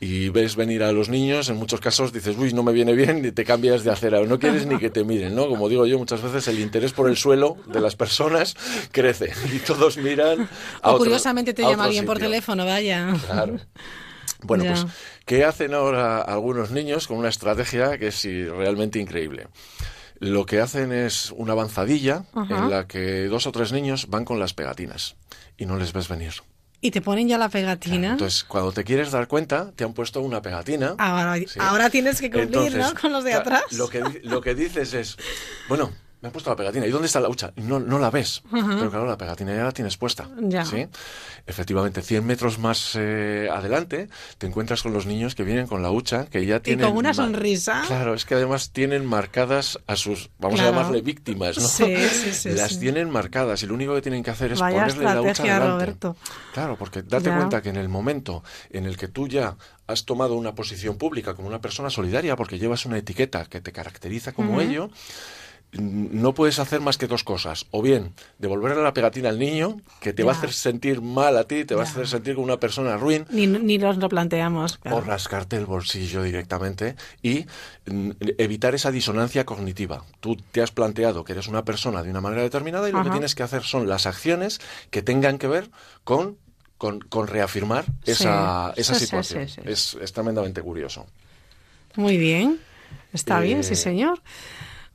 y 0.00 0.28
ves 0.28 0.54
venir 0.56 0.82
a 0.82 0.92
los 0.92 1.08
niños, 1.08 1.48
en 1.48 1.56
muchos 1.56 1.80
casos 1.80 2.12
dices, 2.12 2.36
uy, 2.38 2.52
no 2.52 2.62
me 2.62 2.72
viene 2.72 2.92
bien, 2.94 3.24
y 3.24 3.32
te 3.32 3.44
cambias 3.44 3.82
de 3.84 3.90
acera, 3.90 4.20
o 4.20 4.26
no 4.26 4.38
quieres 4.38 4.66
ni 4.66 4.78
que 4.78 4.90
te 4.90 5.04
miren, 5.04 5.34
¿no? 5.34 5.48
Como 5.48 5.68
digo 5.68 5.86
yo, 5.86 5.98
muchas 5.98 6.22
veces 6.22 6.46
el 6.48 6.58
interés 6.60 6.92
por 6.92 7.08
el 7.08 7.16
suelo 7.16 7.56
de 7.66 7.80
las 7.80 7.96
personas 7.96 8.54
crece 8.92 9.32
y 9.52 9.58
todos 9.58 9.96
miran 9.98 10.48
a 10.82 10.90
O 10.90 10.92
otro- 10.94 10.98
curiosamente 10.98 11.52
te 11.54 11.64
a 11.64 11.70
llama 11.70 11.84
alguien 11.84 12.04
por 12.06 12.18
teléfono, 12.18 12.64
vaya. 12.64 13.14
Claro. 13.26 13.58
Bueno, 14.44 14.64
Ya. 14.64 14.72
pues, 14.74 14.86
¿qué 15.24 15.44
hacen 15.44 15.72
ahora 15.72 16.20
algunos 16.20 16.70
niños 16.72 17.06
con 17.06 17.16
una 17.18 17.28
estrategia 17.28 17.96
que 17.98 18.08
es 18.08 18.22
realmente 18.24 18.98
increíble? 18.98 19.46
Lo 20.18 20.46
que 20.46 20.60
hacen 20.60 20.92
es 20.92 21.32
una 21.36 21.52
avanzadilla 21.52 22.24
Ajá. 22.34 22.58
en 22.58 22.70
la 22.70 22.86
que 22.86 23.24
dos 23.26 23.46
o 23.46 23.52
tres 23.52 23.72
niños 23.72 24.08
van 24.08 24.24
con 24.24 24.38
las 24.38 24.54
pegatinas 24.54 25.16
y 25.56 25.66
no 25.66 25.76
les 25.78 25.92
ves 25.92 26.08
venir. 26.08 26.32
Y 26.84 26.90
te 26.90 27.00
ponen 27.00 27.28
ya 27.28 27.38
la 27.38 27.48
pegatina. 27.48 28.10
Entonces, 28.10 28.42
cuando 28.42 28.72
te 28.72 28.82
quieres 28.82 29.12
dar 29.12 29.28
cuenta, 29.28 29.70
te 29.76 29.84
han 29.84 29.94
puesto 29.94 30.20
una 30.20 30.42
pegatina. 30.42 30.96
ahora, 30.98 31.36
Sí. 31.36 31.58
ahora 31.60 31.88
tienes 31.90 32.20
que 32.20 32.28
cumplir, 32.28 32.44
Entonces, 32.66 32.74
¿no? 32.94 33.00
Con 33.00 33.12
los 33.12 33.22
de 33.22 33.34
atrás. 33.34 33.62
Lo 33.70 33.88
que, 33.88 34.20
lo 34.24 34.40
que 34.40 34.54
dices 34.56 34.92
es, 34.92 35.16
bueno, 35.68 35.92
me 36.22 36.28
han 36.28 36.32
puesto 36.32 36.48
la 36.50 36.56
pegatina. 36.56 36.86
¿Y 36.86 36.90
dónde 36.90 37.06
está 37.06 37.18
la 37.20 37.28
hucha? 37.28 37.52
Y 37.56 37.62
no, 37.62 37.80
no 37.80 37.98
la 37.98 38.10
ves. 38.10 38.42
Pero 38.50 38.90
claro, 38.90 39.06
la 39.06 39.18
pegatina 39.18 39.54
ya 39.54 39.64
la 39.64 39.72
tienes 39.72 39.96
puesta. 39.96 40.28
Ya. 40.40 40.64
¿sí? 40.64 40.86
Efectivamente, 41.46 42.00
100 42.00 42.24
metros 42.24 42.58
más 42.58 42.92
eh, 42.96 43.48
adelante 43.52 44.08
te 44.38 44.46
encuentras 44.46 44.82
con 44.82 44.92
los 44.92 45.04
niños 45.06 45.34
que 45.34 45.42
vienen 45.42 45.66
con 45.66 45.82
la 45.82 45.90
hucha, 45.90 46.26
que 46.26 46.46
ya 46.46 46.56
Y 46.56 46.60
tienen... 46.60 46.86
con 46.86 46.96
una 46.96 47.12
sonrisa. 47.12 47.82
Claro, 47.88 48.14
es 48.14 48.24
que 48.24 48.34
además 48.36 48.70
tienen 48.70 49.04
marcadas 49.04 49.80
a 49.86 49.96
sus, 49.96 50.30
vamos 50.38 50.60
Claro. 50.60 50.76
a 50.76 50.78
llamarle 50.78 51.02
víctimas, 51.02 51.58
¿no? 51.58 51.66
Sí, 51.66 51.96
sí, 52.08 52.32
sí, 52.32 52.50
Las 52.54 52.72
sí. 52.74 52.78
tienen 52.80 53.10
marcadas 53.10 53.62
y 53.64 53.66
lo 53.66 53.74
único 53.74 53.94
que 53.94 54.02
tienen 54.02 54.22
que 54.22 54.30
hacer 54.30 54.52
es 54.52 54.60
Vaya 54.60 54.78
ponerle 54.86 55.04
la 55.04 55.20
hucha 55.20 55.30
estrategia, 55.32 55.54
delante. 55.54 55.72
Roberto. 55.84 56.16
Claro, 56.54 56.76
porque 56.78 57.02
date 57.02 57.30
Ya. 57.30 57.36
cuenta 57.36 57.60
que 57.62 57.70
en 57.70 57.76
el 57.76 57.88
momento 57.88 58.44
en 58.70 58.86
el 58.86 58.96
que 58.96 59.08
tú 59.08 59.26
ya 59.26 59.56
has 59.88 60.04
tomado 60.04 60.34
una 60.36 60.54
posición 60.54 60.96
pública 60.96 61.34
como 61.34 61.48
una 61.48 61.60
persona 61.60 61.90
solidaria, 61.90 62.36
porque 62.36 62.58
llevas 62.60 62.86
una 62.86 62.98
etiqueta 62.98 63.46
que 63.46 63.60
te 63.60 63.72
caracteriza 63.72 64.32
como 64.32 64.60
ello, 64.60 64.88
no 65.72 66.34
puedes 66.34 66.58
hacer 66.58 66.80
más 66.80 66.98
que 66.98 67.06
dos 67.06 67.24
cosas. 67.24 67.66
O 67.70 67.80
bien, 67.80 68.12
devolverle 68.38 68.82
la 68.82 68.92
pegatina 68.92 69.30
al 69.30 69.38
niño, 69.38 69.80
que 70.00 70.12
te 70.12 70.22
va 70.22 70.32
a 70.32 70.34
hacer 70.34 70.52
sentir 70.52 71.00
mal 71.00 71.36
a 71.38 71.44
ti, 71.44 71.64
te 71.64 71.74
va 71.74 71.80
a 71.80 71.84
hacer 71.84 72.06
sentir 72.06 72.34
como 72.34 72.44
una 72.44 72.58
persona 72.60 72.96
ruin, 72.98 73.24
Ni, 73.30 73.46
ni 73.46 73.78
nos 73.78 73.96
lo 73.96 74.08
planteamos. 74.10 74.76
claro. 74.78 74.98
o 74.98 75.00
rascarte 75.00 75.56
el 75.56 75.64
bolsillo 75.64 76.22
directamente 76.22 76.94
y 77.22 77.46
mm, 77.86 78.10
evitar 78.38 78.74
esa 78.74 78.90
disonancia 78.90 79.46
cognitiva. 79.46 80.04
Tú 80.20 80.36
te 80.36 80.60
has 80.62 80.70
planteado 80.72 81.24
que 81.24 81.32
eres 81.32 81.48
una 81.48 81.64
persona 81.64 82.02
de 82.02 82.10
una 82.10 82.20
manera 82.20 82.42
determinada 82.42 82.88
y 82.88 82.92
lo 82.92 83.02
que 83.02 83.10
tienes 83.10 83.34
que 83.34 83.42
hacer 83.42 83.62
son 83.62 83.88
las 83.88 84.04
acciones 84.06 84.60
que 84.90 85.00
tengan 85.02 85.38
que 85.38 85.46
ver 85.48 85.70
con, 86.04 86.36
con, 86.76 87.00
con 87.00 87.26
reafirmar 87.28 87.86
esa, 88.04 88.72
Sí, 88.74 88.80
esa 88.82 88.94
sí, 88.94 89.04
situación. 89.06 89.48
sí. 89.48 89.60
Es, 89.64 89.96
es 90.00 90.12
tremendamente 90.12 90.60
curioso. 90.60 91.06
Muy 91.96 92.18
bien. 92.18 92.58
Está 93.14 93.40
bien, 93.40 93.60
Eh, 93.60 93.62
sí, 93.62 93.74
señor. 93.74 94.20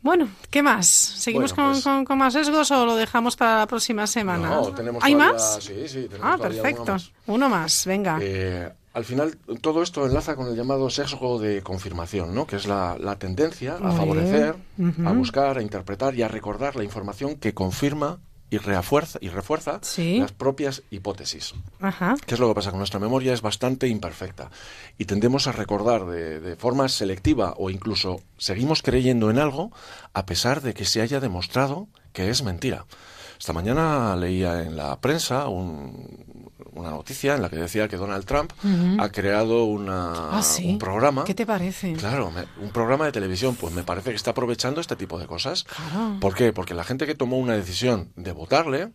Bueno, 0.07 0.29
¿qué 0.49 0.63
más? 0.63 0.87
¿Seguimos 0.87 1.53
Bueno, 1.53 1.73
pues- 1.73 1.83
con- 1.83 2.05
con 2.05 2.17
más 2.17 2.31
sesgos 2.31 2.71
o 2.71 2.85
lo 2.85 2.95
dejamos 2.95 3.35
para 3.35 3.57
la 3.59 3.67
próxima 3.67 4.07
semana? 4.07 4.49
No, 4.51 4.71
tenemos 4.71 5.03
¿Hay 5.03 5.11
todavía- 5.11 5.33
más? 5.33 5.59
sí, 5.61 5.73
sí, 5.89 6.07
tenemos 6.09 6.21
Ah, 6.23 6.37
perfecto. 6.37 6.85
más. 6.93 7.11
Uno 7.25 7.49
más, 7.49 7.85
venga. 7.85 8.17
Eh, 8.21 8.71
al 8.93 9.03
final, 9.03 9.37
todo 9.59 9.83
esto 9.83 10.05
enlaza 10.05 10.37
con 10.37 10.47
el 10.47 10.55
llamado 10.55 10.89
sesgo 10.89 11.39
de 11.39 11.61
confirmación, 11.61 12.33
¿no? 12.33 12.47
que 12.47 12.55
es 12.55 12.67
la, 12.67 12.95
la 12.97 13.19
tendencia 13.19 13.75
a 13.83 13.91
favorecer, 13.91 14.55
a 15.05 15.11
buscar, 15.11 15.57
a 15.57 15.61
interpretar 15.61 16.15
y 16.15 16.21
a 16.21 16.29
recordar 16.29 16.77
la 16.77 16.85
información 16.85 17.35
que 17.35 17.53
confirma 17.53 18.19
y 18.49 18.57
refuerza, 18.59 19.19
y 19.21 19.29
refuerza 19.29 19.79
Sí. 19.81 20.19
las 20.19 20.31
propias 20.31 20.83
hipótesis. 20.89 21.53
Ajá. 21.81 22.15
¿Qué 22.25 22.33
es 22.35 22.39
lo 22.39 22.47
que 22.47 22.55
pasa? 22.55 22.71
Que 22.71 22.77
nuestra 22.77 22.99
memoria 22.99 23.33
es 23.33 23.41
bastante 23.41 23.87
imperfecta 23.87 24.49
y 24.97 25.05
tendemos 25.05 25.47
a 25.47 25.51
recordar 25.51 26.05
de, 26.05 26.39
de 26.39 26.55
forma 26.55 26.87
selectiva 26.89 27.53
o 27.57 27.69
incluso 27.69 28.21
seguimos 28.37 28.81
creyendo 28.83 29.29
en 29.29 29.39
algo 29.39 29.71
a 30.13 30.25
pesar 30.25 30.61
de 30.61 30.73
que 30.73 30.85
se 30.85 31.01
haya 31.01 31.19
demostrado 31.19 31.87
que 32.13 32.29
es 32.29 32.41
mentira. 32.43 32.85
Esta 33.37 33.53
mañana 33.53 34.15
leía 34.15 34.63
en 34.63 34.75
la 34.77 34.99
prensa 34.99 35.47
un- 35.47 36.46
una 36.77 36.91
noticia 36.91 37.35
en 37.35 37.41
la 37.41 37.49
que 37.49 37.55
decía 37.57 37.87
que 37.87 37.97
Donald 37.97 38.25
Trump 38.25 38.51
ha 38.99 39.09
creado 39.09 39.65
una, 39.65 40.37
Ah, 40.37 40.41
sí. 40.43 40.69
un 40.69 40.77
programa. 40.79 41.23
¿Qué 41.23 41.33
te 41.35 41.45
parece? 41.45 41.93
Claro, 41.93 42.31
me- 42.31 42.45
un 42.63 42.71
programa 42.71 43.05
de 43.05 43.11
televisión, 43.11 43.55
pues 43.55 43.73
me 43.73 43.83
parece 43.83 44.09
que 44.11 44.15
está 44.15 44.31
aprovechando 44.31 44.81
este 44.81 44.95
tipo 44.95 45.19
de 45.19 45.27
cosas. 45.27 45.63
Claro. 45.63 46.17
¿Por 46.19 46.33
qué? 46.35 46.53
Porque 46.53 46.73
la 46.73 46.83
gente 46.83 47.05
que 47.05 47.15
tomó 47.15 47.37
una 47.37 47.53
decisión 47.53 48.11
de 48.15 48.31
votarle 48.31 48.89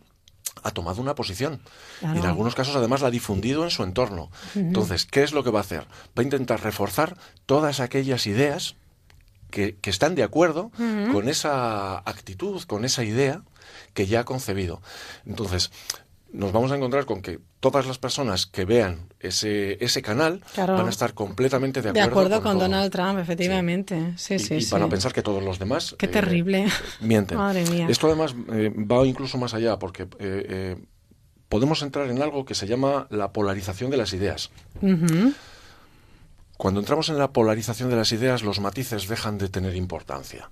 ha 0.63 0.71
tomado 0.71 1.01
una 1.01 1.15
posición. 1.15 1.61
Claro. 1.99 2.15
Y 2.15 2.19
en 2.19 2.25
algunos 2.25 2.53
casos 2.55 2.75
además 2.75 3.01
la 3.01 3.07
ha 3.07 3.11
difundido 3.11 3.63
en 3.63 3.71
su 3.71 3.83
entorno. 3.83 4.29
Entonces, 4.55 5.05
¿qué 5.05 5.23
es 5.23 5.31
lo 5.33 5.43
que 5.43 5.49
va 5.51 5.59
a 5.59 5.63
hacer? 5.63 5.81
Va 6.17 6.21
a 6.21 6.23
intentar 6.23 6.61
reforzar 6.61 7.17
todas 7.45 7.79
aquellas 7.79 8.27
ideas 8.27 8.75
que, 9.49 9.75
que 9.77 9.89
están 9.89 10.15
de 10.15 10.23
acuerdo 10.23 10.71
con 11.11 11.29
esa 11.29 11.97
actitud, 11.99 12.61
con 12.63 12.85
esa 12.85 13.03
idea 13.03 13.41
que 13.93 14.07
ya 14.07 14.21
ha 14.21 14.25
concebido. 14.25 14.81
Entonces, 15.25 15.71
nos 16.33 16.51
vamos 16.51 16.71
a 16.71 16.75
encontrar 16.75 17.05
con 17.05 17.21
que 17.21 17.39
todas 17.59 17.85
las 17.85 17.97
personas 17.99 18.45
que 18.47 18.65
vean 18.65 19.07
ese, 19.19 19.83
ese 19.83 20.01
canal 20.01 20.41
Claro. 20.53 20.73
van 20.73 20.87
a 20.87 20.89
estar 20.89 21.13
completamente 21.13 21.81
de 21.81 21.93
De 21.93 22.01
acuerdo, 22.01 22.35
acuerdo 22.37 22.43
con. 22.43 22.59
Donald 22.59 22.91
Trump, 22.91 23.19
efectivamente. 23.19 24.13
Sí, 24.17 24.33
Y- 24.35 24.39
sí, 24.39 24.55
y, 24.55 24.61
sí. 24.61 24.71
van 24.71 24.81
a 24.83 24.89
pensar 24.89 25.13
que 25.13 25.21
todos 25.21 25.41
los 25.43 25.59
demás 25.59 25.95
Qué 25.97 26.07
eh, 26.07 26.09
terrible. 26.09 26.65
mienten. 26.99 27.37
Madre 27.37 27.63
mía. 27.69 27.87
Esto 27.89 28.07
además 28.07 28.35
eh, 28.51 28.69
va 28.75 29.05
incluso 29.05 29.37
más 29.37 29.53
allá 29.53 29.77
porque 29.79 30.03
eh, 30.03 30.07
eh, 30.19 30.77
podemos 31.49 31.81
entrar 31.83 32.09
en 32.09 32.21
algo 32.21 32.45
que 32.45 32.55
se 32.55 32.65
llama 32.67 33.07
la 33.11 33.31
polarización 33.31 33.91
de 33.91 33.97
las 33.97 34.11
ideas. 34.13 34.49
Cuando 36.57 36.79
entramos 36.79 37.09
en 37.09 37.17
la 37.17 37.31
polarización 37.31 37.89
de 37.89 37.95
las 37.95 38.11
ideas, 38.11 38.43
los 38.43 38.59
matices 38.59 39.07
dejan 39.07 39.37
de 39.37 39.49
tener 39.49 39.75
importancia. 39.75 40.49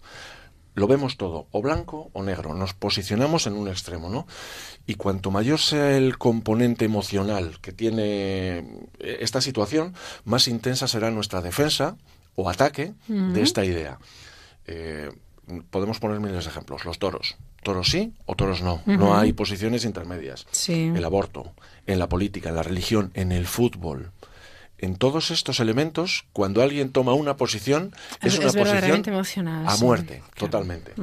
Lo 0.74 0.88
vemos 0.88 1.18
todo, 1.18 1.48
o 1.52 1.62
blanco 1.62 2.10
o 2.14 2.24
negro, 2.24 2.54
nos 2.54 2.74
posicionamos 2.74 3.46
en 3.46 3.54
un 3.54 3.68
extremo, 3.68 4.10
¿no? 4.10 4.26
Y 4.88 4.96
cuanto 4.96 5.30
mayor 5.30 5.60
sea 5.60 5.98
el 5.98 6.18
componente 6.18 6.86
emocional 6.86 7.60
que 7.62 7.74
tiene 7.74 8.60
eh, 9.00 9.18
esta 9.20 9.42
situación, 9.42 9.94
más 10.24 10.48
intensa 10.48 10.88
será 10.88 11.12
nuestra 11.12 11.42
defensa 11.42 11.98
o 12.36 12.50
ataque 12.50 12.94
de 13.08 13.42
esta 13.42 13.66
idea. 13.66 14.00
Eh, 14.66 15.12
podemos 15.70 16.00
poner 16.00 16.20
miles 16.20 16.46
de 16.46 16.52
ejemplos. 16.52 16.86
Los 16.86 17.00
toros. 17.00 17.36
Toros 17.64 17.90
sí 17.90 18.14
o 18.26 18.36
toros 18.36 18.62
no. 18.62 18.82
No 18.86 19.18
hay 19.18 19.34
posiciones 19.34 19.86
intermedias. 19.86 20.48
Sí. 20.52 20.92
El 20.96 21.04
aborto, 21.04 21.52
en 21.86 22.00
la 22.00 22.10
política, 22.10 22.50
en 22.50 22.56
la 22.56 22.64
religión, 22.64 23.12
en 23.14 23.32
el 23.32 23.46
fútbol. 23.46 24.12
En 24.82 24.96
todos 24.96 25.32
estos 25.32 25.60
elementos, 25.60 26.26
cuando 26.34 26.62
alguien 26.62 26.92
toma 26.92 27.14
una 27.14 27.38
posición, 27.38 27.94
es, 28.22 28.34
Es- 28.34 28.40
una 28.40 28.48
es 28.50 28.56
posición 28.56 29.04
emocional, 29.08 29.68
a 29.68 29.78
sí, 29.78 29.84
muerte, 29.86 30.24
totalmente. 30.36 30.94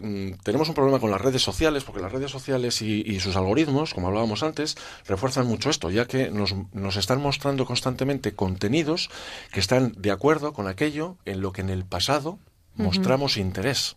Mm, 0.00 0.34
Tenemos 0.44 0.68
un 0.68 0.74
problema 0.76 1.00
con 1.00 1.10
las 1.10 1.20
redes 1.20 1.42
sociales, 1.42 1.82
porque 1.82 2.00
las 2.00 2.12
redes 2.12 2.30
sociales 2.30 2.82
y, 2.82 3.02
y 3.04 3.18
sus 3.18 3.34
algoritmos, 3.34 3.94
como 3.94 4.06
hablábamos 4.06 4.42
antes, 4.44 4.76
refuerzan 5.06 5.46
mucho 5.46 5.70
esto, 5.70 5.90
ya 5.90 6.06
que 6.06 6.30
nos, 6.30 6.54
nos 6.72 6.96
están 6.96 7.20
mostrando 7.20 7.66
constantemente 7.66 8.32
contenidos 8.32 9.10
que 9.52 9.58
están 9.58 9.92
de 9.98 10.12
acuerdo 10.12 10.52
con 10.52 10.68
aquello 10.68 11.16
en 11.24 11.40
lo 11.40 11.50
que 11.52 11.62
en 11.62 11.70
el 11.70 11.84
pasado 11.84 12.38
mostramos 12.76 13.36
interés. 13.38 13.96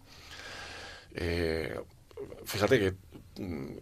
Eh, 1.14 1.80
fíjate 2.46 2.80
que 2.80 3.42
mm, 3.42 3.78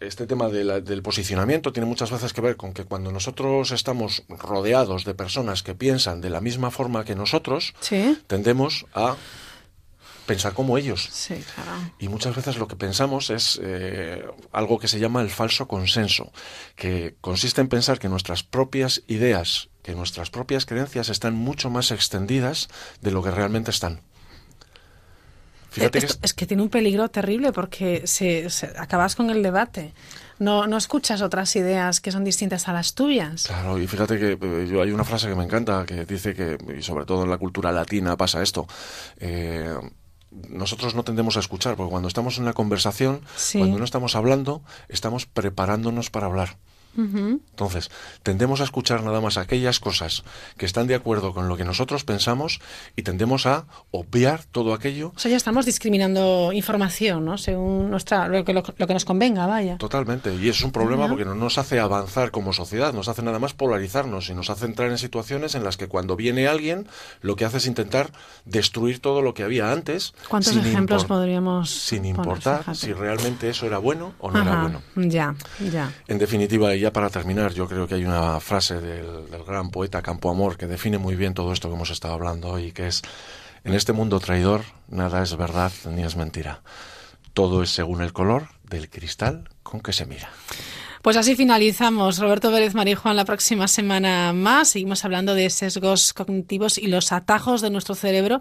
este 0.00 0.26
tema 0.26 0.48
de 0.48 0.64
la- 0.64 0.80
del 0.80 1.02
posicionamiento 1.02 1.72
tiene 1.72 1.86
muchas 1.88 2.10
veces 2.10 2.32
que 2.32 2.40
ver 2.40 2.56
con 2.56 2.72
que 2.72 2.84
cuando 2.84 3.10
nosotros 3.12 3.70
estamos 3.72 4.22
rodeados 4.28 5.04
de 5.04 5.14
personas 5.14 5.62
que 5.62 5.74
piensan 5.74 6.20
de 6.20 6.30
la 6.30 6.40
misma 6.40 6.70
forma 6.70 7.04
que 7.04 7.14
nosotros, 7.14 7.74
Sí. 7.80 8.18
tendemos 8.28 8.86
a 8.94 9.16
pensar 10.26 10.54
como 10.54 10.78
ellos. 10.78 11.08
Sí, 11.10 11.34
claro. 11.54 11.90
Y 11.98 12.08
muchas 12.08 12.36
veces 12.36 12.56
lo 12.56 12.68
que 12.68 12.76
pensamos 12.76 13.28
es 13.30 13.58
eh, 13.62 14.24
algo 14.52 14.78
que 14.78 14.86
se 14.86 15.00
llama 15.00 15.20
el 15.20 15.30
falso 15.30 15.66
consenso, 15.66 16.30
que 16.76 17.16
consiste 17.20 17.60
en 17.60 17.68
pensar 17.68 17.98
que 17.98 18.08
nuestras 18.08 18.44
propias 18.44 19.02
ideas, 19.08 19.68
que 19.82 19.96
nuestras 19.96 20.30
propias 20.30 20.64
creencias 20.64 21.08
están 21.08 21.34
mucho 21.34 21.70
más 21.70 21.90
extendidas 21.90 22.68
de 23.00 23.10
lo 23.10 23.20
que 23.22 23.32
realmente 23.32 23.72
están. 23.72 24.00
Fíjate 25.72 26.00
que 26.00 26.06
es... 26.20 26.34
que 26.34 26.46
tiene 26.46 26.62
un 26.62 26.68
peligro 26.68 27.08
terrible 27.08 27.50
porque 27.52 28.06
se, 28.06 28.46
acabas 28.78 29.16
con 29.16 29.30
el 29.30 29.42
debate. 29.42 29.94
No, 30.38 30.66
no 30.66 30.76
escuchas 30.76 31.22
otras 31.22 31.54
ideas 31.56 32.00
que 32.00 32.12
son 32.12 32.24
distintas 32.24 32.68
a 32.68 32.72
las 32.72 32.94
tuyas. 32.94 33.44
Claro, 33.44 33.78
y 33.78 33.86
fíjate 33.86 34.18
que 34.18 34.38
eh, 34.40 34.66
yo 34.70 34.82
hay 34.82 34.90
una 34.90 35.04
frase 35.04 35.28
que 35.28 35.34
me 35.34 35.44
encanta 35.44 35.86
que 35.86 36.04
dice 36.04 36.34
que, 36.34 36.58
y 36.78 36.82
sobre 36.82 37.06
todo 37.06 37.24
en 37.24 37.30
la 37.30 37.38
cultura 37.38 37.72
latina 37.72 38.16
pasa 38.16 38.42
esto, 38.42 38.66
eh, 39.18 39.74
nosotros 40.48 40.94
no 40.94 41.04
tendemos 41.04 41.36
a 41.36 41.40
escuchar, 41.40 41.76
porque 41.76 41.90
cuando 41.90 42.08
estamos 42.08 42.36
en 42.36 42.44
una 42.44 42.52
conversación, 42.52 43.20
cuando 43.52 43.78
no 43.78 43.84
estamos 43.84 44.14
hablando, 44.14 44.62
estamos 44.88 45.26
preparándonos 45.26 46.10
para 46.10 46.26
hablar. 46.26 46.56
Entonces, 46.96 47.90
tendemos 48.22 48.60
a 48.60 48.64
escuchar 48.64 49.02
nada 49.02 49.20
más 49.20 49.36
aquellas 49.36 49.80
cosas 49.80 50.24
que 50.56 50.66
están 50.66 50.86
de 50.86 50.94
acuerdo 50.94 51.32
con 51.32 51.48
lo 51.48 51.56
que 51.56 51.64
nosotros 51.64 52.04
pensamos 52.04 52.60
y 52.96 53.02
tendemos 53.02 53.46
a 53.46 53.66
obviar 53.90 54.44
todo 54.44 54.74
aquello. 54.74 55.12
O 55.16 55.18
sea, 55.18 55.30
ya 55.30 55.36
estamos 55.36 55.66
discriminando 55.66 56.52
información, 56.52 57.24
¿no? 57.24 57.38
Según 57.38 57.90
nuestra, 57.90 58.28
lo, 58.28 58.44
que, 58.44 58.52
lo, 58.52 58.62
que 58.62 58.92
nos 58.92 59.04
convenga, 59.04 59.46
vaya. 59.46 59.78
Totalmente. 59.78 60.34
Y 60.34 60.48
es 60.48 60.62
un 60.62 60.72
problema 60.72 61.08
porque 61.08 61.24
no 61.24 61.34
nos 61.34 61.58
hace 61.58 61.80
avanzar 61.80 62.30
como 62.30 62.52
sociedad, 62.52 62.92
nos 62.92 63.08
hace 63.08 63.22
nada 63.22 63.38
más 63.38 63.54
polarizarnos 63.54 64.28
y 64.28 64.34
nos 64.34 64.50
hace 64.50 64.66
entrar 64.66 64.90
en 64.90 64.98
situaciones 64.98 65.54
en 65.54 65.64
las 65.64 65.76
que 65.76 65.88
cuando 65.88 66.16
viene 66.16 66.46
alguien, 66.46 66.86
lo 67.20 67.36
que 67.36 67.44
hace 67.44 67.58
es 67.58 67.66
intentar 67.66 68.12
destruir 68.44 69.00
todo 69.00 69.22
lo 69.22 69.34
que 69.34 69.42
había 69.42 69.72
antes. 69.72 70.14
¿Cuántos 70.28 70.56
ejemplos 70.56 71.04
podríamos 71.04 71.70
Sin 71.70 72.04
importar 72.04 72.74
si 72.74 72.92
realmente 72.92 73.48
eso 73.48 73.66
era 73.66 73.78
bueno 73.78 74.14
o 74.18 74.30
no 74.30 74.42
era 74.42 74.60
bueno. 74.62 74.82
Ya, 74.96 75.34
ya. 75.72 75.92
En 76.08 76.18
definitiva, 76.18 76.74
ya 76.82 76.92
para 76.92 77.10
terminar, 77.10 77.54
yo 77.54 77.68
creo 77.68 77.86
que 77.86 77.94
hay 77.94 78.04
una 78.04 78.40
frase 78.40 78.80
del, 78.80 79.26
gran 79.46 79.70
poeta 79.70 80.02
Campo 80.02 80.30
Amor 80.30 80.56
que 80.56 80.66
define 80.66 80.98
muy 80.98 81.14
bien 81.14 81.32
todo 81.32 81.52
esto 81.52 81.68
que 81.68 81.74
hemos 81.74 81.90
estado 81.90 82.14
hablando 82.14 82.48
hoy, 82.48 82.72
que 82.72 82.88
es, 82.88 83.02
en 83.64 83.74
este 83.74 83.92
mundo 83.92 84.18
traidor 84.18 84.64
nada 84.88 85.22
es 85.22 85.36
verdad 85.36 85.72
ni 85.88 86.02
es 86.02 86.16
mentira. 86.16 86.62
Todo 87.34 87.62
es 87.62 87.70
según 87.70 88.02
el 88.02 88.12
color 88.12 88.48
del 88.64 88.90
cristal 88.90 89.48
con 89.62 89.80
que 89.80 89.92
se 89.92 90.06
mira. 90.06 90.28
Pues 91.02 91.16
así 91.16 91.34
finalizamos. 91.36 92.18
Roberto 92.18 92.50
Vélez 92.50 92.74
Marijuán, 92.74 93.16
la 93.16 93.24
próxima 93.24 93.68
semana 93.68 94.32
más. 94.32 94.70
Seguimos 94.70 95.04
hablando 95.04 95.34
de 95.34 95.50
sesgos 95.50 96.12
cognitivos 96.12 96.78
y 96.78 96.88
los 96.88 97.12
atajos 97.12 97.60
de 97.60 97.70
nuestro 97.70 97.94
cerebro 97.94 98.40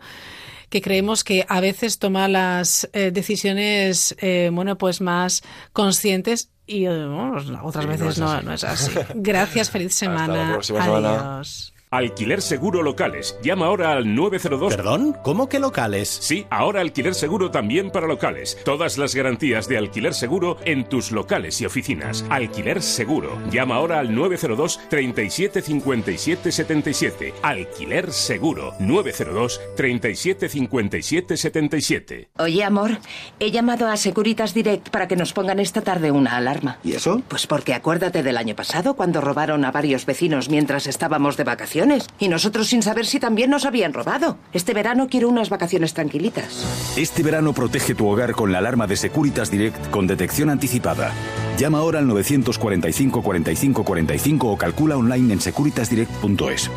que 0.70 0.82
creemos 0.82 1.24
que 1.24 1.46
a 1.50 1.60
veces 1.60 2.00
toma 2.00 2.28
las 2.28 2.90
eh, 2.94 3.12
decisiones, 3.12 4.16
eh, 4.20 4.50
bueno, 4.54 4.78
pues 4.78 5.02
más 5.02 5.44
conscientes 5.74 6.50
y 6.72 6.88
otras 6.88 7.86
veces 7.86 8.18
no, 8.18 8.42
no, 8.42 8.54
es 8.54 8.64
así. 8.64 8.92
Gracias, 9.16 9.70
feliz 9.70 9.94
semana. 9.96 10.58
Adiós. 10.80 11.71
Alquiler 12.02 12.42
Seguro 12.42 12.84
Locales. 12.84 13.38
Llama 13.44 13.66
ahora 13.66 13.92
al 13.92 14.16
902. 14.16 14.74
¿Perdón? 14.74 15.18
¿Cómo 15.24 15.50
que 15.50 15.60
locales? 15.60 16.08
Sí, 16.08 16.48
ahora 16.50 16.80
Alquiler 16.80 17.14
Seguro 17.14 17.52
también 17.52 17.92
para 17.92 18.08
locales. 18.08 18.58
Todas 18.64 18.98
las 18.98 19.14
garantías 19.14 19.68
de 19.68 19.78
Alquiler 19.78 20.14
Seguro 20.14 20.56
en 20.64 20.88
tus 20.88 21.12
locales 21.12 21.60
y 21.60 21.66
oficinas. 21.66 22.24
Alquiler 22.30 22.82
Seguro. 22.82 23.38
Llama 23.52 23.76
ahora 23.76 24.00
al 24.00 24.16
902 24.16 24.80
37 24.90 25.62
57 25.62 26.52
77. 26.54 27.34
Alquiler 27.42 28.14
Seguro. 28.14 28.74
902 28.80 29.60
37 29.76 30.48
57 30.48 31.36
77. 31.36 32.30
Oye, 32.38 32.64
amor, 32.64 33.00
he 33.42 33.52
llamado 33.52 33.90
a 33.90 33.98
Securitas 33.98 34.54
Direct 34.54 34.92
para 34.92 35.10
que 35.10 35.18
nos 35.18 35.34
pongan 35.34 35.60
esta 35.60 35.82
tarde 35.82 36.12
una 36.12 36.38
alarma. 36.38 36.80
¿Y 36.86 36.94
eso? 36.94 37.22
Pues 37.28 37.48
porque 37.48 37.74
acuérdate 37.74 38.24
del 38.24 38.38
año 38.38 38.56
pasado 38.56 38.94
cuando 38.94 39.20
robaron 39.20 39.66
a 39.66 39.74
varios 39.74 40.06
vecinos 40.06 40.48
mientras 40.48 40.88
estábamos 40.88 41.36
de 41.36 41.44
vacaciones 41.44 41.81
y 42.20 42.28
nosotros 42.28 42.68
sin 42.68 42.84
saber 42.84 43.06
si 43.06 43.20
también 43.20 43.50
nos 43.50 43.66
habían 43.66 43.94
robado. 43.94 44.38
Este 44.54 44.74
verano 44.74 45.08
quiero 45.10 45.30
unas 45.30 45.50
vacaciones 45.50 45.94
tranquilitas. 45.94 46.94
Este 46.96 47.24
verano 47.24 47.54
protege 47.54 47.96
tu 47.96 48.08
hogar 48.08 48.34
con 48.34 48.52
la 48.52 48.60
alarma 48.60 48.88
de 48.88 48.98
Securitas 48.98 49.50
Direct 49.50 49.90
con 49.90 50.08
detección 50.08 50.50
anticipada. 50.50 51.12
Llama 51.58 51.80
ahora 51.80 52.00
al 52.00 52.08
945 52.08 53.22
45 53.22 53.84
45 53.84 54.48
o 54.48 54.58
calcula 54.58 54.98
online 54.98 55.34
en 55.34 55.42
securitasdirect.es. 55.42 56.70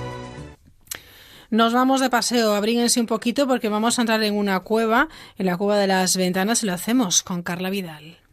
Nos 1.51 1.73
vamos 1.73 2.01
de 2.01 2.11
paseo, 2.11 2.55
abríguense 2.55 3.01
un 3.01 3.07
poquito 3.07 3.47
porque 3.47 3.69
vamos 3.69 3.99
a 3.99 4.03
entrar 4.03 4.23
en 4.25 4.37
una 4.37 4.59
cueva, 4.61 5.09
en 5.39 5.47
la 5.47 5.57
cueva 5.57 5.79
de 5.79 5.87
las 5.87 6.17
ventanas, 6.17 6.63
y 6.63 6.67
lo 6.67 6.73
hacemos 6.73 7.23
con 7.23 7.43
Carla 7.43 7.71
Vidal. 7.71 8.24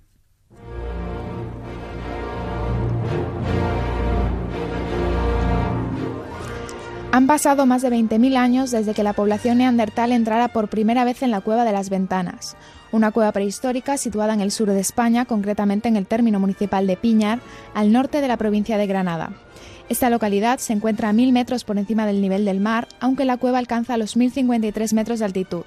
Han 7.14 7.28
pasado 7.28 7.66
más 7.66 7.82
de 7.82 7.90
20.000 7.90 8.38
años 8.38 8.72
desde 8.72 8.94
que 8.94 9.04
la 9.04 9.12
población 9.12 9.58
neandertal 9.58 10.14
entrara 10.14 10.48
por 10.48 10.70
primera 10.70 11.04
vez 11.04 11.22
en 11.24 11.32
la 11.32 11.42
Cueva 11.42 11.66
de 11.66 11.74
las 11.74 11.90
Ventanas, 11.90 12.56
una 12.94 13.12
cueva 13.12 13.34
prehistórica 13.34 13.98
situada 13.98 14.34
en 14.34 14.40
el 14.40 14.50
sur 14.50 14.70
de 14.70 14.80
España, 14.80 15.26
concretamente 15.26 15.90
en 15.90 15.98
el 15.98 16.08
término 16.08 16.40
municipal 16.40 16.88
de 16.88 16.96
Piñar, 16.96 17.42
al 17.74 17.92
norte 17.92 18.22
de 18.22 18.30
la 18.30 18.38
provincia 18.38 18.78
de 18.78 18.88
Granada. 18.88 19.34
Esta 19.90 20.10
localidad 20.10 20.60
se 20.60 20.72
encuentra 20.72 21.10
a 21.10 21.14
1.000 21.14 21.34
metros 21.34 21.66
por 21.66 21.78
encima 21.78 22.06
del 22.06 22.22
nivel 22.22 22.46
del 22.46 22.62
mar, 22.62 22.88
aunque 23.02 23.26
la 23.26 23.36
cueva 23.36 23.58
alcanza 23.58 23.98
los 23.98 24.16
1.053 24.16 24.94
metros 24.94 25.20
de 25.20 25.26
altitud. 25.26 25.64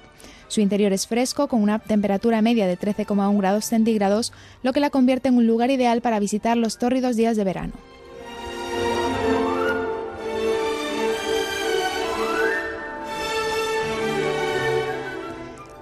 Su 0.47 0.61
interior 0.61 0.93
es 0.93 1.05
fresco, 1.05 1.47
con 1.47 1.61
una 1.61 1.77
temperatura 1.77 2.41
media 2.41 2.65
de 2.65 2.75
13,1 2.75 3.37
grados 3.37 3.65
centígrados, 3.65 4.33
lo 4.63 4.73
que 4.73 4.79
la 4.79 4.89
convierte 4.89 5.29
en 5.29 5.37
un 5.37 5.45
lugar 5.45 5.69
ideal 5.69 6.01
para 6.01 6.19
visitar 6.19 6.57
los 6.57 6.79
tórridos 6.79 7.15
días 7.15 7.37
de 7.37 7.43
verano. 7.43 7.73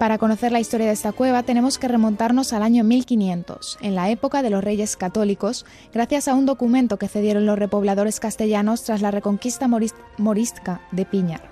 Para 0.03 0.17
conocer 0.17 0.51
la 0.51 0.59
historia 0.59 0.87
de 0.87 0.91
esta 0.91 1.13
cueva 1.13 1.43
tenemos 1.43 1.77
que 1.77 1.87
remontarnos 1.87 2.51
al 2.51 2.61
año 2.61 2.83
1500, 2.83 3.77
en 3.79 3.95
la 3.95 4.09
época 4.09 4.41
de 4.41 4.49
los 4.49 4.61
reyes 4.61 4.97
católicos, 4.97 5.65
gracias 5.93 6.27
a 6.27 6.33
un 6.33 6.45
documento 6.45 6.97
que 6.97 7.07
cedieron 7.07 7.45
los 7.45 7.57
repobladores 7.57 8.19
castellanos 8.19 8.83
tras 8.83 9.01
la 9.01 9.11
reconquista 9.11 9.69
morisca 10.17 10.81
de 10.91 11.05
Piñar. 11.05 11.49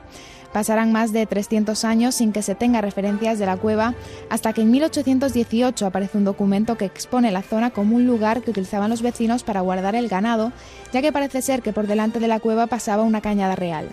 Pasarán 0.52 0.91
más 0.91 1.14
de 1.14 1.26
300 1.26 1.86
años 1.86 2.16
sin 2.16 2.34
que 2.34 2.41
se 2.41 2.54
tenga 2.54 2.82
referencias 2.82 3.39
de 3.39 3.45
la 3.45 3.56
cueva, 3.56 3.95
hasta 4.30 4.52
que 4.52 4.64
en 4.64 4.72
1818 4.72 5.86
aparece 5.86 6.18
un 6.18 6.26
documento 6.26 6.78
que 6.78 6.84
expone 6.84 7.32
la 7.32 7.43
zona 7.43 7.70
como 7.70 7.95
un 7.95 8.06
lugar 8.06 8.41
que 8.41 8.52
utilizaban 8.52 8.89
los 8.89 9.02
vecinos 9.02 9.43
para 9.43 9.62
guardar 9.62 9.95
el 9.95 10.10
ganado, 10.10 10.52
ya 10.91 11.02
que 11.02 11.14
parece 11.14 11.41
ser 11.41 11.62
que 11.62 11.72
por 11.72 11.88
delante 11.88 12.20
de 12.20 12.28
la 12.28 12.41
cueva 12.41 12.68
pasaba 12.68 13.04
una 13.04 13.22
cañada 13.22 13.56
real. 13.56 13.88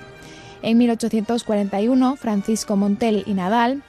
En 0.63 0.79
1841, 0.79 2.17
Francisco 2.17 2.75
Montel 2.75 3.23
y 3.25 3.35
Nadal 3.35 3.85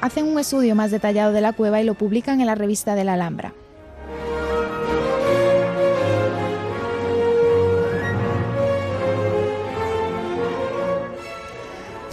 hacen 0.00 0.26
un 0.26 0.38
estudio 0.38 0.74
más 0.74 0.90
detallado 0.90 1.32
de 1.32 1.40
la 1.40 1.52
cueva 1.52 1.80
y 1.80 1.84
lo 1.84 1.94
publican 1.94 2.40
en 2.40 2.46
la 2.46 2.54
revista 2.54 2.94
de 2.94 3.04
la 3.04 3.14
Alhambra. 3.14 3.54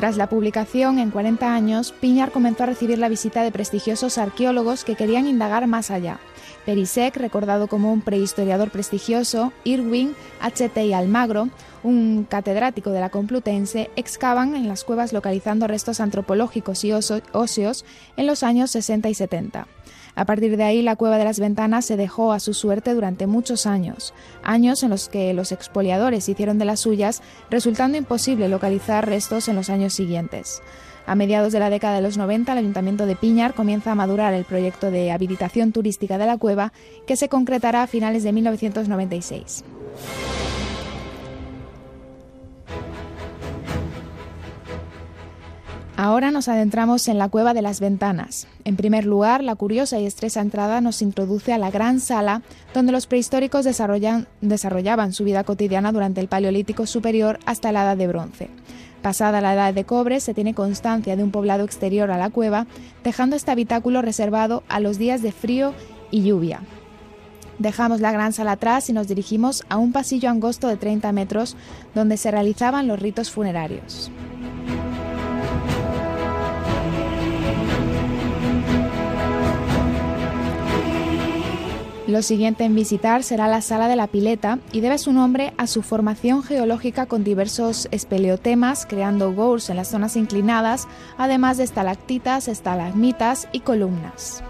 Tras 0.04 0.18
la 0.18 0.28
publicación, 0.28 1.00
en 1.00 1.12
40 1.12 1.56
años, 1.56 1.94
Piñar 1.94 2.32
comenzó 2.32 2.64
a 2.64 2.66
recibir 2.66 3.00
la 3.00 3.08
visita 3.08 3.42
de 3.42 3.54
prestigiosos 3.54 4.18
arqueólogos 4.18 4.84
que 4.84 4.98
querían 4.98 5.28
indagar 5.28 5.66
más 5.66 5.92
allá. 5.92 6.20
Perisek, 6.66 7.16
recordado 7.16 7.68
como 7.68 7.94
un 7.94 8.02
prehistoriador 8.02 8.70
prestigioso, 8.70 9.54
Irwin, 9.64 10.14
H.T. 10.42 10.94
Almagro, 10.94 11.48
un 11.84 12.26
catedrático 12.30 12.92
de 12.92 13.00
la 13.00 13.10
Complutense, 13.10 13.90
excavan 13.96 14.56
en 14.56 14.68
las 14.68 14.84
cuevas 14.84 15.14
localizando 15.14 15.68
restos 15.68 16.00
antropológicos 16.00 16.84
y 16.84 16.92
óseos 16.94 17.86
en 18.18 18.28
los 18.28 18.44
años 18.44 18.72
60 18.72 19.10
y 19.10 19.14
70. 19.14 19.68
A 20.16 20.26
partir 20.26 20.58
de 20.58 20.64
ahí, 20.64 20.82
la 20.84 20.96
cueva 20.96 21.18
de 21.18 21.24
las 21.24 21.40
ventanas 21.40 21.86
se 21.86 21.98
dejó 21.98 22.34
a 22.34 22.40
su 22.40 22.54
suerte 22.54 22.94
durante 22.94 23.26
muchos 23.26 23.66
años, 23.66 24.14
años 24.44 24.84
en 24.84 24.92
los 24.92 25.10
que 25.10 25.34
los 25.34 25.52
expoliadores 25.52 26.30
hicieron 26.30 26.60
de 26.60 26.66
las 26.66 26.82
suyas, 26.82 27.22
resultando 27.50 27.98
imposible 27.98 28.48
localizar 28.48 29.08
restos 29.08 29.48
en 29.48 29.56
los 29.56 29.70
años 29.70 29.94
siguientes. 29.94 30.62
A 31.06 31.16
mediados 31.16 31.52
de 31.52 31.60
la 31.60 31.70
década 31.70 31.96
de 31.96 32.02
los 32.02 32.18
90, 32.18 32.52
el 32.52 32.60
Ayuntamiento 32.60 33.06
de 33.06 33.16
Piñar 33.16 33.56
comienza 33.56 33.92
a 33.92 33.96
madurar 33.96 34.34
el 34.34 34.46
proyecto 34.46 34.90
de 34.90 35.12
habilitación 35.12 35.72
turística 35.72 36.18
de 36.18 36.28
la 36.28 36.38
cueva, 36.38 36.72
que 37.06 37.18
se 37.18 37.28
concretará 37.28 37.84
a 37.84 37.88
finales 37.88 38.24
de 38.24 38.32
1996. 38.32 39.66
Ahora 45.96 46.32
nos 46.32 46.48
adentramos 46.48 47.08
en 47.08 47.20
la 47.20 47.30
cueva 47.30 47.54
de 47.54 47.62
las 47.62 47.80
ventanas. 47.80 48.48
En 48.66 48.76
primer 48.76 49.06
lugar, 49.06 49.44
la 49.44 49.56
curiosa 49.56 50.00
y 50.00 50.08
estrecha 50.08 50.42
entrada 50.42 50.82
nos 50.82 51.04
introduce 51.04 51.54
a 51.54 51.60
la 51.60 51.70
gran 51.70 52.00
sala 52.00 52.42
donde 52.74 52.92
los 52.92 53.06
prehistóricos 53.06 53.64
desarrollaban 53.64 55.14
su 55.14 55.24
vida 55.24 55.44
cotidiana 55.44 55.92
durante 55.92 56.20
el 56.20 56.28
Paleolítico 56.28 56.88
superior 56.88 57.38
hasta 57.46 57.72
la 57.72 57.84
Edad 57.84 57.98
de 57.98 58.08
Bronce. 58.08 58.50
Pasada 59.04 59.40
la 59.40 59.54
Edad 59.54 59.74
de 59.74 59.84
Cobre, 59.84 60.20
se 60.20 60.34
tiene 60.34 60.56
constancia 60.56 61.16
de 61.16 61.24
un 61.24 61.30
poblado 61.30 61.64
exterior 61.64 62.10
a 62.10 62.18
la 62.18 62.32
cueva, 62.32 62.66
dejando 63.04 63.36
este 63.36 63.52
habitáculo 63.52 64.02
reservado 64.02 64.64
a 64.70 64.80
los 64.80 64.98
días 64.98 65.22
de 65.22 65.32
frío 65.32 65.74
y 66.10 66.24
lluvia. 66.24 66.62
Dejamos 67.60 68.02
la 68.02 68.12
gran 68.12 68.34
sala 68.34 68.54
atrás 68.54 68.90
y 68.90 68.94
nos 68.94 69.08
dirigimos 69.08 69.64
a 69.70 69.78
un 69.78 69.92
pasillo 69.92 70.32
angosto 70.32 70.70
de 70.70 70.78
30 70.78 71.12
metros 71.12 71.56
donde 71.94 72.18
se 72.18 72.32
realizaban 72.32 72.88
los 72.88 73.00
ritos 73.00 73.30
funerarios. 73.30 74.10
Lo 82.06 82.22
siguiente 82.22 82.66
en 82.66 82.76
visitar 82.76 83.24
será 83.24 83.48
la 83.48 83.62
Sala 83.62 83.88
de 83.88 83.96
la 83.96 84.08
Pileta 84.08 84.60
y 84.74 84.82
debe 84.82 84.98
su 84.98 85.14
nombre 85.14 85.54
a 85.58 85.68
su 85.68 85.82
formación 85.82 86.44
geológica 86.44 87.06
con 87.06 87.24
diversos 87.24 87.88
espeleotemas, 87.92 88.86
creando 88.86 89.32
gouls 89.32 89.70
en 89.70 89.78
las 89.78 89.88
zonas 89.88 90.18
inclinadas, 90.18 90.90
además 91.18 91.58
de 91.58 91.64
estalactitas, 91.64 92.50
estalagmitas 92.50 93.48
y 93.54 93.62
columnas. 93.62 94.44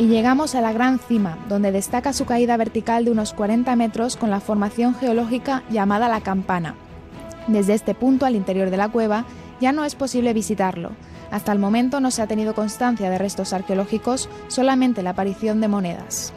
Y 0.00 0.06
llegamos 0.08 0.56
a 0.56 0.60
la 0.62 0.72
gran 0.72 0.98
cima, 0.98 1.38
donde 1.48 1.70
destaca 1.70 2.12
su 2.12 2.24
caída 2.24 2.56
vertical 2.56 3.04
de 3.04 3.12
unos 3.12 3.34
40 3.34 3.76
metros 3.76 4.16
con 4.16 4.30
la 4.30 4.40
formación 4.40 4.96
geológica 4.96 5.62
llamada 5.70 6.08
la 6.08 6.22
campana. 6.22 6.74
Desde 7.46 7.74
este 7.74 7.94
punto 7.94 8.26
al 8.26 8.34
interior 8.34 8.70
de 8.70 8.76
la 8.76 8.88
cueva 8.88 9.26
ya 9.60 9.72
no 9.72 9.84
es 9.84 9.94
posible 9.94 10.32
visitarlo. 10.32 10.92
Hasta 11.30 11.52
el 11.52 11.58
momento 11.58 12.00
no 12.00 12.10
se 12.10 12.22
ha 12.22 12.26
tenido 12.26 12.54
constancia 12.54 13.10
de 13.10 13.18
restos 13.18 13.52
arqueológicos, 13.52 14.28
solamente 14.48 15.02
la 15.02 15.10
aparición 15.10 15.60
de 15.60 15.68
monedas. 15.68 16.32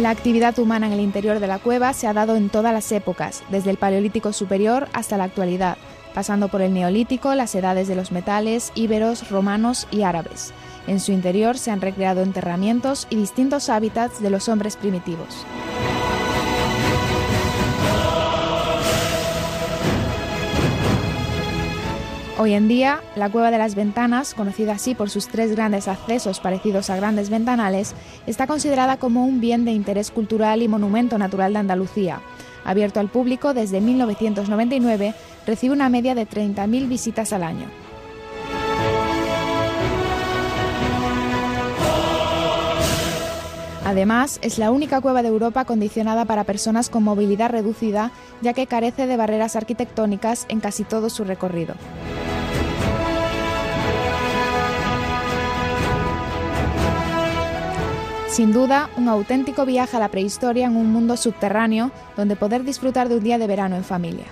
La 0.00 0.08
actividad 0.08 0.58
humana 0.58 0.86
en 0.86 0.94
el 0.94 1.00
interior 1.00 1.40
de 1.40 1.46
la 1.46 1.58
cueva 1.58 1.92
se 1.92 2.06
ha 2.06 2.14
dado 2.14 2.34
en 2.34 2.48
todas 2.48 2.72
las 2.72 2.90
épocas, 2.90 3.42
desde 3.50 3.68
el 3.68 3.76
Paleolítico 3.76 4.32
superior 4.32 4.88
hasta 4.94 5.18
la 5.18 5.24
actualidad, 5.24 5.76
pasando 6.14 6.48
por 6.48 6.62
el 6.62 6.72
Neolítico, 6.72 7.34
las 7.34 7.54
edades 7.54 7.86
de 7.86 7.96
los 7.96 8.10
metales, 8.10 8.72
íberos, 8.74 9.30
romanos 9.30 9.86
y 9.90 10.02
árabes. 10.02 10.54
En 10.86 11.00
su 11.00 11.12
interior 11.12 11.58
se 11.58 11.70
han 11.70 11.82
recreado 11.82 12.22
enterramientos 12.22 13.06
y 13.10 13.16
distintos 13.16 13.68
hábitats 13.68 14.22
de 14.22 14.30
los 14.30 14.48
hombres 14.48 14.76
primitivos. 14.76 15.44
Hoy 22.42 22.54
en 22.54 22.68
día, 22.68 23.02
la 23.16 23.28
Cueva 23.28 23.50
de 23.50 23.58
las 23.58 23.74
Ventanas, 23.74 24.32
conocida 24.32 24.72
así 24.72 24.94
por 24.94 25.10
sus 25.10 25.28
tres 25.28 25.54
grandes 25.54 25.88
accesos 25.88 26.40
parecidos 26.40 26.88
a 26.88 26.96
grandes 26.96 27.28
ventanales, 27.28 27.94
está 28.26 28.46
considerada 28.46 28.96
como 28.96 29.26
un 29.26 29.42
bien 29.42 29.66
de 29.66 29.72
interés 29.72 30.10
cultural 30.10 30.62
y 30.62 30.68
monumento 30.68 31.18
natural 31.18 31.52
de 31.52 31.58
Andalucía. 31.58 32.22
Abierto 32.64 32.98
al 32.98 33.10
público 33.10 33.52
desde 33.52 33.82
1999, 33.82 35.14
recibe 35.46 35.74
una 35.74 35.90
media 35.90 36.14
de 36.14 36.26
30.000 36.26 36.88
visitas 36.88 37.34
al 37.34 37.42
año. 37.42 37.66
Además, 43.90 44.38
es 44.40 44.58
la 44.58 44.70
única 44.70 45.00
cueva 45.00 45.20
de 45.20 45.30
Europa 45.30 45.64
condicionada 45.64 46.24
para 46.24 46.44
personas 46.44 46.90
con 46.90 47.02
movilidad 47.02 47.50
reducida, 47.50 48.12
ya 48.40 48.52
que 48.52 48.68
carece 48.68 49.08
de 49.08 49.16
barreras 49.16 49.56
arquitectónicas 49.56 50.46
en 50.48 50.60
casi 50.60 50.84
todo 50.84 51.10
su 51.10 51.24
recorrido. 51.24 51.74
Sin 58.28 58.52
duda, 58.52 58.90
un 58.96 59.08
auténtico 59.08 59.66
viaje 59.66 59.96
a 59.96 60.00
la 60.00 60.08
prehistoria 60.08 60.66
en 60.66 60.76
un 60.76 60.92
mundo 60.92 61.16
subterráneo 61.16 61.90
donde 62.16 62.36
poder 62.36 62.62
disfrutar 62.62 63.08
de 63.08 63.16
un 63.16 63.24
día 63.24 63.38
de 63.38 63.48
verano 63.48 63.74
en 63.74 63.82
familia. 63.82 64.26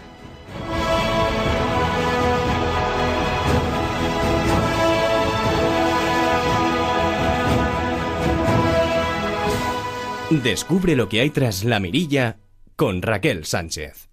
Descubre 10.31 10.95
lo 10.95 11.09
que 11.09 11.23
hay 11.23 11.31
tras 11.31 11.65
la 11.65 11.81
mirilla 11.81 12.37
con 12.77 13.01
Raquel 13.01 13.47
Sánchez. 13.47 14.11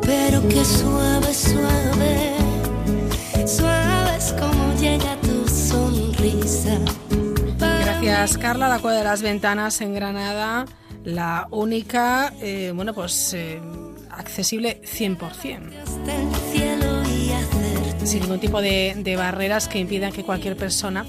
Pero 0.00 0.48
qué 0.48 0.64
suave, 0.64 1.34
suave, 1.34 2.36
suave 3.46 4.16
es 4.16 4.32
como 4.32 4.74
llega 4.80 5.14
tu 5.20 5.46
sonrisa. 5.46 6.78
Gracias, 7.58 8.38
Carla. 8.38 8.66
La 8.66 8.78
Cueva 8.78 8.96
de 8.96 9.04
las 9.04 9.20
Ventanas 9.20 9.82
en 9.82 9.92
Granada, 9.92 10.64
la 11.04 11.48
única, 11.50 12.32
eh, 12.40 12.72
bueno, 12.74 12.94
pues 12.94 13.34
eh, 13.34 13.60
accesible 14.10 14.80
100%. 14.84 15.70
Sin 18.04 18.20
ningún 18.22 18.40
tipo 18.40 18.62
de, 18.62 18.94
de 18.96 19.16
barreras 19.16 19.68
que 19.68 19.78
impidan 19.78 20.12
que 20.12 20.24
cualquier 20.24 20.56
persona 20.56 21.04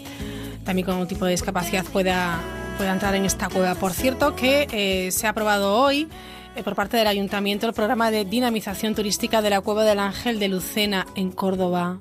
también 0.64 0.86
con 0.86 0.98
un 0.98 1.08
tipo 1.08 1.26
de 1.26 1.32
discapacidad 1.32 1.86
pueda, 1.86 2.40
pueda 2.78 2.92
entrar 2.92 3.16
en 3.16 3.26
esta 3.26 3.50
cueva. 3.50 3.76
Por 3.76 3.94
cierto, 3.94 4.36
que 4.36 4.68
eh, 4.72 5.12
se 5.12 5.28
ha 5.28 5.32
aprobado 5.32 5.76
hoy 5.76 6.08
eh, 6.56 6.64
por 6.64 6.76
parte 6.76 6.98
del 6.98 7.08
Ayuntamiento 7.08 7.68
el 7.68 7.74
programa 7.74 8.12
de 8.12 8.26
dinamización 8.26 8.96
turística 8.96 9.42
de 9.42 9.50
la 9.50 9.62
Cueva 9.62 9.84
del 9.84 10.00
Ángel 10.00 10.40
de 10.40 10.48
Lucena 10.50 11.08
en 11.16 11.32
Córdoba. 11.32 12.00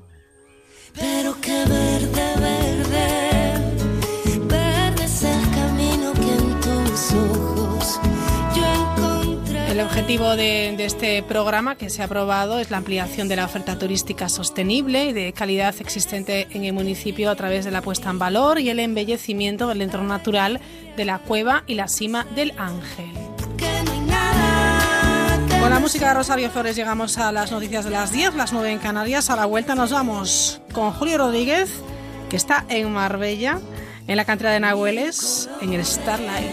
Pero 0.94 1.36
qué 1.40 1.64
verde, 1.64 2.40
verde, 2.40 2.71
El 9.72 9.80
objetivo 9.80 10.36
de, 10.36 10.74
este 10.84 11.22
programa 11.22 11.76
que 11.76 11.88
se 11.88 12.02
ha 12.02 12.04
aprobado 12.04 12.58
es 12.58 12.70
la 12.70 12.76
ampliación 12.76 13.26
de 13.26 13.36
la 13.36 13.46
oferta 13.46 13.78
turística 13.78 14.28
sostenible 14.28 15.06
y 15.06 15.12
de 15.14 15.32
calidad 15.32 15.74
existente 15.80 16.46
en 16.50 16.64
el 16.64 16.74
municipio 16.74 17.30
a 17.30 17.36
través 17.36 17.64
de 17.64 17.70
la 17.70 17.80
puesta 17.80 18.10
en 18.10 18.18
valor 18.18 18.58
y 18.58 18.68
el 18.68 18.80
embellecimiento 18.80 19.68
del 19.68 19.80
entorno 19.80 20.08
natural 20.08 20.60
de 20.94 21.06
la 21.06 21.20
cueva 21.20 21.64
y 21.66 21.76
la 21.76 21.88
cima 21.88 22.26
del 22.34 22.52
Ángel. 22.58 23.10
Con 25.58 25.70
la 25.70 25.80
música 25.80 26.08
de 26.08 26.14
Rosario 26.16 26.50
Flores 26.50 26.76
llegamos 26.76 27.16
a 27.16 27.32
las 27.32 27.50
noticias 27.50 27.86
de 27.86 27.92
las 27.92 28.12
10, 28.12 28.34
las 28.34 28.52
9 28.52 28.72
en 28.72 28.78
Canarias. 28.78 29.30
A 29.30 29.36
la 29.36 29.46
vuelta 29.46 29.74
nos 29.74 29.90
vamos 29.90 30.60
con 30.74 30.92
Julio 30.92 31.16
Rodríguez, 31.16 31.70
que 32.28 32.36
está 32.36 32.66
en 32.68 32.92
Marbella, 32.92 33.58
en 34.06 34.18
la 34.18 34.26
cantera 34.26 34.50
de 34.50 34.60
Nahueles, 34.60 35.48
en 35.62 35.72
el 35.72 35.82
Starlight. 35.82 36.52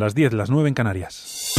Las 0.00 0.14
10, 0.14 0.32
las 0.32 0.50
9 0.50 0.68
en 0.68 0.74
Canarias. 0.74 1.54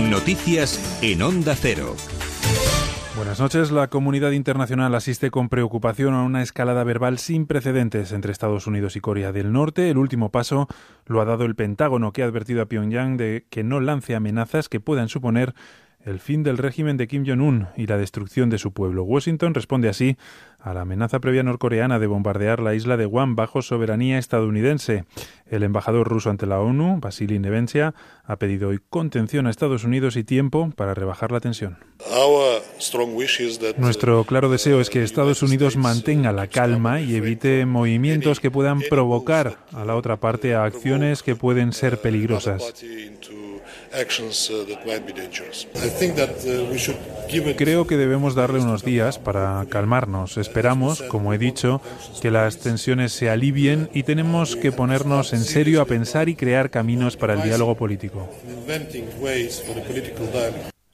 Noticias 0.00 0.98
en 1.02 1.22
Onda 1.22 1.54
Cero. 1.54 1.94
Buenas 3.16 3.38
noches. 3.38 3.70
La 3.70 3.88
comunidad 3.88 4.30
internacional 4.32 4.94
asiste 4.94 5.30
con 5.30 5.50
preocupación 5.50 6.14
a 6.14 6.22
una 6.22 6.42
escalada 6.42 6.84
verbal 6.84 7.18
sin 7.18 7.46
precedentes 7.46 8.12
entre 8.12 8.32
Estados 8.32 8.66
Unidos 8.66 8.96
y 8.96 9.00
Corea 9.00 9.30
del 9.30 9.52
Norte. 9.52 9.90
El 9.90 9.98
último 9.98 10.30
paso 10.30 10.68
lo 11.04 11.20
ha 11.20 11.26
dado 11.26 11.44
el 11.44 11.54
Pentágono, 11.54 12.12
que 12.12 12.22
ha 12.22 12.26
advertido 12.26 12.62
a 12.62 12.66
Pyongyang 12.66 13.18
de 13.18 13.44
que 13.50 13.62
no 13.62 13.78
lance 13.78 14.14
amenazas 14.14 14.70
que 14.70 14.80
puedan 14.80 15.10
suponer 15.10 15.54
el 16.04 16.18
fin 16.18 16.42
del 16.42 16.58
régimen 16.58 16.96
de 16.96 17.06
Kim 17.06 17.24
Jong-un 17.26 17.68
y 17.76 17.86
la 17.86 17.98
destrucción 17.98 18.48
de 18.48 18.58
su 18.58 18.72
pueblo. 18.72 19.04
Washington 19.04 19.54
responde 19.54 19.88
así 19.88 20.16
a 20.62 20.74
la 20.74 20.82
amenaza 20.82 21.20
previa 21.20 21.42
norcoreana 21.42 21.98
de 21.98 22.06
bombardear 22.06 22.60
la 22.60 22.74
isla 22.74 22.96
de 22.96 23.06
Guam 23.06 23.36
bajo 23.36 23.62
soberanía 23.62 24.18
estadounidense. 24.18 25.04
El 25.46 25.62
embajador 25.62 26.08
ruso 26.08 26.30
ante 26.30 26.46
la 26.46 26.60
ONU, 26.60 27.00
Vasily 27.00 27.38
Nevencia, 27.38 27.94
ha 28.24 28.36
pedido 28.36 28.68
hoy 28.68 28.80
contención 28.88 29.46
a 29.46 29.50
Estados 29.50 29.84
Unidos 29.84 30.16
y 30.16 30.24
tiempo 30.24 30.70
para 30.76 30.94
rebajar 30.94 31.32
la 31.32 31.40
tensión. 31.40 31.78
Nuestro 33.78 34.24
claro 34.24 34.50
deseo 34.50 34.80
es 34.80 34.90
que 34.90 35.02
Estados 35.02 35.42
Unidos 35.42 35.76
mantenga 35.76 36.32
la 36.32 36.46
calma 36.46 37.00
y 37.00 37.16
evite 37.16 37.66
movimientos 37.66 38.40
que 38.40 38.50
puedan 38.50 38.80
provocar 38.80 39.58
a 39.72 39.84
la 39.84 39.96
otra 39.96 40.18
parte 40.18 40.54
a 40.54 40.64
acciones 40.64 41.22
que 41.22 41.36
pueden 41.36 41.72
ser 41.72 42.00
peligrosas. 42.00 42.74
Creo 47.56 47.86
que 47.86 47.96
debemos 47.96 48.34
darle 48.34 48.60
unos 48.60 48.84
días 48.84 49.18
para 49.18 49.66
calmarnos. 49.68 50.36
Esperamos, 50.36 51.02
como 51.02 51.34
he 51.34 51.38
dicho, 51.38 51.80
que 52.22 52.30
las 52.30 52.58
tensiones 52.58 53.12
se 53.12 53.30
alivien 53.30 53.88
y 53.92 54.04
tenemos 54.04 54.56
que 54.56 54.72
ponernos 54.72 55.32
en 55.32 55.44
serio 55.44 55.80
a 55.80 55.86
pensar 55.86 56.28
y 56.28 56.36
crear 56.36 56.70
caminos 56.70 57.16
para 57.16 57.34
el 57.34 57.42
diálogo 57.42 57.74
político. 57.74 58.28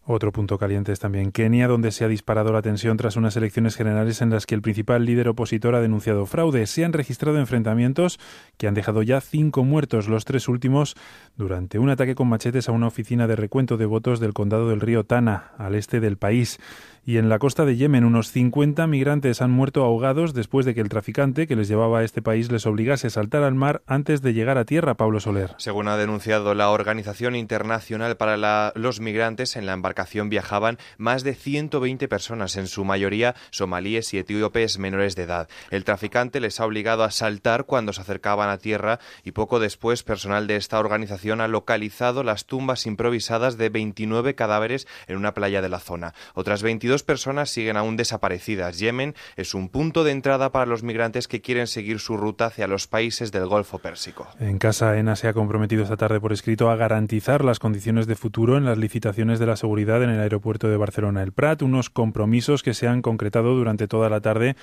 Otro 0.09 0.31
punto 0.31 0.57
caliente 0.57 0.93
es 0.93 1.01
también 1.01 1.33
Kenia, 1.33 1.67
donde 1.67 1.91
se 1.91 2.05
ha 2.05 2.09
disparado 2.09 2.53
la 2.53 2.63
tensión 2.63 2.97
tras 2.97 3.17
unas 3.17 3.37
elecciones 3.37 3.75
generales 3.75 4.23
en 4.23 4.31
las 4.31 4.47
que 4.47 4.55
el 4.55 4.63
principal 4.63 5.05
líder 5.05 5.27
opositor 5.27 5.75
ha 5.75 5.81
denunciado 5.81 6.27
fraude. 6.27 6.69
Se 6.69 6.85
han 6.85 6.93
registrado 6.93 7.41
enfrentamientos 7.41 8.21
que 8.57 8.69
han 8.69 8.75
dejado 8.75 9.03
ya 9.03 9.21
cinco 9.21 9.65
muertos, 9.65 10.07
los 10.07 10.25
tres 10.25 10.47
últimos 10.47 10.95
durante 11.37 11.81
un 11.81 11.91
ataque 11.91 12.15
con 12.15 12.29
machetes 12.29 12.69
a 12.69 12.73
una 12.73 12.87
oficina 12.87 13.27
de 13.27 13.35
recuento 13.35 13.77
de 13.77 13.87
votos 13.87 14.21
del 14.21 14.33
condado 14.33 14.69
del 14.69 14.81
río 14.81 15.03
Tana, 15.03 15.51
al 15.59 15.75
este 15.75 15.99
del 15.99 16.19
país. 16.19 16.61
Y 17.09 17.19
en 17.19 17.29
la 17.29 17.39
costa 17.39 17.65
de 17.65 17.77
Yemen, 17.77 18.05
unos 18.05 18.33
50 18.33 18.85
migrantes 18.89 19.41
han 19.41 19.53
muerto 19.53 19.85
ahogados 19.85 20.35
después 20.35 20.67
de 20.67 20.75
que 20.75 20.81
el 20.81 20.89
traficante 20.89 21.47
que 21.47 21.55
les 21.55 21.69
llevaba 21.69 22.01
a 22.01 22.03
este 22.03 22.21
país 22.21 22.51
les 22.51 22.67
obligase 22.67 23.07
a 23.07 23.11
saltar 23.11 23.45
al 23.45 23.55
mar 23.55 23.85
antes 23.87 24.23
de 24.23 24.35
llegar 24.35 24.59
a 24.59 24.65
tierra, 24.65 24.97
Pablo 24.97 25.21
Soler. 25.21 25.55
Según 25.59 25.87
ha 25.87 25.97
denunciado 25.97 26.53
la 26.57 26.69
Organización 26.69 27.37
Internacional 27.37 28.17
para 28.17 28.73
los 28.75 28.99
Migrantes, 28.99 29.55
en 29.55 29.67
la 29.67 29.75
embarcación 29.75 30.31
viajaban 30.31 30.79
más 30.99 31.23
de 31.23 31.37
120 31.37 32.09
personas, 32.09 32.57
en 32.57 32.67
su 32.67 32.85
mayoría 32.85 33.37
somalíes 33.51 34.13
y 34.13 34.19
etíopes 34.19 34.81
menores 34.81 35.15
de 35.15 35.23
edad. 35.23 35.49
El 35.71 35.85
traficante 35.85 36.41
les 36.41 36.59
ha 36.59 36.67
obligado 36.67 37.05
a 37.05 37.13
saltar 37.13 37.67
cuando 37.67 37.93
se 37.93 38.01
acercaban 38.01 38.51
a 38.51 38.59
tierra 38.59 38.99
y 39.23 39.31
poco 39.31 39.61
después 39.61 40.03
personal 40.03 40.49
de 40.49 40.57
esta 40.57 40.81
organización 40.81 41.41
ha 41.41 41.47
localizado 41.47 42.25
las 42.25 42.47
tumbas 42.47 42.85
improvisadas 42.85 43.57
de 43.59 43.69
29 43.69 44.35
cadáveres 44.35 44.89
en 45.07 45.19
una 45.19 45.35
playa 45.35 45.63
de 45.63 45.69
la 45.69 45.79
zona. 45.79 46.13
Otras 46.35 46.65
22 46.65 46.96
personas 47.03 47.51
siguen 47.51 47.77
aún 47.77 47.97
desaparecidas. 47.97 48.79
Yemen 48.79 49.15
es 49.37 49.55
un 49.55 49.69
punto 49.69 50.05
de 50.05 50.13
entrada 50.13 50.53
para 50.53 50.67
los 50.67 50.83
migrantes 50.83 51.29
que 51.29 51.41
quieren 51.41 51.67
seguir 51.67 51.99
su 51.99 52.17
ruta 52.17 52.47
hacia 52.47 52.67
los 52.67 52.87
países 52.87 53.33
del 53.33 53.47
Golfo 53.47 53.79
Pérsico. 53.79 54.29
En 54.41 54.59
casa, 54.59 54.97
ENA 54.99 55.17
se 55.17 55.29
ha 55.29 55.33
comprometido 55.33 55.83
esta 55.83 55.97
tarde 55.97 56.21
por 56.21 56.33
escrito 56.33 56.71
a 56.71 56.77
garantizar 56.77 57.45
las 57.45 57.59
condiciones 57.59 58.07
de 58.07 58.15
futuro 58.15 58.57
en 58.57 58.65
las 58.65 58.79
licitaciones 58.79 59.39
de 59.39 59.47
la 59.47 59.57
seguridad 59.57 60.03
en 60.03 60.11
el 60.11 60.21
aeropuerto 60.21 60.69
de 60.69 60.77
Barcelona 60.77 61.23
El 61.23 61.33
Prat, 61.33 61.63
unos 61.63 61.91
compromisos 61.91 62.63
que 62.63 62.75
se 62.75 62.89
han 62.89 63.03
concretado 63.03 63.55
durante 63.55 63.89
toda 63.89 64.09
la 64.11 64.21
tarde 64.21 64.57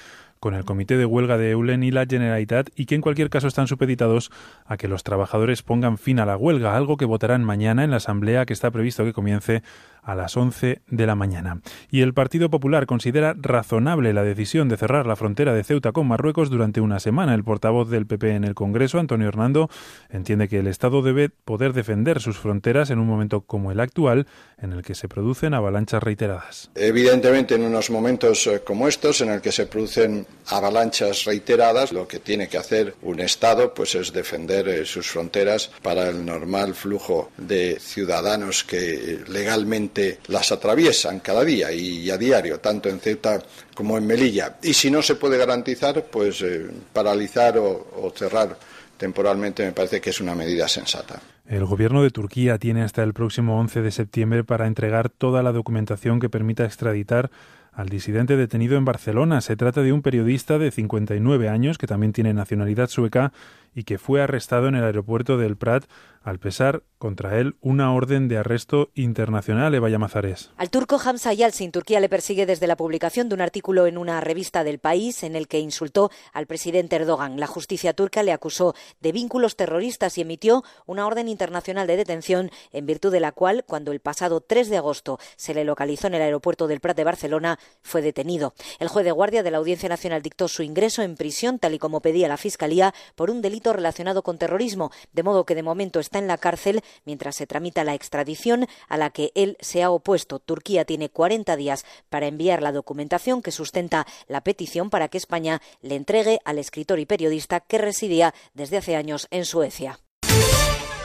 con 0.43 0.55
el 0.55 0.65
Comité 0.65 0.97
de 0.97 1.05
Huelga 1.05 1.37
de 1.37 1.51
Eulen 1.51 1.83
y 1.83 1.91
la 1.91 2.05
Generalitat 2.05 2.69
y 2.75 2.85
que 2.85 2.95
en 2.95 3.01
cualquier 3.01 3.29
caso 3.29 3.47
están 3.47 3.67
supeditados 3.67 4.29
a 4.65 4.75
que 4.75 4.89
los 4.89 5.03
trabajadores 5.03 5.63
pongan 5.63 5.97
fin 5.97 6.19
a 6.19 6.25
la 6.25 6.35
huelga, 6.35 6.75
algo 6.75 6.97
que 6.97 7.05
votarán 7.05 7.45
mañana 7.45 7.85
en 7.85 7.91
la 7.91 7.97
asamblea 7.97 8.45
que 8.45 8.51
está 8.51 8.69
previsto 8.69 9.05
que 9.05 9.13
comience 9.13 9.63
a 10.03 10.15
las 10.15 10.35
11 10.37 10.81
de 10.87 11.05
la 11.05 11.15
mañana. 11.15 11.61
Y 11.89 12.01
el 12.01 12.13
Partido 12.13 12.49
Popular 12.49 12.85
considera 12.85 13.35
razonable 13.37 14.13
la 14.13 14.23
decisión 14.23 14.69
de 14.69 14.77
cerrar 14.77 15.05
la 15.05 15.15
frontera 15.15 15.53
de 15.53 15.63
Ceuta 15.63 15.91
con 15.91 16.07
Marruecos 16.07 16.49
durante 16.49 16.81
una 16.81 16.99
semana. 16.99 17.33
El 17.33 17.43
portavoz 17.43 17.89
del 17.89 18.05
PP 18.05 18.35
en 18.35 18.43
el 18.43 18.55
Congreso, 18.55 18.99
Antonio 18.99 19.27
Hernando, 19.27 19.69
entiende 20.09 20.47
que 20.47 20.59
el 20.59 20.67
Estado 20.67 21.01
debe 21.01 21.29
poder 21.29 21.73
defender 21.73 22.21
sus 22.21 22.37
fronteras 22.37 22.89
en 22.89 22.99
un 22.99 23.07
momento 23.07 23.41
como 23.41 23.71
el 23.71 23.79
actual, 23.79 24.27
en 24.61 24.73
el 24.73 24.83
que 24.83 24.95
se 24.95 25.07
producen 25.07 25.53
avalanchas 25.53 26.03
reiteradas. 26.03 26.69
Evidentemente, 26.75 27.55
en 27.55 27.63
unos 27.63 27.89
momentos 27.89 28.47
eh, 28.47 28.61
como 28.65 28.87
estos, 28.87 29.21
en 29.21 29.29
el 29.29 29.41
que 29.41 29.51
se 29.51 29.67
producen 29.67 30.25
avalanchas 30.47 31.25
reiteradas, 31.25 31.91
lo 31.91 32.07
que 32.07 32.19
tiene 32.19 32.47
que 32.47 32.57
hacer 32.57 32.95
un 33.01 33.19
Estado 33.19 33.73
pues 33.73 33.95
es 33.95 34.13
defender 34.13 34.67
eh, 34.67 34.85
sus 34.85 35.07
fronteras 35.07 35.71
para 35.81 36.09
el 36.09 36.25
normal 36.25 36.75
flujo 36.75 37.31
de 37.37 37.77
ciudadanos 37.79 38.63
que 38.63 39.19
legalmente 39.27 39.92
las 40.27 40.51
atraviesan 40.51 41.19
cada 41.19 41.43
día 41.43 41.71
y 41.71 42.09
a 42.09 42.17
diario, 42.17 42.59
tanto 42.59 42.89
en 42.89 42.99
Ceuta 42.99 43.41
como 43.73 43.97
en 43.97 44.05
Melilla. 44.05 44.57
Y 44.61 44.73
si 44.73 44.89
no 44.89 45.01
se 45.01 45.15
puede 45.15 45.37
garantizar, 45.37 46.05
pues 46.05 46.41
eh, 46.41 46.69
paralizar 46.91 47.57
o, 47.57 47.87
o 48.01 48.13
cerrar 48.15 48.57
temporalmente 48.97 49.65
me 49.65 49.71
parece 49.71 49.99
que 49.99 50.11
es 50.11 50.21
una 50.21 50.35
medida 50.35 50.67
sensata. 50.67 51.21
El 51.47 51.65
gobierno 51.65 52.03
de 52.03 52.09
Turquía 52.09 52.57
tiene 52.57 52.83
hasta 52.83 53.03
el 53.03 53.13
próximo 53.13 53.59
11 53.59 53.81
de 53.81 53.91
septiembre 53.91 54.43
para 54.43 54.65
entregar 54.65 55.09
toda 55.09 55.43
la 55.43 55.51
documentación 55.51 56.19
que 56.21 56.29
permita 56.29 56.63
extraditar 56.63 57.29
al 57.73 57.89
disidente 57.89 58.37
detenido 58.37 58.77
en 58.77 58.85
Barcelona. 58.85 59.41
Se 59.41 59.55
trata 59.55 59.81
de 59.81 59.91
un 59.91 60.01
periodista 60.01 60.57
de 60.57 60.71
59 60.71 61.49
años 61.49 61.77
que 61.77 61.87
también 61.87 62.13
tiene 62.13 62.33
nacionalidad 62.33 62.87
sueca 62.87 63.33
y 63.73 63.83
que 63.83 63.97
fue 63.97 64.21
arrestado 64.21 64.67
en 64.67 64.75
el 64.75 64.83
aeropuerto 64.83 65.37
del 65.37 65.57
Prat 65.57 65.85
al 66.23 66.39
pesar 66.39 66.83
contra 66.97 67.37
él 67.37 67.57
una 67.59 67.93
orden 67.93 68.29
de 68.29 68.37
arresto 68.37 68.91
internacional, 68.95 69.75
Eva 69.75 69.89
Mazares. 69.97 70.51
Al 70.55 70.69
turco 70.69 70.97
Hamza 71.03 71.33
Yalcin, 71.33 71.73
Turquía 71.73 71.99
le 71.99 72.07
persigue 72.07 72.45
desde 72.45 72.65
la 72.65 72.77
publicación 72.77 73.27
de 73.27 73.35
un 73.35 73.41
artículo 73.41 73.87
en 73.87 73.97
una 73.97 74.21
revista 74.21 74.63
del 74.63 74.79
país 74.79 75.23
en 75.23 75.35
el 75.35 75.49
que 75.49 75.59
insultó 75.59 76.11
al 76.31 76.47
presidente 76.47 76.95
Erdogan. 76.95 77.41
La 77.41 77.47
justicia 77.47 77.93
turca 77.93 78.23
le 78.23 78.31
acusó 78.31 78.73
de 79.01 79.11
vínculos 79.11 79.57
terroristas 79.57 80.17
y 80.17 80.21
emitió 80.21 80.63
una 80.85 81.05
orden 81.05 81.27
internacional 81.27 81.87
de 81.87 81.97
detención 81.97 82.51
en 82.71 82.85
virtud 82.85 83.11
de 83.11 83.19
la 83.19 83.33
cual, 83.33 83.65
cuando 83.67 83.91
el 83.91 83.99
pasado 83.99 84.39
3 84.39 84.69
de 84.69 84.77
agosto 84.77 85.19
se 85.35 85.53
le 85.53 85.65
localizó 85.65 86.07
en 86.07 86.13
el 86.13 86.21
aeropuerto 86.21 86.67
del 86.67 86.79
Prat 86.79 86.95
de 86.95 87.03
Barcelona, 87.03 87.59
fue 87.81 88.01
detenido. 88.01 88.53
El 88.79 88.87
juez 88.87 89.03
de 89.03 89.11
guardia 89.11 89.43
de 89.43 89.51
la 89.51 89.57
Audiencia 89.57 89.89
Nacional 89.89 90.21
dictó 90.21 90.47
su 90.47 90.63
ingreso 90.63 91.01
en 91.01 91.15
prisión, 91.15 91.59
tal 91.59 91.73
y 91.73 91.79
como 91.79 92.01
pedía 92.01 92.29
la 92.29 92.37
Fiscalía, 92.37 92.93
por 93.15 93.29
un 93.29 93.41
delito 93.41 93.62
relacionado 93.71 94.23
con 94.23 94.37
terrorismo, 94.37 94.91
de 95.13 95.23
modo 95.23 95.45
que 95.45 95.55
de 95.55 95.63
momento 95.63 96.01
está 96.01 96.19
en 96.19 96.27
la 96.27 96.37
cárcel 96.37 96.81
mientras 97.05 97.37
se 97.37 97.47
tramita 97.47 97.85
la 97.85 97.93
extradición 97.93 98.67
a 98.89 98.97
la 98.97 99.11
que 99.11 99.31
él 99.35 99.55
se 99.61 99.83
ha 99.83 99.91
opuesto. 99.91 100.39
Turquía 100.39 100.83
tiene 100.83 101.09
40 101.09 101.55
días 101.55 101.85
para 102.09 102.27
enviar 102.27 102.61
la 102.61 102.71
documentación 102.71 103.41
que 103.41 103.51
sustenta 103.51 104.05
la 104.27 104.41
petición 104.41 104.89
para 104.89 105.07
que 105.07 105.17
España 105.17 105.61
le 105.81 105.95
entregue 105.95 106.39
al 106.43 106.57
escritor 106.57 106.99
y 106.99 107.05
periodista 107.05 107.61
que 107.61 107.77
residía 107.77 108.33
desde 108.53 108.77
hace 108.77 108.95
años 108.95 109.27
en 109.31 109.45
Suecia. 109.45 109.99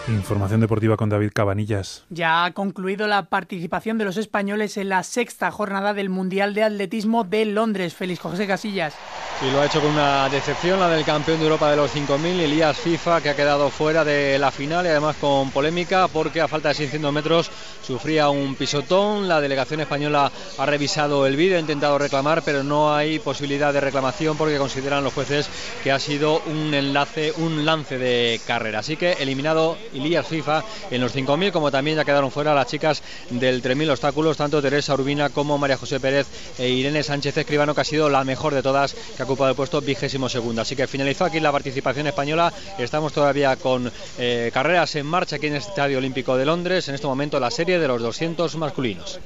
Información 0.08 0.60
deportiva 0.60 0.96
con 0.96 1.10
David 1.10 1.32
Cabanillas. 1.34 2.04
Ya 2.08 2.44
ha 2.44 2.52
concluido 2.52 3.06
la 3.06 3.26
participación 3.26 3.98
de 3.98 4.06
los 4.06 4.16
españoles 4.16 4.78
en 4.78 4.88
la 4.88 5.02
sexta 5.02 5.50
jornada 5.50 5.92
del 5.92 6.08
Mundial 6.08 6.54
de 6.54 6.62
Atletismo 6.62 7.24
de 7.24 7.44
Londres. 7.44 7.94
Félix 7.94 8.20
José 8.20 8.46
Casillas. 8.46 8.94
Y 9.46 9.52
lo 9.52 9.60
ha 9.60 9.66
hecho 9.66 9.80
con 9.80 9.92
una 9.92 10.28
decepción, 10.30 10.80
la 10.80 10.88
del 10.88 11.04
campeón 11.04 11.38
de 11.38 11.44
Europa 11.44 11.70
de 11.70 11.76
los 11.76 11.94
5.000, 11.94 12.40
Elías 12.40 12.76
FIFA, 12.76 13.20
que 13.20 13.28
ha 13.28 13.36
quedado 13.36 13.70
fuera 13.70 14.04
de 14.04 14.36
la 14.38 14.50
final 14.50 14.84
y 14.84 14.88
además 14.88 15.16
con 15.20 15.50
polémica 15.50 16.08
porque 16.08 16.40
a 16.40 16.48
falta 16.48 16.70
de 16.70 16.74
600 16.74 17.12
metros 17.12 17.50
sufría 17.82 18.30
un 18.30 18.56
pisotón. 18.56 19.28
La 19.28 19.40
delegación 19.40 19.80
española 19.80 20.32
ha 20.58 20.66
revisado 20.66 21.26
el 21.26 21.36
vídeo, 21.36 21.56
ha 21.56 21.60
intentado 21.60 21.98
reclamar, 21.98 22.42
pero 22.44 22.64
no 22.64 22.94
hay 22.94 23.18
posibilidad 23.18 23.72
de 23.72 23.80
reclamación 23.80 24.36
porque 24.36 24.58
consideran 24.58 25.04
los 25.04 25.12
jueces 25.12 25.48
que 25.84 25.92
ha 25.92 25.98
sido 26.00 26.40
un 26.46 26.74
enlace, 26.74 27.32
un 27.36 27.64
lance 27.64 27.98
de 27.98 28.40
carrera. 28.46 28.80
Así 28.80 28.96
que 28.96 29.12
eliminado 29.12 29.76
y 29.98 30.00
Lías 30.00 30.26
FIFA 30.26 30.64
en 30.90 31.00
los 31.00 31.14
5.000, 31.14 31.52
como 31.52 31.70
también 31.70 31.96
ya 31.96 32.04
quedaron 32.04 32.30
fuera 32.30 32.54
las 32.54 32.66
chicas 32.66 33.02
del 33.30 33.62
3.000 33.62 33.90
obstáculos, 33.90 34.36
tanto 34.36 34.62
Teresa 34.62 34.94
Urbina 34.94 35.30
como 35.30 35.58
María 35.58 35.76
José 35.76 36.00
Pérez 36.00 36.26
e 36.58 36.68
Irene 36.68 37.02
Sánchez 37.02 37.36
Escribano, 37.36 37.74
que 37.74 37.80
ha 37.80 37.84
sido 37.84 38.08
la 38.08 38.24
mejor 38.24 38.54
de 38.54 38.62
todas, 38.62 38.94
que 38.94 39.22
ha 39.22 39.24
ocupado 39.24 39.50
el 39.50 39.56
puesto 39.56 39.80
vigésimo 39.80 40.28
segundo. 40.28 40.62
Así 40.62 40.76
que 40.76 40.86
finalizó 40.86 41.24
aquí 41.24 41.40
la 41.40 41.52
participación 41.52 42.06
española. 42.06 42.52
Estamos 42.78 43.12
todavía 43.12 43.56
con 43.56 43.90
eh, 44.18 44.50
carreras 44.52 44.94
en 44.96 45.06
marcha 45.06 45.36
aquí 45.36 45.46
en 45.46 45.54
el 45.54 45.58
Estadio 45.58 45.98
Olímpico 45.98 46.36
de 46.36 46.46
Londres. 46.46 46.88
En 46.88 46.94
este 46.94 47.06
momento 47.06 47.40
la 47.40 47.50
serie 47.50 47.78
de 47.78 47.88
los 47.88 48.00
200 48.00 48.56
masculinos. 48.56 49.20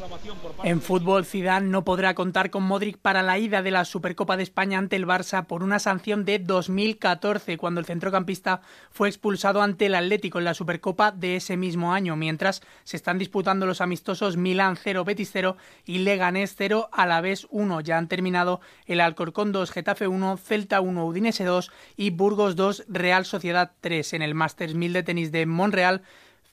En 0.65 0.81
fútbol, 0.81 1.25
Zidane 1.25 1.69
no 1.69 1.85
podrá 1.85 2.15
contar 2.15 2.51
con 2.51 2.63
Modric 2.63 2.99
para 2.99 3.23
la 3.23 3.39
ida 3.39 3.63
de 3.63 3.71
la 3.71 3.85
Supercopa 3.85 4.37
de 4.37 4.43
España 4.45 4.79
ante 4.79 4.97
el 4.97 5.07
Barça 5.07 5.47
por 5.47 5.63
una 5.63 5.79
sanción 5.79 6.25
de 6.25 6.39
2014, 6.39 7.59
cuando 7.59 7.81
el 7.81 7.87
centrocampista 7.87 8.61
fue 8.91 9.09
expulsado 9.09 9.63
ante 9.63 9.87
el 9.87 9.95
Atlético 9.95 10.39
en 10.39 10.45
la 10.45 10.55
Supercopa 10.63 11.11
de 11.11 11.35
ese 11.35 11.57
mismo 11.57 11.93
año, 11.93 12.15
mientras 12.15 12.63
se 12.85 12.97
están 12.97 13.19
disputando 13.19 13.67
los 13.67 13.81
amistosos 13.81 14.37
Milán 14.37 14.77
0, 14.77 15.05
Betis 15.05 15.31
0 15.33 15.57
y 15.85 15.99
Leganés 15.99 16.55
0, 16.57 16.89
a 16.93 17.05
la 17.05 17.21
vez 17.21 17.49
1. 17.51 17.81
Ya 17.81 17.99
han 17.99 18.07
terminado 18.07 18.61
el 18.87 19.01
Alcorcón 19.01 19.51
2, 19.51 19.73
Getafe 19.73 20.07
1, 20.07 20.37
Celta 20.37 20.81
1, 20.81 21.05
Udinese 21.05 21.43
2 21.43 21.73
y 21.97 22.11
Burgos 22.11 22.55
2, 22.55 22.85
Real 22.87 23.25
Sociedad 23.25 23.73
3. 23.81 24.13
En 24.13 24.23
el 24.23 24.37
Masters 24.37 24.75
1000 24.75 24.93
de 24.93 25.03
tenis 25.03 25.33
de 25.33 25.47
Monreal, 25.47 26.03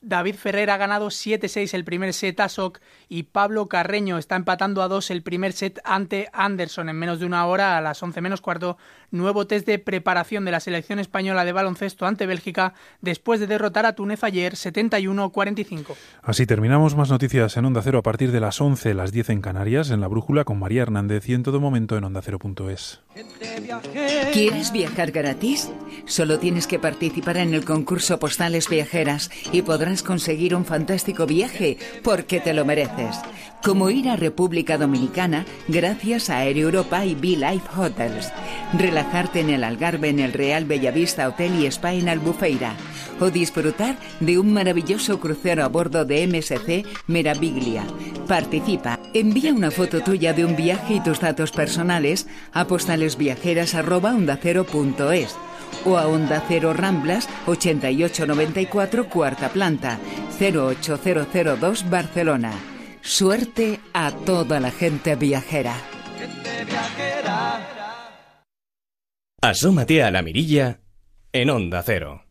David 0.02 0.34
Ferrer 0.34 0.70
ha 0.70 0.76
ganado 0.76 1.06
7-6 1.06 1.72
el 1.74 1.84
primer 1.84 2.12
set 2.12 2.40
a 2.40 2.48
Sok 2.48 2.80
y 3.10 3.24
Pablo 3.24 3.66
Carreño 3.66 4.16
está 4.18 4.36
empatando 4.36 4.82
a 4.82 4.88
2 4.88 5.10
el 5.10 5.22
primer 5.22 5.52
set 5.52 5.80
ante 5.84 6.28
Anderson 6.32 6.88
en 6.88 6.96
menos 6.96 7.18
de 7.18 7.26
una 7.26 7.44
hora 7.44 7.76
a 7.76 7.80
las 7.80 8.00
11 8.02 8.20
menos 8.20 8.40
cuarto. 8.40 8.78
Nuevo 9.10 9.48
test 9.48 9.66
de 9.66 9.80
preparación 9.80 10.44
de 10.44 10.52
la 10.52 10.60
selección 10.60 11.00
española 11.00 11.44
de 11.44 11.50
baloncesto 11.50 12.06
ante 12.06 12.26
Bélgica 12.26 12.72
después 13.00 13.40
de 13.40 13.48
derrotar 13.48 13.84
a 13.84 13.96
Túnez 13.96 14.22
ayer 14.22 14.54
71-45. 14.54 15.96
Así 16.22 16.46
terminamos 16.46 16.94
más 16.94 17.10
noticias 17.10 17.56
en 17.56 17.64
Onda 17.64 17.82
Cero 17.82 17.98
a 17.98 18.02
partir 18.02 18.30
de 18.30 18.38
las 18.38 18.60
11, 18.60 18.94
las 18.94 19.10
10 19.10 19.30
en 19.30 19.40
Canarias, 19.40 19.90
en 19.90 20.00
la 20.00 20.06
brújula 20.06 20.44
con 20.44 20.60
María 20.60 20.82
Hernández 20.82 21.28
y 21.28 21.34
en 21.34 21.42
todo 21.42 21.60
momento 21.60 21.98
en 21.98 22.04
ondacero.es. 22.04 23.00
¿Quieres 24.32 24.70
viajar 24.70 25.10
gratis? 25.10 25.68
Solo 26.06 26.38
tienes 26.38 26.68
que 26.68 26.78
participar 26.78 27.38
en 27.38 27.54
el 27.54 27.64
concurso 27.64 28.20
Postales 28.20 28.68
Viajeras 28.68 29.30
y 29.50 29.62
podrás 29.62 30.04
conseguir 30.04 30.54
un 30.54 30.64
fantástico 30.64 31.26
viaje 31.26 31.76
porque 32.04 32.38
te 32.38 32.54
lo 32.54 32.64
mereces. 32.64 32.99
Como 33.62 33.90
ir 33.90 34.08
a 34.08 34.16
República 34.16 34.78
Dominicana 34.78 35.44
gracias 35.68 36.30
a 36.30 36.42
Air 36.44 36.56
Europa 36.56 37.04
y 37.04 37.14
Be 37.14 37.36
Life 37.36 37.68
Hotels. 37.76 38.32
Relajarte 38.72 39.40
en 39.40 39.50
el 39.50 39.64
Algarve 39.64 40.08
en 40.08 40.18
el 40.18 40.32
Real 40.32 40.64
Bellavista 40.64 41.28
Hotel 41.28 41.60
y 41.60 41.66
Spa 41.66 41.92
en 41.92 42.08
Albufeira. 42.08 42.72
O 43.20 43.30
disfrutar 43.30 43.96
de 44.20 44.38
un 44.38 44.54
maravilloso 44.54 45.20
crucero 45.20 45.62
a 45.62 45.68
bordo 45.68 46.06
de 46.06 46.26
MSC 46.26 46.86
Meraviglia. 47.06 47.84
Participa. 48.26 48.98
Envía 49.12 49.52
una 49.52 49.70
foto 49.70 50.00
tuya 50.00 50.32
de 50.32 50.46
un 50.46 50.56
viaje 50.56 50.94
y 50.94 51.00
tus 51.00 51.20
datos 51.20 51.52
personales 51.52 52.26
a 52.54 52.66
postalesviajeras.ondacero.es 52.66 55.36
o 55.84 55.98
a 55.98 56.08
Onda 56.08 56.42
Cero 56.48 56.72
Ramblas 56.72 57.28
8894 57.46 59.08
cuarta 59.08 59.50
planta 59.50 59.98
08002 60.40 61.90
Barcelona. 61.90 62.52
Suerte 63.02 63.80
a 63.92 64.12
toda 64.12 64.60
la 64.60 64.70
gente 64.70 65.16
viajera. 65.16 65.74
Asómate 69.42 70.02
a 70.02 70.10
la 70.10 70.22
mirilla 70.22 70.80
en 71.32 71.50
Onda 71.50 71.82
Cero. 71.82 72.29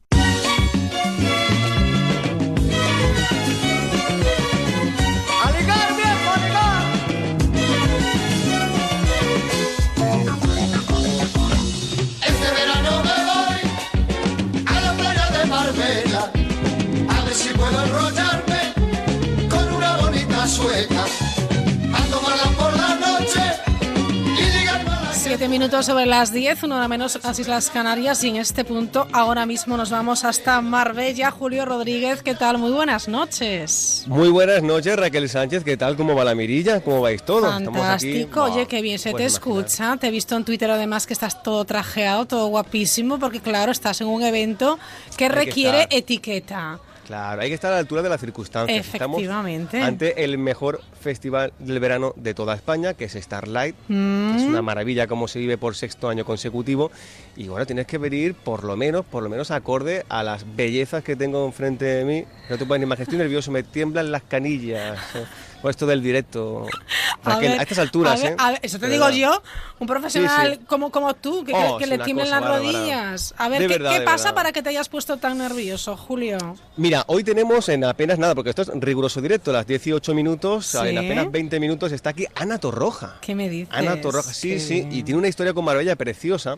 Minutos 25.50 25.88
sobre 25.88 26.06
las 26.06 26.32
10, 26.32 26.64
una 26.64 26.78
hora 26.78 26.88
menos 26.88 27.20
las 27.24 27.39
Islas 27.39 27.72
Canarias 27.72 28.24
y 28.24 28.30
en 28.30 28.36
este 28.36 28.64
punto 28.64 29.08
ahora 29.12 29.47
mismo 29.47 29.78
nos 29.78 29.89
vamos 29.89 30.24
hasta 30.24 30.62
Marbella. 30.62 31.32
Julio 31.32 31.66
Rodríguez, 31.66 32.22
¿qué 32.22 32.36
tal? 32.36 32.60
Muy 32.60 32.72
buenas 32.72 33.08
noches. 33.08 34.04
Muy 34.08 34.30
buenas 34.30 34.62
noches, 34.62 34.95
Raquel 34.95 35.28
Sánchez. 35.28 35.64
¿Qué 35.64 35.76
tal? 35.76 35.95
¿Cómo 35.95 36.14
va 36.14 36.24
la 36.24 36.36
mirilla? 36.36 36.82
¿Cómo 36.82 37.02
vais 37.02 37.24
todos? 37.24 37.52
Estamos 37.52 37.82
aquí. 37.82 37.82
Fantástico, 37.82 38.43
oye, 38.43 38.68
qué 38.68 38.82
bien 38.84 39.00
se 39.00 39.12
te 39.14 39.26
escucha. 39.26 39.97
Te 39.97 40.08
he 40.08 40.12
visto 40.12 40.36
en 40.38 40.45
Twitter 40.45 40.70
además 40.70 41.08
que 41.08 41.14
estás 41.14 41.41
todo 41.41 41.66
trajeado, 41.66 42.26
todo 42.26 42.47
guapísimo, 42.47 43.18
porque 43.18 43.39
claro, 43.39 43.72
estás 43.72 44.02
en 44.02 44.08
un 44.08 44.22
evento 44.22 44.78
que 45.18 45.26
Hay 45.26 45.32
requiere 45.32 45.88
etiqueta. 45.89 46.80
Claro, 47.10 47.41
hay 47.41 47.47
que 47.47 47.55
estar 47.55 47.72
a 47.72 47.74
la 47.74 47.80
altura 47.80 48.03
de 48.03 48.10
las 48.10 48.22
circunstancias. 48.22 48.86
Efectivamente. 48.86 49.78
Estamos 49.78 49.88
ante 49.88 50.24
el 50.24 50.38
mejor 50.38 50.80
festival 51.01 51.53
del 51.57 51.80
verano 51.80 52.14
de 52.16 52.36
toda 52.36 52.53
España, 52.53 52.93
que 52.93 53.05
es 53.05 53.14
Starlight. 53.14 53.76
Mm. 53.88 54.36
Es 54.36 54.43
una 54.43 54.62
maravilla 54.62 55.07
cómo 55.07 55.28
se 55.28 55.39
vive 55.39 55.57
por 55.57 55.76
sexto 55.76 56.10
año 56.10 56.24
consecutivo. 56.24 56.91
Y 57.36 57.47
bueno, 57.47 57.66
tienes 57.66 57.88
que 57.88 57.97
venir 57.97 58.36
por 58.36 58.64
lo 58.64 58.78
menos, 58.78 59.07
por 59.07 59.24
lo 59.24 59.30
menos 59.30 59.49
acorde 59.49 60.05
a 60.07 60.22
las 60.22 60.55
bellezas 60.55 61.03
que 61.03 61.16
tengo 61.16 61.47
enfrente 61.47 61.84
de 61.84 62.05
mí. 62.05 62.26
No 62.47 62.60
te 62.60 62.68
puedes 62.68 62.80
ni 62.80 62.84
imaginar, 62.84 63.07
estoy 63.07 63.18
nervioso, 63.18 63.49
me 63.49 63.64
tiemblan 63.64 64.12
las 64.12 64.22
canillas. 64.22 64.99
Por 65.62 65.72
esto 65.72 65.86
del 65.86 66.01
directo. 66.01 66.66
A 67.24 67.32
Raquel, 67.32 67.51
ver, 67.51 67.60
a 67.60 67.64
estas 67.64 67.80
alturas, 67.80 68.18
a 68.20 68.24
ver, 68.24 68.32
¿eh? 68.32 68.36
a 68.39 68.51
ver, 68.51 68.60
eso 68.64 68.80
te 68.80 68.86
De 68.88 68.93
digo 68.93 69.03
verdad. 69.05 69.18
yo, 69.20 69.43
un 69.80 69.88
profesional 69.88 70.51
Sí, 70.53 70.57
sí. 70.62 70.66
Como, 70.68 70.89
como 70.89 71.14
tú, 71.16 71.43
que, 71.43 71.51
Oh, 71.53 71.78
que 71.78 71.86
le 71.86 71.97
tiemblen 71.99 72.30
las 72.30 72.41
rodillas. 72.45 73.34
A 73.38 73.49
ver, 73.49 73.62
De 73.64 73.68
¿qué, 73.68 73.74
verdad, 73.74 73.97
qué 73.99 74.01
pasa 74.05 74.26
verdad. 74.26 74.36
para 74.36 74.51
que 74.53 74.64
te 74.64 74.70
hayas 74.70 74.88
puesto 74.88 75.18
tan 75.18 75.38
nervioso, 75.38 75.97
Julio? 75.97 76.38
Mira, 76.78 77.03
hoy 77.07 77.26
tenemos 77.26 77.68
en 77.68 77.84
apenas 77.84 78.18
nada, 78.20 78.36
porque 78.36 78.51
esto 78.51 78.62
es 78.62 78.70
riguroso 78.76 79.20
directo, 79.20 79.51
las 79.51 79.68
18 79.68 80.14
minutos, 80.14 80.68
Sí. 80.68 80.78
en 80.78 80.97
apenas 80.97 81.30
20 81.30 81.60
minutos 81.60 81.91
está 81.91 82.12
aquí 82.12 82.26
Ana 82.36 82.57
Torroja. 82.57 83.18
¿Qué 83.20 83.36
me 83.36 83.49
dices? 83.49 83.68
Ana 83.74 83.99
Torroja, 83.99 84.34
sí, 84.34 84.51
Qué 84.51 84.60
sí, 84.62 84.74
bien. 84.76 84.93
y 84.93 85.03
tiene 85.03 85.18
una 85.18 85.28
historia 85.28 85.53
con 85.53 85.66
Marbella 85.66 85.97
preciosa, 85.97 86.55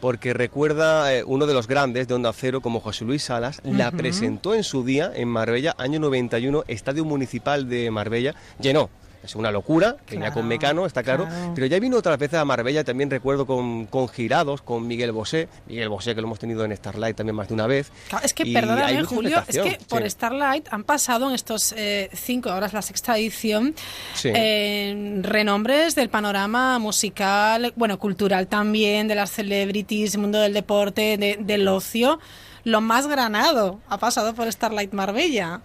porque 0.00 0.32
recuerda 0.32 1.14
eh, 1.14 1.24
uno 1.24 1.46
de 1.46 1.54
los 1.54 1.66
grandes 1.66 2.08
de 2.08 2.14
Onda 2.14 2.32
Cero, 2.32 2.60
como 2.60 2.80
José 2.80 3.04
Luis 3.04 3.24
Salas, 3.24 3.60
la 3.64 3.90
presentó 3.90 4.54
en 4.54 4.64
su 4.64 4.84
día 4.84 5.10
en 5.14 5.28
Marbella, 5.28 5.74
año 5.78 5.98
91, 6.00 6.64
Estadio 6.68 7.04
Municipal 7.04 7.68
de 7.68 7.90
Marbella, 7.90 8.34
llenó. 8.60 8.90
Es 9.22 9.34
una 9.34 9.50
locura, 9.50 9.96
venía 10.08 10.32
con 10.32 10.46
Mecano, 10.46 10.86
está 10.86 11.02
claro, 11.02 11.26
claro. 11.26 11.52
pero 11.54 11.66
ya 11.66 11.78
vino 11.80 11.96
otras 11.96 12.16
veces 12.18 12.38
a 12.38 12.44
Marbella, 12.44 12.84
también 12.84 13.10
recuerdo 13.10 13.46
con, 13.46 13.86
con 13.86 14.08
Girados, 14.08 14.62
con 14.62 14.86
Miguel 14.86 15.10
Bosé, 15.12 15.48
Miguel 15.66 15.88
Bosé 15.88 16.14
que 16.14 16.20
lo 16.20 16.28
hemos 16.28 16.38
tenido 16.38 16.64
en 16.64 16.74
Starlight 16.76 17.16
también 17.16 17.34
más 17.34 17.48
de 17.48 17.54
una 17.54 17.66
vez. 17.66 17.90
Claro, 18.08 18.24
es 18.24 18.32
que, 18.32 18.46
perdóname, 18.46 19.02
Julio, 19.04 19.42
es 19.48 19.58
que 19.58 19.78
por 19.88 20.02
sí. 20.02 20.10
Starlight 20.10 20.68
han 20.70 20.84
pasado 20.84 21.28
en 21.28 21.34
estos 21.34 21.72
eh, 21.76 22.08
cinco 22.14 22.50
horas, 22.54 22.72
la 22.72 22.80
sexta 22.82 23.18
edición, 23.18 23.74
Sí. 24.14 24.30
eh, 24.34 25.18
renombres 25.22 25.94
del 25.96 26.08
panorama 26.10 26.78
musical, 26.78 27.72
bueno, 27.76 27.98
cultural 27.98 28.46
también, 28.46 29.08
de 29.08 29.14
las 29.16 29.30
celebrities, 29.30 30.16
mundo 30.16 30.38
del 30.40 30.54
deporte, 30.54 31.16
de- 31.18 31.38
del 31.40 31.66
ocio. 31.68 32.20
Lo 32.64 32.80
más 32.80 33.06
granado 33.08 33.80
ha 33.88 33.98
pasado 33.98 34.34
por 34.34 34.50
Starlight 34.50 34.92
Marbella. 34.92 35.60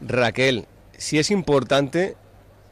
Raquel, 0.00 0.66
si 0.96 1.18
es 1.18 1.30
importante, 1.30 2.16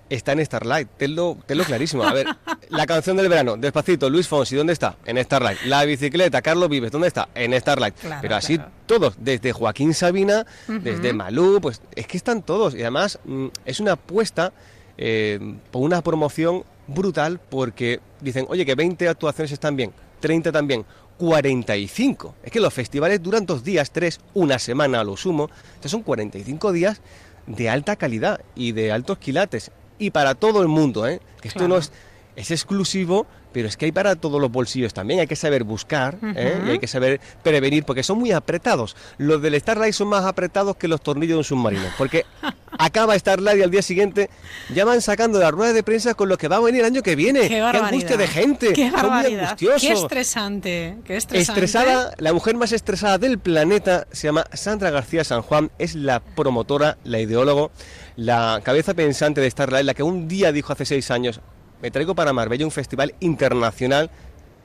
está 0.08 0.32
en 0.32 0.44
Starlight. 0.44 0.88
Tenlo, 0.96 1.38
tenlo 1.46 1.64
clarísimo. 1.64 2.02
A 2.02 2.12
ver, 2.12 2.26
la 2.68 2.86
canción 2.86 3.16
del 3.16 3.28
verano, 3.28 3.56
despacito, 3.56 4.08
Luis 4.10 4.28
Fonsi, 4.28 4.56
¿dónde 4.56 4.72
está? 4.72 4.96
En 5.04 5.22
Starlight. 5.22 5.60
La 5.66 5.84
bicicleta, 5.84 6.42
Carlos 6.42 6.68
Vives, 6.68 6.90
¿dónde 6.90 7.08
está? 7.08 7.28
En 7.34 7.58
Starlight. 7.58 7.94
Claro, 7.96 8.20
Pero 8.22 8.36
así 8.36 8.60
todos, 8.86 9.14
desde 9.18 9.52
Joaquín 9.52 9.94
Sabina, 9.94 10.46
desde 10.66 11.12
Malú, 11.12 11.60
pues 11.60 11.80
es 11.94 12.06
que 12.06 12.16
están 12.16 12.42
todos. 12.42 12.74
Y 12.74 12.82
además 12.82 13.18
mm, 13.24 13.46
es 13.64 13.80
una 13.80 13.92
apuesta 13.92 14.52
eh, 14.96 15.56
por 15.70 15.82
una 15.82 16.02
promoción 16.02 16.64
brutal 16.86 17.38
porque 17.50 18.00
dicen, 18.20 18.46
oye, 18.48 18.64
que 18.64 18.74
20 18.74 19.08
actuaciones 19.08 19.52
están 19.52 19.76
bien, 19.76 19.92
30 20.20 20.52
también. 20.52 20.84
45. 21.18 22.36
Es 22.44 22.52
que 22.52 22.60
los 22.60 22.72
festivales 22.72 23.20
duran 23.22 23.44
dos 23.44 23.64
días, 23.64 23.90
tres, 23.90 24.20
una 24.34 24.58
semana 24.58 25.00
a 25.00 25.04
lo 25.04 25.16
sumo. 25.16 25.50
Entonces 25.66 25.90
son 25.90 26.02
45 26.02 26.72
días 26.72 27.00
de 27.46 27.68
alta 27.68 27.96
calidad 27.96 28.40
y 28.54 28.72
de 28.72 28.92
altos 28.92 29.18
quilates. 29.18 29.70
Y 29.98 30.10
para 30.10 30.34
todo 30.34 30.62
el 30.62 30.68
mundo, 30.68 31.06
¿eh? 31.06 31.20
Que 31.40 31.48
esto 31.48 31.58
Claro. 31.60 31.74
no 31.74 31.78
es 31.80 31.90
es 32.38 32.52
exclusivo, 32.52 33.26
pero 33.52 33.66
es 33.66 33.76
que 33.76 33.86
hay 33.86 33.92
para 33.92 34.14
todos 34.14 34.40
los 34.40 34.50
bolsillos 34.50 34.94
también. 34.94 35.18
Hay 35.18 35.26
que 35.26 35.34
saber 35.34 35.64
buscar 35.64 36.18
¿eh? 36.36 36.62
y 36.66 36.70
hay 36.70 36.78
que 36.78 36.86
saber 36.86 37.20
prevenir, 37.42 37.82
porque 37.84 38.04
son 38.04 38.18
muy 38.18 38.30
apretados. 38.30 38.94
Los 39.16 39.42
del 39.42 39.60
Starlight 39.60 39.92
son 39.92 40.06
más 40.06 40.24
apretados 40.24 40.76
que 40.76 40.86
los 40.86 41.00
tornillos 41.00 41.34
de 41.34 41.38
un 41.38 41.44
submarino, 41.44 41.88
porque 41.98 42.24
acaba 42.78 43.18
Starlight 43.18 43.58
y 43.58 43.62
al 43.62 43.72
día 43.72 43.82
siguiente 43.82 44.30
ya 44.72 44.84
van 44.84 45.02
sacando 45.02 45.40
las 45.40 45.50
ruedas 45.50 45.74
de 45.74 45.82
prensa 45.82 46.14
con 46.14 46.28
lo 46.28 46.38
que 46.38 46.46
va 46.46 46.56
a 46.56 46.60
venir 46.60 46.82
el 46.82 46.86
año 46.86 47.02
que 47.02 47.16
viene. 47.16 47.48
Qué, 47.48 47.60
angustia 47.60 48.16
de 48.16 48.28
gente. 48.28 48.72
Qué 48.72 48.88
barbaridad. 48.88 49.58
Qué 49.58 49.92
estresante. 49.92 50.98
Qué 51.04 51.16
estresante. 51.16 51.60
Estresada, 51.64 52.14
la 52.18 52.32
mujer 52.32 52.54
más 52.54 52.70
estresada 52.70 53.18
del 53.18 53.40
planeta 53.40 54.06
se 54.12 54.28
llama 54.28 54.44
Sandra 54.52 54.90
García 54.90 55.24
San 55.24 55.42
Juan, 55.42 55.72
es 55.80 55.96
la 55.96 56.20
promotora, 56.20 56.98
la 57.02 57.18
ideólogo, 57.18 57.72
la 58.14 58.60
cabeza 58.62 58.94
pensante 58.94 59.40
de 59.40 59.50
Starlight, 59.50 59.84
la 59.84 59.94
que 59.94 60.04
un 60.04 60.28
día 60.28 60.52
dijo 60.52 60.72
hace 60.72 60.84
seis 60.84 61.10
años, 61.10 61.40
me 61.82 61.90
traigo 61.90 62.14
para 62.14 62.32
Marbella 62.32 62.64
un 62.64 62.70
festival 62.70 63.14
internacional 63.20 64.10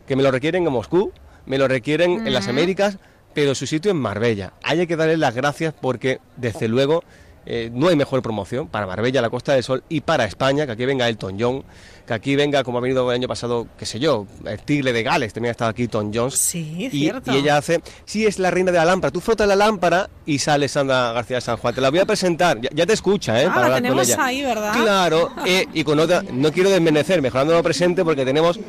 que 0.07 0.15
me 0.15 0.23
lo 0.23 0.31
requieren 0.31 0.65
en 0.65 0.73
Moscú, 0.73 1.11
me 1.45 1.57
lo 1.57 1.67
requieren 1.67 2.25
en 2.27 2.33
las. 2.33 2.47
Américas, 2.47 2.97
pero 3.33 3.55
su 3.55 3.65
sitio 3.65 3.91
en 3.91 3.97
Marbella. 3.97 4.53
Hay 4.63 4.85
que 4.85 4.95
darle 4.95 5.17
las 5.17 5.33
gracias 5.33 5.73
porque, 5.79 6.19
desde 6.37 6.67
luego, 6.67 7.03
eh, 7.45 7.69
no 7.73 7.89
hay 7.89 7.95
mejor 7.95 8.21
promoción 8.21 8.67
para 8.67 8.85
Marbella, 8.85 9.21
la 9.21 9.29
Costa 9.29 9.53
del 9.53 9.63
Sol 9.63 9.83
y 9.89 10.01
para 10.01 10.25
España, 10.25 10.65
que 10.65 10.73
aquí 10.73 10.85
venga 10.85 11.07
Elton 11.09 11.37
John, 11.39 11.63
que 12.05 12.13
aquí 12.13 12.35
venga, 12.35 12.63
como 12.63 12.77
ha 12.77 12.81
venido 12.81 13.09
el 13.11 13.15
año 13.15 13.27
pasado, 13.27 13.67
qué 13.77 13.85
sé 13.85 13.99
yo, 13.99 14.27
el 14.45 14.59
Tigre 14.59 14.91
de 14.91 15.03
Gales, 15.03 15.33
también 15.33 15.49
ha 15.49 15.51
estado 15.51 15.71
aquí 15.71 15.87
Tom 15.87 16.11
Jones. 16.13 16.35
Sí, 16.35 16.75
y, 16.77 16.89
cierto. 16.89 17.33
y 17.33 17.37
ella 17.37 17.57
hace, 17.57 17.81
sí, 18.05 18.25
es 18.25 18.39
la 18.39 18.51
reina 18.51 18.71
de 18.71 18.77
la 18.77 18.85
lámpara. 18.85 19.11
Tú 19.11 19.21
frotas 19.21 19.47
la 19.47 19.55
lámpara 19.55 20.09
y 20.25 20.39
sale 20.39 20.67
Sandra 20.67 21.13
García 21.13 21.37
de 21.37 21.41
San 21.41 21.57
Juan. 21.57 21.73
Te 21.73 21.81
la 21.81 21.89
voy 21.89 21.99
a 21.99 22.05
presentar, 22.05 22.59
ya, 22.59 22.69
ya 22.73 22.85
te 22.85 22.93
escucha, 22.93 23.41
¿eh? 23.41 23.47
Ah, 23.49 23.53
para 23.53 23.69
la 23.69 23.75
con 23.75 23.83
tenemos 23.83 24.07
ella. 24.09 24.25
ahí, 24.25 24.41
¿verdad? 24.41 24.73
Claro, 24.73 25.31
eh, 25.45 25.65
y 25.73 25.83
con 25.83 25.99
otra, 25.99 26.23
no 26.31 26.51
quiero 26.51 26.69
desmerecer, 26.69 27.21
mejorando 27.21 27.53
lo 27.53 27.63
presente, 27.63 28.03
porque 28.03 28.25
tenemos 28.25 28.59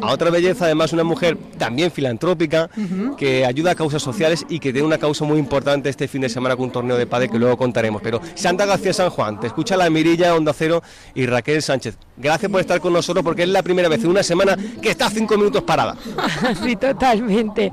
a 0.00 0.12
otra 0.12 0.30
belleza, 0.30 0.66
además 0.66 0.92
una 0.92 1.04
mujer 1.04 1.36
también 1.58 1.90
filantrópica, 1.90 2.68
que 3.16 3.44
ayuda 3.44 3.72
a 3.72 3.74
causas 3.74 4.02
sociales 4.02 4.44
y 4.48 4.58
que 4.58 4.72
tiene 4.72 4.86
una 4.86 4.98
causa 4.98 5.24
muy 5.24 5.38
importante 5.38 5.88
este 5.88 6.08
fin 6.08 6.20
de 6.20 6.28
semana 6.28 6.56
con 6.56 6.66
un 6.66 6.72
torneo 6.72 6.96
de 6.96 7.06
padre 7.06 7.28
que 7.28 7.38
luego 7.38 7.56
contaremos. 7.56 8.02
Pero 8.02 8.20
Santa 8.34 8.66
García 8.66 8.92
San 8.92 9.10
Juan, 9.10 9.40
te 9.40 9.46
escucha 9.46 9.76
la 9.76 9.88
Mirilla, 9.90 10.34
Onda 10.34 10.52
Cero 10.52 10.82
y 11.14 11.26
Raquel 11.26 11.62
Sánchez. 11.62 11.96
Gracias 12.16 12.50
por 12.50 12.60
estar 12.60 12.80
con 12.80 12.92
nosotros 12.92 13.24
porque 13.24 13.42
es 13.42 13.48
la 13.48 13.62
primera 13.62 13.88
vez 13.88 14.02
en 14.02 14.10
una 14.10 14.22
semana 14.22 14.56
que 14.80 14.90
está 14.90 15.10
cinco 15.10 15.36
minutos 15.36 15.62
parada. 15.62 15.96
Sí, 16.62 16.76
totalmente. 16.76 17.70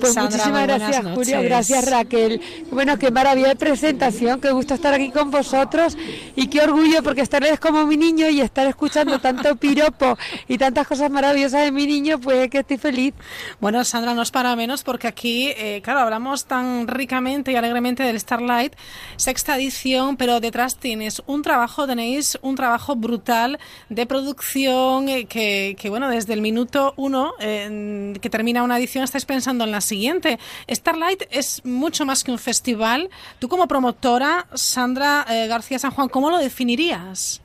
Pues 0.00 0.14
Sandra, 0.14 0.36
muchísimas 0.36 0.66
gracias, 0.66 1.14
Julio. 1.14 1.42
Gracias, 1.42 1.90
Raquel. 1.90 2.40
Bueno, 2.70 2.98
qué 2.98 3.10
maravilla 3.10 3.48
de 3.48 3.56
presentación. 3.56 4.40
Qué 4.40 4.50
gusto 4.50 4.74
estar 4.74 4.92
aquí 4.92 5.10
con 5.10 5.30
vosotros. 5.30 5.96
Y 6.34 6.48
qué 6.48 6.62
orgullo, 6.62 7.02
porque 7.02 7.20
estarles 7.20 7.60
como 7.60 7.86
mi 7.86 7.96
niño 7.96 8.28
y 8.28 8.40
estar 8.40 8.66
escuchando 8.66 9.18
tanto 9.20 9.54
piropo 9.56 10.18
y 10.48 10.58
tantas 10.58 10.86
cosas 10.86 11.10
maravillosas 11.10 11.63
mi 11.72 11.86
niño, 11.86 12.18
pues 12.20 12.50
que 12.50 12.58
estoy 12.58 12.78
feliz. 12.78 13.14
Bueno, 13.60 13.84
Sandra, 13.84 14.14
no 14.14 14.22
es 14.22 14.30
para 14.30 14.54
menos 14.56 14.82
porque 14.82 15.06
aquí, 15.06 15.48
eh, 15.56 15.80
claro, 15.82 16.00
hablamos 16.00 16.46
tan 16.46 16.88
ricamente 16.88 17.52
y 17.52 17.56
alegremente 17.56 18.02
del 18.02 18.18
Starlight, 18.18 18.74
sexta 19.16 19.56
edición, 19.56 20.16
pero 20.16 20.40
detrás 20.40 20.76
tienes 20.76 21.22
un 21.26 21.42
trabajo, 21.42 21.86
tenéis 21.86 22.38
un 22.42 22.56
trabajo 22.56 22.96
brutal 22.96 23.58
de 23.88 24.06
producción 24.06 25.08
eh, 25.08 25.26
que, 25.26 25.76
que, 25.78 25.90
bueno, 25.90 26.08
desde 26.08 26.32
el 26.32 26.40
minuto 26.40 26.94
uno 26.96 27.34
eh, 27.40 28.14
que 28.20 28.30
termina 28.30 28.62
una 28.62 28.78
edición 28.78 29.04
estáis 29.04 29.24
pensando 29.24 29.64
en 29.64 29.70
la 29.70 29.80
siguiente. 29.80 30.38
Starlight 30.68 31.24
es 31.30 31.64
mucho 31.64 32.04
más 32.04 32.24
que 32.24 32.32
un 32.32 32.38
festival. 32.38 33.10
Tú 33.38 33.48
como 33.48 33.68
promotora, 33.68 34.46
Sandra 34.54 35.24
García 35.48 35.78
San 35.78 35.90
Juan, 35.90 36.08
¿cómo 36.08 36.30
lo 36.30 36.38
definirías? 36.38 37.43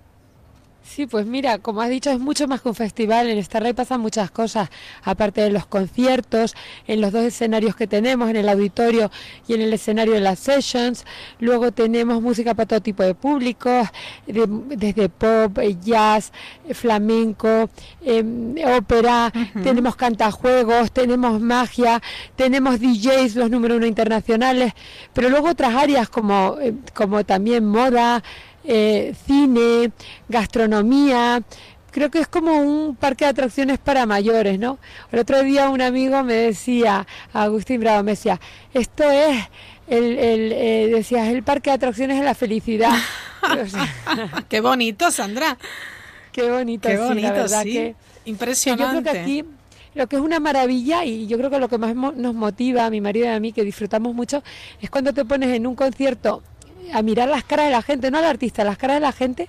Sí, 0.92 1.06
pues 1.06 1.28
mira, 1.28 1.60
como 1.60 1.82
has 1.82 1.90
dicho, 1.90 2.10
es 2.10 2.20
mucho 2.20 2.48
más 2.48 2.62
que 2.62 2.70
un 2.70 2.74
festival. 2.76 3.30
En 3.30 3.42
Starlight 3.44 3.76
pasan 3.76 4.02
muchas 4.02 4.32
cosas, 4.32 4.70
aparte 5.04 5.40
de 5.42 5.52
los 5.52 5.68
conciertos, 5.68 6.56
en 6.88 7.00
los 7.00 7.12
dos 7.12 7.24
escenarios 7.24 7.76
que 7.76 7.86
tenemos, 7.86 8.28
en 8.30 8.38
el 8.38 8.50
auditorio 8.50 9.12
y 9.48 9.54
en 9.54 9.62
el 9.62 9.72
escenario 9.72 10.16
de 10.16 10.20
las 10.20 10.40
sessions. 10.40 11.06
Luego 11.40 11.72
tenemos 11.72 12.24
música 12.24 12.56
para 12.56 12.66
todo 12.68 12.82
tipo 12.82 13.04
de 13.04 13.14
públicos, 13.14 13.88
de- 14.26 14.48
desde 14.76 15.10
pop, 15.10 15.60
eh, 15.60 15.78
jazz, 15.80 16.32
eh, 16.68 16.74
flamenco, 16.74 17.70
em, 18.04 18.56
ópera, 18.76 19.32
tenemos 19.64 19.96
cantajuegos, 19.96 20.92
tenemos 20.92 21.40
magia, 21.40 22.02
tenemos 22.36 22.80
DJs, 22.80 23.36
los 23.36 23.52
número 23.52 23.76
uno 23.78 23.86
internacionales, 23.86 24.74
pero 25.14 25.30
luego 25.30 25.50
otras 25.50 25.76
áreas 25.76 26.10
como, 26.10 26.58
eh, 26.60 26.74
como 26.96 27.24
también 27.24 27.64
moda, 27.66 28.24
eh, 28.64 29.14
cine, 29.26 29.92
gastronomía. 30.28 31.42
Creo 31.92 32.12
que 32.12 32.20
es 32.20 32.28
como 32.28 32.54
un 32.58 32.96
parque 32.96 33.26
de 33.26 33.32
atracciones 33.32 33.80
para 33.80 34.06
mayores, 34.06 34.60
¿no? 34.60 34.78
El 35.12 35.20
otro 35.20 35.42
día 35.44 35.70
un 35.70 35.82
amigo 35.82 36.24
me 36.24 36.34
decía, 36.36 37.08
Agustín 37.34 37.80
Bravo, 37.82 38.04
me 38.04 38.12
decía, 38.12 38.40
esto 38.74 39.10
es 39.10 39.38
el, 39.88 40.20
el 40.20 40.52
eh, 40.52 40.88
decía, 40.94 41.26
es 41.28 41.34
el 41.34 41.42
parque 41.44 41.72
de 41.72 41.76
atracciones 41.78 42.20
de 42.20 42.26
la 42.26 42.36
felicidad. 42.36 42.92
Qué 44.50 44.62
bonito, 44.62 45.10
Sandra. 45.12 45.58
Qué 46.32 46.50
bonito, 46.52 46.88
Qué 46.90 46.96
sí, 46.98 47.02
bonito, 47.04 47.28
la 47.28 47.34
verdad 47.34 47.64
sí. 47.64 47.72
que 47.74 47.96
Impresionante. 48.26 48.84
yo 48.98 49.02
creo 49.02 49.14
que 49.14 49.20
aquí 49.22 49.46
lo 49.96 50.08
que 50.08 50.16
es 50.18 50.22
una 50.22 50.40
maravilla 50.40 51.04
y 51.06 51.26
yo 51.26 51.38
creo 51.38 51.50
que 51.50 51.58
lo 51.60 51.68
que 51.68 51.78
más 51.80 51.96
mo- 51.96 52.12
nos 52.16 52.36
motiva 52.36 52.86
a 52.86 52.90
mi 52.92 53.02
marido 53.02 53.26
y 53.26 53.30
a 53.30 53.40
mí, 53.40 53.52
que 53.52 53.64
disfrutamos 53.64 54.14
mucho, 54.14 54.44
es 54.80 54.90
cuando 54.92 55.12
te 55.14 55.26
pones 55.26 55.50
en 55.50 55.66
un 55.66 55.74
concierto 55.76 56.44
a 56.94 57.02
mirar 57.02 57.30
las 57.30 57.44
caras 57.44 57.66
de 57.66 57.72
la 57.72 57.82
gente, 57.82 58.12
no 58.12 58.18
al 58.18 58.26
artista, 58.26 58.64
las 58.64 58.78
caras 58.78 58.98
de 58.98 59.02
la 59.02 59.12
gente 59.12 59.48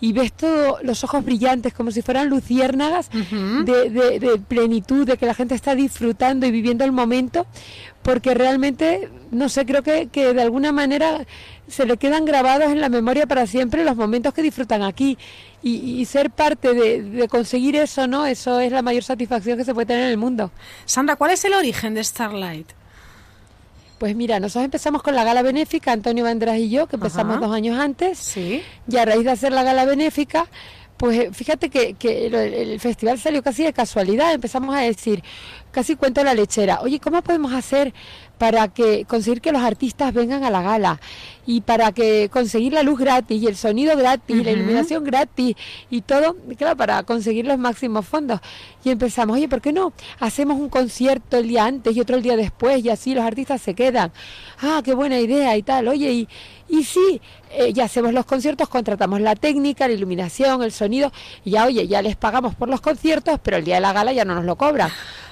y 0.00 0.12
ves 0.12 0.32
todos 0.32 0.82
los 0.84 1.02
ojos 1.04 1.24
brillantes 1.24 1.74
como 1.74 1.90
si 1.90 2.02
fueran 2.02 2.28
luciérnagas 2.28 3.10
de, 3.64 3.90
de- 3.90 4.20
de 4.20 4.38
plenitud, 4.38 5.06
de 5.06 5.16
que 5.16 5.26
la 5.26 5.34
gente 5.34 5.54
está 5.54 5.74
disfrutando 5.74 6.46
y 6.46 6.50
viviendo 6.52 6.84
el 6.84 6.92
momento, 6.92 7.46
porque 8.02 8.32
realmente, 8.34 9.08
no 9.32 9.48
sé, 9.48 9.66
creo 9.66 9.82
que, 9.82 10.06
que 10.06 10.32
de 10.34 10.40
alguna 10.42 10.70
manera 10.72 11.26
se 11.66 11.84
le 11.84 11.96
quedan 11.96 12.24
grabados 12.24 12.70
en 12.70 12.80
la 12.80 12.88
memoria 12.88 13.26
para 13.26 13.46
siempre 13.46 13.84
los 13.84 13.96
momentos 13.96 14.32
que 14.32 14.40
disfrutan 14.42 14.82
aquí 14.82 15.18
y, 15.62 16.00
y 16.00 16.04
ser 16.04 16.30
parte 16.30 16.72
de, 16.74 17.02
de 17.02 17.28
conseguir 17.28 17.74
eso, 17.76 18.06
¿no? 18.06 18.24
Eso 18.24 18.60
es 18.60 18.70
la 18.72 18.82
mayor 18.82 19.02
satisfacción 19.02 19.58
que 19.58 19.64
se 19.64 19.74
puede 19.74 19.86
tener 19.86 20.04
en 20.04 20.10
el 20.10 20.16
mundo. 20.16 20.52
Sandra, 20.84 21.16
¿cuál 21.16 21.32
es 21.32 21.44
el 21.44 21.52
origen 21.54 21.94
de 21.94 22.04
Starlight? 22.04 22.68
Pues 23.98 24.14
mira, 24.14 24.38
nosotros 24.38 24.64
empezamos 24.64 25.02
con 25.02 25.14
la 25.14 25.24
gala 25.24 25.42
benéfica, 25.42 25.92
Antonio 25.92 26.24
Banderas 26.24 26.58
y 26.58 26.70
yo, 26.70 26.86
que 26.86 26.96
empezamos 26.96 27.36
Ajá. 27.36 27.46
dos 27.46 27.54
años 27.54 27.78
antes. 27.78 28.18
Y 28.88 28.96
a 28.96 29.04
raíz 29.04 29.24
de 29.24 29.30
hacer 29.32 29.52
la 29.52 29.64
gala 29.64 29.84
benéfica, 29.84 30.46
pues 30.96 31.18
eh, 31.18 31.30
fíjate 31.32 31.68
que, 31.68 31.94
que 31.94 32.26
el, 32.26 32.34
el 32.34 32.80
festival 32.80 33.18
salió 33.18 33.42
casi 33.42 33.64
de 33.64 33.72
casualidad. 33.72 34.32
Empezamos 34.32 34.74
a 34.74 34.80
decir, 34.80 35.22
casi 35.72 35.96
cuento 35.96 36.22
la 36.22 36.34
lechera, 36.34 36.80
oye, 36.80 37.00
¿cómo 37.00 37.22
podemos 37.22 37.52
hacer 37.52 37.92
para 38.38 38.68
que 38.68 39.04
conseguir 39.04 39.40
que 39.40 39.52
los 39.52 39.62
artistas 39.62 40.14
vengan 40.14 40.44
a 40.44 40.50
la 40.50 40.62
gala? 40.62 41.00
Y 41.46 41.62
para 41.62 41.92
que 41.92 42.28
conseguir 42.30 42.74
la 42.74 42.82
luz 42.82 42.98
gratis 42.98 43.42
y 43.42 43.46
el 43.46 43.56
sonido 43.56 43.96
gratis 43.96 44.36
y 44.36 44.44
la 44.44 44.50
iluminación 44.50 45.02
gratis 45.02 45.56
y 45.90 46.02
todo, 46.02 46.36
claro, 46.58 46.76
para 46.76 47.02
conseguir 47.04 47.46
los 47.46 47.58
máximos 47.58 48.06
fondos. 48.06 48.40
Y 48.84 48.90
empezamos, 48.90 49.36
oye, 49.36 49.48
¿por 49.48 49.62
qué 49.62 49.72
no 49.72 49.94
hacemos 50.20 50.58
un 50.58 50.68
concierto 50.68 51.38
el 51.38 51.48
día 51.48 51.64
antes 51.64 51.96
y 51.96 52.00
otro 52.00 52.16
el 52.16 52.22
día 52.22 52.36
después 52.36 52.84
y 52.84 52.90
así 52.90 53.14
los 53.14 53.24
artistas 53.24 53.62
se 53.62 53.74
quedan? 53.74 54.12
Ah, 54.60 54.82
qué 54.84 54.94
buena 54.94 55.18
idea 55.18 55.56
y 55.56 55.62
tal. 55.62 55.88
Oye, 55.88 56.12
y, 56.12 56.28
y 56.68 56.84
sí, 56.84 57.20
eh, 57.50 57.72
ya 57.72 57.84
hacemos 57.84 58.12
los 58.12 58.26
conciertos, 58.26 58.68
contratamos 58.68 59.20
la 59.22 59.34
técnica, 59.34 59.88
la 59.88 59.94
iluminación, 59.94 60.62
el 60.62 60.72
sonido, 60.72 61.12
y 61.44 61.52
ya, 61.52 61.64
oye, 61.64 61.88
ya 61.88 62.02
les 62.02 62.16
pagamos 62.16 62.54
por 62.54 62.68
los 62.68 62.82
conciertos, 62.82 63.40
pero 63.42 63.56
el 63.56 63.64
día 63.64 63.76
de 63.76 63.80
la 63.80 63.94
gala 63.94 64.12
ya 64.12 64.24
no 64.26 64.34
nos 64.34 64.44
lo 64.44 64.56
cobran. 64.56 64.90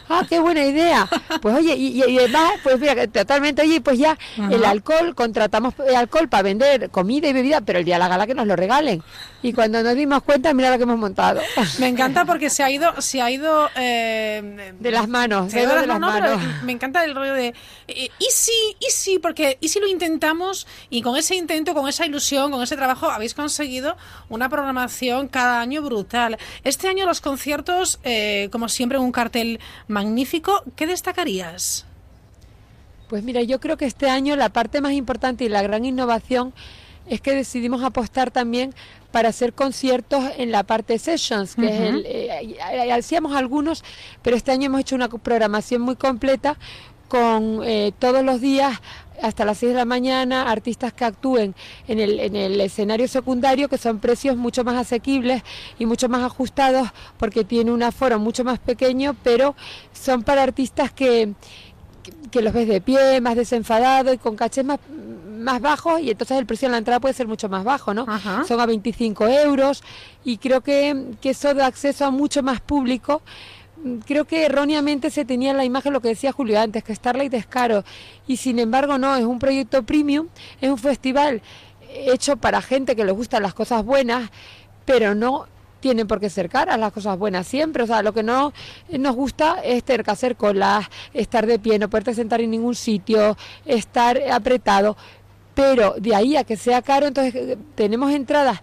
Ah, 0.08 0.24
qué 0.28 0.38
buena 0.40 0.64
idea. 0.64 1.08
Pues 1.42 1.54
oye, 1.56 1.74
y, 1.74 2.02
y- 2.04 2.18
además, 2.18 2.52
pues 2.62 2.78
mira, 2.78 3.06
totalmente, 3.06 3.62
oye, 3.62 3.80
pues 3.80 3.98
ya 3.98 4.12
Ajá. 4.38 4.48
el 4.52 4.64
alcohol, 4.64 5.14
contratamos 5.14 5.74
el 5.86 5.94
alcohol 5.96 6.28
para 6.28 6.42
vender 6.42 6.90
comida 6.90 7.28
y 7.28 7.32
bebida, 7.32 7.60
pero 7.60 7.78
el 7.80 7.84
día 7.84 7.96
de 7.96 8.00
la 8.00 8.08
gala 8.08 8.26
que 8.26 8.34
nos 8.34 8.46
lo 8.46 8.56
regalen. 8.56 9.02
Y 9.42 9.52
cuando 9.52 9.82
nos 9.82 9.94
dimos 9.94 10.22
cuenta, 10.22 10.52
mira 10.54 10.70
lo 10.70 10.76
que 10.76 10.82
hemos 10.84 10.98
montado. 10.98 11.40
Me 11.78 11.86
encanta 11.88 12.24
porque 12.24 12.50
se 12.50 12.62
ha 12.64 12.70
ido, 12.70 13.00
se 13.00 13.20
ha 13.20 13.30
ido 13.30 13.68
eh, 13.76 14.72
De 14.80 14.90
las 14.90 15.06
manos, 15.08 15.52
se 15.52 15.60
ha 15.60 15.62
ido 15.62 15.74
de 15.74 15.80
de 15.82 15.86
las 15.86 16.00
manos, 16.00 16.20
pero 16.40 16.64
me 16.64 16.72
encanta 16.72 17.04
el 17.04 17.14
rollo 17.14 17.34
de 17.34 17.54
eh, 17.88 18.10
y 18.18 18.26
sí, 18.30 18.76
y 18.80 18.90
sí, 18.90 19.18
porque 19.20 19.58
y 19.60 19.68
si 19.68 19.78
lo 19.78 19.86
intentamos 19.86 20.66
y 20.90 21.02
con 21.02 21.16
ese 21.16 21.36
intento, 21.36 21.74
con 21.74 21.88
esa 21.88 22.06
ilusión, 22.06 22.50
con 22.50 22.62
ese 22.62 22.76
trabajo 22.76 23.08
habéis 23.10 23.34
conseguido 23.34 23.96
una 24.28 24.48
programación 24.48 25.28
cada 25.28 25.60
año 25.60 25.82
brutal. 25.82 26.38
Este 26.64 26.88
año 26.88 27.06
los 27.06 27.20
conciertos, 27.20 28.00
eh, 28.02 28.48
como 28.50 28.68
siempre, 28.68 28.98
un 28.98 29.12
cartel 29.12 29.60
magnífico. 29.96 30.62
¿Qué 30.76 30.86
destacarías? 30.86 31.86
Pues 33.08 33.24
mira, 33.24 33.40
yo 33.40 33.60
creo 33.60 33.78
que 33.78 33.86
este 33.86 34.10
año 34.10 34.36
la 34.36 34.50
parte 34.50 34.82
más 34.82 34.92
importante 34.92 35.44
y 35.44 35.48
la 35.48 35.62
gran 35.62 35.86
innovación 35.86 36.52
es 37.08 37.22
que 37.22 37.34
decidimos 37.34 37.82
apostar 37.82 38.30
también 38.30 38.74
para 39.10 39.30
hacer 39.30 39.54
conciertos 39.54 40.22
en 40.36 40.50
la 40.50 40.64
parte 40.64 40.98
sessions, 40.98 41.54
que 41.54 41.66
es 41.68 41.80
el, 41.80 42.04
eh, 42.04 42.92
hacíamos 42.92 43.34
algunos, 43.34 43.84
pero 44.20 44.36
este 44.36 44.52
año 44.52 44.66
hemos 44.66 44.82
hecho 44.82 44.96
una 44.96 45.08
programación 45.08 45.80
muy 45.80 45.96
completa 45.96 46.58
con 47.08 47.62
eh, 47.64 47.92
todos 47.98 48.22
los 48.22 48.42
días 48.42 48.78
hasta 49.22 49.44
las 49.44 49.58
6 49.58 49.72
de 49.72 49.78
la 49.78 49.84
mañana 49.84 50.50
artistas 50.50 50.92
que 50.92 51.04
actúen 51.04 51.54
en 51.88 51.98
el, 51.98 52.20
en 52.20 52.36
el 52.36 52.60
escenario 52.60 53.08
secundario 53.08 53.68
que 53.68 53.78
son 53.78 53.98
precios 53.98 54.36
mucho 54.36 54.64
más 54.64 54.76
asequibles 54.76 55.42
y 55.78 55.86
mucho 55.86 56.08
más 56.08 56.22
ajustados 56.22 56.88
porque 57.18 57.44
tiene 57.44 57.72
un 57.72 57.82
aforo 57.82 58.18
mucho 58.18 58.44
más 58.44 58.58
pequeño 58.58 59.16
pero 59.22 59.54
son 59.92 60.22
para 60.22 60.42
artistas 60.42 60.92
que, 60.92 61.34
que 62.30 62.42
los 62.42 62.52
ves 62.52 62.68
de 62.68 62.80
pie, 62.80 63.20
más 63.20 63.36
desenfadado 63.36 64.12
y 64.12 64.18
con 64.18 64.36
cachés 64.36 64.64
más, 64.64 64.78
más 65.38 65.60
bajos 65.60 66.00
y 66.00 66.10
entonces 66.10 66.38
el 66.38 66.46
precio 66.46 66.66
en 66.66 66.72
la 66.72 66.78
entrada 66.78 67.00
puede 67.00 67.14
ser 67.14 67.26
mucho 67.26 67.48
más 67.48 67.64
bajo, 67.64 67.94
¿no? 67.94 68.06
Son 68.46 68.60
a 68.60 68.66
25 68.66 69.26
euros 69.28 69.82
y 70.24 70.38
creo 70.38 70.60
que, 70.60 71.12
que 71.20 71.30
eso 71.30 71.54
da 71.54 71.66
acceso 71.66 72.04
a 72.04 72.10
mucho 72.10 72.42
más 72.42 72.60
público 72.60 73.22
creo 74.04 74.24
que 74.24 74.44
erróneamente 74.46 75.10
se 75.10 75.24
tenía 75.24 75.52
la 75.54 75.64
imagen 75.64 75.92
lo 75.92 76.00
que 76.00 76.08
decía 76.08 76.32
Julio 76.32 76.60
antes, 76.60 76.84
que 76.84 76.94
Starlight 76.94 77.34
es 77.34 77.46
caro. 77.46 77.84
Y 78.26 78.36
sin 78.36 78.58
embargo 78.58 78.98
no, 78.98 79.14
es 79.16 79.24
un 79.24 79.38
proyecto 79.38 79.82
premium, 79.82 80.28
es 80.60 80.70
un 80.70 80.78
festival 80.78 81.42
hecho 81.90 82.36
para 82.36 82.60
gente 82.62 82.96
que 82.96 83.04
le 83.04 83.12
gustan 83.12 83.42
las 83.42 83.54
cosas 83.54 83.84
buenas, 83.84 84.30
pero 84.84 85.14
no 85.14 85.46
tienen 85.80 86.06
por 86.06 86.20
qué 86.20 86.30
ser 86.30 86.48
caras 86.48 86.78
las 86.78 86.92
cosas 86.92 87.18
buenas 87.18 87.46
siempre. 87.46 87.82
O 87.82 87.86
sea, 87.86 88.02
lo 88.02 88.12
que 88.12 88.22
no 88.22 88.52
nos 88.90 89.14
gusta 89.14 89.60
es 89.62 89.84
tener 89.84 90.04
que 90.04 90.10
hacer 90.10 90.36
colas, 90.36 90.86
estar 91.14 91.46
de 91.46 91.58
pie, 91.58 91.78
no 91.78 91.88
poderte 91.88 92.14
sentar 92.14 92.40
en 92.40 92.50
ningún 92.50 92.74
sitio, 92.74 93.36
estar 93.64 94.20
apretado. 94.30 94.96
Pero 95.54 95.94
de 95.98 96.14
ahí 96.14 96.36
a 96.36 96.44
que 96.44 96.56
sea 96.56 96.82
caro, 96.82 97.06
entonces 97.06 97.34
eh, 97.34 97.58
tenemos 97.74 98.12
entradas 98.12 98.60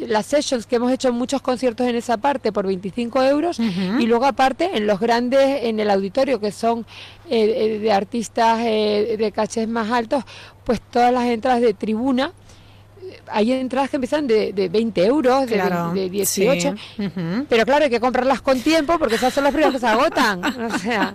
las 0.00 0.26
sessions 0.26 0.66
que 0.66 0.76
hemos 0.76 0.90
hecho 0.92 1.12
muchos 1.12 1.42
conciertos 1.42 1.86
en 1.86 1.96
esa 1.96 2.16
parte 2.16 2.52
por 2.52 2.66
25 2.66 3.22
euros 3.22 3.58
y 3.58 4.06
luego 4.06 4.26
aparte 4.26 4.70
en 4.74 4.86
los 4.86 4.98
grandes 4.98 5.64
en 5.64 5.78
el 5.78 5.90
auditorio 5.90 6.40
que 6.40 6.52
son 6.52 6.86
eh, 7.30 7.54
eh, 7.56 7.78
de 7.78 7.92
artistas 7.92 8.60
eh, 8.62 9.16
de 9.18 9.32
cachés 9.32 9.68
más 9.68 9.90
altos 9.90 10.24
pues 10.64 10.80
todas 10.80 11.12
las 11.12 11.24
entradas 11.24 11.60
de 11.60 11.74
tribuna 11.74 12.32
hay 13.28 13.52
entradas 13.52 13.90
que 13.90 13.96
empiezan 13.96 14.26
de, 14.26 14.52
de 14.52 14.68
20 14.68 15.04
euros, 15.06 15.46
de, 15.46 16.10
18, 16.10 16.74
pero 17.48 17.64
claro, 17.64 17.84
hay 17.84 17.90
que 17.90 18.00
comprarlas 18.00 18.42
con 18.42 18.60
tiempo 18.60 18.98
porque 18.98 19.14
esas 19.14 19.32
son 19.32 19.44
las 19.44 19.52
primeras 19.52 19.72
que 19.74 19.80
se 19.80 19.86
agotan. 19.86 20.44
O 20.44 20.78
sea, 20.78 21.14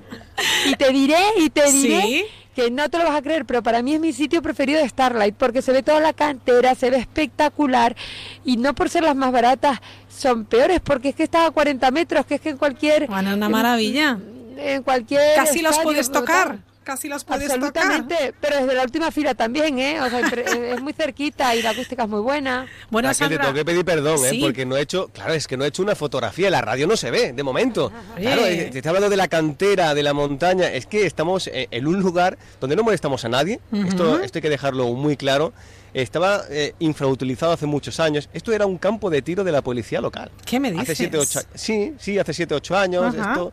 y 0.66 0.76
te 0.76 0.92
diré, 0.92 1.18
y 1.38 1.50
te 1.50 1.72
diré 1.72 2.26
que 2.60 2.72
no 2.72 2.90
te 2.90 2.98
lo 2.98 3.06
vas 3.06 3.16
a 3.16 3.22
creer, 3.22 3.46
pero 3.46 3.64
para 3.64 3.82
mí 3.82 3.94
es 3.94 4.00
mi 4.02 4.12
sitio 4.12 4.42
preferido 4.42 4.82
de 4.82 4.90
Starlight, 4.90 5.36
porque 5.36 5.62
se 5.62 5.72
ve 5.72 5.82
toda 5.82 6.00
la 6.00 6.14
cantera, 6.14 6.76
se 6.76 6.90
ve 6.90 6.98
espectacular, 6.98 7.96
y 8.44 8.58
no 8.58 8.76
por 8.76 8.90
ser 8.90 9.04
las 9.04 9.16
más 9.16 9.32
baratas, 9.32 9.80
son 10.10 10.46
peores, 10.46 10.82
porque 10.82 11.10
es 11.10 11.16
que 11.16 11.24
está 11.24 11.46
a 11.46 11.52
40 11.52 11.90
metros, 11.92 12.26
que 12.26 12.36
es 12.36 12.42
que 12.42 12.50
en 12.50 12.58
cualquier... 12.58 13.08
Bueno, 13.08 13.34
una 13.34 13.48
maravilla. 13.48 14.18
En, 14.58 14.84
cualquier... 14.84 15.36
Casi 15.36 15.62
los 15.62 15.80
puedes 15.80 16.12
tocar 16.12 16.60
casi 16.90 17.08
las 17.08 17.24
puedes 17.24 17.52
Absolutamente, 17.52 18.34
pero 18.42 18.62
desde 18.62 18.74
la 18.74 18.82
última 18.82 19.12
fila 19.12 19.36
también, 19.36 19.78
¿eh? 19.78 20.02
O 20.02 20.10
sea, 20.10 20.20
es 20.74 20.82
muy 20.82 20.94
cerquita 20.94 21.56
y 21.56 21.62
la 21.62 21.70
acústica 21.70 22.04
es 22.04 22.10
muy 22.10 22.22
buena. 22.22 22.66
Bueno, 22.90 23.14
Sandra... 23.14 23.38
te 23.38 23.44
tengo 23.44 23.54
que 23.54 23.66
pedir 23.66 23.86
perdón, 23.86 24.20
¿eh? 24.26 24.40
Porque 24.42 24.66
no 24.66 24.76
he 24.76 24.82
hecho, 24.82 25.10
claro, 25.10 25.34
es 25.34 25.48
que 25.48 25.56
no 25.56 25.66
he 25.66 25.68
hecho 25.68 25.84
una 25.84 25.96
fotografía, 25.96 26.50
la 26.50 26.62
radio 26.62 26.88
no 26.88 26.98
se 26.98 27.12
ve, 27.12 27.32
de 27.32 27.44
momento. 27.44 27.92
Claro, 28.16 28.42
te 28.42 28.78
estoy 28.78 28.90
hablando 28.90 29.10
de 29.10 29.18
la 29.18 29.28
cantera, 29.28 29.94
de 29.94 30.02
la 30.02 30.14
montaña, 30.14 30.72
es 30.72 30.88
que 30.88 31.06
estamos 31.06 31.48
en 31.54 31.86
un 31.86 32.00
lugar 32.00 32.40
donde 32.60 32.76
no 32.76 32.84
molestamos 32.84 33.24
a 33.24 33.30
nadie, 33.30 33.60
esto, 33.72 34.20
esto 34.20 34.40
hay 34.40 34.42
que 34.42 34.50
dejarlo 34.50 34.88
muy 34.94 35.16
claro 35.16 35.54
estaba 35.94 36.44
eh, 36.52 36.74
infrautilizado 36.78 37.54
hace 37.54 37.66
muchos 37.66 38.00
años. 38.00 38.30
Esto 38.32 38.54
era 38.54 38.68
un 38.68 38.78
campo 38.78 39.10
de 39.10 39.24
tiro 39.24 39.44
de 39.44 39.52
la 39.52 39.64
policía 39.64 40.02
local. 40.02 40.30
¿Qué 40.46 40.60
me 40.60 40.72
dices? 40.72 40.90
Hace 40.90 40.96
7, 40.96 41.18
8 41.18 41.40
Sí, 41.56 41.94
sí, 41.98 42.20
hace 42.20 42.32
7, 42.32 42.54
8 42.54 42.78
años. 42.78 43.16
Esto 43.16 43.52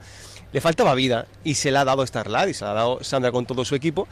le 0.56 0.62
faltaba 0.62 0.94
vida 0.94 1.26
y 1.44 1.56
se 1.56 1.70
la 1.70 1.82
ha 1.82 1.84
dado 1.84 2.06
Starlight 2.06 2.48
y 2.48 2.54
se 2.54 2.64
la 2.64 2.70
ha 2.70 2.74
dado 2.74 3.04
Sandra 3.04 3.30
con 3.30 3.44
todo 3.44 3.62
su 3.66 3.74
equipo. 3.74 4.08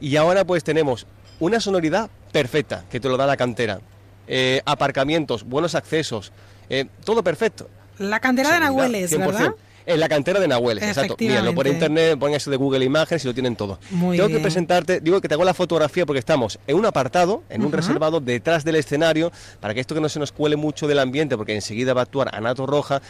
Y 0.00 0.16
ahora 0.16 0.44
pues 0.44 0.64
tenemos 0.64 1.06
una 1.38 1.60
sonoridad 1.60 2.10
perfecta 2.32 2.84
que 2.90 2.98
te 2.98 3.08
lo 3.08 3.16
da 3.16 3.28
la 3.28 3.36
cantera. 3.36 3.78
Eh, 4.26 4.60
aparcamientos, 4.64 5.44
buenos 5.44 5.76
accesos, 5.76 6.32
eh, 6.68 6.86
todo 7.04 7.22
perfecto. 7.22 7.70
La 8.00 8.18
cantera 8.18 8.54
de 8.54 8.58
Nahueles, 8.58 9.16
¿verdad? 9.16 9.54
En 9.86 10.00
la 10.00 10.08
cantera 10.08 10.40
de 10.40 10.48
Nahueles, 10.48 10.82
exacto. 10.82 11.14
Mírenlo 11.20 11.54
por 11.54 11.68
internet, 11.68 12.18
ponen 12.18 12.36
eso 12.36 12.50
de 12.50 12.56
Google 12.56 12.84
Imágenes 12.84 13.22
y 13.24 13.28
lo 13.28 13.34
tienen 13.34 13.54
todo. 13.54 13.78
Tengo 13.88 14.26
que 14.26 14.40
presentarte, 14.40 14.98
digo 14.98 15.20
que 15.20 15.28
te 15.28 15.34
hago 15.34 15.44
la 15.44 15.54
fotografía 15.54 16.06
porque 16.06 16.18
estamos 16.18 16.58
en 16.66 16.76
un 16.76 16.86
apartado, 16.86 17.44
en 17.50 17.64
un 17.64 17.70
reservado 17.70 18.18
detrás 18.18 18.64
del 18.64 18.74
escenario, 18.74 19.30
para 19.60 19.74
que 19.74 19.80
esto 19.80 19.94
que 19.94 20.00
no 20.00 20.08
se 20.08 20.18
nos 20.18 20.32
cuele 20.32 20.56
mucho 20.56 20.88
del 20.88 20.98
ambiente, 20.98 21.36
porque 21.36 21.54
enseguida 21.54 21.94
va 21.94 22.00
a 22.00 22.04
actuar 22.04 22.34
Anato 22.34 22.66
Roja 22.66 23.00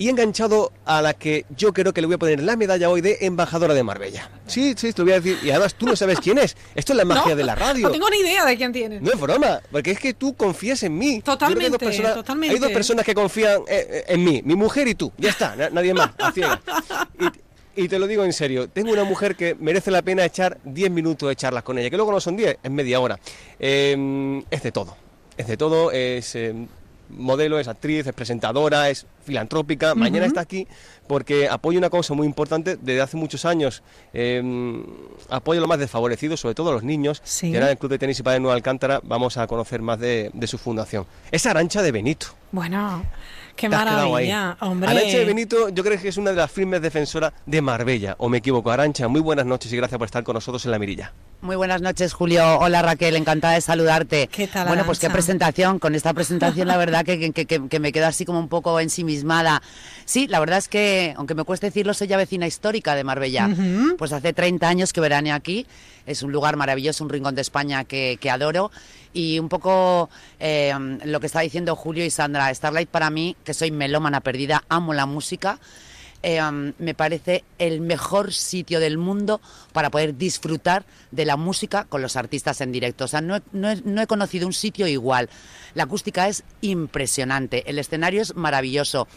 y 0.00 0.08
enganchado 0.08 0.72
a 0.86 1.02
la 1.02 1.12
que 1.12 1.44
yo 1.54 1.74
creo 1.74 1.92
que 1.92 2.00
le 2.00 2.06
voy 2.06 2.14
a 2.14 2.18
poner 2.18 2.42
la 2.42 2.56
medalla 2.56 2.88
hoy 2.88 3.02
de 3.02 3.18
embajadora 3.20 3.74
de 3.74 3.82
Marbella. 3.82 4.30
Sí, 4.46 4.72
sí, 4.74 4.94
te 4.94 5.02
lo 5.02 5.04
voy 5.04 5.12
a 5.12 5.20
decir. 5.20 5.38
Y 5.42 5.50
además 5.50 5.74
tú 5.74 5.84
no 5.84 5.94
sabes 5.94 6.18
quién 6.20 6.38
es. 6.38 6.56
Esto 6.74 6.94
es 6.94 6.96
la 6.96 7.04
magia 7.14 7.36
de 7.36 7.44
la 7.44 7.54
radio. 7.54 7.88
No 7.88 7.92
tengo 7.92 8.08
ni 8.08 8.20
idea 8.20 8.46
de 8.46 8.56
quién 8.56 8.72
tiene. 8.72 8.98
No 8.98 9.12
es 9.12 9.20
broma, 9.20 9.60
porque 9.70 9.90
es 9.90 10.00
que 10.00 10.14
tú 10.14 10.34
confías 10.34 10.82
en 10.84 10.96
mí. 10.96 11.20
Totalmente, 11.20 11.64
hay 11.64 11.70
dos 11.70 11.78
personas, 11.78 12.14
totalmente. 12.14 12.54
Hay 12.54 12.60
dos 12.60 12.70
personas 12.70 13.04
que 13.04 13.14
confían 13.14 13.60
eh, 13.68 13.86
eh, 13.90 14.04
en, 14.08 14.24
mí, 14.24 14.40
mi 14.42 14.54
mujer 14.54 14.88
y 14.88 14.94
tú. 14.94 15.12
Ya 15.18 15.28
está, 15.28 15.54
nadie 15.70 15.92
más, 15.92 16.12
Y, 17.76 17.86
te 17.86 17.98
lo 17.98 18.06
digo 18.06 18.24
en 18.24 18.32
serio, 18.32 18.70
tengo 18.70 18.92
una 18.92 19.04
mujer 19.04 19.36
que 19.36 19.54
merece 19.54 19.90
la 19.90 20.00
pena 20.00 20.24
echar 20.24 20.58
10 20.64 20.90
minutos 20.90 21.28
de 21.28 21.36
charlas 21.36 21.62
con 21.62 21.78
ella, 21.78 21.90
que 21.90 21.96
luego 21.96 22.10
no 22.10 22.20
son 22.20 22.36
10, 22.36 22.58
es 22.62 22.70
media 22.70 23.00
hora. 23.00 23.18
Em, 23.58 24.42
es 24.50 24.62
de 24.62 24.72
todo, 24.72 24.96
es 25.36 25.46
de 25.46 25.56
todo, 25.58 25.92
es 25.92 26.34
modelo, 27.10 27.58
es 27.58 27.68
actriz, 27.68 28.06
es 28.06 28.12
presentadora, 28.12 28.88
es 28.88 29.06
filantrópica. 29.24 29.94
Mañana 29.94 30.26
está 30.26 30.40
aquí 30.40 30.66
porque 31.06 31.48
apoya 31.48 31.78
una 31.78 31.90
cosa 31.90 32.14
muy 32.14 32.26
importante 32.26 32.76
desde 32.76 33.00
hace 33.00 33.16
muchos 33.16 33.44
años. 33.44 33.82
Eh, 34.12 34.42
apoya 35.28 35.58
a 35.58 35.62
los 35.62 35.68
más 35.68 35.78
desfavorecidos, 35.78 36.40
sobre 36.40 36.54
todo 36.54 36.70
a 36.70 36.72
los 36.72 36.82
niños. 36.82 37.22
Y 37.42 37.54
ahora 37.54 37.66
en 37.66 37.72
el 37.72 37.78
Club 37.78 37.92
de 37.92 37.98
Tenis 37.98 38.18
y 38.20 38.22
Padre 38.22 38.40
Nueva 38.40 38.54
Alcántara 38.54 39.00
vamos 39.02 39.36
a 39.36 39.46
conocer 39.46 39.82
más 39.82 39.98
de, 39.98 40.30
de 40.32 40.46
su 40.46 40.58
fundación. 40.58 41.06
Es 41.30 41.46
Arancha 41.46 41.82
de 41.82 41.92
Benito. 41.92 42.39
Bueno, 42.52 43.04
qué 43.54 43.68
maravilla, 43.68 44.56
hombre. 44.60 44.90
Arancha 44.90 45.18
de 45.18 45.24
Benito, 45.24 45.68
yo 45.68 45.84
creo 45.84 46.00
que 46.00 46.08
es 46.08 46.16
una 46.16 46.30
de 46.30 46.36
las 46.36 46.50
firmes 46.50 46.82
defensoras 46.82 47.32
de 47.46 47.62
Marbella, 47.62 48.16
o 48.18 48.28
me 48.28 48.38
equivoco. 48.38 48.70
Arancha, 48.70 49.06
muy 49.06 49.20
buenas 49.20 49.46
noches 49.46 49.72
y 49.72 49.76
gracias 49.76 49.98
por 49.98 50.06
estar 50.06 50.24
con 50.24 50.34
nosotros 50.34 50.64
en 50.64 50.72
la 50.72 50.78
mirilla. 50.78 51.12
Muy 51.42 51.56
buenas 51.56 51.80
noches, 51.80 52.12
Julio. 52.12 52.58
Hola, 52.58 52.82
Raquel, 52.82 53.16
encantada 53.16 53.54
de 53.54 53.62
saludarte. 53.62 54.26
¿Qué 54.26 54.46
tal, 54.46 54.66
Bueno, 54.66 54.84
pues 54.84 54.98
qué 54.98 55.08
presentación. 55.08 55.78
Con 55.78 55.94
esta 55.94 56.12
presentación, 56.12 56.68
la 56.68 56.76
verdad 56.76 57.02
que, 57.02 57.32
que, 57.32 57.46
que, 57.46 57.80
me 57.80 57.92
quedo 57.92 58.06
así 58.08 58.26
como 58.26 58.38
un 58.38 58.48
poco 58.48 58.78
ensimismada. 58.78 59.62
Sí, 60.04 60.26
la 60.26 60.38
verdad 60.38 60.58
es 60.58 60.68
que, 60.68 61.14
aunque 61.16 61.34
me 61.34 61.44
cueste 61.44 61.68
decirlo, 61.68 61.94
soy 61.94 62.08
ya 62.08 62.18
vecina 62.18 62.46
histórica 62.46 62.94
de 62.94 63.04
Marbella. 63.04 63.48
Pues 63.96 64.12
hace 64.12 64.34
30 64.34 64.68
años 64.68 64.92
que 64.92 65.00
veraneo 65.00 65.34
aquí. 65.34 65.66
Es 66.04 66.22
un 66.22 66.32
lugar 66.32 66.56
maravilloso, 66.56 67.04
un 67.04 67.10
rincón 67.10 67.34
de 67.34 67.40
España 67.40 67.84
que, 67.84 68.18
adoro. 68.30 68.70
Y 69.12 69.38
un 69.38 69.48
poco 69.48 70.08
eh, 70.38 70.72
lo 71.04 71.20
que 71.20 71.26
está 71.26 71.40
diciendo 71.40 71.74
Julio 71.76 72.04
y 72.04 72.10
Sandra. 72.10 72.54
Starlight 72.54 72.88
para 72.88 73.10
mí, 73.10 73.36
que 73.44 73.54
soy 73.54 73.70
melómana 73.70 74.20
perdida, 74.20 74.64
amo 74.68 74.94
la 74.94 75.06
música. 75.06 75.58
Eh, 76.22 76.40
me 76.78 76.94
parece 76.94 77.44
el 77.58 77.80
mejor 77.80 78.34
sitio 78.34 78.78
del 78.78 78.98
mundo 78.98 79.40
para 79.72 79.90
poder 79.90 80.18
disfrutar 80.18 80.84
de 81.10 81.24
la 81.24 81.38
música 81.38 81.84
con 81.84 82.02
los 82.02 82.16
artistas 82.16 82.60
en 82.60 82.72
directo. 82.72 83.04
O 83.04 83.08
sea, 83.08 83.22
no 83.22 83.36
he, 83.40 84.06
conocido 84.06 84.46
un 84.46 84.52
sitio 84.52 84.86
igual. 84.86 85.30
La 85.74 85.84
acústica 85.84 86.28
es 86.28 86.44
impresionante, 86.60 87.68
el 87.70 87.78
escenario 87.78 88.20
es 88.20 88.34
maravilloso 88.36 89.08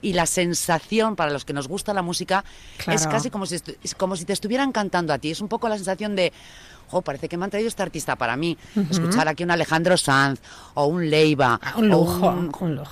y 0.00 0.12
la 0.12 0.26
sensación 0.26 1.16
para 1.16 1.30
los 1.30 1.44
que 1.44 1.52
nos 1.52 1.68
gusta 1.68 1.92
la 1.92 2.02
música 2.02 2.44
es 2.86 3.06
casi 3.06 3.30
como 3.30 3.46
si, 3.46 3.56
como 3.96 4.16
si 4.16 4.24
te 4.24 4.32
estuvieran 4.32 4.72
cantando 4.72 5.12
a 5.12 5.18
ti. 5.18 5.30
Es 5.30 5.40
un 5.40 5.48
poco 5.48 5.68
la 5.68 5.76
sensación 5.76 6.16
de, 6.16 6.32
oh, 6.90 7.02
parece 7.02 7.28
que 7.28 7.36
me 7.36 7.44
han 7.44 7.50
traído 7.50 7.68
este 7.68 7.82
artista 7.82 8.16
para 8.16 8.36
mí. 8.36 8.56
Escuchar 8.90 9.28
aquí 9.28 9.44
un 9.44 9.50
Alejandro 9.50 9.96
Sanz 9.96 10.40
o 10.74 10.86
un 10.86 11.08
Leiva 11.08 11.58
ah, 11.62 11.74
un 11.76 11.88
lujo, 11.88 12.26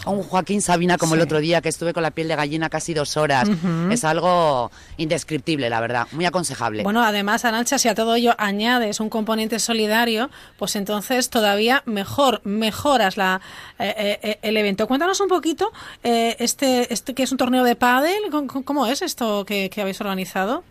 o 0.06 0.10
un, 0.10 0.22
Joaquín 0.22 0.62
Sabina 0.62 0.98
como 0.98 1.14
el 1.14 1.20
otro 1.20 1.40
día 1.40 1.60
que 1.60 1.68
estuve 1.68 1.92
con 1.92 2.02
la 2.02 2.10
piel 2.10 2.28
de 2.28 2.36
gallina 2.36 2.68
casi 2.68 2.94
dos 2.94 3.16
horas. 3.16 3.48
Es 3.90 4.04
algo 4.04 4.70
indescriptible, 4.96 5.68
la 5.70 5.80
verdad, 5.80 6.06
muy 6.12 6.24
aconsejable. 6.24 6.82
Bueno, 6.82 7.02
además, 7.04 7.44
Arancha, 7.44 7.78
si 7.78 7.88
a 7.88 7.94
todo 7.94 8.14
ello 8.14 8.34
añades 8.38 9.00
un 9.00 9.08
componente 9.08 9.58
solidario, 9.58 10.30
pues 10.58 10.76
entonces 10.76 11.30
todavía 11.30 11.82
mejor, 11.86 12.40
mejoras 12.44 13.16
la, 13.16 13.40
eh, 13.78 13.94
eh, 13.96 14.18
eh, 14.22 14.38
el 14.42 14.56
evento. 14.56 14.86
Cuéntanos 14.86 15.20
un 15.20 15.28
poquito, 15.28 15.72
este, 16.02 16.92
este 16.92 17.14
que 17.14 17.22
es 17.22 17.32
un 17.32 17.38
torneo 17.38 17.64
de 17.64 17.76
pádel, 17.76 18.22
¿cómo 18.64 18.86
es 18.86 19.02
esto 19.02 19.44
que 19.44 19.70
habéis 19.80 20.00
organizado? 20.00 20.64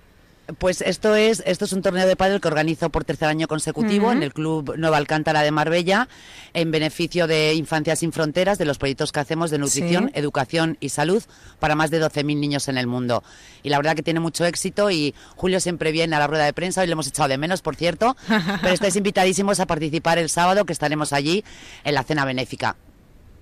Pues 0.58 0.82
esto 0.82 1.16
es, 1.16 1.42
esto 1.46 1.64
es 1.64 1.72
un 1.72 1.82
torneo 1.82 2.06
de 2.06 2.18
pádel 2.18 2.42
que 2.42 2.50
organizo 2.50 2.90
por 2.90 3.06
tercer 3.06 3.30
año 3.30 3.48
consecutivo 3.48 4.12
en 4.12 4.24
el 4.24 4.34
Club 4.34 4.76
Nueva 4.78 4.98
Alcántara 4.98 5.42
de 5.42 5.52
Marbella, 5.52 6.10
en 6.54 6.70
beneficio 6.70 7.28
de 7.28 7.54
Infancia 7.54 7.96
sin 7.96 8.12
Fronteras, 8.12 8.58
de 8.58 8.66
los 8.66 8.78
proyectos 8.78 9.14
que 9.14 9.22
hacemos 9.22 9.52
de 9.52 9.58
nutrición, 9.58 10.12
educación 10.16 10.76
y 10.82 10.90
salud 10.90 11.24
para 11.60 11.76
más 11.76 11.92
de 11.92 12.02
12.000 12.04 12.40
niños 12.40 12.68
en 12.68 12.78
el 12.78 12.88
mundo. 12.88 13.24
Y 13.64 13.70
la 13.70 13.78
verdad 13.78 13.96
que 13.96 14.04
tiene 14.04 14.20
mucho 14.20 14.44
éxito 14.46 14.92
y 14.92 15.16
Julio 15.38 15.62
siempre 15.62 15.94
viene 15.94 16.18
a 16.18 16.20
la 16.20 16.28
rueda 16.28 16.44
de 16.44 16.52
prensa, 16.52 16.82
hoy 16.82 16.88
le 16.88 16.94
hemos 16.94 17.08
echado 17.08 17.30
de 17.30 17.38
menos, 17.38 17.62
por 17.62 17.78
cierto, 17.78 18.18
pero 18.62 18.74
estáis 18.74 18.98
invitadísimos 18.98 19.62
a 19.62 19.66
participar 19.66 20.18
el 20.18 20.30
sábado, 20.30 20.66
que 20.66 20.74
estaremos 20.74 21.14
allí 21.14 21.46
en 21.86 21.94
la 21.94 22.04
cena 22.04 22.26
benéfica. 22.26 22.76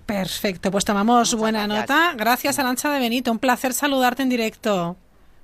Perfecto, 0.06 0.70
pues 0.70 0.86
tomamos 0.86 1.34
buena 1.34 1.66
nota. 1.66 2.14
Gracias, 2.16 2.60
Arancha 2.60 2.92
de 2.92 3.00
Benito. 3.00 3.32
Un 3.32 3.40
placer 3.40 3.74
saludarte 3.74 4.22
en 4.22 4.30
directo. 4.30 4.98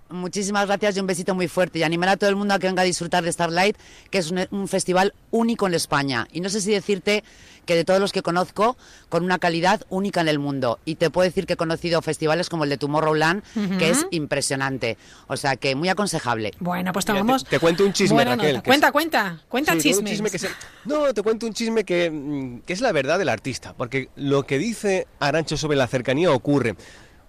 Muchísimas 0.09 0.67
gracias 0.67 0.97
y 0.97 0.99
un 0.99 1.07
besito 1.07 1.35
muy 1.35 1.47
fuerte. 1.47 1.79
Y 1.79 1.83
animar 1.83 2.09
a 2.09 2.17
todo 2.17 2.29
el 2.29 2.35
mundo 2.35 2.53
a 2.53 2.59
que 2.59 2.67
venga 2.67 2.81
a 2.81 2.85
disfrutar 2.85 3.23
de 3.23 3.31
Starlight, 3.31 3.77
que 4.09 4.17
es 4.19 4.31
un, 4.31 4.47
un 4.51 4.67
festival 4.67 5.13
único 5.31 5.67
en 5.67 5.73
España. 5.73 6.27
Y 6.31 6.41
no 6.41 6.49
sé 6.49 6.61
si 6.61 6.71
decirte 6.71 7.23
que 7.65 7.75
de 7.75 7.83
todos 7.83 7.99
los 7.99 8.13
que 8.13 8.21
conozco, 8.21 8.77
con 9.09 9.25
una 9.25 9.39
calidad 9.39 9.81
única 9.89 10.21
en 10.21 10.29
el 10.29 10.39
mundo. 10.39 10.79
Y 10.85 10.95
te 10.95 11.09
puedo 11.09 11.25
decir 11.25 11.45
que 11.45 11.53
he 11.53 11.57
conocido 11.57 12.01
festivales 12.01 12.47
como 12.47 12.63
el 12.63 12.69
de 12.69 12.77
Tomorrowland, 12.77 13.43
Ujú. 13.57 13.77
que 13.77 13.89
es 13.89 14.05
impresionante. 14.11 14.97
O 15.27 15.35
sea 15.35 15.57
que 15.57 15.75
muy 15.75 15.89
aconsejable. 15.89 16.53
Bueno, 16.59 16.93
pues 16.93 17.03
tomamos. 17.03 17.43
te, 17.43 17.49
te 17.51 17.59
cuento 17.59 17.83
un 17.85 17.91
chisme, 17.91 18.15
Buena 18.15 18.35
Raquel. 18.37 18.55
que 18.61 18.69
Cuenta, 18.69 18.87
es- 18.87 18.93
cuenta, 18.93 19.41
cuenta 19.49 19.73
Sí, 19.73 19.79
chismes. 19.81 19.99
un 19.99 20.05
chisme 20.05 20.29
que 20.31 20.39
se- 20.39 20.49
No, 20.85 21.13
te 21.13 21.21
cuento 21.21 21.45
un 21.45 21.53
chisme 21.53 21.83
que, 21.83 22.09
mm, 22.09 22.59
que 22.61 22.71
es 22.71 22.79
la 22.79 22.93
verdad 22.93 23.19
del 23.19 23.27
artista, 23.29 23.73
porque 23.77 24.07
lo 24.15 24.43
que 24.45 24.57
dice 24.57 25.05
Arancho 25.19 25.57
sobre 25.57 25.75
la 25.77 25.87
cercanía 25.87 26.31
ocurre. 26.31 26.75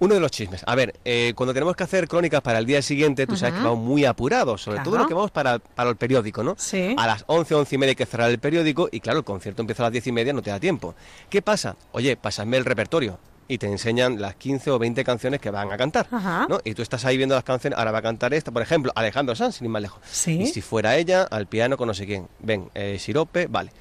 Uno 0.01 0.15
de 0.15 0.20
los 0.20 0.31
chismes. 0.31 0.62
A 0.66 0.75
ver, 0.77 0.95
eh, 1.05 1.33
cuando 1.35 1.53
tenemos 1.53 1.75
que 1.75 1.83
hacer 1.83 2.07
crónicas 2.07 2.41
para 2.41 2.59
el 2.59 2.66
día 2.66 2.81
siguiente, 2.83 3.27
tú 3.27 3.37
sabes 3.37 3.55
que 3.55 3.61
vamos 3.65 3.81
muy 3.81 4.05
apurados, 4.05 4.62
sobre 4.62 4.81
todo 4.81 4.97
lo 4.99 5.07
que 5.09 5.15
vamos 5.15 5.31
para, 5.33 5.59
para 5.59 5.91
el 5.91 5.97
periódico, 5.97 6.45
¿no? 6.45 6.55
Sí. 6.57 6.95
A 6.97 7.07
las 7.07 7.25
11, 7.27 7.55
11 7.57 7.75
y 7.75 7.79
media 7.79 7.91
hay 7.91 7.97
que 7.97 8.07
cerrar 8.07 8.31
el 8.31 8.39
periódico 8.39 8.89
y 8.93 9.01
claro, 9.01 9.19
el 9.19 9.25
concierto 9.25 9.62
empieza 9.62 9.83
a 9.83 9.87
las 9.87 9.93
10 9.93 10.07
y 10.07 10.12
media, 10.12 10.33
no 10.33 10.41
te 10.43 10.51
da 10.51 10.61
tiempo. 10.61 10.95
¿Qué 11.29 11.43
pasa? 11.43 11.75
Oye, 11.93 12.16
pásame 12.16 12.57
el 12.59 12.65
repertorio. 12.65 13.19
Y 13.51 13.57
te 13.57 13.66
enseñan 13.66 14.20
las 14.20 14.35
15 14.35 14.70
o 14.73 14.79
20 14.79 15.03
canciones 15.05 15.41
que 15.41 15.51
van 15.51 15.73
a 15.73 15.77
cantar. 15.79 16.07
Ajá. 16.12 16.47
¿no? 16.49 16.61
Y 16.65 16.75
tú 16.75 16.83
estás 16.83 17.05
ahí 17.07 17.16
viendo 17.16 17.35
las 17.35 17.45
canciones, 17.45 17.79
ahora 17.79 17.91
va 17.93 17.99
a 17.99 18.03
cantar 18.03 18.35
esta, 18.35 18.53
por 18.53 18.61
ejemplo, 18.62 18.93
Alejandro 18.95 19.35
Sanz, 19.35 19.57
sin 19.57 19.65
ir 19.65 19.70
más 19.70 19.81
lejos. 19.83 20.01
Sí. 20.11 20.43
Y 20.43 20.47
si 20.49 20.61
fuera 20.61 20.97
ella, 20.97 21.23
al 21.23 21.47
piano 21.47 21.77
con 21.79 21.89
no 21.89 21.95
sé 21.95 22.05
quién. 22.07 22.29
Ven, 22.41 22.69
eh, 22.75 22.99
Sirope, 23.01 23.47
vale. 23.47 23.73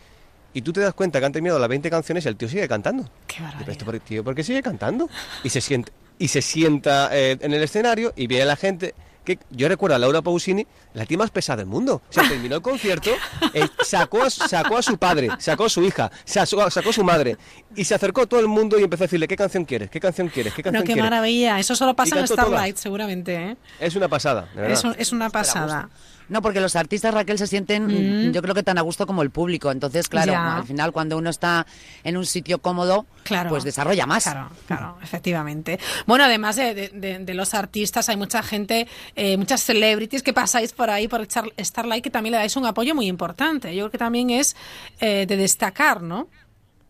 Y 0.53 0.61
tú 0.61 0.71
te 0.71 0.79
das 0.79 0.93
cuenta 0.93 1.19
que 1.19 1.25
han 1.25 1.33
terminado 1.33 1.59
las 1.59 1.67
20 1.67 1.89
canciones 1.89 2.25
y 2.25 2.29
el 2.29 2.37
tío 2.37 2.47
sigue 2.47 2.65
cantando. 2.67 3.03
Qué 3.27 3.43
Pero 3.59 3.71
esto 3.71 3.83
por- 3.85 3.99
tío, 3.99 4.23
¿por 4.23 4.33
qué 4.33 4.43
sigue 4.43 4.63
cantando? 4.63 5.09
Y 5.43 5.49
se 5.49 5.59
siente, 5.59 5.91
y 6.19 6.27
se 6.29 6.41
sienta 6.41 7.09
eh, 7.11 7.37
en 7.41 7.53
el 7.53 7.63
escenario 7.63 8.13
y 8.15 8.27
viene 8.27 8.45
la 8.45 8.55
gente. 8.55 8.93
Que 9.23 9.37
yo 9.49 9.67
recuerdo 9.67 9.93
a 9.93 9.99
Laura 9.99 10.21
Pausini, 10.21 10.65
la 10.93 11.05
tía 11.05 11.17
más 11.17 11.31
pesada 11.31 11.57
del 11.57 11.65
mundo. 11.65 12.01
O 12.09 12.13
sea, 12.13 12.25
terminó 12.29 12.55
el 12.55 12.61
concierto, 12.61 13.09
eh, 13.53 13.67
sacó, 13.83 14.23
a, 14.23 14.29
sacó 14.29 14.77
a 14.77 14.81
su 14.81 14.97
padre, 14.97 15.27
sacó 15.37 15.65
a 15.65 15.69
su 15.69 15.83
hija, 15.83 16.09
sacó, 16.23 16.71
sacó 16.71 16.91
a 16.91 16.93
su 16.93 17.03
madre 17.03 17.35
y 17.75 17.83
se 17.83 17.93
acercó 17.93 18.21
a 18.21 18.25
todo 18.25 18.39
el 18.39 18.47
mundo 18.47 18.79
y 18.79 18.83
empezó 18.83 19.03
a 19.03 19.07
decirle: 19.07 19.27
¿Qué 19.27 19.35
canción 19.35 19.65
quieres? 19.65 19.89
¿Qué 19.89 19.99
canción 19.99 20.29
quieres? 20.29 20.53
¿Qué 20.53 20.61
No, 20.61 20.67
canción 20.67 20.83
qué 20.85 20.93
quieres? 20.93 21.03
maravilla. 21.11 21.59
Eso 21.59 21.75
solo 21.75 21.93
pasa 21.93 22.17
en. 22.17 22.25
Starlight, 22.25 22.77
seguramente. 22.77 23.35
¿eh? 23.35 23.57
Es 23.81 23.97
una 23.97 24.07
pasada, 24.07 24.47
de 24.55 24.61
verdad. 24.61 24.77
Es, 24.77 24.83
un- 24.85 24.95
es 24.97 25.11
una 25.11 25.29
pasada. 25.29 25.89
No, 26.29 26.41
porque 26.41 26.59
los 26.59 26.75
artistas, 26.75 27.13
Raquel, 27.13 27.37
se 27.37 27.47
sienten, 27.47 27.85
Mm. 28.29 28.31
yo 28.33 28.41
creo 28.41 28.53
que 28.53 28.63
tan 28.63 28.77
a 28.77 28.81
gusto 28.81 29.07
como 29.07 29.21
el 29.21 29.29
público. 29.31 29.71
Entonces, 29.71 30.09
claro, 30.09 30.33
Ya. 30.33 30.57
al 30.57 30.65
final, 30.65 30.91
cuando 30.91 31.17
uno 31.17 31.29
está 31.29 31.65
en 32.03 32.17
un 32.17 32.25
sitio 32.25 32.59
cómodo, 32.61 33.05
Claro. 33.23 33.49
pues 33.49 33.63
desarrolla 33.63 34.05
más. 34.05 34.23
Claro, 34.23 34.49
claro, 34.67 34.97
efectivamente. 35.01 35.79
Bueno, 36.05 36.25
además 36.25 36.55
de, 36.57 36.73
de- 36.73 37.19
de- 37.19 37.33
los 37.33 37.53
artistas, 37.53 38.09
hay 38.09 38.17
mucha 38.17 38.41
gente, 38.43 38.87
eh, 39.15 39.37
muchas 39.37 39.61
celebrities 39.63 40.23
que 40.23 40.33
pasáis 40.33 40.73
por 40.73 40.89
ahí 40.89 41.07
por 41.07 41.27
Starlight 41.59 42.03
que 42.03 42.09
también 42.09 42.31
le 42.31 42.37
dais 42.39 42.55
un 42.55 42.65
apoyo 42.65 42.93
muy 42.95 43.07
importante. 43.07 43.73
Yo 43.75 43.83
creo 43.83 43.91
que 43.91 43.97
también 43.97 44.29
es 44.31 44.55
eh, 44.99 45.25
de 45.27 45.37
destacar, 45.37 46.01
¿no? 46.01 46.27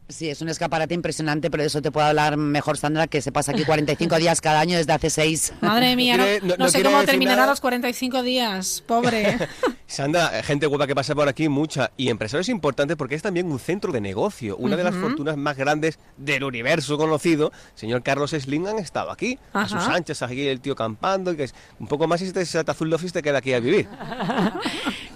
Sí, 0.10 0.30
es 0.30 0.42
un 0.42 0.48
escaparate 0.48 0.94
impresionante, 0.94 1.52
pero 1.52 1.64
de 1.64 1.68
eso 1.68 1.82
te 1.82 1.92
puedo 1.92 2.08
hablar 2.08 2.38
mejor, 2.38 2.78
Sandra, 2.78 3.08
que 3.08 3.22
se 3.22 3.32
pasa 3.34 3.52
aquí 3.52 3.66
45 3.66 4.16
días 4.20 4.40
cada 4.40 4.62
año 4.62 4.78
desde 4.78 4.94
hace 4.94 5.10
seis. 5.10 5.52
Madre 5.62 5.96
mía, 5.98 6.16
no, 6.18 6.24
quiere- 6.24 6.42
no- 6.42 6.48
no 6.58 6.66
no 6.66 6.70
sé 6.70 6.82
cómo 6.82 7.04
terminará 7.04 7.38
nada. 7.42 7.52
los 7.52 7.60
45 7.60 8.24
días, 8.24 8.84
pobre. 8.88 9.38
Sandra, 9.88 10.38
eh, 10.38 10.44
gente 10.44 10.68
guapa 10.68 10.86
que 10.86 10.94
pasa 10.94 11.16
por 11.16 11.30
aquí, 11.30 11.48
mucha. 11.48 11.92
Y 11.96 12.10
empresarios 12.10 12.50
importantes 12.50 12.98
porque 12.98 13.16
es 13.16 13.22
también 13.22 13.50
un 13.50 13.58
centro 13.58 13.94
de 13.94 14.02
negocio. 14.02 14.58
Una 14.58 14.76
de 14.76 14.84
las 14.84 14.94
fortunas 14.94 15.38
más 15.38 15.56
grandes 15.56 15.98
del 16.18 16.44
universo 16.44 16.98
conocido. 16.98 17.54
Señor 17.74 18.04
Carlos 18.04 18.32
Slim 18.32 18.68
han 18.68 18.80
estado 18.80 19.12
aquí. 19.12 19.40
A 19.54 19.68
sus 19.68 19.82
anchas, 19.84 20.22
aquí 20.22 20.46
el 20.48 20.60
tío 20.60 20.76
campando. 20.76 21.32
Y 21.32 21.38
que 21.38 21.46
es 21.46 21.56
un 21.80 21.88
poco 21.88 22.06
más 22.06 22.22
y 22.22 22.26
este 22.26 22.42
Azul 22.68 22.90
Lofis 22.90 23.14
te 23.14 23.24
queda 23.24 23.38
aquí 23.40 23.54
a 23.54 23.60
vivir. 23.60 23.88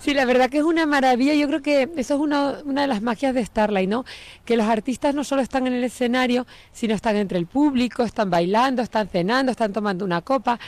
Sí, 0.02 0.15
la 0.15 0.26
verdad 0.26 0.49
que 0.49 0.57
es 0.57 0.64
una 0.64 0.88
maravilla. 0.88 1.35
Yo 1.35 1.48
creo 1.48 1.61
que 1.61 1.84
eso 1.95 2.15
es 2.15 2.19
una, 2.19 2.57
una 2.65 2.81
de 2.81 2.88
las 2.88 3.03
magias 3.03 3.35
de 3.35 3.45
Starlight, 3.45 3.88
¿no? 3.88 4.03
Que 4.45 4.57
los 4.57 4.65
artistas 4.65 5.14
no 5.14 5.23
solo 5.23 5.43
están 5.43 5.68
en 5.68 5.73
el 5.73 5.84
escenario, 5.84 6.48
sino 6.72 6.95
están 6.95 7.18
entre 7.18 7.38
el 7.38 7.45
público, 7.45 8.02
están 8.02 8.31
bailando, 8.31 8.81
están 8.81 9.07
cenando, 9.10 9.52
están 9.52 9.73
tomando 9.73 10.03
una 10.03 10.22
copa. 10.22 10.60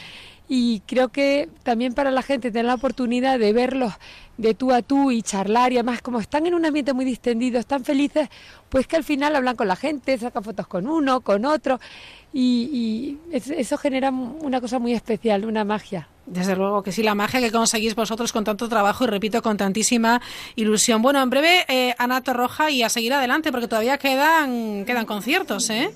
Y 0.55 0.81
creo 0.85 1.09
que 1.09 1.49
también 1.63 1.95
para 1.95 2.11
la 2.11 2.21
gente 2.21 2.51
tener 2.51 2.65
la 2.65 2.75
oportunidad 2.75 3.39
de 3.39 3.53
verlos 3.53 3.91
de 4.37 4.53
tú 4.53 4.71
a 4.71 4.83
tú 4.83 5.09
y 5.09 5.23
charlar 5.23 5.73
y 5.73 5.77
además 5.77 6.03
como 6.03 6.19
están 6.19 6.45
en 6.45 6.53
un 6.53 6.63
ambiente 6.63 6.93
muy 6.93 7.05
distendido, 7.05 7.59
están 7.59 7.83
felices, 7.83 8.29
pues 8.69 8.85
que 8.85 8.95
al 8.95 9.03
final 9.03 9.35
hablan 9.35 9.55
con 9.55 9.67
la 9.67 9.75
gente, 9.75 10.15
sacan 10.15 10.43
fotos 10.43 10.67
con 10.67 10.87
uno, 10.87 11.21
con 11.21 11.45
otro 11.45 11.79
y, 12.31 12.69
y 13.31 13.35
es- 13.35 13.49
eso 13.49 13.77
genera 13.79 14.11
una 14.11 14.61
cosa 14.61 14.77
muy 14.77 14.93
especial, 14.93 15.43
una 15.45 15.63
magia. 15.63 16.07
Desde 16.27 16.55
luego 16.55 16.83
que 16.83 16.91
sí, 16.91 17.01
la 17.01 17.15
magia 17.15 17.39
que 17.39 17.51
conseguís 17.51 17.95
vosotros 17.95 18.31
con 18.31 18.43
tanto 18.43 18.69
trabajo 18.69 19.05
y 19.05 19.07
repito, 19.07 19.41
con 19.41 19.57
tantísima 19.57 20.21
ilusión. 20.55 21.01
Bueno, 21.01 21.19
en 21.21 21.31
breve, 21.31 21.65
eh, 21.67 21.95
Ana 21.97 22.21
Torroja 22.21 22.69
y 22.69 22.83
a 22.83 22.89
seguir 22.89 23.11
adelante 23.13 23.51
porque 23.51 23.67
todavía 23.67 23.97
quedan, 23.97 24.85
quedan 24.85 25.05
conciertos, 25.07 25.69
¿eh? 25.71 25.89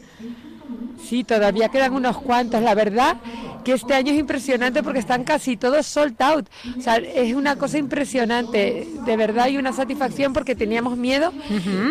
Sí, 1.03 1.23
todavía 1.23 1.69
quedan 1.69 1.93
unos 1.93 2.17
cuantos. 2.17 2.61
La 2.61 2.75
verdad 2.75 3.17
que 3.63 3.73
este 3.73 3.93
año 3.93 4.13
es 4.13 4.19
impresionante 4.19 4.81
porque 4.81 4.99
están 4.99 5.23
casi 5.23 5.57
todos 5.57 5.85
sold 5.85 6.21
out. 6.21 6.47
O 6.77 6.81
sea, 6.81 6.97
es 6.97 7.33
una 7.33 7.57
cosa 7.57 7.77
impresionante. 7.77 8.87
De 9.05 9.17
verdad 9.17 9.45
hay 9.45 9.57
una 9.57 9.73
satisfacción 9.73 10.33
porque 10.33 10.55
teníamos 10.55 10.97
miedo 10.97 11.33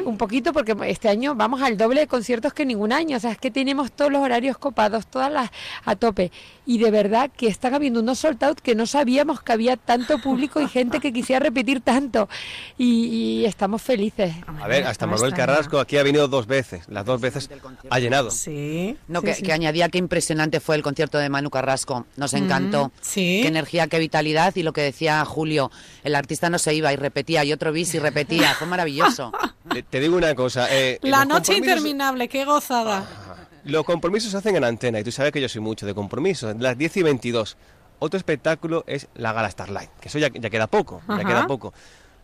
un 0.05 0.16
poquito 0.16 0.53
porque 0.53 0.74
este 0.86 1.09
año 1.09 1.35
vamos 1.35 1.62
al 1.62 1.77
doble 1.77 2.01
de 2.01 2.07
conciertos 2.07 2.53
que 2.53 2.65
ningún 2.65 2.93
año. 2.93 3.16
O 3.16 3.20
sea, 3.20 3.32
es 3.32 3.39
que 3.39 3.51
tenemos 3.51 3.93
todos 3.93 4.11
los 4.11 4.23
horarios 4.23 4.59
copados, 4.59 5.07
todas 5.07 5.31
las 5.32 5.51
a 5.85 5.97
tope. 5.97 6.32
Y 6.65 6.78
de 6.78 6.90
verdad 6.90 7.31
que 7.35 7.47
están 7.47 7.74
habiendo 7.74 8.01
unos 8.01 8.19
sold 8.19 8.43
out 8.43 8.61
que 8.61 8.74
no 8.74 8.86
sabíamos 8.86 9.40
que 9.43 9.53
había 9.53 9.77
tanto 9.77 10.19
público 10.19 10.61
y 10.61 10.69
gente 10.69 10.98
que 10.98 11.12
quisiera 11.12 11.40
repetir 11.40 11.81
tanto. 11.81 12.28
Y, 12.77 13.05
y 13.07 13.44
estamos 13.44 13.82
felices. 13.82 14.35
A 14.61 14.66
ver, 14.66 14.85
hasta 14.85 15.07
Manuel 15.07 15.32
Carrasco 15.32 15.78
aquí 15.78 15.97
ha 15.97 16.03
venido 16.03 16.27
dos 16.27 16.47
veces. 16.47 16.89
Las 16.89 17.05
dos 17.05 17.20
veces 17.20 17.48
ha 17.90 17.98
llenado. 17.98 18.31
Sí. 18.31 18.65
No, 19.09 19.20
Sí, 19.20 19.26
que, 19.26 19.34
sí. 19.34 19.43
que 19.43 19.52
añadía 19.52 19.88
que 19.88 19.98
impresionante 19.98 20.60
fue 20.60 20.76
el 20.76 20.82
concierto 20.82 21.18
de 21.18 21.28
Manu 21.28 21.51
Carrasco. 21.51 22.06
Nos 22.16 22.32
Mm, 22.32 22.36
encantó. 22.36 22.93
sí. 23.01 23.40
Qué 23.43 23.48
energía, 23.48 23.86
qué 23.88 23.98
vitalidad. 23.98 24.55
Y 24.56 24.62
lo 24.62 24.72
que 24.72 24.80
decía 24.82 25.24
Julio, 25.24 25.70
el 26.05 26.14
artista 26.14 26.51
no 26.51 26.59
se 26.59 26.74
iba 26.74 26.93
y 26.93 26.97
repetía, 26.97 27.44
y 27.44 27.52
otro 27.52 27.72
bis 27.72 27.94
y 27.94 27.98
repetía. 27.98 28.55
Fue 28.55 28.66
maravilloso. 28.66 29.32
Te, 29.72 29.82
te 29.82 30.01
digo 30.01 30.16
una 30.16 30.34
cosa. 30.34 30.68
eh, 30.70 30.98
La 31.02 31.18
los 31.18 31.26
noche 31.28 31.52
compromisos- 31.55 31.59
interminable, 31.59 32.28
qué 32.28 32.44
gozada. 32.44 33.06
Los 33.64 33.84
compromisos 33.84 34.30
se 34.30 34.36
hacen 34.36 34.55
en 34.56 34.62
antena 34.64 35.01
y 35.01 35.05
tú 35.05 35.10
sabes 35.10 35.32
que 35.32 35.40
yo 35.40 35.48
soy 35.48 35.60
mucho 35.60 35.86
de 35.86 35.94
compromisos. 35.94 36.55
Las 36.60 36.78
10 36.78 36.97
y 36.98 37.02
22. 37.02 37.56
Otro 37.98 38.16
espectáculo 38.18 38.84
es 38.86 39.09
la 39.14 39.32
Gala 39.32 39.51
Starlight, 39.51 39.90
que 40.01 40.09
eso 40.09 40.18
ya, 40.18 40.28
ya 40.32 40.51
queda 40.51 40.66
poco, 40.66 41.02
Ajá. 41.09 41.22
ya 41.22 41.28
queda 41.28 41.47
poco. 41.47 41.72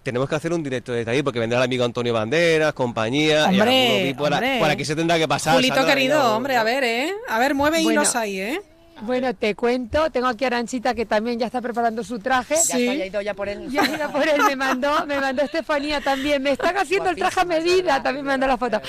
Tenemos 0.03 0.29
que 0.29 0.35
hacer 0.35 0.53
un 0.53 0.63
directo 0.63 0.93
de 0.93 1.09
ahí 1.11 1.23
porque 1.23 1.39
vendrá 1.39 1.59
el 1.59 1.65
amigo 1.65 1.85
Antonio 1.85 2.13
Banderas, 2.13 2.73
compañía. 2.73 3.53
y 3.53 3.61
Hombre, 3.61 4.15
por, 4.19 4.33
a- 4.33 4.37
hombre. 4.37 4.59
por 4.59 4.69
aquí 4.71 4.85
se 4.85 4.97
tendrá 4.97 5.17
que 5.19 5.29
pasar. 5.29 5.55
Julito 5.55 5.87
querido, 5.87 6.37
hombre, 6.37 6.57
a 6.57 6.65
ver, 6.65 6.83
¿eh? 6.85 7.13
A 7.29 7.39
ver, 7.39 7.55
mueve 7.55 7.83
Bueno. 7.83 8.03
hilos 8.03 8.17
ahí, 8.17 8.41
¿eh? 8.41 8.61
Bueno, 9.03 9.35
te 9.35 9.55
cuento, 9.55 10.11
tengo 10.11 10.29
aquí 10.29 10.45
a 10.45 10.47
Aranchita 10.49 10.95
que 10.95 11.07
también 11.07 11.39
ya 11.39 11.47
está 11.47 11.61
preparando 11.61 12.05
su 12.05 12.19
traje. 12.19 12.55
Ya 12.55 12.61
está, 12.61 12.79
ya 12.79 13.05
he 13.05 13.07
ido 13.09 13.21
ya 13.21 13.35
por 13.35 13.49
él. 13.49 13.69
Ya 13.71 13.83
he 13.83 13.97
ido 13.97 14.11
por 14.11 14.29
él, 14.29 14.41
me 14.47 14.57
mandó, 14.57 15.07
me 15.07 15.21
mandó 15.21 15.43
Estefanía 15.43 16.01
también. 16.01 16.43
Me 16.43 16.53
están 16.53 16.77
haciendo 16.77 17.11
el 17.11 17.17
traje 17.17 17.41
a 17.41 17.45
medida, 17.45 18.03
también 18.03 18.25
me 18.25 18.33
mandó 18.33 18.47
la 18.47 18.57
foto. 18.57 18.81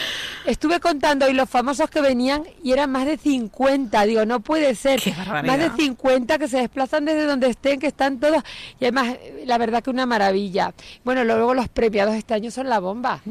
Estuve 0.45 0.79
contando 0.79 1.25
hoy 1.25 1.33
los 1.33 1.49
famosos 1.49 1.89
que 1.89 2.01
venían 2.01 2.43
y 2.63 2.71
eran 2.71 2.91
más 2.91 3.05
de 3.05 3.17
50. 3.17 4.03
Digo, 4.05 4.25
no 4.25 4.39
puede 4.39 4.75
ser. 4.75 5.01
barbaridad. 5.17 5.43
Más 5.43 5.77
de 5.77 5.83
50 5.83 6.37
que 6.37 6.47
se 6.47 6.57
desplazan 6.57 7.05
desde 7.05 7.25
donde 7.25 7.47
estén, 7.47 7.79
que 7.79 7.87
están 7.87 8.19
todos. 8.19 8.43
Y 8.79 8.85
además, 8.85 9.17
la 9.45 9.57
verdad 9.57 9.81
que 9.83 9.89
una 9.89 10.05
maravilla. 10.05 10.73
Bueno, 11.03 11.23
luego 11.23 11.53
los 11.53 11.69
premiados 11.69 12.13
este 12.15 12.33
año 12.33 12.51
son 12.51 12.69
la 12.69 12.79
bomba. 12.79 13.21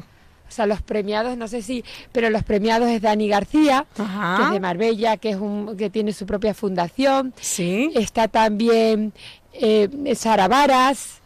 O 0.52 0.54
sea, 0.54 0.66
los 0.66 0.82
premiados, 0.82 1.36
no 1.38 1.48
sé 1.48 1.62
si, 1.62 1.82
pero 2.12 2.28
los 2.28 2.42
premiados 2.42 2.88
es 2.90 3.00
Dani 3.00 3.26
García, 3.26 3.86
Ajá. 3.96 4.36
que 4.36 4.42
es 4.44 4.50
de 4.52 4.60
Marbella, 4.60 5.16
que 5.16 5.30
es 5.30 5.36
un, 5.36 5.76
que 5.78 5.88
tiene 5.88 6.12
su 6.12 6.26
propia 6.26 6.52
fundación. 6.52 7.32
Sí. 7.40 7.90
Está 7.94 8.28
también 8.28 9.14
eh, 9.54 9.88
Sara 10.14 10.48
Varas. 10.48 11.20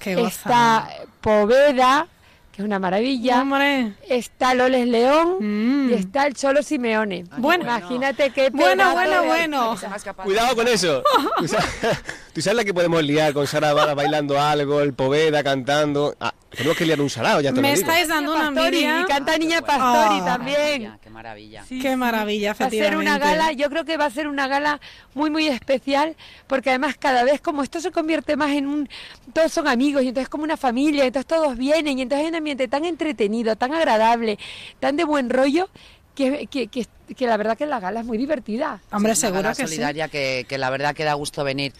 Qué 0.00 0.20
está. 0.20 0.88
Poveda, 1.20 2.08
que 2.52 2.60
es 2.60 2.66
una 2.66 2.78
maravilla. 2.78 3.40
Hombre. 3.40 3.94
Está 4.08 4.52
Loles 4.54 4.86
León 4.86 5.36
Mm. 5.40 5.90
y 5.90 5.94
está 5.94 6.26
el 6.26 6.34
Cholo 6.34 6.62
Simeone. 6.62 7.24
Bueno. 7.38 7.64
imagínate 7.64 8.30
qué 8.30 8.50
Bueno, 8.50 8.92
bueno, 8.92 9.22
de- 9.22 9.26
bueno. 9.26 9.76
Cuidado 10.24 10.54
con 10.54 10.68
eso. 10.68 11.02
¿Tú 11.38 11.48
sabes, 11.48 11.66
tú 12.34 12.40
sabes 12.42 12.56
la 12.58 12.64
que 12.64 12.74
podemos 12.74 13.02
liar 13.02 13.32
con 13.32 13.46
Sara 13.46 13.72
Vara 13.72 13.94
bailando 13.94 14.38
algo, 14.40 14.80
el 14.80 14.92
Poveda 14.92 15.42
cantando. 15.42 16.14
Ah, 16.20 16.34
tenemos 16.50 16.76
que 16.76 16.84
liar 16.84 17.00
un 17.00 17.08
salado, 17.08 17.40
ya 17.40 17.52
te 17.54 17.62
Me 17.62 17.70
lo 17.70 17.74
digo. 17.74 17.88
estáis 17.88 18.08
dando 18.08 18.34
una 18.34 18.44
Pastori, 18.52 18.66
envidia. 18.84 19.00
y 19.00 19.04
canta 19.06 19.38
Niña 19.38 19.60
Pastori 19.62 20.18
Ah. 20.20 20.24
también. 20.26 20.92
Qué 21.12 21.14
maravilla. 21.14 21.64
Sí, 21.66 21.78
Qué 21.80 21.90
sí. 21.90 21.96
maravilla, 21.96 22.54
Va 22.58 22.66
a 22.66 22.70
ser 22.70 22.96
una 22.96 23.18
gala, 23.18 23.52
yo 23.52 23.68
creo 23.68 23.84
que 23.84 23.96
va 23.96 24.06
a 24.06 24.10
ser 24.10 24.28
una 24.28 24.48
gala 24.48 24.80
muy, 25.14 25.28
muy 25.30 25.46
especial, 25.46 26.16
porque 26.46 26.70
además 26.70 26.96
cada 26.98 27.22
vez 27.24 27.40
como 27.40 27.62
esto 27.62 27.80
se 27.80 27.90
convierte 27.92 28.34
más 28.36 28.50
en 28.52 28.66
un... 28.66 28.88
Todos 29.32 29.52
son 29.52 29.68
amigos 29.68 30.02
y 30.02 30.08
entonces 30.08 30.28
como 30.28 30.44
una 30.44 30.56
familia, 30.56 31.04
entonces 31.04 31.26
todos 31.26 31.56
vienen 31.56 31.98
y 31.98 32.02
entonces 32.02 32.24
hay 32.24 32.30
un 32.30 32.36
ambiente 32.36 32.66
tan 32.68 32.84
entretenido, 32.84 33.56
tan 33.56 33.72
agradable, 33.74 34.38
tan 34.80 34.96
de 34.96 35.04
buen 35.04 35.28
rollo, 35.30 35.68
que, 36.14 36.46
que, 36.46 36.68
que, 36.68 36.86
que 37.14 37.26
la 37.26 37.36
verdad 37.36 37.56
que 37.56 37.66
la 37.66 37.78
gala 37.80 38.00
es 38.00 38.06
muy 38.06 38.18
divertida. 38.18 38.80
Hombre, 38.90 39.12
es 39.12 39.18
seguro 39.18 39.42
gala 39.42 39.54
que 39.54 39.62
sí. 39.66 39.74
solidaria 39.74 40.08
que, 40.08 40.46
que 40.48 40.58
la 40.58 40.70
verdad 40.70 40.94
que 40.94 41.04
da 41.04 41.14
gusto 41.14 41.44
venir. 41.44 41.72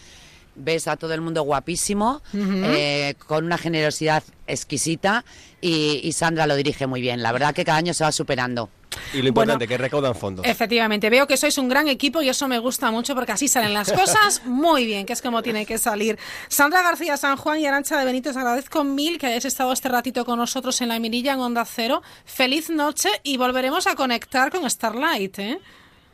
ves 0.54 0.86
a 0.88 0.96
todo 0.96 1.14
el 1.14 1.20
mundo 1.22 1.42
guapísimo, 1.42 2.20
eh, 2.34 3.14
con 3.26 3.44
una 3.46 3.56
generosidad 3.58 4.22
exquisita 4.46 5.24
y, 5.62 6.00
y 6.02 6.12
Sandra 6.12 6.46
lo 6.46 6.54
dirige 6.56 6.86
muy 6.86 7.00
bien. 7.00 7.22
La 7.22 7.32
verdad 7.32 7.54
que 7.54 7.64
cada 7.64 7.78
año 7.78 7.94
se 7.94 8.04
va 8.04 8.12
superando. 8.12 8.68
Y 9.12 9.22
lo 9.22 9.28
importante, 9.28 9.66
que 9.66 9.78
recaudan 9.78 10.14
fondos. 10.14 10.44
Efectivamente, 10.46 11.08
veo 11.10 11.26
que 11.26 11.36
sois 11.36 11.56
un 11.58 11.68
gran 11.68 11.88
equipo 11.88 12.22
y 12.22 12.28
eso 12.28 12.48
me 12.48 12.58
gusta 12.58 12.90
mucho 12.90 13.14
porque 13.14 13.32
así 13.32 13.48
salen 13.48 13.72
las 13.72 13.92
cosas 13.92 14.42
muy 14.44 14.84
bien, 14.86 15.06
que 15.06 15.12
es 15.12 15.22
como 15.22 15.42
tiene 15.42 15.66
que 15.66 15.78
salir. 15.78 16.18
Sandra 16.48 16.82
García 16.82 17.16
San 17.16 17.36
Juan 17.36 17.60
y 17.60 17.66
Arancha 17.66 17.98
de 17.98 18.04
Benítez, 18.04 18.36
agradezco 18.36 18.84
mil 18.84 19.18
que 19.18 19.26
hayáis 19.26 19.44
estado 19.44 19.72
este 19.72 19.88
ratito 19.88 20.24
con 20.24 20.38
nosotros 20.38 20.80
en 20.80 20.88
la 20.88 20.98
Mirilla 20.98 21.32
en 21.32 21.40
Onda 21.40 21.64
Cero. 21.64 22.02
Feliz 22.24 22.70
noche 22.70 23.08
y 23.22 23.36
volveremos 23.36 23.86
a 23.86 23.94
conectar 23.94 24.50
con 24.50 24.68
Starlight, 24.68 25.38
¿eh? 25.38 25.58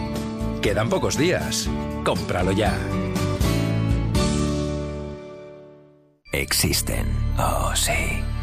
Quedan 0.62 0.88
pocos 0.88 1.18
días. 1.18 1.68
Cómpralo 2.04 2.52
ya. 2.52 2.74
Existen. 6.32 7.06
Oh, 7.36 7.72
sí. 7.74 7.92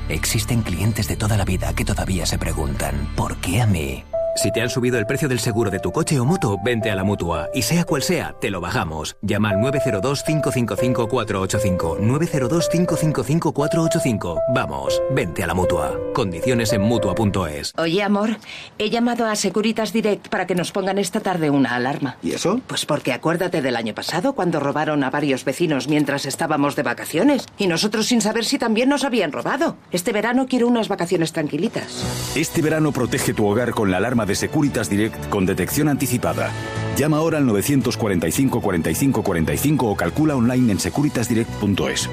Existen 0.09 0.61
clientes 0.61 1.07
de 1.07 1.15
toda 1.15 1.35
la 1.35 1.45
vida 1.45 1.73
que 1.73 1.85
todavía 1.85 2.27
se 2.27 2.37
preguntan, 2.37 3.09
¿por 3.15 3.37
qué 3.37 3.61
a 3.61 3.65
mí? 3.65 4.03
Si 4.35 4.51
te 4.51 4.61
han 4.61 4.69
subido 4.69 4.97
el 4.97 5.05
precio 5.05 5.29
del 5.29 5.39
seguro 5.39 5.69
de 5.69 5.77
tu 5.77 5.91
coche 5.91 6.19
o 6.19 6.25
moto, 6.25 6.57
vente 6.63 6.89
a 6.89 6.95
la 6.95 7.03
mutua. 7.03 7.49
Y 7.53 7.61
sea 7.61 7.85
cual 7.85 8.01
sea, 8.01 8.33
te 8.41 8.49
lo 8.49 8.61
bajamos. 8.61 9.15
Llama 9.21 9.51
al 9.51 9.57
902-555-485. 9.57 11.99
902-555-485. 11.99 14.39
Vamos, 14.55 14.99
vente 15.11 15.43
a 15.43 15.47
la 15.47 15.53
mutua. 15.53 15.95
Condiciones 16.15 16.73
en 16.73 16.81
mutua.es. 16.81 17.73
Oye, 17.77 18.01
amor, 18.01 18.37
he 18.79 18.89
llamado 18.89 19.27
a 19.27 19.35
Securitas 19.35 19.93
Direct 19.93 20.29
para 20.29 20.47
que 20.47 20.55
nos 20.55 20.71
pongan 20.71 20.97
esta 20.97 21.19
tarde 21.19 21.51
una 21.51 21.75
alarma. 21.75 22.17
¿Y 22.23 22.31
eso? 22.31 22.59
Pues 22.65 22.87
porque 22.87 23.13
acuérdate 23.13 23.61
del 23.61 23.75
año 23.75 23.93
pasado 23.93 24.33
cuando 24.33 24.59
robaron 24.59 25.03
a 25.03 25.11
varios 25.11 25.45
vecinos 25.45 25.87
mientras 25.87 26.25
estábamos 26.25 26.75
de 26.75 26.81
vacaciones 26.81 27.45
y 27.59 27.67
nosotros 27.67 28.07
sin 28.07 28.21
saber 28.21 28.45
si 28.45 28.57
también 28.57 28.89
nos 28.89 29.03
habían 29.03 29.31
robado. 29.31 29.77
Este 29.91 30.11
verano 30.11 30.47
quiero 30.49 30.67
unas 30.67 30.87
vacaciones 30.87 31.33
tranquilitas. 31.33 32.33
Este 32.35 32.63
verano 32.63 32.91
protege 32.91 33.35
tu 33.35 33.45
hogar 33.45 33.69
con 33.71 33.91
la 33.91 33.97
alarma 33.97 34.22
de 34.25 34.35
Securitas 34.35 34.89
Direct 34.89 35.29
con 35.29 35.45
detección 35.45 35.87
anticipada. 35.89 36.51
Llama 36.97 37.17
ahora 37.17 37.37
al 37.37 37.45
945 37.45 38.61
45 38.61 39.23
45 39.23 39.87
o 39.87 39.95
calcula 39.95 40.35
online 40.35 40.73
en 40.73 40.79
securitasdirect.es. 40.79 42.09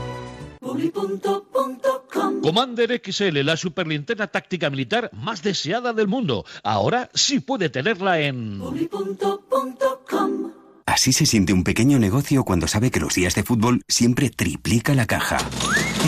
Commander 2.43 3.03
XL, 3.05 3.45
la 3.45 3.57
superlinterna 3.57 4.27
táctica 4.27 4.70
militar 4.70 5.11
más 5.12 5.43
deseada 5.43 5.93
del 5.93 6.09
mundo. 6.09 6.45
Ahora 6.62 7.11
sí 7.15 7.41
puede 7.41 7.69
tenerla 7.69 8.20
en... 8.20 8.61
Así 10.90 11.12
se 11.12 11.24
siente 11.24 11.52
un 11.52 11.62
pequeño 11.62 12.00
negocio 12.00 12.42
cuando 12.42 12.66
sabe 12.66 12.90
que 12.90 12.98
los 12.98 13.14
días 13.14 13.36
de 13.36 13.44
fútbol 13.44 13.80
siempre 13.86 14.28
triplica 14.28 14.92
la 14.92 15.06
caja. 15.06 15.38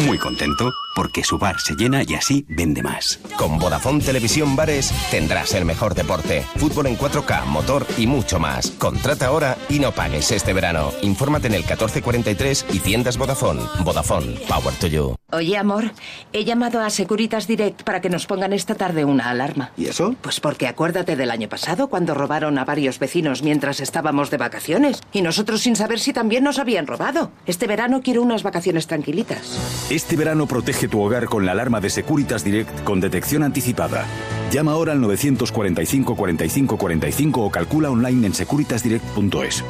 Muy 0.07 0.19
contento 0.19 0.73
porque 0.97 1.23
su 1.23 1.39
bar 1.39 1.61
se 1.61 1.77
llena 1.77 2.03
y 2.03 2.15
así 2.15 2.45
vende 2.49 2.83
más. 2.83 3.21
Con 3.37 3.61
Vodafone 3.61 4.03
Televisión 4.03 4.57
Bares 4.57 4.93
tendrás 5.13 5.55
el 5.55 5.65
mejor 5.65 5.95
deporte, 5.95 6.45
fútbol 6.57 6.89
en 6.89 6.99
4K, 6.99 7.47
motor 7.47 7.87
y 7.97 8.09
mucho 8.09 8.41
más. 8.41 8.73
Contrata 8.73 9.27
ahora 9.27 9.57
y 9.69 9.79
no 9.79 9.93
pagues 9.93 10.33
este 10.33 10.53
verano. 10.53 10.91
Infórmate 11.03 11.47
en 11.47 11.55
el 11.55 11.61
1443 11.61 12.67
y 12.73 12.81
tiendas 12.81 13.17
Vodafone. 13.17 13.63
Vodafone, 13.85 14.35
power 14.49 14.75
to 14.81 14.89
you. 14.89 15.22
Oye, 15.33 15.57
amor, 15.57 15.93
he 16.35 16.45
llamado 16.45 16.83
a 16.83 16.91
Securitas 16.91 17.47
Direct 17.47 17.85
para 17.85 18.03
que 18.03 18.11
nos 18.11 18.27
pongan 18.27 18.53
esta 18.53 18.75
tarde 18.75 19.07
una 19.07 19.31
alarma. 19.31 19.71
¿Y 19.79 19.87
eso? 19.87 20.15
Pues 20.21 20.41
porque 20.41 20.67
acuérdate 20.67 21.17
del 21.17 21.31
año 21.31 21.49
pasado 21.49 21.89
cuando 21.89 22.13
robaron 22.13 22.59
a 22.59 22.67
varios 22.67 22.99
vecinos 22.99 23.43
mientras 23.43 23.81
estábamos 23.81 24.31
de 24.31 24.37
vacaciones 24.37 25.01
y 25.11 25.23
nosotros 25.23 25.63
sin 25.63 25.75
saber 25.75 26.01
si 26.01 26.13
también 26.13 26.45
nos 26.45 26.59
habían 26.59 26.87
robado. 26.87 27.31
Este 27.47 27.67
verano 27.67 28.03
quiero 28.03 28.21
unas 28.21 28.43
vacaciones 28.43 28.87
tranquilitas. 28.87 29.59
Este 29.91 30.17
verano 30.17 30.47
protege 30.47 30.87
tu 30.87 31.01
hogar 31.01 31.25
con 31.25 31.47
la 31.47 31.53
alarma 31.53 31.81
de 31.81 31.89
Securitas 31.89 32.45
Direct 32.45 32.85
con 32.85 33.01
detección 33.01 33.43
anticipada. 33.43 34.05
Llama 34.51 34.73
ahora 34.73 34.93
al 34.93 35.01
945 35.01 36.15
45 36.15 36.77
45 36.77 37.41
o 37.43 37.51
calcula 37.51 37.91
online 37.91 38.27
en 38.27 38.35
securitasdirect.es. 38.35 39.65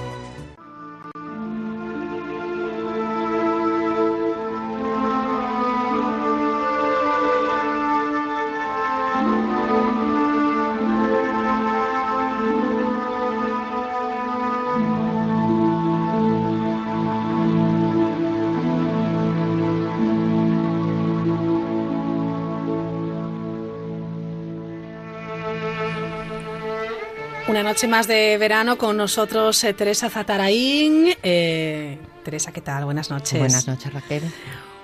Una 27.73 27.77
noche 27.78 27.89
más 27.89 28.07
de 28.07 28.36
verano 28.36 28.77
con 28.77 28.99
nosotros 28.99 29.65
eh, 29.65 29.73
Teresa 29.73 30.11
Zatarain. 30.11 31.16
Eh, 31.23 31.99
Teresa, 32.23 32.53
¿qué 32.53 32.61
tal? 32.61 32.85
Buenas 32.85 33.09
noches. 33.09 33.39
Buenas 33.39 33.66
noches, 33.66 33.90
Raquel. 33.90 34.23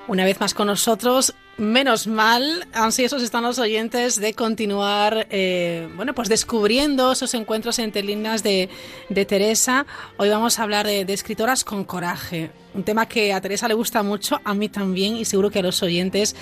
Una 0.07 0.25
vez 0.25 0.41
más 0.41 0.55
con 0.55 0.69
nosotros. 0.69 1.35
Menos 1.59 2.07
mal, 2.07 2.67
ansiosos 2.73 3.23
están 3.23 3.43
los 3.43 3.59
oyentes 3.59 4.19
de 4.19 4.33
continuar, 4.33 5.27
eh, 5.29 5.87
bueno, 5.97 6.15
pues 6.15 6.31
descubriendo 6.31 7.13
esos 7.13 7.35
encuentros 7.35 7.79
entre 7.79 8.03
líneas 8.03 8.43
de, 8.43 8.71
de 9.11 9.25
Teresa. 9.27 9.85
Hoy 10.17 10.31
vamos 10.31 10.59
a 10.59 10.63
hablar 10.63 10.87
de, 10.87 11.05
de 11.05 11.13
escritoras 11.13 11.65
con 11.65 11.85
coraje. 11.85 12.53
Un 12.79 12.85
tema 12.85 13.07
que 13.07 13.33
a 13.33 13.41
Teresa 13.41 13.67
le 13.67 13.75
gusta 13.75 14.03
mucho, 14.03 14.41
a 14.45 14.55
mí 14.55 14.69
también 14.69 15.17
y 15.17 15.25
seguro 15.25 15.51
que 15.51 15.59
a 15.59 15.63
los 15.63 15.83
oyentes 15.83 16.37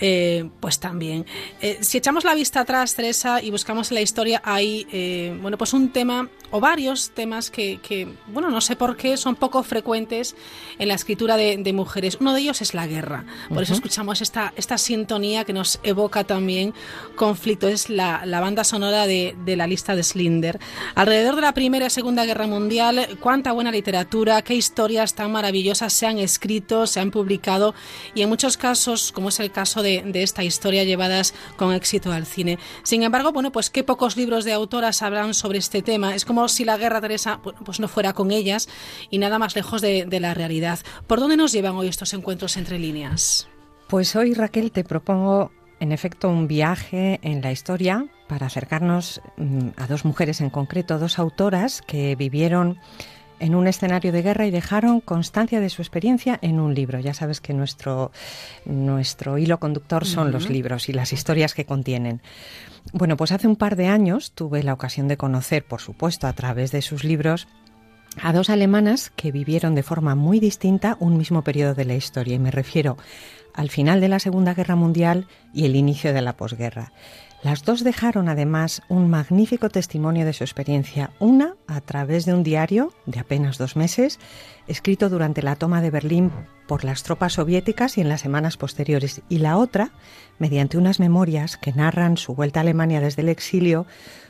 eh, 0.00 0.48
pues 0.60 0.80
también. 0.80 1.26
Eh, 1.60 1.78
si 1.82 1.98
echamos 1.98 2.24
la 2.24 2.34
vista 2.34 2.60
atrás, 2.60 2.94
Teresa, 2.94 3.42
y 3.42 3.50
buscamos 3.50 3.90
en 3.90 3.96
la 3.96 4.00
historia, 4.00 4.40
hay 4.44 4.86
eh, 4.90 5.38
bueno 5.42 5.58
pues 5.58 5.74
un 5.74 5.90
tema 5.90 6.28
o 6.50 6.60
varios 6.60 7.10
temas 7.10 7.50
que, 7.50 7.80
que, 7.80 8.08
bueno, 8.28 8.48
no 8.48 8.60
sé 8.60 8.76
por 8.76 8.96
qué 8.96 9.16
son 9.16 9.34
poco 9.34 9.62
frecuentes 9.62 10.36
en 10.78 10.88
la 10.88 10.94
escritura 10.94 11.36
de, 11.36 11.56
de 11.56 11.72
mujeres. 11.72 12.16
Uno 12.20 12.32
de 12.32 12.40
ellos 12.40 12.62
es 12.62 12.74
la 12.74 12.86
guerra. 12.86 13.24
Por 13.48 13.62
eso 13.64 13.74
escuchamos 13.74 14.22
esta, 14.22 14.52
esta 14.56 14.78
sintonía 14.78 15.44
que 15.44 15.52
nos 15.52 15.80
evoca 15.82 16.24
también 16.24 16.72
conflicto. 17.16 17.66
Es 17.66 17.90
la, 17.90 18.24
la 18.24 18.40
banda 18.40 18.62
sonora 18.62 19.06
de, 19.06 19.34
de 19.44 19.56
la 19.56 19.66
lista 19.66 19.96
de 19.96 20.04
Slinder. 20.04 20.60
Alrededor 20.94 21.34
de 21.34 21.42
la 21.42 21.54
Primera 21.54 21.86
y 21.86 21.90
Segunda 21.90 22.24
Guerra 22.24 22.46
Mundial, 22.46 23.18
cuánta 23.20 23.50
buena 23.50 23.72
literatura, 23.72 24.40
qué 24.42 24.54
historias 24.54 25.14
tan 25.14 25.32
maravillosas 25.32 25.73
se 25.74 26.06
han 26.06 26.18
escrito, 26.18 26.86
se 26.86 27.00
han 27.00 27.10
publicado 27.10 27.74
y 28.14 28.22
en 28.22 28.28
muchos 28.28 28.56
casos, 28.56 29.12
como 29.12 29.28
es 29.28 29.40
el 29.40 29.50
caso 29.50 29.82
de, 29.82 30.02
esta 30.14 30.44
historia, 30.44 30.84
llevadas 30.84 31.34
con 31.56 31.72
éxito 31.72 32.12
al 32.12 32.26
cine. 32.26 32.58
Sin 32.82 33.02
embargo, 33.02 33.32
bueno, 33.32 33.52
pues 33.52 33.70
qué 33.70 33.84
pocos 33.84 34.16
libros 34.16 34.44
de 34.44 34.52
autoras 34.52 35.02
hablan 35.02 35.34
sobre 35.34 35.58
este 35.58 35.82
tema. 35.82 36.14
Es 36.14 36.24
como 36.24 36.48
si 36.48 36.64
la 36.64 36.76
guerra, 36.76 37.00
Teresa, 37.00 37.40
pues 37.64 37.80
no 37.80 37.88
fuera 37.88 38.12
con 38.12 38.30
ellas 38.30 38.68
y 39.10 39.18
nada 39.18 39.38
más 39.38 39.54
lejos 39.54 39.80
de, 39.80 40.06
de 40.06 40.20
la 40.20 40.34
realidad. 40.34 40.78
¿Por 41.06 41.20
dónde 41.20 41.36
nos 41.36 41.52
llevan 41.52 41.76
hoy 41.76 41.88
estos 41.88 42.14
encuentros 42.14 42.56
entre 42.56 42.78
líneas? 42.78 43.48
Pues 43.88 44.16
hoy, 44.16 44.34
Raquel, 44.34 44.72
te 44.72 44.84
propongo 44.84 45.50
en 45.80 45.92
efecto 45.92 46.28
un 46.28 46.48
viaje 46.48 47.20
en 47.22 47.42
la 47.42 47.52
historia 47.52 48.06
para 48.28 48.46
acercarnos 48.46 49.20
mm, 49.36 49.68
a 49.76 49.86
dos 49.86 50.04
mujeres 50.04 50.40
en 50.40 50.50
concreto, 50.50 50.98
dos 50.98 51.18
autoras 51.18 51.82
que 51.82 52.16
vivieron 52.16 52.78
en 53.40 53.54
un 53.54 53.66
escenario 53.66 54.12
de 54.12 54.22
guerra 54.22 54.46
y 54.46 54.50
dejaron 54.50 55.00
constancia 55.00 55.60
de 55.60 55.70
su 55.70 55.82
experiencia 55.82 56.38
en 56.42 56.60
un 56.60 56.74
libro. 56.74 57.00
Ya 57.00 57.14
sabes 57.14 57.40
que 57.40 57.54
nuestro, 57.54 58.12
nuestro 58.64 59.38
hilo 59.38 59.58
conductor 59.58 60.06
son 60.06 60.32
los 60.32 60.48
libros 60.48 60.88
y 60.88 60.92
las 60.92 61.12
historias 61.12 61.54
que 61.54 61.64
contienen. 61.64 62.20
Bueno, 62.92 63.16
pues 63.16 63.32
hace 63.32 63.48
un 63.48 63.56
par 63.56 63.76
de 63.76 63.88
años 63.88 64.32
tuve 64.32 64.62
la 64.62 64.72
ocasión 64.72 65.08
de 65.08 65.16
conocer, 65.16 65.64
por 65.64 65.80
supuesto, 65.80 66.26
a 66.26 66.32
través 66.32 66.70
de 66.70 66.82
sus 66.82 67.04
libros, 67.04 67.48
a 68.22 68.32
dos 68.32 68.50
alemanas 68.50 69.10
que 69.16 69.32
vivieron 69.32 69.74
de 69.74 69.82
forma 69.82 70.14
muy 70.14 70.38
distinta 70.38 70.96
un 71.00 71.16
mismo 71.16 71.42
periodo 71.42 71.74
de 71.74 71.84
la 71.84 71.94
historia, 71.94 72.34
y 72.34 72.38
me 72.38 72.50
refiero 72.50 72.96
al 73.54 73.70
final 73.70 74.00
de 74.00 74.08
la 74.08 74.18
Segunda 74.18 74.52
Guerra 74.52 74.76
Mundial 74.76 75.26
y 75.52 75.64
el 75.64 75.76
inicio 75.76 76.12
de 76.12 76.22
la 76.22 76.36
posguerra. 76.36 76.92
Las 77.44 77.62
dos 77.62 77.84
dejaron 77.84 78.30
además 78.30 78.80
un 78.88 79.10
magnífico 79.10 79.68
testimonio 79.68 80.24
de 80.24 80.32
su 80.32 80.44
experiencia, 80.44 81.10
una 81.18 81.56
a 81.66 81.82
través 81.82 82.24
de 82.24 82.32
un 82.32 82.42
diario 82.42 82.94
de 83.04 83.20
apenas 83.20 83.58
dos 83.58 83.76
meses, 83.76 84.18
escrito 84.66 85.10
durante 85.10 85.42
la 85.42 85.54
toma 85.54 85.82
de 85.82 85.90
Berlín 85.90 86.32
por 86.66 86.84
las 86.84 87.02
tropas 87.02 87.34
soviéticas 87.34 87.98
y 87.98 88.00
en 88.00 88.08
las 88.08 88.22
semanas 88.22 88.56
posteriores, 88.56 89.20
y 89.28 89.40
la 89.40 89.58
otra 89.58 89.90
mediante 90.38 90.78
unas 90.78 91.00
memorias 91.00 91.58
que 91.58 91.74
narran 91.74 92.16
su 92.16 92.34
vuelta 92.34 92.60
a 92.60 92.62
Alemania 92.62 93.02
desde 93.02 93.20
el 93.20 93.28
exilio 93.28 93.84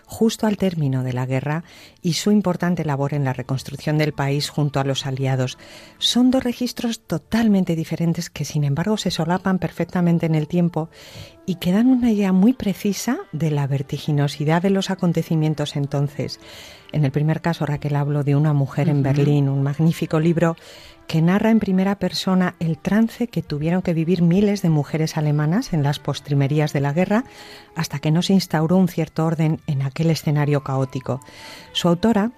justo 0.07 0.47
al 0.47 0.57
término 0.57 1.03
de 1.03 1.13
la 1.13 1.27
guerra 1.27 1.65
y 2.03 2.15
su 2.15 2.31
importante 2.31 2.85
labor 2.85 3.15
en 3.15 3.25
la 3.25 3.33
reconstrucción 3.33 3.99
del 3.99 4.13
país 4.13 4.49
junto 4.49 4.81
a 4.81 4.85
los 4.85 5.07
aliados. 5.07 5.59
Son 5.99 6.31
dos 6.31 6.43
registros 6.43 7.01
totalmente 7.01 7.77
diferentes 7.77 8.31
que 8.31 8.45
sin 8.45 8.65
embargo 8.65 8.97
se 8.97 9.11
solapan 9.11 9.59
perfectamente 9.59 10.27
en 10.27 10.35
el 10.35 10.49
tiempo 10.49 10.91
y 11.47 11.57
que 11.57 11.73
dan 11.73 11.89
una 11.89 12.11
idea 12.11 12.33
muy 12.33 12.53
precisa 12.53 13.19
de 13.33 13.51
la 13.51 13.67
vertiginosidad 13.67 14.63
de 14.63 14.71
los 14.71 14.91
acontecimientos 14.91 15.77
entonces. 15.77 16.41
En 16.93 17.05
el 17.05 17.11
primer 17.11 17.41
caso, 17.41 17.67
Raquel, 17.67 17.97
hablo 17.97 18.23
de 18.23 18.37
una 18.37 18.53
mujer 18.53 18.89
en. 18.89 19.03
Berlín, 19.03 19.49
un 19.49 19.63
magnífico 19.63 20.21
libro 20.21 20.57
que 21.07 21.23
narra 21.23 21.51
en 21.51 21.61
primera 21.61 21.99
persona 21.99 22.55
el 22.61 22.79
trance 22.79 23.29
que 23.29 23.43
tuvieron 23.43 23.83
que 23.83 23.95
vivir 23.95 24.23
miles 24.23 24.63
de 24.63 24.71
mujeres 24.71 25.17
alemanas 25.17 25.73
en 25.73 25.83
las 25.83 25.99
postrimerías 25.99 26.73
de 26.73 26.81
la 26.81 26.93
guerra 26.93 27.25
hasta 27.75 27.99
que 27.99 28.11
no 28.11 28.23
se 28.23 28.33
instauró 28.33 28.77
un 28.77 28.89
cierto 28.89 29.25
orden 29.25 29.61
en 29.67 29.83
aquel 29.83 30.11
escenario 30.11 30.63
caótico. 30.65 31.21
Su 31.73 31.89
autora, 31.89 32.33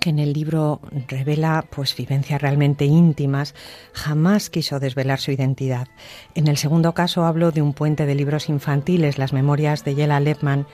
que 0.00 0.10
en 0.10 0.18
el 0.18 0.32
libro 0.32 0.80
revela 1.08 1.64
pues 1.70 1.96
vivencias 1.96 2.40
realmente 2.40 2.84
íntimas, 2.84 3.54
jamás 3.92 4.50
quiso 4.50 4.80
desvelar 4.80 5.20
su 5.20 5.30
identidad. 5.30 5.88
En 6.34 6.48
el 6.48 6.56
segundo 6.56 6.94
caso 6.94 7.24
hablo 7.24 7.52
de 7.52 7.62
un 7.62 7.74
puente 7.74 8.06
de 8.06 8.14
libros 8.14 8.48
infantiles, 8.48 9.18
las 9.18 9.32
memorias 9.32 9.84
de 9.84 9.94
Yela 9.94 10.20
Lepman, 10.20 10.66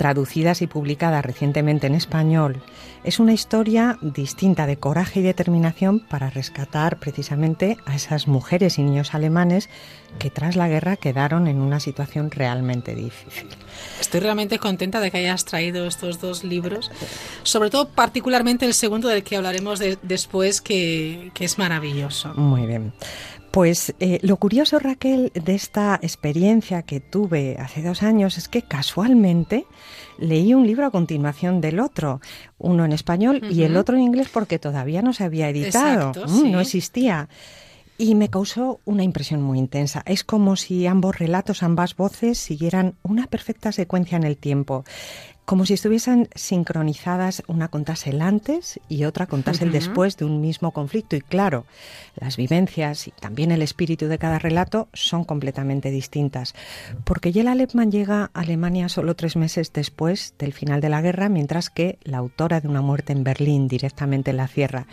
traducidas 0.00 0.62
y 0.62 0.66
publicadas 0.66 1.22
recientemente 1.22 1.86
en 1.86 1.94
español. 1.94 2.62
Es 3.04 3.20
una 3.20 3.34
historia 3.34 3.98
distinta 4.00 4.64
de 4.66 4.78
coraje 4.78 5.20
y 5.20 5.22
determinación 5.22 6.00
para 6.00 6.30
rescatar 6.30 6.98
precisamente 6.98 7.76
a 7.84 7.94
esas 7.96 8.26
mujeres 8.26 8.78
y 8.78 8.82
niños 8.82 9.12
alemanes 9.12 9.68
que 10.18 10.30
tras 10.30 10.56
la 10.56 10.68
guerra 10.68 10.96
quedaron 10.96 11.46
en 11.48 11.60
una 11.60 11.80
situación 11.80 12.30
realmente 12.30 12.94
difícil. 12.94 13.48
Estoy 14.00 14.20
realmente 14.20 14.58
contenta 14.58 15.00
de 15.00 15.10
que 15.10 15.18
hayas 15.18 15.44
traído 15.44 15.86
estos 15.86 16.18
dos 16.18 16.44
libros, 16.44 16.90
sobre 17.42 17.68
todo 17.68 17.90
particularmente 17.90 18.64
el 18.64 18.72
segundo 18.72 19.06
del 19.08 19.22
que 19.22 19.36
hablaremos 19.36 19.78
de- 19.78 19.98
después, 20.00 20.62
que, 20.62 21.30
que 21.34 21.44
es 21.44 21.58
maravilloso. 21.58 22.32
Muy 22.36 22.66
bien. 22.66 22.94
Pues 23.50 23.94
eh, 23.98 24.20
lo 24.22 24.36
curioso, 24.36 24.78
Raquel, 24.78 25.32
de 25.34 25.54
esta 25.56 25.98
experiencia 26.02 26.82
que 26.82 27.00
tuve 27.00 27.56
hace 27.58 27.82
dos 27.82 28.02
años 28.04 28.38
es 28.38 28.48
que 28.48 28.62
casualmente 28.62 29.66
leí 30.18 30.54
un 30.54 30.66
libro 30.66 30.86
a 30.86 30.90
continuación 30.92 31.60
del 31.60 31.80
otro, 31.80 32.20
uno 32.58 32.84
en 32.84 32.92
español 32.92 33.42
y 33.50 33.64
el 33.64 33.76
otro 33.76 33.96
en 33.96 34.02
inglés 34.02 34.28
porque 34.32 34.60
todavía 34.60 35.02
no 35.02 35.12
se 35.12 35.24
había 35.24 35.48
editado, 35.48 36.10
Exacto, 36.10 36.28
Mm, 36.28 36.40
sí. 36.42 36.50
no 36.50 36.60
existía. 36.60 37.28
Y 37.98 38.14
me 38.14 38.28
causó 38.30 38.80
una 38.86 39.02
impresión 39.02 39.42
muy 39.42 39.58
intensa. 39.58 40.02
Es 40.06 40.24
como 40.24 40.56
si 40.56 40.86
ambos 40.86 41.18
relatos, 41.18 41.62
ambas 41.62 41.96
voces, 41.96 42.38
siguieran 42.38 42.94
una 43.02 43.26
perfecta 43.26 43.72
secuencia 43.72 44.16
en 44.16 44.24
el 44.24 44.36
tiempo. 44.38 44.84
Como 45.50 45.66
si 45.66 45.74
estuviesen 45.74 46.28
sincronizadas, 46.36 47.42
una 47.48 47.66
contase 47.66 48.10
el 48.10 48.22
antes 48.22 48.78
y 48.88 49.02
otra 49.02 49.26
contase 49.26 49.64
el 49.64 49.72
después 49.72 50.16
de 50.16 50.24
un 50.24 50.40
mismo 50.40 50.70
conflicto. 50.70 51.16
Y 51.16 51.22
claro, 51.22 51.66
las 52.14 52.36
vivencias 52.36 53.08
y 53.08 53.10
también 53.10 53.50
el 53.50 53.60
espíritu 53.60 54.06
de 54.06 54.18
cada 54.18 54.38
relato 54.38 54.88
son 54.92 55.24
completamente 55.24 55.90
distintas. 55.90 56.54
Porque 57.02 57.32
Yela 57.32 57.56
Lepman 57.56 57.90
llega 57.90 58.30
a 58.32 58.40
Alemania 58.40 58.88
solo 58.88 59.16
tres 59.16 59.34
meses 59.34 59.72
después 59.72 60.36
del 60.38 60.52
final 60.52 60.80
de 60.80 60.88
la 60.88 61.02
guerra, 61.02 61.28
mientras 61.28 61.68
que 61.68 61.98
la 62.04 62.18
autora 62.18 62.60
de 62.60 62.68
Una 62.68 62.80
muerte 62.80 63.12
en 63.12 63.24
Berlín 63.24 63.66
directamente 63.66 64.32
la 64.32 64.46
cierra. 64.46 64.86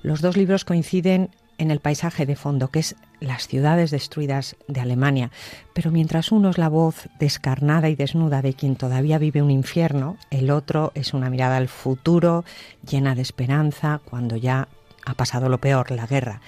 Los 0.00 0.22
dos 0.22 0.38
libros 0.38 0.64
coinciden 0.64 1.28
en 1.58 1.70
el 1.70 1.80
paisaje 1.80 2.24
de 2.24 2.36
fondo, 2.36 2.68
que 2.68 2.78
es 2.78 2.96
las 3.20 3.46
ciudades 3.48 3.90
destruidas 3.90 4.56
de 4.68 4.80
Alemania. 4.80 5.30
Pero 5.74 5.90
mientras 5.90 6.32
uno 6.32 6.50
es 6.50 6.58
la 6.58 6.68
voz 6.68 7.08
descarnada 7.18 7.88
y 7.88 7.96
desnuda 7.96 8.42
de 8.42 8.54
quien 8.54 8.76
todavía 8.76 9.18
vive 9.18 9.42
un 9.42 9.50
infierno, 9.50 10.16
el 10.30 10.50
otro 10.50 10.92
es 10.94 11.14
una 11.14 11.30
mirada 11.30 11.56
al 11.56 11.68
futuro 11.68 12.44
llena 12.88 13.14
de 13.14 13.22
esperanza 13.22 14.00
cuando 14.04 14.36
ya 14.36 14.68
ha 15.04 15.14
pasado 15.14 15.48
lo 15.48 15.58
peor, 15.58 15.90
la 15.90 16.06
guerra. 16.06 16.40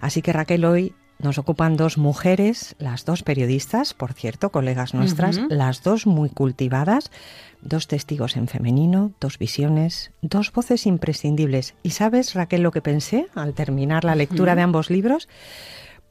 Así 0.00 0.22
que 0.22 0.32
Raquel, 0.32 0.64
hoy 0.64 0.94
nos 1.18 1.38
ocupan 1.38 1.76
dos 1.76 1.96
mujeres, 1.96 2.76
las 2.78 3.04
dos 3.04 3.22
periodistas, 3.22 3.94
por 3.94 4.12
cierto, 4.12 4.50
colegas 4.50 4.92
nuestras, 4.94 5.40
las 5.48 5.82
dos 5.82 6.06
muy 6.06 6.28
cultivadas, 6.28 7.10
dos 7.62 7.86
testigos 7.88 8.36
en 8.36 8.48
femenino, 8.48 9.12
dos 9.20 9.38
visiones, 9.38 10.12
dos 10.20 10.52
voces 10.52 10.86
imprescindibles. 10.86 11.74
¿Y 11.82 11.90
sabes, 11.90 12.34
Raquel, 12.34 12.62
lo 12.62 12.70
que 12.70 12.82
pensé 12.82 13.28
al 13.34 13.54
terminar 13.54 14.04
la 14.04 14.14
lectura 14.14 14.54
de 14.54 14.62
ambos 14.62 14.90
libros? 14.90 15.28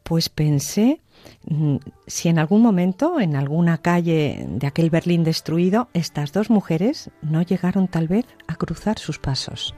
Pues 0.04 0.30
pensé 0.30 1.02
mm, 1.48 1.78
si 2.08 2.30
en 2.30 2.40
algún 2.40 2.62
momento, 2.62 3.20
en 3.20 3.36
alguna 3.36 3.80
calle 3.80 4.46
de 4.50 4.68
aquel 4.68 4.90
Berlín 4.90 5.24
destruido, 5.24 5.88
estas 5.94 6.32
dos 6.32 6.50
mujeres 6.50 7.12
no 7.22 7.42
llegaron 7.42 7.88
tal 7.88 8.08
vez 8.08 8.26
a 8.48 8.56
cruzar 8.56 8.98
sus 8.98 9.20
pasos. 9.20 9.76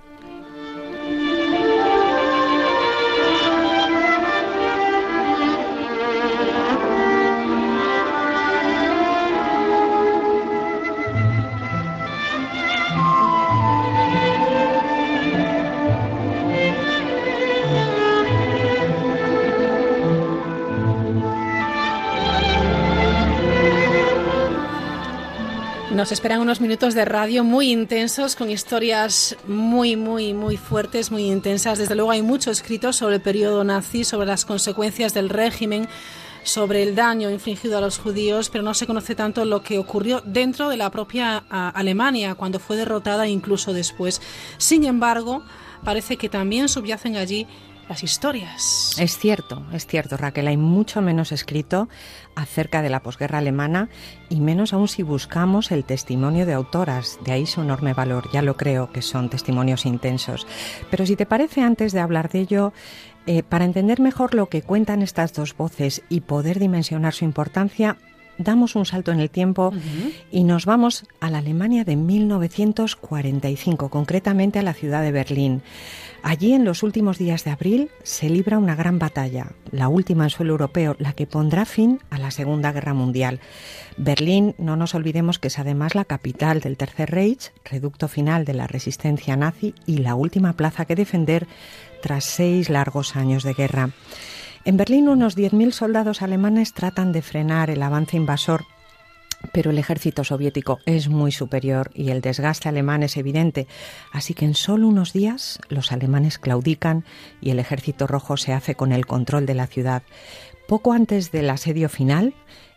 Nos 26.07 26.13
esperan 26.13 26.39
unos 26.39 26.61
minutos 26.61 26.93
de 26.93 27.03
radio 27.03 27.43
muy 27.43 27.69
intensos, 27.69 28.37
con 28.37 28.49
historias 28.49 29.35
muy, 29.45 29.97
muy, 29.97 30.33
muy 30.33 30.55
fuertes, 30.55 31.11
muy 31.11 31.25
intensas. 31.25 31.79
Desde 31.79 31.95
luego 31.95 32.11
hay 32.11 32.21
mucho 32.21 32.49
escrito 32.49 32.93
sobre 32.93 33.15
el 33.15 33.21
periodo 33.21 33.65
nazi, 33.65 34.05
sobre 34.05 34.25
las 34.25 34.45
consecuencias 34.45 35.13
del 35.13 35.27
régimen, 35.27 35.89
sobre 36.43 36.83
el 36.83 36.95
daño 36.95 37.29
infligido 37.29 37.77
a 37.77 37.81
los 37.81 37.97
judíos, 37.97 38.49
pero 38.49 38.63
no 38.63 38.73
se 38.73 38.87
conoce 38.87 39.15
tanto 39.15 39.43
lo 39.43 39.63
que 39.63 39.79
ocurrió 39.79 40.21
dentro 40.23 40.69
de 40.69 40.77
la 40.77 40.91
propia 40.91 41.43
Alemania, 41.49 42.35
cuando 42.35 42.59
fue 42.59 42.77
derrotada 42.77 43.27
incluso 43.27 43.73
después. 43.73 44.21
Sin 44.57 44.85
embargo, 44.85 45.43
parece 45.83 46.15
que 46.15 46.29
también 46.29 46.69
subyacen 46.69 47.17
allí 47.17 47.47
las 47.89 48.03
historias. 48.03 48.95
Es 48.99 49.17
cierto, 49.17 49.65
es 49.71 49.85
cierto, 49.87 50.17
Raquel. 50.17 50.47
Hay 50.47 50.57
mucho 50.57 51.01
menos 51.01 51.31
escrito 51.31 51.87
acerca 52.35 52.81
de 52.81 52.89
la 52.89 53.01
posguerra 53.01 53.37
alemana 53.37 53.89
y 54.29 54.41
menos 54.41 54.73
aún 54.73 54.87
si 54.87 55.03
buscamos 55.03 55.71
el 55.71 55.85
testimonio 55.85 56.45
de 56.45 56.53
autoras. 56.53 57.19
De 57.23 57.31
ahí 57.31 57.45
su 57.45 57.61
enorme 57.61 57.93
valor. 57.93 58.29
Ya 58.31 58.41
lo 58.41 58.57
creo 58.57 58.91
que 58.91 59.01
son 59.01 59.29
testimonios 59.29 59.85
intensos. 59.85 60.47
Pero 60.91 61.05
si 61.05 61.15
te 61.15 61.25
parece, 61.25 61.61
antes 61.61 61.93
de 61.93 61.99
hablar 61.99 62.29
de 62.29 62.39
ello, 62.39 62.73
eh, 63.25 63.43
para 63.43 63.65
entender 63.65 63.99
mejor 63.99 64.33
lo 64.33 64.47
que 64.47 64.61
cuentan 64.61 65.01
estas 65.01 65.33
dos 65.33 65.55
voces 65.55 66.03
y 66.09 66.21
poder 66.21 66.59
dimensionar 66.59 67.13
su 67.13 67.25
importancia, 67.25 67.97
damos 68.37 68.75
un 68.75 68.85
salto 68.85 69.11
en 69.11 69.19
el 69.19 69.29
tiempo 69.29 69.73
y 70.31 70.43
nos 70.43 70.65
vamos 70.65 71.05
a 71.19 71.29
la 71.29 71.39
Alemania 71.39 71.83
de 71.83 71.95
1945, 71.95 73.89
concretamente 73.89 74.59
a 74.59 74.63
la 74.63 74.73
ciudad 74.73 75.01
de 75.01 75.11
Berlín. 75.11 75.61
Allí, 76.23 76.53
en 76.53 76.65
los 76.65 76.83
últimos 76.83 77.17
días 77.17 77.43
de 77.43 77.51
abril, 77.51 77.89
se 78.03 78.29
libra 78.29 78.57
una 78.57 78.75
gran 78.75 78.99
batalla, 78.99 79.53
la 79.71 79.87
última 79.87 80.25
en 80.25 80.29
suelo 80.29 80.51
europeo, 80.51 80.95
la 80.99 81.13
que 81.13 81.27
pondrá 81.27 81.65
fin 81.65 81.99
a 82.09 82.17
la 82.17 82.31
Segunda 82.31 82.71
Guerra 82.71 82.93
Mundial. 82.93 83.39
Berlín, 83.97 84.55
no 84.57 84.75
nos 84.75 84.95
olvidemos 84.95 85.39
que 85.39 85.47
es 85.47 85.59
además 85.59 85.95
la 85.95 86.05
capital 86.05 86.59
del 86.59 86.77
Tercer 86.77 87.11
Reich, 87.11 87.51
reducto 87.63 88.07
final 88.07 88.45
de 88.45 88.55
la 88.55 88.67
resistencia 88.67 89.37
nazi 89.37 89.73
y 89.85 89.97
la 89.97 90.15
última 90.15 90.53
plaza 90.53 90.85
que 90.85 90.95
defender 90.95 91.47
tras 92.01 92.25
seis 92.25 92.69
largos 92.69 93.15
años 93.15 93.43
de 93.43 93.53
guerra. 93.53 93.91
En 94.67 94.75
Berlín 94.75 95.07
unos 95.07 95.37
10.000 95.37 95.71
soldados 95.71 96.21
alemanes 96.21 96.73
tratan 96.73 97.13
de 97.13 97.21
frenar 97.21 97.69
el 97.69 97.81
avance 97.81 98.17
invasor 98.17 98.65
pero 99.53 99.71
el 99.71 99.77
ejército 99.77 100.25
soviético 100.25 100.79
es 100.85 101.07
muy 101.07 101.31
superior 101.31 101.89
y 101.93 102.09
el 102.09 102.19
desgaste 102.19 102.67
alemán 102.67 103.01
es 103.01 103.15
evidente, 103.15 103.67
así 104.11 104.33
que 104.33 104.43
en 104.43 104.55
solo 104.55 104.87
unos 104.87 105.13
días 105.13 105.59
los 105.69 105.93
alemanes 105.93 106.37
claudican 106.37 107.05
y 107.39 107.51
el 107.51 107.59
ejército 107.59 108.07
rojo 108.07 108.35
se 108.35 108.51
hace 108.51 108.75
con 108.75 108.91
el 108.91 109.05
control 109.05 109.45
de 109.45 109.53
la 109.53 109.67
ciudad. 109.67 110.03
Poco 110.67 110.91
antes 110.91 111.31
del 111.31 111.49
asedio 111.49 111.87
final, 111.87 112.33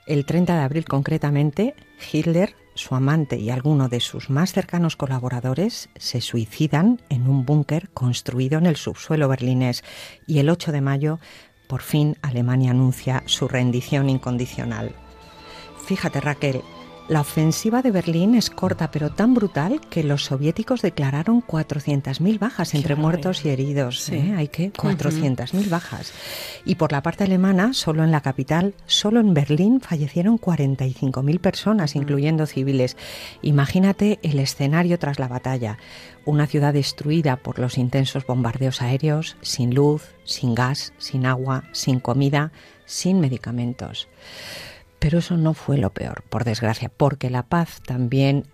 el 0.07 0.27
30 0.27 0.55
de 0.55 0.63
abril 0.63 0.85
concretamente, 0.85 1.75
Hitler, 2.13 2.55
su 2.75 2.95
amante 2.95 3.37
y 3.37 3.51
alguno 3.51 3.89
de 3.89 4.01
sus 4.01 4.31
más 4.31 4.53
cercanos 4.53 4.97
colaboradores 4.97 5.89
se 5.97 6.21
suicidan 6.21 7.01
en 7.09 7.29
un 7.29 7.45
búnker 7.45 7.91
construido 7.91 8.59
en 8.59 8.67
el 8.67 8.77
subsuelo 8.77 9.29
berlinés 9.29 9.83
y 10.27 10.39
el 10.39 10.49
8 10.49 10.73
de 10.73 10.81
mayo 10.81 11.21
por 11.71 11.83
fin 11.83 12.17
Alemania 12.21 12.73
anuncia 12.73 13.23
su 13.27 13.47
rendición 13.47 14.11
incondicional. 14.11 14.93
Fíjate 15.87 16.21
Raquel, 16.21 16.63
la 17.11 17.23
ofensiva 17.23 17.83
de 17.83 17.91
Berlín 17.91 18.37
es 18.37 18.51
corta 18.51 18.93
pero 18.93 19.11
tan 19.11 19.35
brutal 19.35 19.81
que 19.91 20.05
los 20.05 20.27
soviéticos 20.27 20.81
declararon 20.81 21.43
400.000 21.45 22.39
bajas 22.39 22.73
entre 22.73 22.95
muertos 22.95 23.45
y 23.45 23.49
heridos. 23.49 24.09
¿eh? 24.11 24.33
Hay 24.37 24.47
que 24.47 24.73
400.000 24.73 25.69
bajas. 25.69 26.13
Y 26.65 26.77
por 26.77 26.93
la 26.93 27.03
parte 27.03 27.25
alemana, 27.25 27.73
solo 27.73 28.05
en 28.05 28.13
la 28.13 28.21
capital, 28.21 28.75
solo 28.87 29.19
en 29.19 29.35
Berlín 29.35 29.81
fallecieron 29.81 30.39
45.000 30.39 31.41
personas, 31.41 31.97
incluyendo 31.97 32.47
civiles. 32.47 32.97
Imagínate 33.43 34.21
el 34.23 34.39
escenario 34.39 34.97
tras 35.01 35.19
la 35.19 35.27
batalla. 35.27 35.79
Una 36.25 36.47
ciudad 36.47 36.73
destruida 36.73 37.35
por 37.35 37.59
los 37.59 37.77
intensos 37.77 38.25
bombardeos 38.25 38.83
aéreos, 38.83 39.37
sin 39.43 39.75
luz, 39.75 40.15
sin 40.23 40.55
gas, 40.55 40.93
sin 40.99 41.27
agua, 41.27 41.65
sin 41.73 41.99
comida, 41.99 42.53
sin 42.85 43.19
medicamentos. 43.19 44.07
Pero 45.01 45.19
eso 45.19 45.37
no 45.37 45.55
fue 45.55 45.79
lo 45.79 45.91
peor, 45.91 46.23
por 46.29 46.45
desgracia, 46.45 46.91
porque 46.95 47.31
la 47.31 47.43
paz 47.43 47.81
también 47.85 48.45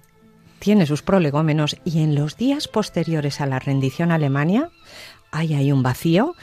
tiene 0.59 0.87
sus 0.87 1.03
prolegómenos 1.03 1.77
y 1.85 2.01
en 2.01 2.15
los 2.15 2.37
días 2.39 2.69
posteriores 2.69 3.41
a 3.43 3.47
la 3.47 3.59
rendición 3.59 4.11
a 4.11 4.15
Alemania 4.15 4.71
hay 5.31 5.55
ahí 5.55 5.71
un 5.71 5.83
vacío, 5.83 6.35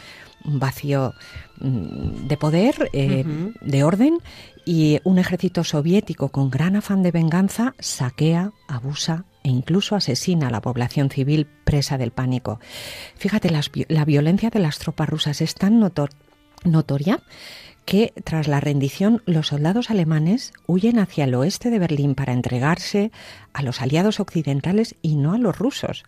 un 0.46 0.60
vacío 0.60 1.14
mm, 1.60 2.28
de 2.28 2.38
poder, 2.38 2.90
eh, 2.94 3.26
de 3.62 3.84
orden, 3.84 4.20
y 4.66 5.00
un 5.04 5.20
ejército 5.20 5.64
soviético 5.64 6.30
con 6.30 6.50
gran 6.50 6.76
afán 6.76 7.04
de 7.04 7.12
venganza 7.12 7.76
saquea, 7.80 8.52
abusa 8.68 9.26
e 9.44 9.50
incluso 9.50 9.96
asesina 9.96 10.48
a 10.48 10.52
la 10.52 10.62
población 10.62 11.10
civil 11.10 11.48
presa 11.66 11.98
del 11.98 12.12
pánico. 12.12 12.60
Fíjate, 13.16 13.50
la 13.50 14.06
violencia 14.06 14.50
de 14.50 14.60
las 14.60 14.80
tropas 14.80 15.10
rusas 15.10 15.42
es 15.42 15.56
tan 15.56 15.80
notoria 16.64 17.20
que 17.86 18.14
tras 18.24 18.48
la 18.48 18.60
rendición 18.60 19.22
los 19.26 19.48
soldados 19.48 19.90
alemanes 19.90 20.54
huyen 20.68 21.00
hacia 21.00 21.26
el 21.26 21.36
oeste 21.36 21.70
de 21.70 21.80
Berlín 21.80 22.16
para 22.16 22.34
entregarse 22.34 23.12
a 23.54 23.62
los 23.62 23.82
aliados 23.82 24.20
occidentales 24.20 24.96
y 25.02 25.16
no 25.16 25.34
a 25.34 25.38
los 25.38 25.58
rusos. 25.58 26.04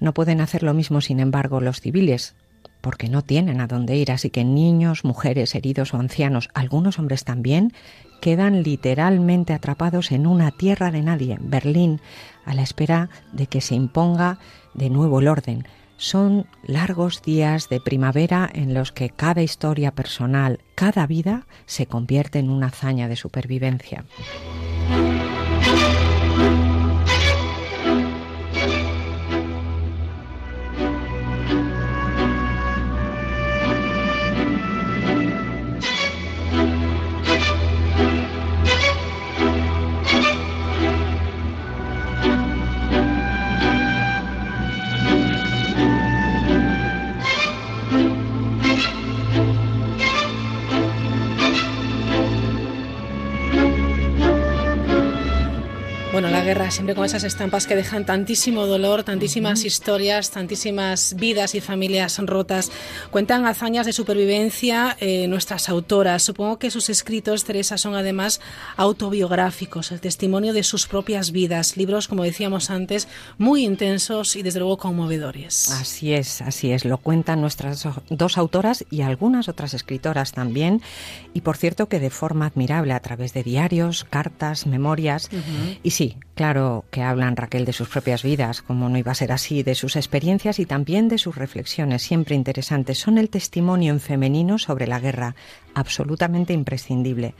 No 0.00 0.14
pueden 0.14 0.40
hacer 0.40 0.62
lo 0.62 0.74
mismo, 0.74 1.00
sin 1.00 1.20
embargo, 1.20 1.60
los 1.60 1.80
civiles, 1.80 2.34
porque 2.80 3.08
no 3.08 3.22
tienen 3.22 3.60
a 3.60 3.66
dónde 3.66 3.96
ir, 3.96 4.12
así 4.12 4.30
que 4.30 4.44
niños, 4.44 5.04
mujeres, 5.04 5.54
heridos 5.54 5.94
o 5.94 5.98
ancianos, 5.98 6.48
algunos 6.54 6.98
hombres 6.98 7.24
también, 7.24 7.72
quedan 8.20 8.62
literalmente 8.62 9.52
atrapados 9.52 10.12
en 10.12 10.26
una 10.26 10.50
tierra 10.50 10.90
de 10.90 11.02
nadie, 11.02 11.38
Berlín, 11.40 12.00
a 12.44 12.54
la 12.54 12.62
espera 12.62 13.10
de 13.32 13.46
que 13.46 13.60
se 13.60 13.74
imponga 13.74 14.38
de 14.74 14.90
nuevo 14.90 15.20
el 15.20 15.28
orden, 15.28 15.66
son 15.98 16.46
largos 16.62 17.20
días 17.22 17.68
de 17.68 17.80
primavera 17.80 18.48
en 18.50 18.72
los 18.72 18.92
que 18.92 19.10
cada 19.10 19.42
historia 19.42 19.90
personal, 19.90 20.60
cada 20.74 21.06
vida, 21.06 21.46
se 21.66 21.86
convierte 21.86 22.38
en 22.38 22.48
una 22.48 22.68
hazaña 22.68 23.08
de 23.08 23.16
supervivencia. 23.16 24.06
Guerra 56.48 56.70
siempre 56.70 56.94
con 56.94 57.04
esas 57.04 57.24
estampas 57.24 57.66
que 57.66 57.76
dejan 57.76 58.06
tantísimo 58.06 58.64
dolor, 58.64 59.02
tantísimas 59.02 59.66
historias, 59.66 60.30
tantísimas 60.30 61.14
vidas 61.14 61.54
y 61.54 61.60
familias 61.60 62.18
rotas. 62.24 62.72
Cuentan 63.10 63.44
hazañas 63.44 63.84
de 63.84 63.92
supervivencia 63.92 64.96
eh, 64.98 65.28
nuestras 65.28 65.68
autoras. 65.68 66.22
Supongo 66.22 66.58
que 66.58 66.70
sus 66.70 66.88
escritos, 66.88 67.44
Teresa, 67.44 67.76
son 67.76 67.96
además 67.96 68.40
autobiográficos, 68.78 69.92
el 69.92 70.00
testimonio 70.00 70.54
de 70.54 70.62
sus 70.62 70.86
propias 70.86 71.32
vidas. 71.32 71.76
Libros, 71.76 72.08
como 72.08 72.22
decíamos 72.22 72.70
antes, 72.70 73.08
muy 73.36 73.62
intensos 73.62 74.34
y 74.34 74.42
desde 74.42 74.60
luego 74.60 74.78
conmovedores. 74.78 75.70
Así 75.72 76.14
es, 76.14 76.40
así 76.40 76.72
es. 76.72 76.86
Lo 76.86 76.96
cuentan 76.96 77.42
nuestras 77.42 77.86
dos 78.08 78.38
autoras 78.38 78.86
y 78.90 79.02
algunas 79.02 79.50
otras 79.50 79.74
escritoras 79.74 80.32
también. 80.32 80.80
Y 81.34 81.42
por 81.42 81.58
cierto 81.58 81.90
que 81.90 82.00
de 82.00 82.08
forma 82.08 82.46
admirable 82.46 82.94
a 82.94 83.00
través 83.00 83.34
de 83.34 83.42
diarios, 83.42 84.04
cartas, 84.04 84.66
memorias. 84.66 85.28
Y 85.82 85.90
sí, 85.90 86.16
claro 86.38 86.84
que 86.92 87.02
hablan 87.02 87.34
Raquel 87.34 87.64
de 87.64 87.72
sus 87.72 87.88
propias 87.88 88.22
vidas, 88.22 88.62
como 88.62 88.88
no 88.88 88.96
iba 88.96 89.10
a 89.10 89.16
ser 89.16 89.32
así, 89.32 89.64
de 89.64 89.74
sus 89.74 89.96
experiencias 89.96 90.60
y 90.60 90.66
también 90.66 91.08
de 91.08 91.18
sus 91.18 91.34
reflexiones, 91.34 92.02
siempre 92.02 92.36
interesantes. 92.36 93.00
Son 93.00 93.18
el 93.18 93.28
testimonio 93.28 93.92
en 93.92 93.98
femenino 93.98 94.56
sobre 94.56 94.86
la 94.86 95.00
guerra, 95.00 95.34
absolutamente 95.74 96.52
imprescindible. 96.52 97.34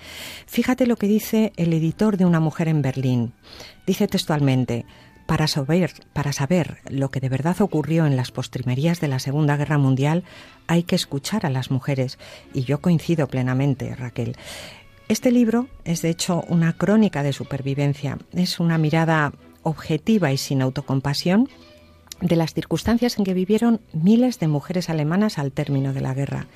Fíjate 0.47 0.85
lo 0.89 0.97
que 0.97 1.07
dice 1.07 1.53
el 1.55 1.73
editor 1.75 2.17
de 2.17 2.25
Una 2.25 2.41
mujer 2.41 2.67
en 2.67 2.83
Berlín. 2.83 3.35
Dice 3.87 4.09
textualmente, 4.09 4.85
para 5.29 5.47
saber, 5.47 5.93
para 6.13 6.33
saber 6.33 6.79
lo 6.89 7.11
que 7.13 7.21
de 7.21 7.29
verdad 7.29 7.61
ocurrió 7.61 8.05
en 8.05 8.17
las 8.17 8.33
postrimerías 8.33 8.99
de 8.99 9.07
la 9.07 9.21
Segunda 9.21 9.57
Guerra 9.57 9.79
Mundial, 9.79 10.25
hay 10.67 10.83
que 10.83 10.97
escuchar 10.97 11.47
a 11.47 11.51
las 11.51 11.71
mujeres. 11.71 12.19
Y 12.53 12.63
yo 12.63 12.81
coincido 12.81 13.29
plenamente, 13.29 13.95
Raquel. 13.95 14.37
Este 15.09 15.31
libro 15.31 15.69
es 15.85 16.03
de 16.03 16.11
hecho 16.11 16.45
una 16.49 16.75
crónica 16.75 17.23
de 17.23 17.33
supervivencia, 17.33 18.19
es 18.35 18.61
una 18.61 18.77
mirada 18.77 19.33
objetiva 19.63 20.33
y 20.33 20.37
sin 20.37 20.61
autocompasión 20.61 21.49
de 22.21 22.37
las 22.37 22.53
circunstancias 22.53 23.19
en 23.19 23.25
que 23.25 23.33
vivieron 23.33 23.81
miles 23.95 24.39
de 24.39 24.49
mujeres 24.49 24.91
alemanas 24.91 25.39
al 25.39 25.53
término 25.53 25.95
de 25.95 26.03
la 26.03 26.13
guerra. 26.13 26.47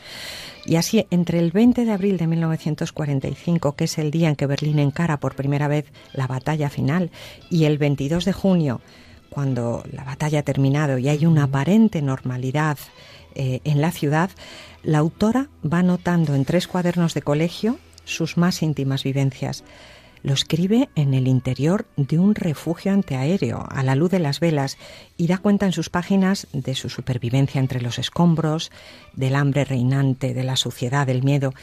Y 0.66 0.76
así, 0.76 1.06
entre 1.10 1.38
el 1.38 1.50
20 1.50 1.86
de 1.86 1.92
abril 1.92 2.18
de 2.18 2.26
1945, 2.26 3.74
que 3.74 3.84
es 3.84 3.96
el 3.96 4.10
día 4.10 4.28
en 4.28 4.36
que 4.36 4.46
Berlín 4.46 4.78
encara 4.80 5.18
por 5.18 5.34
primera 5.34 5.66
vez 5.66 5.86
la 6.12 6.26
batalla 6.26 6.68
final, 6.68 7.10
y 7.48 7.64
el 7.64 7.78
22 7.78 8.26
de 8.26 8.32
junio, 8.34 8.82
cuando 9.30 9.82
la 9.90 10.04
batalla 10.04 10.40
ha 10.40 10.44
terminado 10.44 10.98
y 10.98 11.08
hay 11.08 11.24
una 11.24 11.44
aparente 11.44 12.02
normalidad 12.02 12.76
eh, 13.34 13.60
en 13.64 13.80
la 13.80 13.92
ciudad, 13.92 14.30
la 14.82 14.98
autora 14.98 15.48
va 15.64 15.78
anotando 15.78 16.34
en 16.34 16.44
tres 16.44 16.68
cuadernos 16.68 17.14
de 17.14 17.22
colegio 17.22 17.78
sus 18.04 18.36
más 18.36 18.62
íntimas 18.62 19.04
vivencias. 19.04 19.64
lo 20.22 20.34
escribe 20.34 20.88
en 20.94 21.14
el 21.14 21.26
interior 21.26 21.86
de 21.96 22.18
un 22.18 22.36
refugio 22.36 22.92
antiaéreo, 22.92 23.66
a 23.68 23.82
la 23.82 23.96
luz 23.96 24.10
de 24.12 24.20
las 24.20 24.38
velas, 24.38 24.78
y 25.16 25.26
da 25.26 25.38
cuenta 25.38 25.66
en 25.66 25.72
sus 25.72 25.90
páginas 25.90 26.46
de 26.52 26.76
su 26.76 26.88
supervivencia 26.88 27.58
entre 27.58 27.80
los 27.80 27.98
escombros, 27.98 28.70
del 29.14 29.34
hambre 29.34 29.64
reinante, 29.64 30.32
de 30.32 30.44
la 30.44 30.54
suciedad, 30.54 31.08
del 31.08 31.24
miedo, 31.24 31.54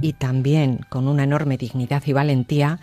y 0.00 0.14
también, 0.14 0.80
con 0.88 1.06
una 1.06 1.24
enorme 1.24 1.56
dignidad 1.56 2.02
y 2.06 2.12
valentía, 2.12 2.80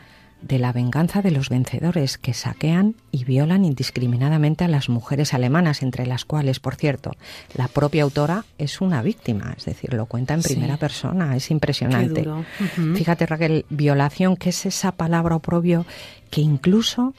de 0.48 0.60
la 0.60 0.72
venganza 0.72 1.22
de 1.24 1.32
los 1.32 1.50
vencedores 1.50 2.18
que 2.20 2.34
saquean 2.36 2.96
y 3.12 3.24
violan 3.26 3.66
indiscriminadamente 3.66 4.64
a 4.64 4.68
las 4.68 4.90
mujeres 4.90 5.34
alemanas, 5.34 5.82
entre 5.82 6.06
las 6.06 6.24
cuales, 6.24 6.60
por 6.60 6.76
cierto, 6.76 7.12
la 7.56 7.68
propia 7.68 8.04
autora 8.04 8.46
es 8.60 8.80
una 8.80 9.02
víctima, 9.02 9.56
es 9.58 9.66
decir, 9.66 9.94
lo 9.94 10.06
cuenta 10.06 10.36
en 10.36 10.44
Sí. 10.44 10.54
primera 10.54 10.78
persona, 10.78 11.36
es 11.36 11.50
impresionante. 11.50 12.22
Qué 12.22 12.30
duro. 12.30 12.46
Ujú. 12.60 12.96
Fíjate, 12.96 13.26
Raquel, 13.26 13.66
violación, 13.70 14.38
que 14.38 14.50
es 14.50 14.66
esa 14.68 14.92
palabra 14.92 15.36
oprobio 15.36 15.86
que 16.30 16.42
incluso 16.42 17.14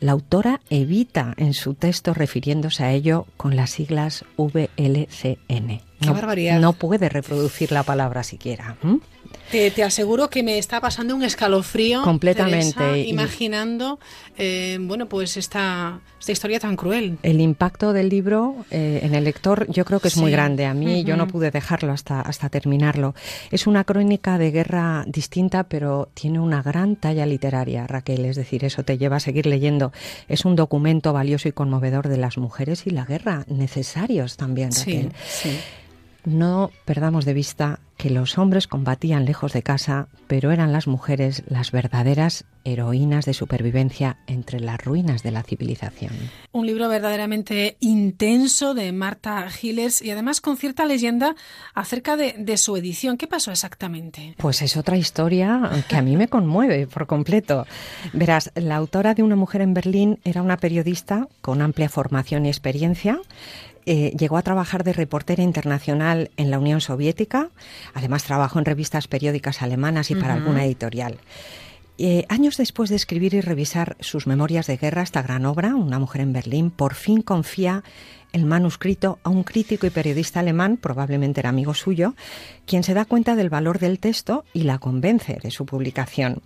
la 0.00 0.12
autora 0.12 0.60
evita 0.70 1.34
en 1.36 1.52
su 1.54 1.74
texto 1.74 2.14
refiriéndose 2.14 2.82
a 2.82 2.92
ello 2.92 3.26
con 3.36 3.56
las 3.56 3.70
siglas 3.70 4.24
VLCN. 4.36 5.80
Qué 6.00 6.06
no, 6.06 6.14
barbaridad. 6.14 6.60
No 6.60 6.72
puede 6.72 7.08
reproducir 7.08 7.72
la 7.72 7.82
palabra 7.82 8.22
siquiera. 8.22 8.76
¿m? 8.82 9.00
Te, 9.50 9.70
te 9.70 9.82
aseguro 9.82 10.28
que 10.28 10.42
me 10.42 10.58
está 10.58 10.78
pasando 10.80 11.16
un 11.16 11.22
escalofrío. 11.22 12.02
Completamente, 12.02 12.74
Teresa, 12.74 12.98
imaginando, 12.98 13.98
eh, 14.36 14.76
bueno, 14.78 15.08
pues 15.08 15.38
esta, 15.38 16.00
esta 16.20 16.32
historia 16.32 16.60
tan 16.60 16.76
cruel. 16.76 17.16
El 17.22 17.40
impacto 17.40 17.94
del 17.94 18.10
libro 18.10 18.56
eh, 18.70 19.00
en 19.02 19.14
el 19.14 19.24
lector 19.24 19.66
yo 19.72 19.86
creo 19.86 20.00
que 20.00 20.08
es 20.08 20.18
muy 20.18 20.28
Sí. 20.30 20.32
grande. 20.32 20.66
A 20.66 20.74
mí 20.74 21.02
yo 21.02 21.16
no 21.16 21.28
pude 21.28 21.50
dejarlo 21.50 21.92
hasta, 21.92 22.20
hasta 22.20 22.50
terminarlo. 22.50 23.14
Es 23.50 23.66
una 23.66 23.84
crónica 23.84 24.36
de 24.36 24.50
guerra 24.50 25.04
distinta, 25.06 25.64
pero 25.64 26.10
tiene 26.12 26.40
una 26.40 26.62
gran 26.62 26.96
talla 26.96 27.24
literaria, 27.24 27.86
Raquel. 27.86 28.26
Es 28.26 28.36
decir, 28.36 28.66
eso 28.66 28.82
te 28.84 28.98
lleva 28.98 29.16
a 29.16 29.20
seguir 29.20 29.46
leyendo. 29.46 29.92
Es 30.28 30.44
un 30.44 30.56
documento 30.56 31.14
valioso 31.14 31.48
y 31.48 31.52
conmovedor 31.52 32.08
de 32.08 32.18
las 32.18 32.36
mujeres 32.36 32.86
y 32.86 32.90
la 32.90 33.06
guerra, 33.06 33.44
necesarios 33.48 34.36
también, 34.36 34.72
Sí, 34.72 34.92
Raquel. 34.92 35.12
sí. 35.26 35.58
No 36.28 36.70
perdamos 36.84 37.24
de 37.24 37.32
vista 37.32 37.80
que 37.96 38.10
los 38.10 38.38
hombres 38.38 38.68
combatían 38.68 39.24
lejos 39.24 39.52
de 39.52 39.62
casa, 39.62 40.08
pero 40.28 40.52
eran 40.52 40.72
las 40.72 40.86
mujeres 40.86 41.42
las 41.48 41.72
verdaderas 41.72 42.44
heroínas 42.64 43.24
de 43.24 43.34
supervivencia 43.34 44.18
entre 44.26 44.60
las 44.60 44.82
ruinas 44.84 45.22
de 45.22 45.32
la 45.32 45.42
civilización. 45.42 46.12
Un 46.52 46.66
libro 46.66 46.88
verdaderamente 46.88 47.76
intenso 47.80 48.74
de 48.74 48.92
Marta 48.92 49.50
Giles 49.50 50.02
y 50.02 50.10
además 50.10 50.40
con 50.40 50.56
cierta 50.56 50.84
leyenda 50.84 51.34
acerca 51.74 52.16
de, 52.16 52.34
de 52.38 52.56
su 52.56 52.76
edición. 52.76 53.16
¿Qué 53.16 53.26
pasó 53.26 53.50
exactamente? 53.50 54.34
Pues 54.36 54.62
es 54.62 54.76
otra 54.76 54.96
historia 54.96 55.82
que 55.88 55.96
a 55.96 56.02
mí 56.02 56.16
me 56.16 56.28
conmueve 56.28 56.86
por 56.86 57.06
completo. 57.06 57.66
Verás, 58.12 58.52
la 58.54 58.76
autora 58.76 59.14
de 59.14 59.22
Una 59.22 59.36
mujer 59.36 59.62
en 59.62 59.74
Berlín 59.74 60.20
era 60.24 60.42
una 60.42 60.58
periodista 60.58 61.26
con 61.40 61.62
amplia 61.62 61.88
formación 61.88 62.46
y 62.46 62.48
experiencia. 62.48 63.18
Eh, 63.86 64.12
llegó 64.18 64.36
a 64.36 64.42
trabajar 64.42 64.84
de 64.84 64.92
reportera 64.92 65.42
internacional 65.42 66.30
en 66.36 66.50
la 66.50 66.58
Unión 66.58 66.80
Soviética. 66.80 67.50
Además, 67.94 68.24
trabajó 68.24 68.58
en 68.58 68.64
revistas 68.64 69.08
periódicas 69.08 69.62
alemanas 69.62 70.10
y 70.10 70.14
para 70.14 70.34
alguna 70.34 70.64
editorial. 70.64 71.18
Eh, 72.00 72.24
años 72.28 72.56
después 72.56 72.90
de 72.90 72.96
escribir 72.96 73.34
y 73.34 73.40
revisar 73.40 73.96
sus 73.98 74.28
memorias 74.28 74.68
de 74.68 74.76
guerra, 74.76 75.02
esta 75.02 75.22
gran 75.22 75.44
obra, 75.46 75.74
Una 75.74 75.98
mujer 75.98 76.20
en 76.20 76.32
Berlín, 76.32 76.70
por 76.70 76.94
fin 76.94 77.22
confía 77.22 77.82
el 78.32 78.44
manuscrito 78.44 79.18
a 79.22 79.30
un 79.30 79.42
crítico 79.42 79.86
y 79.86 79.90
periodista 79.90 80.40
alemán, 80.40 80.76
probablemente 80.76 81.40
era 81.40 81.48
amigo 81.48 81.74
suyo, 81.74 82.14
quien 82.66 82.82
se 82.82 82.94
da 82.94 83.04
cuenta 83.04 83.36
del 83.36 83.48
valor 83.48 83.78
del 83.78 83.98
texto 83.98 84.44
y 84.52 84.62
la 84.62 84.78
convence 84.78 85.38
de 85.42 85.50
su 85.50 85.64
publicación. 85.66 86.42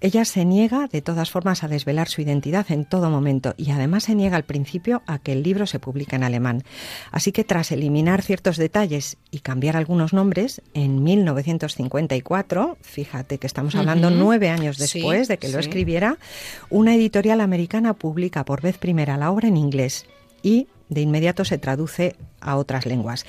Ella 0.00 0.24
se 0.24 0.44
niega, 0.44 0.86
de 0.86 1.02
todas 1.02 1.30
formas, 1.30 1.64
a 1.64 1.68
desvelar 1.68 2.08
su 2.08 2.22
identidad 2.22 2.66
en 2.70 2.84
todo 2.84 3.10
momento 3.10 3.54
y 3.56 3.70
además 3.72 4.04
se 4.04 4.14
niega 4.14 4.36
al 4.36 4.44
principio 4.44 5.02
a 5.06 5.18
que 5.18 5.32
el 5.32 5.42
libro 5.42 5.66
se 5.66 5.78
publique 5.78 6.16
en 6.16 6.22
alemán. 6.22 6.62
Así 7.10 7.32
que 7.32 7.44
tras 7.44 7.72
eliminar 7.72 8.22
ciertos 8.22 8.56
detalles 8.56 9.16
y 9.30 9.40
cambiar 9.40 9.76
algunos 9.76 10.12
nombres, 10.12 10.62
en 10.74 11.02
1954, 11.02 12.78
fíjate 12.80 13.38
que 13.38 13.46
estamos 13.46 13.74
hablando 13.74 14.10
nueve 14.10 14.48
años 14.48 14.76
Sí, 14.76 15.00
después 15.00 15.28
de 15.28 15.38
que 15.38 15.48
lo 15.48 15.54
sí. 15.54 15.68
escribiera, 15.68 16.16
una 16.70 16.94
editorial 16.94 17.40
americana 17.40 17.94
publica 17.94 18.44
por 18.44 18.62
vez 18.62 18.78
primera 18.78 19.16
la 19.16 19.30
obra 19.30 19.48
en 19.48 19.56
inglés 19.56 20.06
y 20.42 20.68
de 20.88 21.00
inmediato 21.00 21.44
se 21.44 21.58
traduce 21.58 22.16
a 22.40 22.56
otras 22.56 22.86
lenguas. 22.86 23.26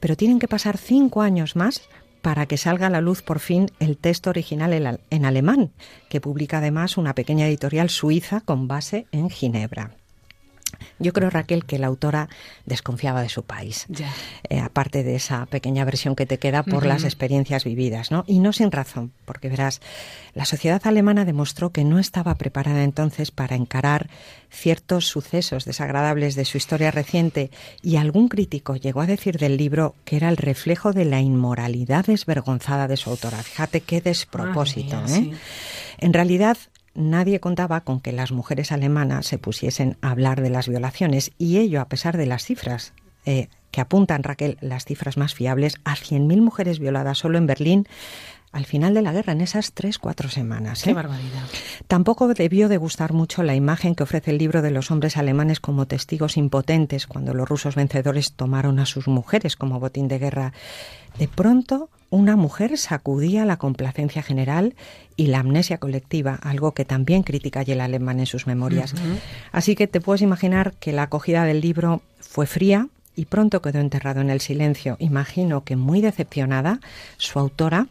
Pero 0.00 0.16
tienen 0.16 0.38
que 0.38 0.48
pasar 0.48 0.78
cinco 0.78 1.22
años 1.22 1.56
más 1.56 1.82
para 2.22 2.46
que 2.46 2.56
salga 2.58 2.88
a 2.88 2.90
la 2.90 3.00
luz 3.00 3.22
por 3.22 3.38
fin 3.38 3.70
el 3.78 3.96
texto 3.96 4.30
original 4.30 4.72
en, 4.74 4.86
al- 4.86 5.00
en 5.10 5.24
alemán, 5.24 5.70
que 6.08 6.20
publica 6.20 6.58
además 6.58 6.98
una 6.98 7.14
pequeña 7.14 7.46
editorial 7.46 7.88
suiza 7.88 8.40
con 8.42 8.68
base 8.68 9.06
en 9.12 9.30
Ginebra. 9.30 9.96
Yo 11.00 11.12
creo, 11.12 11.30
Raquel, 11.30 11.64
que 11.64 11.78
la 11.78 11.86
autora 11.86 12.28
desconfiaba 12.66 13.22
de 13.22 13.28
su 13.28 13.42
país. 13.42 13.86
Eh, 14.48 14.60
aparte 14.60 15.02
de 15.02 15.16
esa 15.16 15.46
pequeña 15.46 15.84
versión 15.84 16.14
que 16.14 16.26
te 16.26 16.38
queda 16.38 16.62
por 16.62 16.86
las 16.86 17.04
experiencias 17.04 17.64
vividas, 17.64 18.10
¿no? 18.10 18.24
Y 18.26 18.38
no 18.38 18.52
sin 18.52 18.70
razón, 18.70 19.12
porque 19.24 19.48
verás, 19.48 19.80
la 20.34 20.44
sociedad 20.44 20.82
alemana 20.84 21.24
demostró 21.24 21.70
que 21.70 21.84
no 21.84 21.98
estaba 21.98 22.34
preparada 22.34 22.84
entonces 22.84 23.30
para 23.30 23.56
encarar 23.56 24.08
ciertos 24.50 25.06
sucesos 25.06 25.64
desagradables 25.64 26.34
de 26.34 26.44
su 26.44 26.58
historia 26.58 26.90
reciente 26.90 27.50
y 27.82 27.96
algún 27.96 28.28
crítico 28.28 28.76
llegó 28.76 29.00
a 29.00 29.06
decir 29.06 29.38
del 29.38 29.56
libro 29.56 29.94
que 30.04 30.16
era 30.16 30.28
el 30.28 30.36
reflejo 30.36 30.92
de 30.92 31.04
la 31.04 31.20
inmoralidad 31.20 32.04
desvergonzada 32.06 32.88
de 32.88 32.96
su 32.96 33.10
autora. 33.10 33.42
Fíjate 33.42 33.80
qué 33.80 34.00
despropósito, 34.00 34.96
mía, 35.02 35.06
¿eh? 35.06 35.08
sí. 35.08 35.32
En 35.98 36.12
realidad, 36.12 36.56
nadie 37.00 37.40
contaba 37.40 37.80
con 37.82 38.00
que 38.00 38.12
las 38.12 38.32
mujeres 38.32 38.72
alemanas 38.72 39.26
se 39.26 39.38
pusiesen 39.38 39.96
a 40.00 40.10
hablar 40.10 40.40
de 40.42 40.50
las 40.50 40.68
violaciones 40.68 41.32
y 41.38 41.58
ello 41.58 41.80
a 41.80 41.88
pesar 41.88 42.16
de 42.16 42.26
las 42.26 42.44
cifras 42.44 42.92
eh, 43.26 43.48
que 43.70 43.80
apuntan, 43.80 44.22
Raquel, 44.22 44.58
las 44.60 44.84
cifras 44.84 45.16
más 45.16 45.34
fiables, 45.34 45.76
a 45.84 45.94
100.000 45.94 46.40
mujeres 46.40 46.78
violadas 46.78 47.18
solo 47.18 47.38
en 47.38 47.46
Berlín 47.46 47.86
al 48.52 48.66
final 48.66 48.94
de 48.94 49.02
la 49.02 49.12
guerra, 49.12 49.32
en 49.32 49.42
esas 49.42 49.72
tres, 49.72 49.98
cuatro 49.98 50.28
semanas. 50.28 50.82
Qué 50.82 50.90
¿eh? 50.90 50.94
barbaridad. 50.94 51.44
Tampoco 51.86 52.26
debió 52.26 52.68
de 52.68 52.78
gustar 52.78 53.12
mucho 53.12 53.44
la 53.44 53.54
imagen 53.54 53.94
que 53.94 54.02
ofrece 54.02 54.32
el 54.32 54.38
libro 54.38 54.60
de 54.60 54.72
los 54.72 54.90
hombres 54.90 55.16
alemanes 55.16 55.60
como 55.60 55.86
testigos 55.86 56.36
impotentes 56.36 57.06
cuando 57.06 57.32
los 57.32 57.48
rusos 57.48 57.76
vencedores 57.76 58.32
tomaron 58.32 58.80
a 58.80 58.86
sus 58.86 59.06
mujeres 59.06 59.54
como 59.54 59.78
botín 59.78 60.08
de 60.08 60.18
guerra. 60.18 60.52
De 61.16 61.28
pronto, 61.28 61.90
una 62.10 62.36
mujer 62.36 62.76
sacudía 62.76 63.44
la 63.44 63.56
complacencia 63.56 64.22
general 64.22 64.74
y 65.16 65.28
la 65.28 65.38
amnesia 65.38 65.78
colectiva, 65.78 66.34
algo 66.34 66.72
que 66.72 66.84
también 66.84 67.22
critica 67.22 67.62
el 67.62 67.80
alemán 67.80 68.20
en 68.20 68.26
sus 68.26 68.46
memorias. 68.46 68.94
Así 69.52 69.76
que 69.76 69.86
te 69.86 70.00
puedes 70.00 70.22
imaginar 70.22 70.74
que 70.74 70.92
la 70.92 71.04
acogida 71.04 71.44
del 71.44 71.60
libro 71.60 72.02
fue 72.18 72.46
fría 72.46 72.88
y 73.16 73.26
pronto 73.26 73.62
quedó 73.62 73.78
enterrado 73.78 74.20
en 74.20 74.30
el 74.30 74.40
silencio. 74.40 74.96
Imagino 74.98 75.64
que 75.64 75.76
muy 75.76 76.00
decepcionada, 76.00 76.80
su 77.16 77.38
autora 77.38 77.86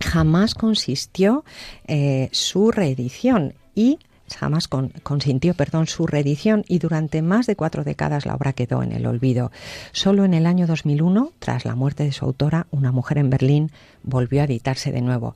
jamás 0.00 0.54
consistió 0.54 1.44
eh, 1.86 2.28
su 2.32 2.70
reedición 2.70 3.54
y 3.74 3.98
jamás 4.34 4.68
con- 4.68 4.90
consintió, 5.02 5.54
perdón, 5.54 5.86
su 5.86 6.06
reedición 6.06 6.64
y 6.68 6.78
durante 6.78 7.22
más 7.22 7.46
de 7.46 7.56
cuatro 7.56 7.84
décadas 7.84 8.26
la 8.26 8.34
obra 8.34 8.52
quedó 8.52 8.82
en 8.82 8.92
el 8.92 9.06
olvido. 9.06 9.50
Solo 9.92 10.24
en 10.24 10.34
el 10.34 10.46
año 10.46 10.66
2001, 10.66 11.32
tras 11.38 11.64
la 11.64 11.74
muerte 11.74 12.04
de 12.04 12.12
su 12.12 12.24
autora, 12.24 12.66
Una 12.70 12.92
mujer 12.92 13.18
en 13.18 13.30
Berlín, 13.30 13.70
volvió 14.02 14.40
a 14.40 14.44
editarse 14.44 14.92
de 14.92 15.00
nuevo. 15.00 15.34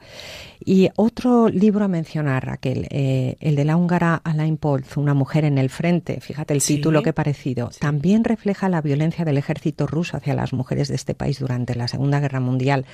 Y 0.64 0.90
otro 0.96 1.48
libro 1.48 1.84
a 1.84 1.88
mencionar, 1.88 2.44
Raquel, 2.46 2.86
eh, 2.90 3.36
el 3.40 3.56
de 3.56 3.64
la 3.64 3.76
húngara 3.76 4.20
Alain 4.24 4.56
Polz, 4.56 4.96
Una 4.96 5.14
mujer 5.14 5.44
en 5.44 5.58
el 5.58 5.70
frente, 5.70 6.20
fíjate 6.20 6.54
el 6.54 6.60
Sí. 6.60 6.76
título 6.76 7.02
que 7.02 7.12
parecido, 7.12 7.70
también 7.80 8.24
refleja 8.24 8.68
la 8.68 8.80
violencia 8.82 9.24
del 9.24 9.38
ejército 9.38 9.86
ruso 9.86 10.16
hacia 10.16 10.34
las 10.34 10.52
mujeres 10.52 10.88
de 10.88 10.94
este 10.94 11.14
país 11.14 11.38
durante 11.40 11.74
la 11.74 11.88
Segunda 11.88 12.20
Guerra 12.20 12.40
Mundial. 12.40 12.84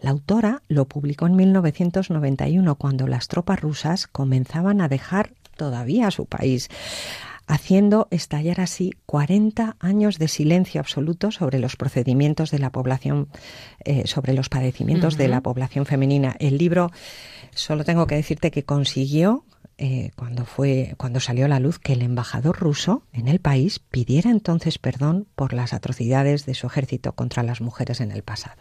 La 0.00 0.10
autora 0.10 0.62
lo 0.68 0.84
publicó 0.86 1.26
en 1.26 1.36
1991, 1.36 2.74
cuando 2.76 3.06
las 3.06 3.28
tropas 3.28 3.60
rusas 3.60 4.06
comenzaban 4.06 4.80
a 4.80 4.88
dejar 4.88 5.30
todavía 5.56 6.10
su 6.10 6.26
país 6.26 6.68
haciendo 7.46 8.08
estallar 8.10 8.60
así 8.60 8.94
40 9.06 9.76
años 9.78 10.18
de 10.18 10.28
silencio 10.28 10.80
absoluto 10.80 11.30
sobre 11.30 11.58
los 11.58 11.76
procedimientos 11.76 12.50
de 12.50 12.58
la 12.58 12.70
población, 12.70 13.28
eh, 13.84 14.06
sobre 14.06 14.32
los 14.32 14.48
padecimientos 14.48 15.16
de 15.16 15.28
la 15.28 15.42
población 15.42 15.86
femenina. 15.86 16.36
El 16.38 16.58
libro, 16.58 16.90
solo 17.54 17.84
tengo 17.84 18.06
que 18.06 18.14
decirte 18.14 18.50
que 18.50 18.64
consiguió 18.64 19.44
eh, 19.76 20.12
cuando 20.14 20.44
fue 20.44 20.94
cuando 20.96 21.18
salió 21.18 21.46
a 21.46 21.48
la 21.48 21.58
luz 21.58 21.80
que 21.80 21.94
el 21.94 22.02
embajador 22.02 22.56
ruso 22.60 23.02
en 23.12 23.26
el 23.26 23.40
país 23.40 23.80
pidiera 23.80 24.30
entonces 24.30 24.78
perdón 24.78 25.26
por 25.34 25.52
las 25.52 25.72
atrocidades 25.72 26.46
de 26.46 26.54
su 26.54 26.68
ejército 26.68 27.12
contra 27.12 27.42
las 27.42 27.60
mujeres 27.60 28.00
en 28.00 28.12
el 28.12 28.22
pasado. 28.22 28.54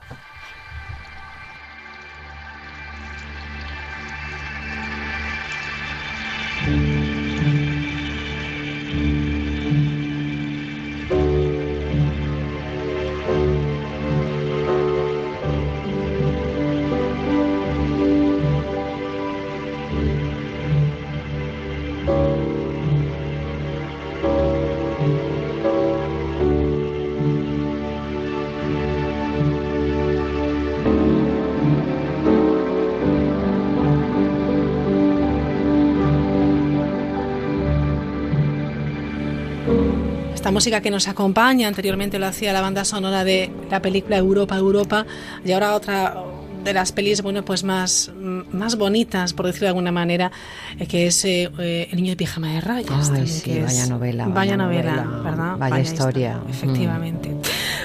Música 40.54 40.82
que 40.82 40.92
nos 40.92 41.08
acompaña, 41.08 41.68
anteriormente 41.68 42.20
lo 42.20 42.28
hacía 42.28 42.54
la 42.54 42.62
banda 42.62 42.86
sonora 42.86 43.24
de 43.24 43.52
la 43.70 43.82
película 43.82 44.18
Europa, 44.18 44.56
Europa, 44.58 45.06
y 45.44 45.52
ahora 45.52 45.76
otra 45.76 46.16
de 46.64 46.74
las 46.74 46.94
pelis, 46.94 47.22
bueno, 47.22 47.44
pues 47.44 47.66
más, 47.66 48.10
más 48.52 48.78
bonitas, 48.78 49.34
por 49.34 49.46
decirlo 49.48 49.66
de 49.66 49.70
alguna 49.70 49.92
manera, 49.92 50.32
eh, 50.80 50.88
que 50.88 51.08
es 51.08 51.26
eh, 51.26 51.52
eh, 51.60 51.90
El 51.92 51.98
niño 51.98 52.12
de 52.12 52.16
pijama 52.16 52.54
de 52.54 52.62
rayas. 52.62 52.90
Ay, 52.90 53.06
también, 53.08 53.28
sí, 53.28 53.42
que 53.42 53.60
es- 53.60 53.66
vaya 53.66 53.86
novela. 53.88 54.28
Vaya 54.28 54.56
novela, 54.56 55.06
¿verdad? 55.26 55.56
Vaya, 55.58 55.80
historia. 55.80 56.40
efectivamente. 56.50 57.30
Mm. 57.30 57.42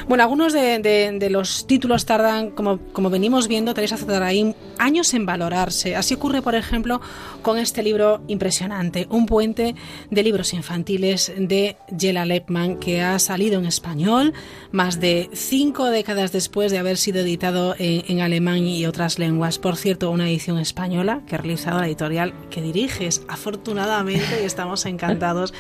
Bueno, 0.09 0.23
algunos 0.25 0.55
de, 0.55 0.79
de- 0.79 1.19
de 1.19 1.29
los 1.29 1.67
títulos 1.67 2.07
tardan, 2.07 2.51
como, 2.53 2.79
como 2.95 3.11
venimos 3.11 3.47
viendo, 3.47 3.75
Teresa 3.75 3.99
Zatarain, 3.99 4.55
años 4.79 5.13
en 5.13 5.27
valorarse. 5.27 5.97
Así 5.97 6.15
ocurre, 6.15 6.41
por 6.41 6.55
ejemplo, 6.55 7.03
con 7.43 7.59
este 7.59 7.83
libro 7.83 8.23
impresionante, 8.27 9.07
Un 9.11 9.27
puente 9.27 9.75
de 10.11 10.23
libros 10.23 10.55
infantiles 10.55 11.31
de 11.37 11.77
Jela 11.99 12.25
Lepman, 12.25 12.79
que 12.79 13.03
ha 13.03 13.19
salido 13.19 13.59
en 13.59 13.67
español 13.67 14.33
más 14.73 14.99
de 14.99 15.29
cinco 15.35 15.91
décadas 15.91 16.33
después 16.33 16.73
de 16.73 16.79
haber 16.79 16.97
sido 16.97 17.21
editado 17.21 17.75
en, 17.79 18.03
en 18.09 18.23
alemán 18.23 18.67
y 18.67 18.87
otras 18.87 19.19
lenguas. 19.19 19.59
Por 19.59 19.77
cierto, 19.77 20.11
una 20.11 20.27
edición 20.31 20.59
española 20.59 21.21
que 21.27 21.35
ha 21.35 21.39
realizado 21.39 21.81
la 21.81 21.87
editorial 21.87 22.33
que 22.49 22.63
diriges, 22.63 23.21
afortunadamente, 23.29 24.41
y 24.43 24.47
estamos 24.47 24.87
encantados 24.87 25.53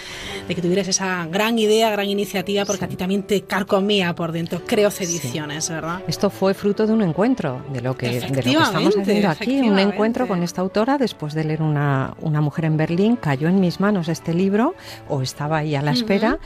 de 0.48 0.54
que 0.54 0.62
tuvieras 0.62 0.88
esa 0.88 1.26
gran 1.26 1.58
idea, 1.58 1.90
gran 1.90 2.08
iniciativa, 2.08 2.64
porque 2.64 2.86
a 2.86 2.88
ti 2.88 2.96
también 2.96 3.24
te 3.24 3.42
carcomía 3.42 4.14
por 4.14 4.37
dentro. 4.38 4.62
Creo 4.66 4.88
Ediciones, 4.88 5.68
¿verdad? 5.70 6.02
Esto 6.08 6.30
fue 6.30 6.54
fruto 6.54 6.86
de 6.86 6.92
un 6.92 7.02
encuentro, 7.02 7.62
de 7.72 7.80
lo 7.80 7.96
que, 7.96 8.20
de 8.20 8.28
lo 8.28 8.42
que 8.42 8.50
estamos 8.50 8.96
haciendo 8.96 9.28
aquí, 9.28 9.60
un 9.60 9.78
encuentro 9.78 10.26
con 10.26 10.42
esta 10.42 10.60
autora 10.60 10.98
después 10.98 11.34
de 11.34 11.44
leer 11.44 11.62
una, 11.62 12.14
una 12.20 12.40
mujer 12.40 12.64
en 12.64 12.76
Berlín, 12.76 13.16
cayó 13.16 13.48
en 13.48 13.60
mis 13.60 13.80
manos 13.80 14.08
este 14.08 14.34
libro, 14.34 14.74
o 15.08 15.22
estaba 15.22 15.58
ahí 15.58 15.74
a 15.74 15.82
la 15.82 15.92
espera, 15.92 16.38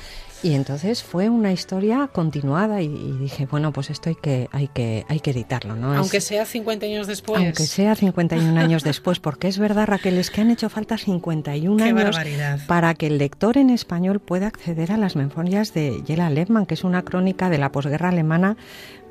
y 0.42 0.54
entonces 0.54 1.02
fue 1.02 1.28
una 1.28 1.52
historia 1.52 2.08
continuada 2.12 2.82
y, 2.82 2.86
y 2.86 3.12
dije, 3.20 3.46
bueno, 3.46 3.72
pues 3.72 3.90
esto 3.90 4.08
hay 4.10 4.16
que, 4.16 4.48
hay 4.52 4.68
que, 4.68 5.04
hay 5.08 5.20
que 5.20 5.30
editarlo, 5.30 5.76
¿no? 5.76 5.92
Es- 5.94 5.98
Aunque 6.00 6.20
sea 6.20 6.44
50 6.44 6.86
años 6.86 7.06
después. 7.06 7.40
aunque 7.40 7.66
sea 7.66 7.94
51 7.94 8.58
años 8.60 8.82
después, 8.82 9.20
porque 9.20 9.48
es 9.48 9.58
verdad, 9.58 9.86
Raquel, 9.86 10.18
es 10.18 10.30
que 10.30 10.40
han 10.40 10.50
hecho 10.50 10.68
falta 10.68 10.98
51 10.98 11.76
Qué 11.76 11.82
años 11.90 12.02
barbaridad. 12.04 12.60
para 12.66 12.94
que 12.94 13.06
el 13.06 13.18
lector 13.18 13.56
en 13.58 13.70
español 13.70 14.20
pueda 14.20 14.46
acceder 14.48 14.92
a 14.92 14.96
las 14.96 15.16
memorias 15.16 15.74
de 15.74 16.02
Jela 16.06 16.30
Lepman, 16.30 16.66
que 16.66 16.74
es 16.74 16.84
una 16.84 17.02
crónica 17.02 17.48
de 17.50 17.58
la 17.58 17.70
posguerra 17.72 18.08
alemana 18.10 18.56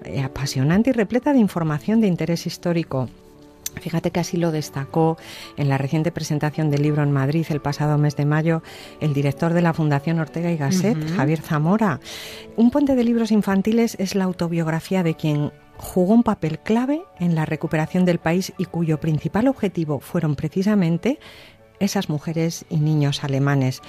eh, 0.04 0.22
apasionante 0.22 0.90
y 0.90 0.94
repleta 0.94 1.32
de 1.34 1.40
información 1.40 2.02
de 2.02 2.08
interés 2.08 2.46
histórico. 2.48 3.08
Fíjate 3.80 4.12
que 4.12 4.20
así 4.20 4.38
lo 4.38 4.52
destacó 4.52 5.18
en 5.58 5.70
la 5.70 5.78
reciente 5.78 6.12
presentación 6.12 6.70
del 6.70 6.84
libro 6.84 7.04
en 7.04 7.12
Madrid 7.12 7.46
el 7.50 7.62
pasado 7.62 7.98
mes 7.98 8.16
de 8.16 8.26
mayo 8.26 8.62
el 9.00 9.14
director 9.14 9.54
de 9.54 9.62
la 9.62 9.74
Fundación 9.74 10.20
Ortega 10.20 10.52
y 10.52 10.58
Gasset. 10.58 10.98
Javier 11.16 11.42
Zamora. 11.42 12.00
Un 12.56 12.72
puente 12.72 12.96
de 12.96 13.04
libros 13.04 13.32
infantiles 13.32 13.96
es 14.00 14.16
la 14.16 14.26
autobiografía 14.26 15.04
de 15.04 15.16
quien 15.16 15.52
jugó 15.82 16.14
un 16.14 16.24
papel 16.24 16.60
clave 16.60 17.02
en 17.20 17.34
la 17.34 17.46
recuperación 17.46 18.06
del 18.06 18.20
país 18.20 18.54
y 18.58 18.66
cuyo 18.66 19.00
principal 19.00 19.48
objetivo 19.48 20.00
fueron 20.00 20.36
precisamente 20.36 21.20
esas 21.82 22.10
mujeres 22.10 22.66
y 22.70 22.78
niños 22.78 23.24
alemanes. 23.24 23.82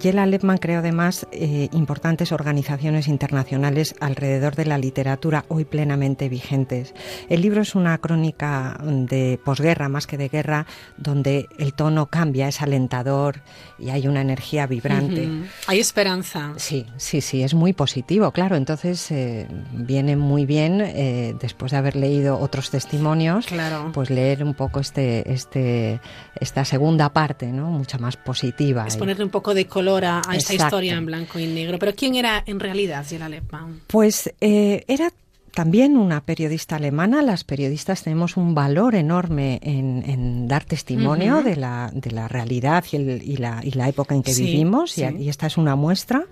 Jela 0.00 0.24
Lepman 0.24 0.56
creó 0.58 0.78
además 0.78 1.26
eh, 1.32 1.68
importantes 1.72 2.32
organizaciones 2.32 3.08
internacionales 3.08 3.94
alrededor 4.00 4.54
de 4.56 4.64
la 4.64 4.78
literatura 4.78 5.44
hoy 5.48 5.64
plenamente 5.64 6.28
vigentes. 6.28 6.94
El 7.28 7.42
libro 7.42 7.60
es 7.60 7.74
una 7.74 7.98
crónica 7.98 8.78
de 8.82 9.38
posguerra 9.44 9.88
más 9.88 10.06
que 10.06 10.16
de 10.16 10.28
guerra, 10.28 10.66
donde 10.96 11.48
el 11.58 11.74
tono 11.74 12.06
cambia, 12.06 12.48
es 12.48 12.62
alentador 12.62 13.40
y 13.78 13.90
hay 13.90 14.06
una 14.08 14.20
energía 14.22 14.66
vibrante. 14.66 15.28
Hay 15.66 15.80
esperanza. 15.80 16.52
Sí, 16.56 16.86
sí, 16.96 17.20
sí, 17.20 17.42
es 17.42 17.52
muy 17.54 17.72
positivo, 17.74 18.30
claro. 18.30 18.56
Entonces 18.56 19.10
eh, 19.10 19.46
viene 19.72 20.16
muy 20.16 20.46
bien, 20.46 20.80
eh, 20.80 21.34
después 21.40 21.72
de 21.72 21.78
haber 21.78 21.96
leído 21.96 22.38
otros 22.38 22.70
testimonios, 22.70 23.46
Claro. 23.46 23.90
pues 23.92 24.08
leer 24.10 24.42
un 24.44 24.54
poco 24.54 24.80
este, 24.80 25.30
este, 25.32 26.00
esta 26.40 26.64
segunda 26.64 27.10
parte, 27.10 27.21
¿no? 27.52 27.70
Mucha 27.70 27.98
más 27.98 28.16
positiva. 28.16 28.86
Es 28.86 28.96
y- 28.96 28.98
ponerle 28.98 29.24
un 29.24 29.30
poco 29.30 29.54
de 29.54 29.66
color 29.66 30.04
a, 30.04 30.22
a 30.26 30.36
esta 30.36 30.54
historia 30.54 30.94
en 30.94 31.06
blanco 31.06 31.38
y 31.38 31.46
negro. 31.46 31.78
Pero 31.78 31.94
¿quién 31.94 32.14
era 32.14 32.42
en 32.46 32.60
realidad 32.60 33.04
Lepman? 33.10 33.80
Pues 33.86 34.32
eh, 34.40 34.84
era 34.88 35.10
también 35.54 35.96
una 35.98 36.22
periodista 36.24 36.76
alemana. 36.76 37.20
Las 37.22 37.44
periodistas 37.44 38.02
tenemos 38.02 38.36
un 38.38 38.54
valor 38.54 38.94
enorme 38.94 39.60
en, 39.62 40.02
en 40.08 40.48
dar 40.48 40.64
testimonio 40.64 41.36
Ujú. 41.40 41.44
de, 41.50 41.56
la, 41.56 41.90
de 41.92 42.10
la 42.10 42.26
realidad 42.28 42.82
y, 42.90 42.96
el- 42.96 43.22
y 43.22 43.36
la, 43.36 43.60
y 43.62 43.72
la 43.72 43.88
época 43.88 44.14
en 44.14 44.22
que 44.22 44.32
Sí, 44.32 44.44
vivimos, 44.44 44.96
y, 44.98 45.02
sí. 45.06 45.14
y 45.18 45.28
esta 45.28 45.46
es 45.46 45.56
una 45.58 45.76
muestra. 45.76 46.24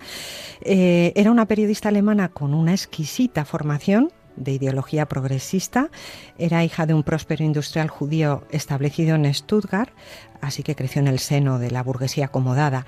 Eh, 0.61 1.13
era 1.15 1.31
una 1.31 1.45
periodista 1.45 1.89
alemana 1.89 2.29
con 2.29 2.53
una 2.53 2.71
exquisita 2.71 3.45
formación 3.45 4.11
de 4.37 4.53
ideología 4.53 5.05
progresista, 5.07 5.89
era 6.37 6.63
hija 6.63 6.85
de 6.85 6.93
un 6.93 7.03
próspero 7.03 7.43
industrial 7.43 7.89
judío 7.89 8.45
establecido 8.49 9.15
en 9.15 9.31
Stuttgart, 9.33 9.91
así 10.41 10.63
que 10.63 10.75
creció 10.75 11.01
en 11.01 11.07
el 11.07 11.19
seno 11.19 11.59
de 11.59 11.71
la 11.71 11.83
burguesía 11.83 12.25
acomodada. 12.25 12.85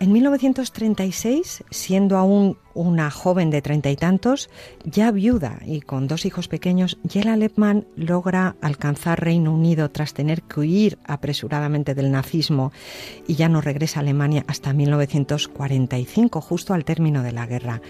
En 0.00 0.12
1936, 0.12 1.64
siendo 1.70 2.16
aún 2.16 2.58
una 2.76 3.10
joven 3.10 3.50
de 3.50 3.62
treinta 3.62 3.90
y 3.90 3.96
tantos, 3.96 4.50
ya 4.84 5.10
viuda 5.10 5.60
y 5.64 5.80
con 5.80 6.06
dos 6.06 6.26
hijos 6.26 6.46
pequeños, 6.46 6.98
Jela 7.08 7.36
Lepman 7.36 7.86
logra 7.96 8.56
alcanzar 8.60 9.24
Reino 9.24 9.52
Unido 9.52 9.90
tras 9.90 10.12
tener 10.12 10.42
que 10.42 10.60
huir 10.60 10.98
apresuradamente 11.06 11.94
del 11.94 12.10
nazismo 12.10 12.72
y 13.26 13.34
ya 13.34 13.48
no 13.48 13.62
regresa 13.62 14.00
a 14.00 14.02
Alemania 14.02 14.44
hasta 14.46 14.74
1945, 14.74 16.40
justo 16.42 16.74
al 16.74 16.84
término 16.84 17.22
de 17.22 17.32
la 17.32 17.46
guerra. 17.46 17.80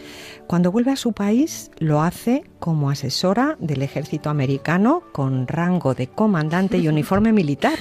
Cuando 0.47 0.71
vuelve 0.71 0.93
a 0.93 0.97
su 0.97 1.13
país, 1.13 1.73
lo 1.79 2.03
hace 2.03 2.45
como 2.61 2.89
asesora 2.89 3.57
del 3.59 3.83
ejército 3.83 4.31
americano 4.31 5.03
con 5.13 5.49
rango 5.49 5.95
de 5.95 6.07
comandante 6.07 6.79
y 6.79 6.89
uniforme 6.89 7.33
militar 7.33 7.79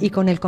y 0.00 0.10
con 0.10 0.28
el 0.28 0.40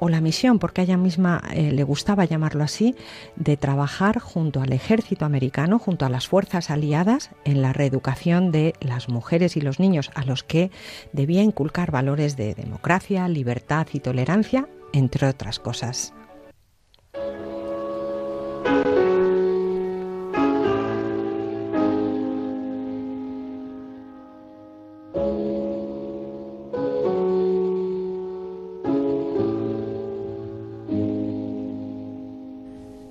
o 0.00 0.08
la 0.08 0.20
misión, 0.20 0.58
porque 0.58 0.80
a 0.80 0.84
ella 0.84 0.96
misma 0.96 1.42
eh, 1.52 1.72
le 1.72 1.82
gustaba 1.82 2.24
llamarlo 2.24 2.64
así, 2.64 2.94
de 3.36 3.56
trabajar 3.56 4.18
junto 4.20 4.60
al 4.60 4.72
ejército 4.72 5.24
americano, 5.24 5.78
junto 5.78 6.06
a 6.06 6.08
las 6.08 6.28
fuerzas 6.28 6.70
aliadas, 6.70 7.30
en 7.44 7.62
la 7.62 7.72
reeducación 7.72 8.52
de 8.52 8.74
las 8.80 9.08
mujeres 9.08 9.56
y 9.56 9.60
los 9.60 9.80
niños, 9.80 10.10
a 10.14 10.24
los 10.24 10.44
que 10.44 10.70
debía 11.12 11.42
inculcar 11.42 11.90
valores 11.90 12.36
de 12.36 12.54
democracia, 12.54 13.28
libertad 13.28 13.86
y 13.92 14.00
tolerancia, 14.00 14.68
entre 14.92 15.26
otras 15.26 15.58
cosas. 15.58 16.14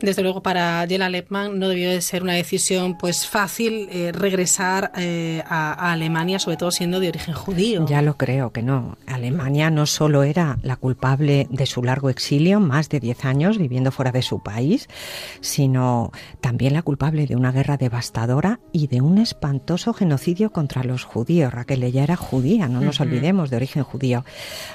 Desde 0.07 0.23
luego 0.23 0.41
para 0.41 0.85
Jela 0.87 1.09
Lepman 1.09 1.59
no 1.59 1.67
debió 1.67 1.89
de 1.89 2.01
ser 2.01 2.23
una 2.23 2.31
decisión 2.33 2.97
pues 2.97 3.27
fácil 3.27 3.89
eh, 3.91 4.13
regresar 4.13 4.93
eh, 4.97 5.43
a, 5.45 5.73
a 5.73 5.91
Alemania, 5.91 6.39
sobre 6.39 6.55
todo 6.55 6.71
siendo 6.71 7.01
de 7.01 7.09
origen 7.09 7.33
judío. 7.33 7.85
Ya 7.89 8.01
lo 8.01 8.15
creo 8.15 8.53
que 8.53 8.63
no. 8.63 8.97
Alemania 9.05 9.69
no 9.69 9.85
solo 9.85 10.23
era 10.23 10.59
la 10.63 10.77
culpable 10.77 11.47
de 11.49 11.65
su 11.65 11.83
largo 11.83 12.09
exilio, 12.09 12.61
más 12.61 12.87
de 12.87 13.01
10 13.01 13.25
años 13.25 13.57
viviendo 13.57 13.91
fuera 13.91 14.13
de 14.13 14.21
su 14.21 14.41
país, 14.41 14.87
sino 15.41 16.11
también 16.39 16.71
la 16.73 16.83
culpable 16.83 17.25
de 17.27 17.35
una 17.35 17.51
guerra 17.51 17.75
devastadora 17.75 18.61
y 18.71 18.87
de 18.87 19.01
un 19.01 19.17
espantoso 19.17 19.93
genocidio 19.93 20.51
contra 20.51 20.85
los 20.85 21.03
judíos. 21.03 21.53
Raquel, 21.53 21.83
ella 21.83 22.03
era 22.03 22.15
judía, 22.15 22.69
no 22.69 22.79
nos 22.79 23.01
olvidemos, 23.01 23.49
de 23.49 23.57
origen 23.57 23.83
judío. 23.83 24.23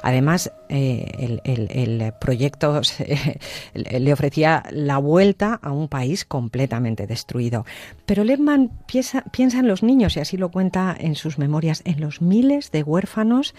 Además, 0.02 0.52
eh, 0.68 1.10
el, 1.18 1.40
el- 1.44 1.70
el 2.02 2.12
proyecto 2.20 2.84
se- 2.84 3.38
le 3.74 4.12
ofrecía 4.12 4.62
la 4.72 4.98
vuelta 4.98 5.21
a 5.62 5.72
un 5.72 5.88
país 5.88 6.24
completamente 6.24 7.06
destruido. 7.06 7.64
Pero 8.06 8.24
Lepman 8.24 8.70
piensa, 8.86 9.22
piensa 9.30 9.60
en 9.60 9.68
los 9.68 9.82
niños, 9.82 10.16
y 10.16 10.20
así 10.20 10.36
lo 10.36 10.50
cuenta 10.50 10.94
en 10.98 11.14
sus 11.14 11.38
memorias, 11.38 11.82
en 11.84 12.00
los 12.00 12.20
miles 12.20 12.70
de 12.70 12.82
huérfanos 12.82 13.54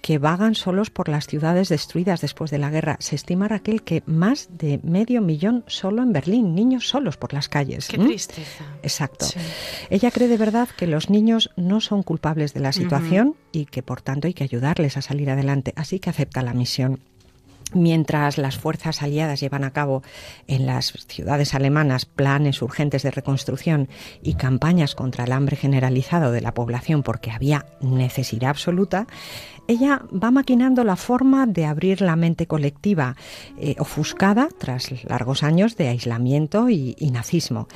que 0.00 0.18
vagan 0.18 0.54
solos 0.54 0.90
por 0.90 1.08
las 1.08 1.26
ciudades 1.26 1.68
destruidas 1.68 2.20
después 2.20 2.50
de 2.50 2.58
la 2.58 2.70
guerra. 2.70 2.96
Se 3.00 3.16
estima, 3.16 3.48
Raquel, 3.48 3.82
que 3.82 4.02
más 4.06 4.48
de 4.58 4.80
medio 4.82 5.20
millón 5.20 5.64
solo 5.66 6.02
en 6.02 6.12
Berlín, 6.12 6.54
niños 6.54 6.88
solos 6.88 7.16
por 7.16 7.32
las 7.32 7.48
calles. 7.48 7.88
Qué 7.88 7.98
tristeza. 7.98 8.64
Exacto. 8.82 9.26
Sí. 9.26 9.40
Ella 9.90 10.10
cree 10.10 10.28
de 10.28 10.36
verdad 10.36 10.68
que 10.76 10.86
los 10.86 11.10
niños 11.10 11.50
no 11.56 11.80
son 11.80 12.02
culpables 12.02 12.54
de 12.54 12.60
la 12.60 12.72
situación 12.72 13.34
y 13.50 13.66
que 13.66 13.82
por 13.82 14.02
tanto 14.02 14.28
hay 14.28 14.34
que 14.34 14.44
ayudarles 14.44 14.96
a 14.96 15.02
salir 15.02 15.30
adelante, 15.30 15.72
así 15.76 15.98
que 15.98 16.10
acepta 16.10 16.42
la 16.42 16.54
misión. 16.54 17.00
Mientras 17.74 18.38
las 18.38 18.56
fuerzas 18.56 19.02
aliadas 19.02 19.40
llevan 19.40 19.62
a 19.62 19.72
cabo 19.72 20.02
en 20.46 20.64
las 20.64 20.94
ciudades 21.06 21.54
alemanas 21.54 22.06
planes 22.06 22.62
urgentes 22.62 23.02
de 23.02 23.10
reconstrucción 23.10 23.88
y 24.22 24.34
campañas 24.34 24.94
contra 24.94 25.24
el 25.24 25.32
hambre 25.32 25.56
generalizado 25.56 26.32
de 26.32 26.40
la 26.40 26.54
población 26.54 27.02
porque 27.02 27.30
había 27.30 27.66
necesidad 27.80 28.50
absoluta, 28.50 29.06
ella 29.68 30.02
va 30.10 30.30
maquinando 30.30 30.82
la 30.82 30.96
forma 30.96 31.46
de 31.46 31.66
abrir 31.66 32.00
la 32.00 32.16
mente 32.16 32.46
colectiva, 32.46 33.16
eh, 33.58 33.76
ofuscada 33.78 34.48
tras 34.58 35.04
largos 35.04 35.42
años 35.42 35.76
de 35.76 35.88
aislamiento 35.88 36.70
y, 36.70 36.96
nazismo. 37.12 37.68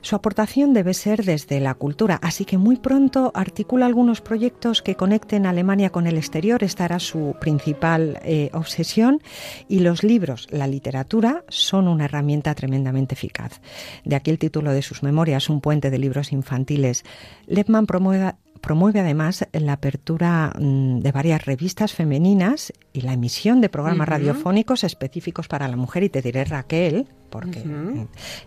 Su 0.00 0.16
aportación 0.16 0.72
debe 0.72 0.94
ser 0.94 1.24
desde 1.24 1.60
la 1.60 1.74
cultura, 1.74 2.18
así 2.22 2.44
que 2.44 2.58
muy 2.58 2.76
pronto 2.76 3.32
articula 3.34 3.86
algunos 3.86 4.20
proyectos 4.20 4.82
que 4.82 4.94
conecten 4.94 5.46
Alemania 5.46 5.90
con 5.90 6.06
el 6.06 6.16
exterior. 6.16 6.62
Esta 6.62 6.84
era 6.84 6.98
su 6.98 7.36
principal 7.40 8.18
eh, 8.24 8.50
obsesión 8.52 9.22
y 9.68 9.80
los 9.80 10.02
libros, 10.04 10.48
la 10.50 10.66
literatura, 10.66 11.44
son 11.48 11.88
una 11.88 12.06
herramienta 12.06 12.54
tremendamente 12.54 13.14
eficaz. 13.14 13.60
De 14.04 14.16
aquí 14.16 14.30
el 14.30 14.38
título 14.38 14.72
de 14.72 14.82
sus 14.82 15.02
memorias, 15.02 15.48
Un 15.48 15.60
puente 15.60 15.90
de 15.90 15.98
libros 15.98 16.32
infantiles. 16.32 17.04
Lepman 17.46 17.86
promueve 17.86 18.34
Promueve 18.62 19.00
además 19.00 19.44
la 19.52 19.72
apertura 19.72 20.52
mm, 20.56 21.00
de 21.00 21.10
varias 21.10 21.44
revistas 21.44 21.92
femeninas 21.92 22.72
y 22.92 23.00
la 23.00 23.12
emisión 23.12 23.60
de 23.60 23.68
programas 23.68 24.08
radiofónicos 24.08 24.84
específicos 24.84 25.48
para 25.48 25.66
la 25.66 25.76
mujer. 25.76 26.04
Y 26.04 26.08
te 26.08 26.22
diré, 26.22 26.44
Raquel, 26.44 27.08
porque 27.32 27.64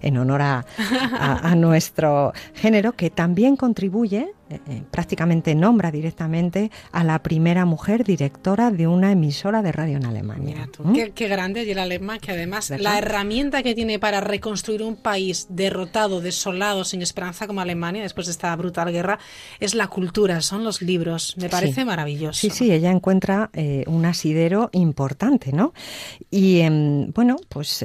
en 0.01 0.17
honor 0.17 0.41
a, 0.41 1.55
nuestro 1.57 2.31
género, 2.53 2.93
que 2.93 3.09
también 3.09 3.57
contribuye, 3.57 4.31
eh, 4.47 4.59
eh, 4.69 4.83
prácticamente 4.91 5.55
nombra 5.55 5.89
directamente 5.89 6.69
a 6.91 7.03
la 7.03 7.23
primera 7.23 7.65
mujer 7.65 8.03
directora 8.03 8.69
de 8.69 8.85
una 8.85 9.11
emisora 9.11 9.63
de 9.63 9.71
radio 9.71 9.97
en 9.97 10.05
Alemania. 10.05 10.69
¿Mm? 10.77 10.93
qué, 11.15 11.27
grande 11.27 11.69
es 11.69 11.77
Alemán, 11.77 12.19
que 12.19 12.31
además 12.31 12.69
la 12.77 12.99
herramienta 12.99 13.63
que 13.63 13.73
tiene 13.73 13.97
para 13.97 14.21
reconstruir 14.21 14.83
un 14.83 14.97
país 14.97 15.47
derrotado, 15.49 16.21
desolado, 16.21 16.83
sin 16.83 17.01
esperanza 17.01 17.47
como 17.47 17.61
Alemania, 17.61 18.03
después 18.03 18.27
de 18.27 18.33
esta 18.33 18.55
brutal 18.55 18.91
guerra, 18.91 19.17
es 19.59 19.73
la 19.73 19.87
cultura, 19.87 20.39
son 20.41 20.63
los 20.63 20.83
libros. 20.83 21.35
Me 21.37 21.49
parece 21.49 21.83
maravilloso. 21.83 22.39
Sí, 22.39 22.51
sí, 22.51 22.71
ella 22.71 22.91
encuentra 22.91 23.49
eh, 23.53 23.83
un 23.87 24.05
asidero 24.05 24.69
importante, 24.73 25.53
¿no? 25.53 25.73
Y 26.29 26.59
em, 26.59 27.11
bueno, 27.13 27.37
pues 27.49 27.83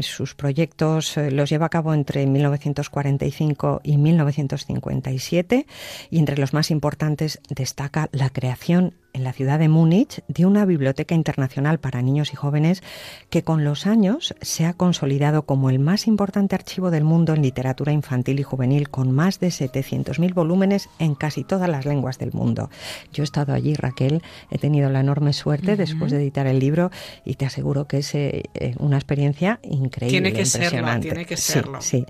sus 0.00 0.31
proyectos 0.34 1.16
eh, 1.16 1.30
los 1.30 1.50
lleva 1.50 1.66
a 1.66 1.70
cabo 1.70 1.94
entre 1.94 2.26
1945 2.26 3.80
y 3.84 3.96
1957 3.96 5.66
y 6.10 6.18
entre 6.18 6.38
los 6.38 6.52
más 6.52 6.70
importantes 6.70 7.40
destaca 7.48 8.08
la 8.12 8.30
creación 8.30 8.94
en 9.12 9.24
la 9.24 9.32
ciudad 9.32 9.58
de 9.58 9.68
Múnich 9.68 10.22
de 10.28 10.46
una 10.46 10.64
biblioteca 10.64 11.14
internacional 11.14 11.78
para 11.78 12.02
niños 12.02 12.32
y 12.32 12.36
jóvenes 12.36 12.82
que 13.30 13.42
con 13.42 13.64
los 13.64 13.86
años 13.86 14.34
se 14.40 14.64
ha 14.64 14.72
consolidado 14.72 15.42
como 15.42 15.70
el 15.70 15.78
más 15.78 16.06
importante 16.06 16.54
archivo 16.54 16.90
del 16.90 17.04
mundo 17.04 17.34
en 17.34 17.42
literatura 17.42 17.92
infantil 17.92 18.40
y 18.40 18.42
juvenil 18.42 18.88
con 18.88 19.12
más 19.12 19.40
de 19.40 19.48
700.000 19.48 20.34
volúmenes 20.34 20.88
en 20.98 21.14
casi 21.14 21.44
todas 21.44 21.68
las 21.68 21.84
lenguas 21.84 22.18
del 22.18 22.32
mundo. 22.32 22.70
Yo 23.12 23.22
he 23.22 23.24
estado 23.24 23.52
allí, 23.52 23.74
Raquel, 23.74 24.22
he 24.50 24.58
tenido 24.58 24.90
la 24.90 25.00
enorme 25.00 25.32
suerte 25.32 25.76
después 25.76 26.12
de 26.12 26.18
editar 26.18 26.46
el 26.46 26.58
libro 26.58 26.90
y 27.24 27.34
te 27.34 27.46
aseguro 27.46 27.86
que 27.86 27.98
es 27.98 28.14
eh, 28.14 28.42
una 28.78 28.96
experiencia 28.96 29.60
increíble. 29.62 30.20
Tiene 30.20 30.32
que 30.32 30.46
serlo, 30.46 31.00
tiene 31.00 31.24
que 31.26 31.36
serlo. 31.36 31.80
Sí, 31.80 32.06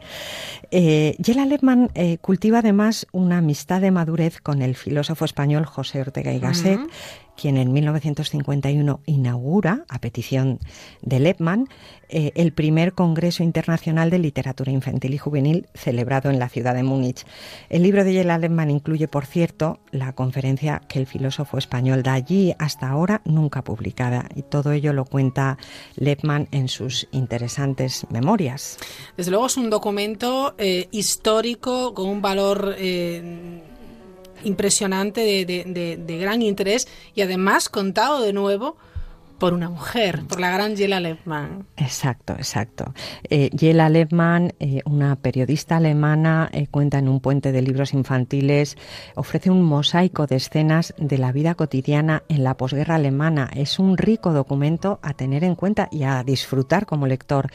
eh, 0.70 1.16
Yela 1.18 1.46
Lepman 1.46 1.90
eh, 1.94 2.18
cultiva 2.18 2.60
además 2.60 3.06
una 3.12 3.38
amistad 3.38 3.80
de 3.80 3.90
madurez 3.90 4.40
con 4.40 4.62
el 4.62 4.74
filósofo 4.74 5.24
español 5.24 5.66
José 5.66 6.00
Ortega 6.00 6.32
y 6.32 6.38
Gasset, 6.38 6.80
quien 7.36 7.56
en 7.56 7.73
1951 7.73 9.01
inaugura, 9.06 9.85
a 9.89 10.01
petición 10.01 10.59
de 11.01 11.19
Lepman, 11.19 11.69
eh, 12.09 12.31
el 12.35 12.52
primer 12.52 12.93
Congreso 12.93 13.43
Internacional 13.43 14.10
de 14.10 14.19
Literatura 14.19 14.70
Infantil 14.70 15.14
y 15.14 15.19
Juvenil 15.19 15.66
celebrado 15.74 16.31
en 16.31 16.39
la 16.39 16.48
ciudad 16.48 16.74
de 16.74 16.82
Múnich. 16.82 17.24
El 17.69 17.82
libro 17.82 18.05
de 18.05 18.12
Yela 18.12 18.39
Lepman 18.39 18.70
incluye, 18.70 19.09
por 19.09 19.27
cierto, 19.27 19.81
la 19.90 20.12
conferencia 20.12 20.82
que 20.89 20.98
el 20.98 21.06
filósofo 21.06 21.59
español 21.59 22.02
da 22.02 22.12
allí, 22.12 22.55
hasta 22.59 22.89
ahora 22.89 23.23
nunca 23.24 23.64
publicada, 23.64 24.28
y 24.36 24.43
todo 24.43 24.73
ello 24.73 24.93
lo 24.93 25.05
cuenta 25.05 25.59
Lepman 25.97 26.48
en 26.52 26.69
sus 26.69 27.09
interesantes 27.12 28.06
memorias. 28.10 28.78
Desde 29.16 29.31
luego 29.31 29.47
es 29.47 29.56
un 29.56 29.70
documento 29.70 30.55
eh, 30.59 30.89
histórico 30.93 31.94
con 31.94 32.09
un 32.09 32.23
valor... 32.23 32.77
Eh, 32.78 33.62
impresionante, 34.44 35.20
de, 35.44 36.19
gran 36.19 36.43
interés 36.43 36.89
y 37.14 37.23
además 37.23 37.69
contado 37.69 38.20
de 38.23 38.32
nuevo 38.32 38.77
por 39.39 39.55
una 39.55 39.69
mujer, 39.69 40.23
por 40.28 40.39
la 40.39 40.52
gran 40.52 40.77
Yela 40.77 41.01
Lepman. 41.01 41.66
Exacto, 41.77 42.35
exacto. 42.35 42.94
Eh, 43.28 43.51
Yela 43.51 43.89
Lepman, 43.89 44.55
eh, 44.60 44.82
una 44.85 45.16
periodista 45.16 45.78
alemana, 45.78 46.48
eh, 46.52 46.69
cuenta 46.69 47.01
en 47.01 47.09
un 47.09 47.19
puente 47.19 47.51
de 47.51 47.60
libros 47.60 47.93
infantiles, 47.93 48.77
ofrece 49.16 49.51
un 49.51 49.64
mosaico 49.64 50.28
de 50.28 50.36
escenas 50.36 50.94
de 50.97 51.19
la 51.19 51.32
vida 51.32 51.56
cotidiana 51.56 52.23
en 52.28 52.44
la 52.44 52.56
posguerra 52.56 52.94
alemana. 52.94 53.51
Es 53.56 53.81
un 53.81 53.98
rico 53.98 54.32
documento 54.32 55.01
a 55.02 55.12
tener 55.14 55.43
en 55.43 55.56
cuenta 55.56 55.89
y 55.90 56.05
a 56.05 56.23
disfrutar 56.23 56.86
como 56.86 57.09
lector. 57.09 57.51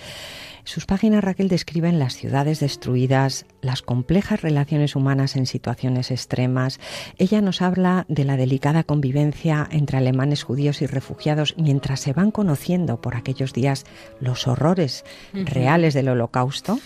Sus 0.67 0.85
páginas, 0.85 1.23
Raquel, 1.23 1.47
describen 1.47 1.97
las 1.97 2.17
ciudades 2.17 2.59
destruidas, 2.59 3.45
las 3.61 3.81
complejas 3.81 4.41
relaciones 4.41 4.97
humanas 4.97 5.37
en 5.37 5.45
situaciones 5.45 6.11
extremas. 6.11 6.81
Ella 7.17 7.39
nos 7.39 7.61
habla 7.61 8.05
de 8.09 8.25
la 8.25 8.35
delicada 8.35 8.83
convivencia 8.83 9.65
entre 9.71 9.97
alemanes, 9.97 10.43
judíos 10.43 10.81
y 10.81 10.85
refugiados 10.85 11.55
mientras 11.57 12.01
se 12.01 12.11
van 12.11 12.31
conociendo 12.31 12.99
por 12.99 13.15
aquellos 13.15 13.53
días 13.53 13.85
los 14.19 14.45
horrores 14.45 15.05
reales 15.31 15.93
del 15.93 16.09
holocausto 16.09 16.81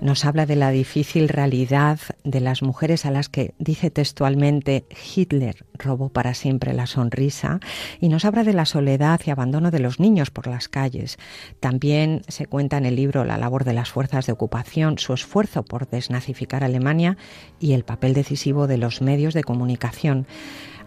nos 0.00 0.24
habla 0.24 0.46
de 0.46 0.56
la 0.56 0.70
difícil 0.70 1.28
realidad 1.28 1.98
de 2.24 2.40
las 2.40 2.62
mujeres 2.62 3.06
a 3.06 3.10
las 3.10 3.28
que 3.28 3.54
dice 3.58 3.90
textualmente 3.90 4.84
Hitler 5.14 5.64
robó 5.74 6.10
para 6.10 6.34
siempre 6.34 6.74
la 6.74 6.86
sonrisa 6.86 7.60
y 8.00 8.08
nos 8.08 8.24
habla 8.24 8.44
de 8.44 8.52
la 8.52 8.66
soledad 8.66 9.20
y 9.24 9.30
abandono 9.30 9.70
de 9.70 9.78
los 9.78 9.98
niños 10.00 10.30
por 10.30 10.46
las 10.46 10.68
calles. 10.68 11.18
También 11.60 12.22
se 12.28 12.46
cuenta 12.46 12.78
en 12.78 12.86
el 12.86 12.96
libro 12.96 13.24
la 13.24 13.38
labor 13.38 13.64
de 13.64 13.72
las 13.72 13.90
fuerzas 13.90 14.26
de 14.26 14.32
ocupación, 14.32 14.98
su 14.98 15.14
esfuerzo 15.14 15.64
por 15.64 15.88
desnazificar 15.88 16.62
Alemania 16.62 17.16
y 17.58 17.72
el 17.72 17.84
papel 17.84 18.14
decisivo 18.14 18.66
de 18.66 18.78
los 18.78 19.00
medios 19.00 19.34
de 19.34 19.44
comunicación. 19.44 20.26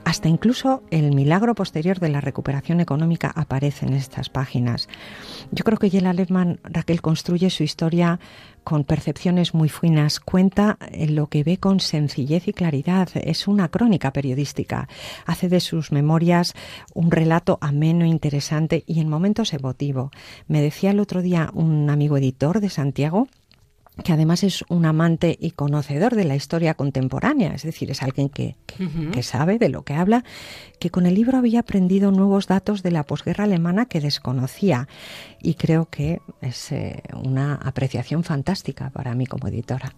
Hasta 0.05 0.27
incluso 0.27 0.81
el 0.89 1.13
milagro 1.13 1.53
posterior 1.55 1.99
de 1.99 2.09
la 2.09 2.21
recuperación 2.21 2.79
económica 2.79 3.31
aparece 3.35 3.85
en 3.85 3.93
estas 3.93 4.29
páginas. 4.29 4.87
Yo 5.51 5.63
creo 5.63 5.77
que 5.77 5.89
Yela 5.89 6.13
Lehmann, 6.13 6.59
Raquel, 6.63 7.01
construye 7.01 7.49
su 7.49 7.63
historia 7.63 8.19
con 8.63 8.83
percepciones 8.83 9.53
muy 9.53 9.69
finas, 9.69 10.19
cuenta 10.19 10.77
lo 10.91 11.27
que 11.27 11.43
ve 11.43 11.57
con 11.57 11.79
sencillez 11.79 12.47
y 12.47 12.53
claridad. 12.53 13.09
Es 13.15 13.47
una 13.47 13.69
crónica 13.69 14.11
periodística. 14.11 14.87
Hace 15.25 15.49
de 15.49 15.59
sus 15.59 15.91
memorias 15.91 16.53
un 16.93 17.11
relato 17.11 17.57
ameno, 17.61 18.05
interesante 18.05 18.83
y 18.87 18.99
en 18.99 19.09
momentos 19.09 19.53
emotivo. 19.53 20.11
Me 20.47 20.61
decía 20.61 20.91
el 20.91 20.99
otro 20.99 21.21
día 21.21 21.49
un 21.53 21.89
amigo 21.89 22.17
editor 22.17 22.59
de 22.61 22.69
Santiago 22.69 23.27
que 24.03 24.13
además 24.13 24.43
es 24.43 24.63
un 24.69 24.85
amante 24.85 25.37
y 25.39 25.51
conocedor 25.51 26.15
de 26.15 26.25
la 26.25 26.35
historia 26.35 26.73
contemporánea, 26.73 27.53
es 27.53 27.63
decir, 27.63 27.91
es 27.91 28.01
alguien 28.01 28.29
que, 28.29 28.55
sabe 29.21 29.59
de 29.59 29.69
lo 29.69 29.83
que 29.83 29.93
habla, 29.93 30.23
que 30.79 30.89
con 30.89 31.05
el 31.05 31.15
libro 31.15 31.37
había 31.37 31.59
aprendido 31.59 32.11
nuevos 32.11 32.47
datos 32.47 32.83
de 32.83 32.91
la 32.91 33.03
posguerra 33.03 33.43
alemana 33.43 33.85
que 33.85 33.99
desconocía 33.99 34.87
y 35.41 35.55
creo 35.55 35.89
que 35.89 36.21
es 36.41 36.71
eh, 36.71 37.03
una 37.13 37.55
apreciación 37.55 38.23
fantástica 38.23 38.89
para 38.89 39.13
mí 39.15 39.25
como 39.25 39.47
editora. 39.47 39.93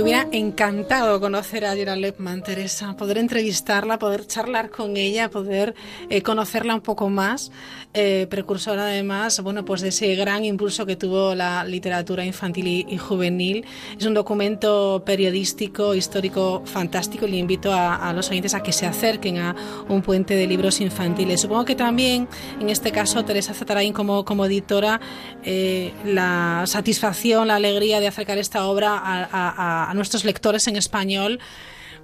Hubiera 0.00 0.28
encantado 0.32 1.20
conocer 1.20 1.66
a 1.66 1.74
Gerald 1.74 2.00
Lepman, 2.00 2.42
Teresa, 2.42 2.96
poder 2.96 3.18
entrevistarla, 3.18 3.98
poder 3.98 4.26
charlar 4.26 4.70
con 4.70 4.96
ella, 4.96 5.30
poder 5.30 5.74
eh, 6.08 6.22
conocerla 6.22 6.74
un 6.74 6.80
poco 6.80 7.10
más, 7.10 7.52
eh, 7.92 8.26
precursora 8.30 8.84
además, 8.84 9.40
bueno, 9.42 9.64
pues 9.64 9.82
de 9.82 9.88
ese 9.88 10.14
gran 10.14 10.44
impulso 10.44 10.86
que 10.86 10.96
tuvo 10.96 11.34
la 11.34 11.64
literatura 11.64 12.24
infantil 12.24 12.86
y, 12.88 12.96
juvenil. 12.96 13.66
Es 13.98 14.06
un 14.06 14.14
documento 14.14 15.02
periodístico, 15.04 15.94
histórico 15.94 16.62
fantástico 16.64 17.26
y 17.26 17.32
le 17.32 17.36
invito 17.36 17.72
a, 17.72 18.12
los 18.14 18.30
oyentes 18.30 18.54
a 18.54 18.62
que 18.62 18.72
se 18.72 18.86
acerquen 18.86 19.38
a 19.38 19.54
un 19.88 20.00
puente 20.00 20.34
de 20.34 20.46
libros 20.46 20.80
infantiles. 20.80 21.42
Supongo 21.42 21.64
que 21.64 21.74
también, 21.74 22.26
en 22.58 22.70
este 22.70 22.90
caso, 22.90 23.24
Teresa 23.24 23.52
Zatarain 23.52 23.92
como, 23.92 24.24
como 24.24 24.46
editora, 24.46 25.00
eh, 25.42 25.92
la 26.04 26.62
satisfacción, 26.66 27.48
la 27.48 27.56
alegría 27.56 28.00
de 28.00 28.08
acercar 28.08 28.38
esta 28.38 28.66
obra 28.66 28.98
a 29.02 29.89
a, 29.89 29.89
nuestros 29.94 30.24
lectores 30.24 30.66
en 30.68 30.76
español 30.76 31.38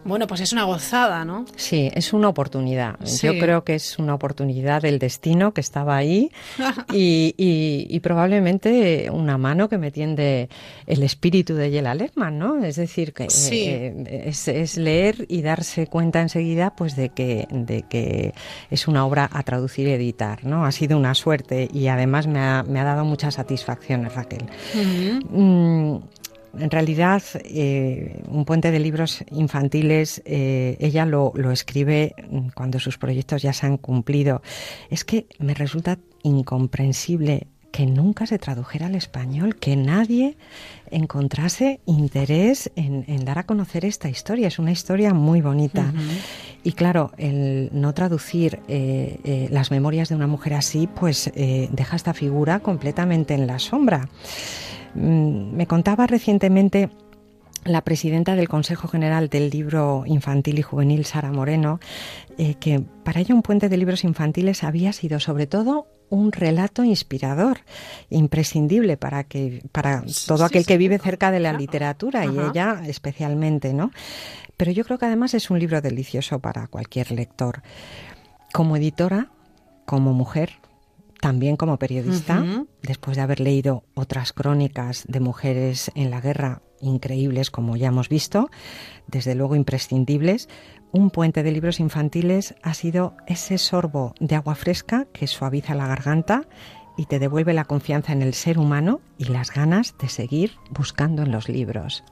Bueno, 0.05 0.29
pues 0.29 0.41
es 0.41 0.53
una 0.53 0.63
gozada, 0.65 1.25
¿no? 1.25 1.47
Sí, 1.57 1.91
es 1.93 2.13
una 2.13 2.29
oportunidad. 2.29 2.95
Sí. 3.03 3.27
Yo 3.27 3.37
creo 3.41 3.65
que 3.65 3.75
es 3.75 3.99
una 3.99 4.15
oportunidad 4.15 4.83
del 4.83 5.01
destino 5.01 5.53
que 5.53 5.61
estaba 5.61 5.97
ahí 5.97 6.31
y, 6.93 7.35
y- 7.37 7.87
y 7.91 8.01
probablemente 8.01 9.11
una 9.11 9.37
mano 9.37 9.69
que 9.69 9.79
me 9.79 9.91
tiende 9.91 10.49
el 10.87 11.03
espíritu 11.03 11.55
de 11.55 11.71
Yela 11.73 11.95
Lehmann, 11.97 12.39
¿no? 12.39 12.63
Es 12.63 12.77
decir, 12.77 13.13
que 13.15 13.29
Sí. 13.31 13.65
eh, 13.67 14.23
es, 14.27 14.47
es 14.47 14.77
leer 14.77 15.27
y 15.29 15.43
darse 15.43 15.89
cuenta 15.89 16.21
enseguida 16.21 16.71
pues 16.77 16.95
de 16.95 17.09
que, 17.09 17.49
de 17.51 17.83
que 17.83 18.33
es 18.71 18.87
una 18.87 19.05
obra 19.07 19.29
a 19.33 19.43
traducir 19.43 19.89
y 19.89 19.93
editar, 19.93 20.45
¿no? 20.45 20.65
Ha 20.67 20.71
sido 20.73 20.97
una 20.99 21.15
suerte 21.15 21.69
y 21.73 21.89
además 21.89 22.29
me 22.29 22.39
ha, 22.39 22.63
me 22.63 22.79
ha 22.79 22.85
dado 22.85 23.05
muchas 23.05 23.35
satisfacciones, 23.35 24.15
Raquel. 24.15 24.45
Mm, 25.31 25.97
en 26.59 26.71
realidad, 26.71 27.23
eh, 27.45 28.23
un 28.29 28.45
puente 28.45 28.71
de 28.71 28.79
libros 28.79 29.25
infantiles, 29.31 30.23
eh, 30.25 30.77
ella 30.81 31.05
lo, 31.07 31.33
lo 31.35 31.51
escribe 31.51 32.15
cuando 32.55 32.79
sus 32.81 32.99
proyectos 32.99 33.43
ya 33.43 33.53
se 33.53 33.67
han 33.67 33.77
cumplido. 33.77 34.43
Es 34.91 35.05
que 35.05 35.27
me 35.39 35.55
resulta 35.55 35.99
incomprensible 36.23 37.47
que 37.77 37.85
nunca 37.85 38.27
se 38.27 38.39
tradujera 38.39 38.87
al 38.87 38.95
español, 38.95 39.57
que 39.57 39.77
nadie 39.77 40.39
encontrase 40.91 41.81
interés 41.85 42.71
en, 42.75 43.05
en 43.07 43.27
dar 43.27 43.39
a 43.39 43.45
conocer 43.45 43.85
esta 43.85 44.09
historia. 44.09 44.49
Es 44.49 44.59
una 44.59 44.73
historia 44.73 45.13
muy 45.13 45.43
bonita. 45.43 45.93
Y 46.65 46.73
claro, 46.73 47.13
el 47.19 47.69
no 47.73 47.93
traducir 47.93 48.61
eh, 48.67 49.21
eh, 49.25 49.49
las 49.51 49.71
memorias 49.71 50.09
de 50.09 50.15
una 50.15 50.27
mujer 50.27 50.55
así, 50.55 50.87
pues 50.87 51.31
eh, 51.35 51.69
deja 51.71 51.97
esta 51.97 52.15
figura 52.15 52.61
completamente 52.61 53.35
en 53.35 53.47
la 53.47 53.59
sombra. 53.59 54.09
Mm, 54.97 55.55
Me 55.55 55.67
contaba 55.67 56.07
recientemente 56.07 56.91
la 57.65 57.83
presidenta 57.83 58.37
del 58.37 58.49
Consejo 58.49 58.89
General 58.89 59.29
del 59.29 59.51
Libro 59.51 60.05
Infantil 60.07 60.59
y 60.59 60.63
Juvenil, 60.63 61.05
Sara 61.05 61.33
Moreno, 61.33 61.81
eh, 62.39 62.55
que 62.55 62.81
para 63.05 63.21
ella 63.21 63.35
un 63.35 63.43
puente 63.43 63.69
de 63.69 63.77
libros 63.77 64.05
infantiles 64.05 64.63
había 64.65 64.93
sido 64.93 65.21
sobre 65.21 65.47
todo 65.47 65.87
un 66.09 66.31
relato 66.31 66.85
inspirador, 66.85 67.59
imprescindible 68.09 68.97
para 68.97 69.25
que 69.25 69.63
para 69.73 70.05
todo 70.27 70.45
aquel 70.45 70.65
que 70.65 70.79
vive 70.79 70.99
cerca 70.99 71.33
de 71.33 71.41
la 71.41 71.53
literatura 71.53 72.25
y 72.25 72.39
ella 72.39 72.83
especialmente, 72.87 73.75
¿no? 73.75 73.91
Pero 74.57 74.71
yo 74.71 74.85
creo 74.85 74.99
que 74.99 75.07
además 75.07 75.35
es 75.35 75.51
un 75.51 75.59
libro 75.59 75.81
delicioso 75.81 76.39
para 76.39 76.69
cualquier 76.69 77.11
lector. 77.11 77.63
Como 78.53 78.77
editora, 78.77 79.29
como 79.85 80.13
mujer, 80.13 80.53
también 81.21 81.57
como 81.57 81.79
periodista, 81.79 82.45
después 82.83 83.17
de 83.17 83.23
haber 83.23 83.41
leído 83.41 83.85
otras 83.95 84.33
crónicas 84.33 85.05
de 85.09 85.21
mujeres 85.21 85.91
en 85.95 86.11
la 86.11 86.21
guerra 86.21 86.63
increíbles, 86.81 87.51
como 87.51 87.77
ya 87.77 87.89
hemos 87.89 88.09
visto, 88.09 88.51
desde 89.07 89.35
luego 89.35 89.57
imprescindibles, 89.57 90.49
un 90.93 91.11
puente 91.11 91.43
de 91.43 91.53
libros 91.53 91.81
infantiles 91.81 92.55
ha 92.63 92.75
sido 92.75 93.17
ese 93.27 93.59
sorbo 93.59 94.15
de 94.21 94.35
agua 94.35 94.55
fresca 94.55 95.07
que 95.13 95.27
suaviza 95.27 95.75
la 95.75 95.87
garganta 95.87 96.49
y 96.97 97.07
te 97.07 97.19
devuelve 97.19 97.53
la 97.53 97.65
confianza 97.65 98.13
en 98.13 98.23
el 98.23 98.35
ser 98.35 98.59
humano 98.59 99.01
y 99.19 99.27
las 99.27 99.53
ganas 99.53 99.95
de 99.99 100.09
seguir 100.09 100.53
buscando 100.71 101.23
en 101.23 101.33
los 101.33 101.49
libros. 101.49 102.05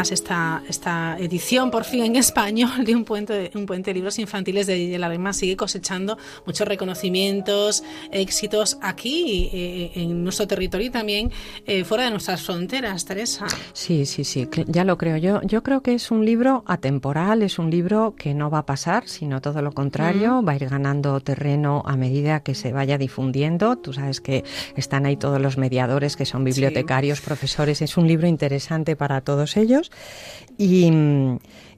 Además 0.00 0.12
esta, 0.12 0.62
esta 0.68 1.16
edición 1.18 1.70
por 1.70 1.84
fin 1.84 2.04
en 2.04 2.16
español 2.16 2.84
de 2.84 2.94
un 2.94 3.04
puente 3.04 3.32
de, 3.32 3.50
un 3.54 3.66
puente 3.66 3.90
de 3.90 3.94
libros 3.94 4.18
infantiles 4.18 4.66
de 4.66 4.98
la 4.98 5.08
Rema 5.08 5.32
sigue 5.32 5.56
cosechando 5.56 6.16
muchos 6.46 6.66
reconocimientos, 6.66 7.82
éxitos 8.10 8.78
aquí 8.80 9.50
eh, 9.52 9.92
en 9.94 10.24
nuestro 10.24 10.46
territorio 10.46 10.86
y 10.86 10.90
también 10.90 11.30
eh, 11.66 11.84
fuera 11.84 12.04
de 12.04 12.10
nuestras 12.10 12.42
fronteras, 12.42 13.04
Teresa. 13.04 13.46
Sí, 13.72 14.06
sí, 14.06 14.24
sí, 14.24 14.48
ya 14.66 14.84
lo 14.84 14.96
creo. 14.96 15.16
Yo, 15.16 15.42
yo 15.42 15.62
creo 15.62 15.82
que 15.82 15.94
es 15.94 16.10
un 16.10 16.24
libro 16.24 16.64
atemporal, 16.66 17.42
es 17.42 17.58
un 17.58 17.70
libro 17.70 18.14
que 18.16 18.34
no 18.34 18.50
va 18.50 18.60
a 18.60 18.66
pasar, 18.66 19.06
sino 19.06 19.40
todo 19.40 19.60
lo 19.62 19.72
contrario, 19.72 20.42
va 20.42 20.52
a 20.52 20.56
ir 20.56 20.68
ganando 20.68 21.20
terreno 21.20 21.82
a 21.86 21.96
medida 21.96 22.40
que 22.40 22.54
se 22.54 22.72
vaya 22.72 22.96
difundiendo. 22.96 23.76
Tú 23.76 23.92
sabes 23.92 24.20
que 24.20 24.44
están 24.76 25.06
ahí 25.06 25.16
todos 25.16 25.40
los 25.40 25.58
mediadores 25.58 26.16
que 26.16 26.24
son 26.24 26.44
bibliotecarios, 26.44 27.20
profesores. 27.20 27.82
Es 27.82 27.96
un 27.96 28.06
libro 28.06 28.26
interesante 28.26 28.96
para 28.96 29.20
todos 29.20 29.56
ellos 29.56 29.89
y, 30.58 30.90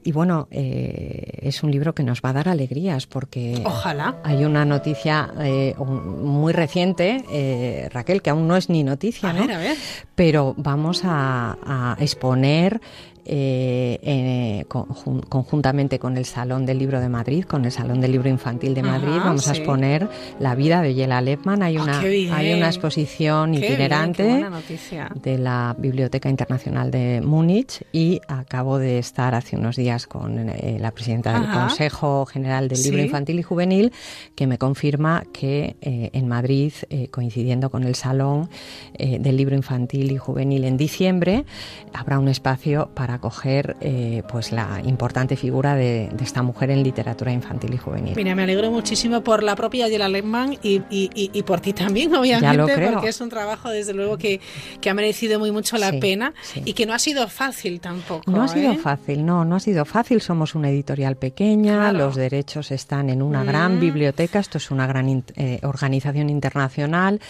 y 0.05 0.13
bueno, 0.13 0.49
eh, 0.51 1.39
es 1.43 1.63
un 1.63 1.71
libro 1.71 1.95
que 1.95 2.03
nos 2.03 2.21
va 2.21 2.31
a 2.31 2.33
dar 2.33 2.49
alegrías 2.49 3.07
porque 3.07 3.63
Ojalá. 3.65 4.17
hay 4.25 4.45
una 4.45 4.65
noticia 4.65 5.33
eh, 5.41 5.75
muy 5.79 6.53
reciente, 6.53 7.25
eh, 7.31 7.89
Raquel, 7.93 8.23
que 8.23 8.31
aún 8.31 8.49
no 8.49 8.57
es 8.57 8.69
ni 8.69 8.83
noticia, 8.83 9.31
A 9.31 9.33
¿no? 9.33 9.43
ver, 9.47 9.53
a 9.53 9.59
ver. 9.59 9.77
pero 10.15 10.55
vamos 10.57 11.03
a, 11.05 11.57
a 11.65 11.97
exponer 12.01 12.81
eh, 13.25 13.99
eh, 14.03 14.65
conjun- 14.69 15.25
conjuntamente 15.29 15.99
con 15.99 16.17
el 16.17 16.25
Salón 16.25 16.67
del 16.67 16.79
Libro 16.79 17.01
de 17.01 17.09
Madrid, 17.09 17.45
con 17.45 17.65
el 17.65 17.71
Salón 17.73 18.01
del 18.01 18.13
Libro 18.13 18.29
Infantil 18.29 18.75
de 18.75 18.81
Ajá, 18.81 18.91
Madrid, 18.99 19.19
vamos 19.25 19.47
a 19.49 19.53
exponer 19.53 20.09
la 20.41 20.55
vida 20.55 20.83
de 20.83 20.95
Yela 20.95 21.21
Lehmann. 21.21 21.63
Hay 21.63 21.77
Ah, 21.77 21.83
una, 21.83 22.01
hay 22.01 22.53
una 22.55 22.67
exposición 22.67 23.53
Qué 23.53 23.59
itinerante 23.67 24.45
de 25.15 25.39
la 25.39 25.75
Biblioteca 25.79 26.29
Internacional 26.29 26.91
de 26.91 27.21
Múnich 27.25 27.85
y 27.93 28.21
acabo 28.29 28.79
de 28.79 28.99
estar 28.99 29.35
hace 29.35 29.57
unos 29.57 29.77
días 29.77 30.07
con 30.07 30.49
eh, 30.49 30.79
la 30.81 30.91
presidenta 30.91 31.33
del 31.33 31.45
Ajá. 31.45 31.61
Consejo 31.69 32.27
General 32.27 32.69
del 32.69 32.83
Libro 32.83 32.99
Sí. 32.99 33.05
Infantil 33.05 33.39
y 33.39 33.43
Juvenil 33.43 33.93
que 34.35 34.47
me 34.47 34.59
confirma 34.59 35.25
que 35.33 35.77
en 35.81 36.29
Madrid, 36.29 36.73
coincidiendo 37.11 37.71
con 37.71 37.85
el 37.85 37.95
Salón 37.95 38.49
del 38.99 39.37
Libro 39.37 39.55
Infantil 39.57 40.11
y 40.13 40.17
Juvenil 40.17 40.65
en 40.65 40.77
diciembre, 40.77 41.45
habrá 41.93 42.19
un 42.19 42.29
espacio 42.29 42.91
para 42.95 43.12
acoger 43.15 43.77
eh, 43.81 44.23
pues 44.29 44.53
la 44.53 44.81
importante 44.85 45.37
figura 45.37 45.75
de, 45.75 46.09
de 46.13 46.25
esta 46.25 46.43
mujer 46.43 46.71
en 46.71 46.83
literatura 46.83 47.33
infantil 47.33 47.75
y 47.75 47.79
juvenil. 47.79 48.15
Mira, 48.17 48.35
me 48.35 48.43
alegro 48.43 48.71
muchísimo 48.71 49.23
por 49.23 49.43
la 49.43 49.55
propia 49.57 49.89
Yela 49.89 50.09
Lehmann 50.09 50.55
y, 50.63 50.83
y, 50.91 51.11
y, 51.15 51.31
y 51.33 51.43
por 51.43 51.61
ti 51.61 51.73
también, 51.73 52.15
obviamente, 52.15 52.57
lo 52.57 52.67
creo. 52.67 52.93
porque 52.95 53.09
es 53.09 53.21
un 53.21 53.29
trabajo, 53.29 53.71
desde 53.71 53.93
luego, 53.95 54.19
que, 54.19 54.41
que 54.81 54.91
ha 54.91 54.95
merecido 54.95 55.39
muy 55.39 55.51
mucho 55.53 55.77
la 55.79 55.91
Sí, 55.91 55.99
pena 55.99 56.33
sí. 56.43 56.63
y 56.65 56.73
que 56.73 56.87
no 56.87 56.95
ha 56.95 56.99
sido 56.99 57.29
fácil 57.29 57.81
tampoco. 57.81 58.31
No 58.31 58.43
ha 58.43 58.49
sido 58.49 58.73
¿eh? 58.73 58.77
fácil, 58.79 59.25
no, 59.27 59.45
no 59.45 59.57
ha 59.57 59.61
sido 59.61 59.85
fácil. 59.85 60.21
Somos 60.21 60.55
una 60.55 60.71
editorial 60.71 61.17
pequeña, 61.17 61.77
Claro. 61.91 61.99
los 61.99 62.17
derechos 62.17 62.71
están 62.71 63.11
en 63.11 63.23
una 63.23 63.45
gran 63.45 63.77
Mm. 63.77 63.81
biblioteca, 63.81 64.39
esto 64.39 64.59
es 64.59 64.71
una 64.71 64.87
gran 64.87 65.09
in- 65.09 65.25
eh, 65.37 65.59
organización 65.63 66.31
internacional, 66.31 67.21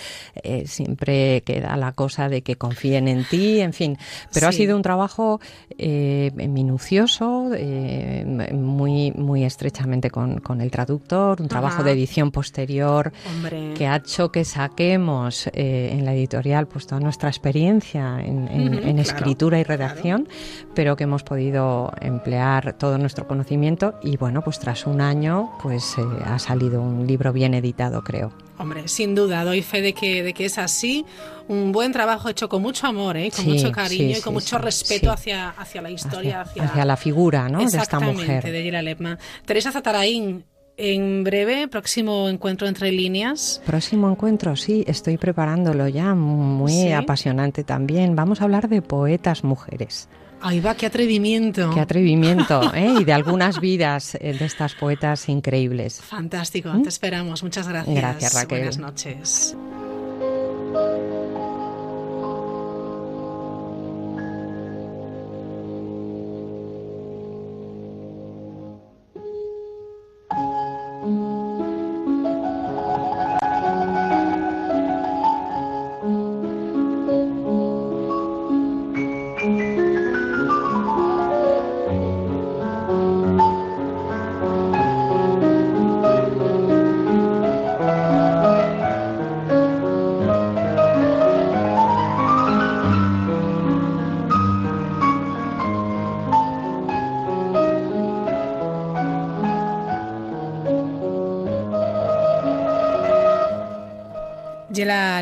siempre 0.67 1.43
queda 1.43 1.77
la 1.77 1.93
cosa 1.93 2.29
de 2.29 2.43
que 2.43 2.57
confíen 2.57 3.09
en 3.09 3.25
ti, 3.25 3.61
en 3.61 3.73
fin. 3.73 3.99
Pero 4.33 4.49
ha 4.49 4.53
sido 4.53 4.77
un 4.77 4.83
trabajo 4.83 5.41
eh, 5.85 6.31
minucioso, 6.49 7.51
eh, 7.55 8.25
muy, 8.55 9.11
muy 9.13 9.45
estrechamente 9.45 10.11
con, 10.11 10.39
con 10.39 10.61
el 10.61 10.71
traductor, 10.71 11.41
un 11.43 11.49
trabajo 11.49 11.83
de 11.83 11.91
edición 11.93 12.31
posterior 12.31 13.13
Hombre. 13.29 13.75
que 13.75 13.87
ha 13.89 13.97
hecho 13.97 14.31
que 14.31 14.45
saquemos 14.45 15.49
eh, 15.49 15.91
en 15.93 16.05
la 16.05 16.15
editorial 16.15 16.67
pues 16.69 16.87
toda 16.87 17.01
nuestra 17.01 17.29
experiencia 17.29 18.21
en, 18.21 18.49
en- 18.49 18.69
Ujú, 18.75 18.77
en 18.77 18.81
claro, 18.97 19.01
escritura 19.01 19.59
y 19.59 19.65
redacción, 19.65 20.29
pero 20.75 20.95
que 20.97 21.05
hemos 21.05 21.23
podido 21.25 21.93
emplear 22.01 22.75
todo 22.75 22.97
nuestro 22.99 23.27
conocimiento 23.27 23.95
y 24.03 24.17
bueno, 24.17 24.43
pues 24.43 24.59
tras 24.61 24.87
un 24.87 25.01
año 25.01 25.51
pues 25.63 25.97
eh, 25.99 26.03
ha 26.25 26.39
salido 26.39 26.81
un 26.81 27.07
libro 27.07 27.33
bien 27.33 27.55
editado, 27.55 28.03
creo. 28.03 28.31
Hombre, 28.63 28.87
sin 28.87 29.15
duda, 29.15 29.45
doy 29.45 29.61
fe 29.63 29.81
de 29.83 29.93
que, 29.93 30.23
de 30.23 30.33
que 30.33 30.45
es 30.45 30.57
así. 30.57 31.05
Un 31.49 31.73
buen 31.73 31.91
trabajo 31.93 32.29
hecho 32.29 32.49
con 32.49 32.63
mucho 32.63 32.87
amor, 32.87 33.17
¿eh? 33.17 33.31
con 33.35 33.45
Sí, 33.45 33.51
mucho 33.51 33.73
cariño 33.73 34.15
sí, 34.15 34.21
y 34.21 34.23
con 34.23 34.31
sí, 34.33 34.35
mucho 34.35 34.59
respeto 34.59 35.11
hacia, 35.11 35.51
hacia 35.51 35.83
la 35.83 35.91
historia, 35.91 36.43
hacia, 36.43 36.63
Hacia 36.65 36.85
la 36.85 36.97
figura 36.97 37.49
¿no? 37.49 37.59
de 37.59 37.77
esta 37.77 37.99
mujer. 37.99 38.45
de. 38.45 39.19
Teresa 39.45 39.73
Zatarain, 39.73 40.45
en 40.77 41.25
breve, 41.25 41.69
próximo 41.69 42.29
encuentro 42.29 42.67
entre 42.69 42.93
líneas. 42.93 43.61
Próximo 43.67 44.09
encuentro, 44.09 44.55
sí, 44.57 44.85
estoy 44.87 45.17
preparándolo 45.19 45.89
ya, 45.89 46.15
muy 46.15 46.73
Sí. 46.73 46.93
apasionante 46.93 47.65
también. 47.65 48.15
Vamos 48.17 48.41
a 48.41 48.45
hablar 48.45 48.69
de 48.69 48.81
poetas 48.81 49.45
mujeres. 49.45 50.09
Ahí 50.43 50.61
va, 50.61 50.75
qué 50.75 50.87
atrevimiento. 50.87 51.71
Qué 51.73 51.81
atrevimiento, 51.81 52.75
¿eh? 52.75 52.97
Y 53.01 53.05
de 53.05 53.13
algunas 53.13 53.61
vidas 53.61 54.17
eh, 54.17 54.35
de 54.37 54.45
estas 54.45 54.75
poetas 54.75 55.29
increíbles. 55.29 56.01
Fantástico, 56.01 56.71
te 56.83 56.89
esperamos. 56.89 57.43
Muchas 57.43 57.69
gracias. 57.69 57.97
Gracias, 57.97 58.35
Raquel. 58.35 58.59
Buenas 58.59 58.79
noches. 58.79 59.57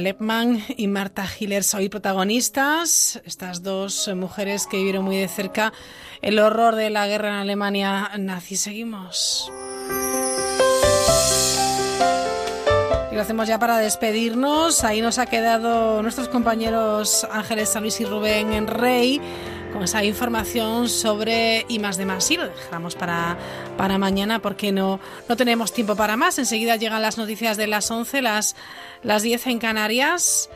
Lepman 0.00 0.64
y 0.76 0.88
Marta 0.88 1.26
Hiller 1.38 1.62
soy 1.62 1.88
protagonistas, 1.88 3.20
estas 3.24 3.62
dos 3.62 4.10
mujeres 4.14 4.66
que 4.66 4.78
vivieron 4.78 5.04
muy 5.04 5.16
de 5.16 5.28
cerca 5.28 5.72
el 6.22 6.38
horror 6.38 6.74
de 6.74 6.90
la 6.90 7.06
guerra 7.06 7.28
en 7.28 7.34
Alemania 7.34 8.10
nazi. 8.18 8.56
Seguimos. 8.56 9.50
Y 13.10 13.14
lo 13.14 13.22
hacemos 13.22 13.48
ya 13.48 13.58
para 13.58 13.78
despedirnos. 13.78 14.84
Ahí 14.84 15.00
nos 15.00 15.18
ha 15.18 15.26
quedado 15.26 16.02
nuestros 16.02 16.28
compañeros 16.28 17.26
Ángeles 17.30 17.68
San 17.68 17.82
Luis 17.82 18.00
y 18.00 18.04
Rubén 18.04 18.52
en 18.52 18.66
Rey 18.66 19.20
con 19.72 19.82
esa 19.82 20.04
información 20.04 20.88
sobre 20.88 21.64
I 21.68 21.78
más 21.78 21.96
de 21.96 22.06
más. 22.06 22.30
Y 22.30 22.36
lo 22.36 22.48
dejamos 22.48 22.94
para, 22.94 23.36
para 23.76 23.98
mañana 23.98 24.40
porque 24.40 24.72
no, 24.72 25.00
no 25.28 25.36
tenemos 25.36 25.72
tiempo 25.72 25.96
para 25.96 26.16
más. 26.16 26.38
Enseguida 26.38 26.76
llegan 26.76 27.02
las 27.02 27.18
noticias 27.18 27.56
de 27.56 27.66
las 27.66 27.90
11, 27.90 28.22
las, 28.22 28.56
las 29.02 29.22
10 29.22 29.46
en 29.48 29.58
Canarias. 29.58 30.50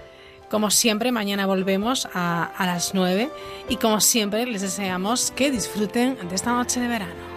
Como 0.50 0.70
siempre, 0.70 1.10
mañana 1.10 1.46
volvemos 1.46 2.08
a, 2.12 2.44
a 2.44 2.66
las 2.66 2.94
9 2.94 3.30
y 3.68 3.76
como 3.76 4.00
siempre 4.00 4.46
les 4.46 4.62
deseamos 4.62 5.30
que 5.32 5.50
disfruten 5.50 6.16
de 6.28 6.34
esta 6.34 6.52
noche 6.52 6.80
de 6.80 6.88
verano. 6.88 7.33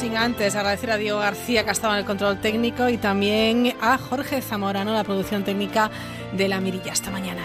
Sin 0.00 0.16
antes 0.16 0.56
agradecer 0.56 0.90
a 0.90 0.96
Diego 0.96 1.18
García 1.18 1.62
que 1.62 1.68
ha 1.68 1.72
estado 1.72 1.92
en 1.92 1.98
el 1.98 2.06
control 2.06 2.40
técnico 2.40 2.88
y 2.88 2.96
también 2.96 3.74
a 3.82 3.98
Jorge 3.98 4.40
Zamorano, 4.40 4.94
la 4.94 5.04
producción 5.04 5.44
técnica 5.44 5.90
de 6.32 6.48
La 6.48 6.58
Mirilla. 6.58 6.92
Hasta 6.92 7.10
mañana. 7.10 7.42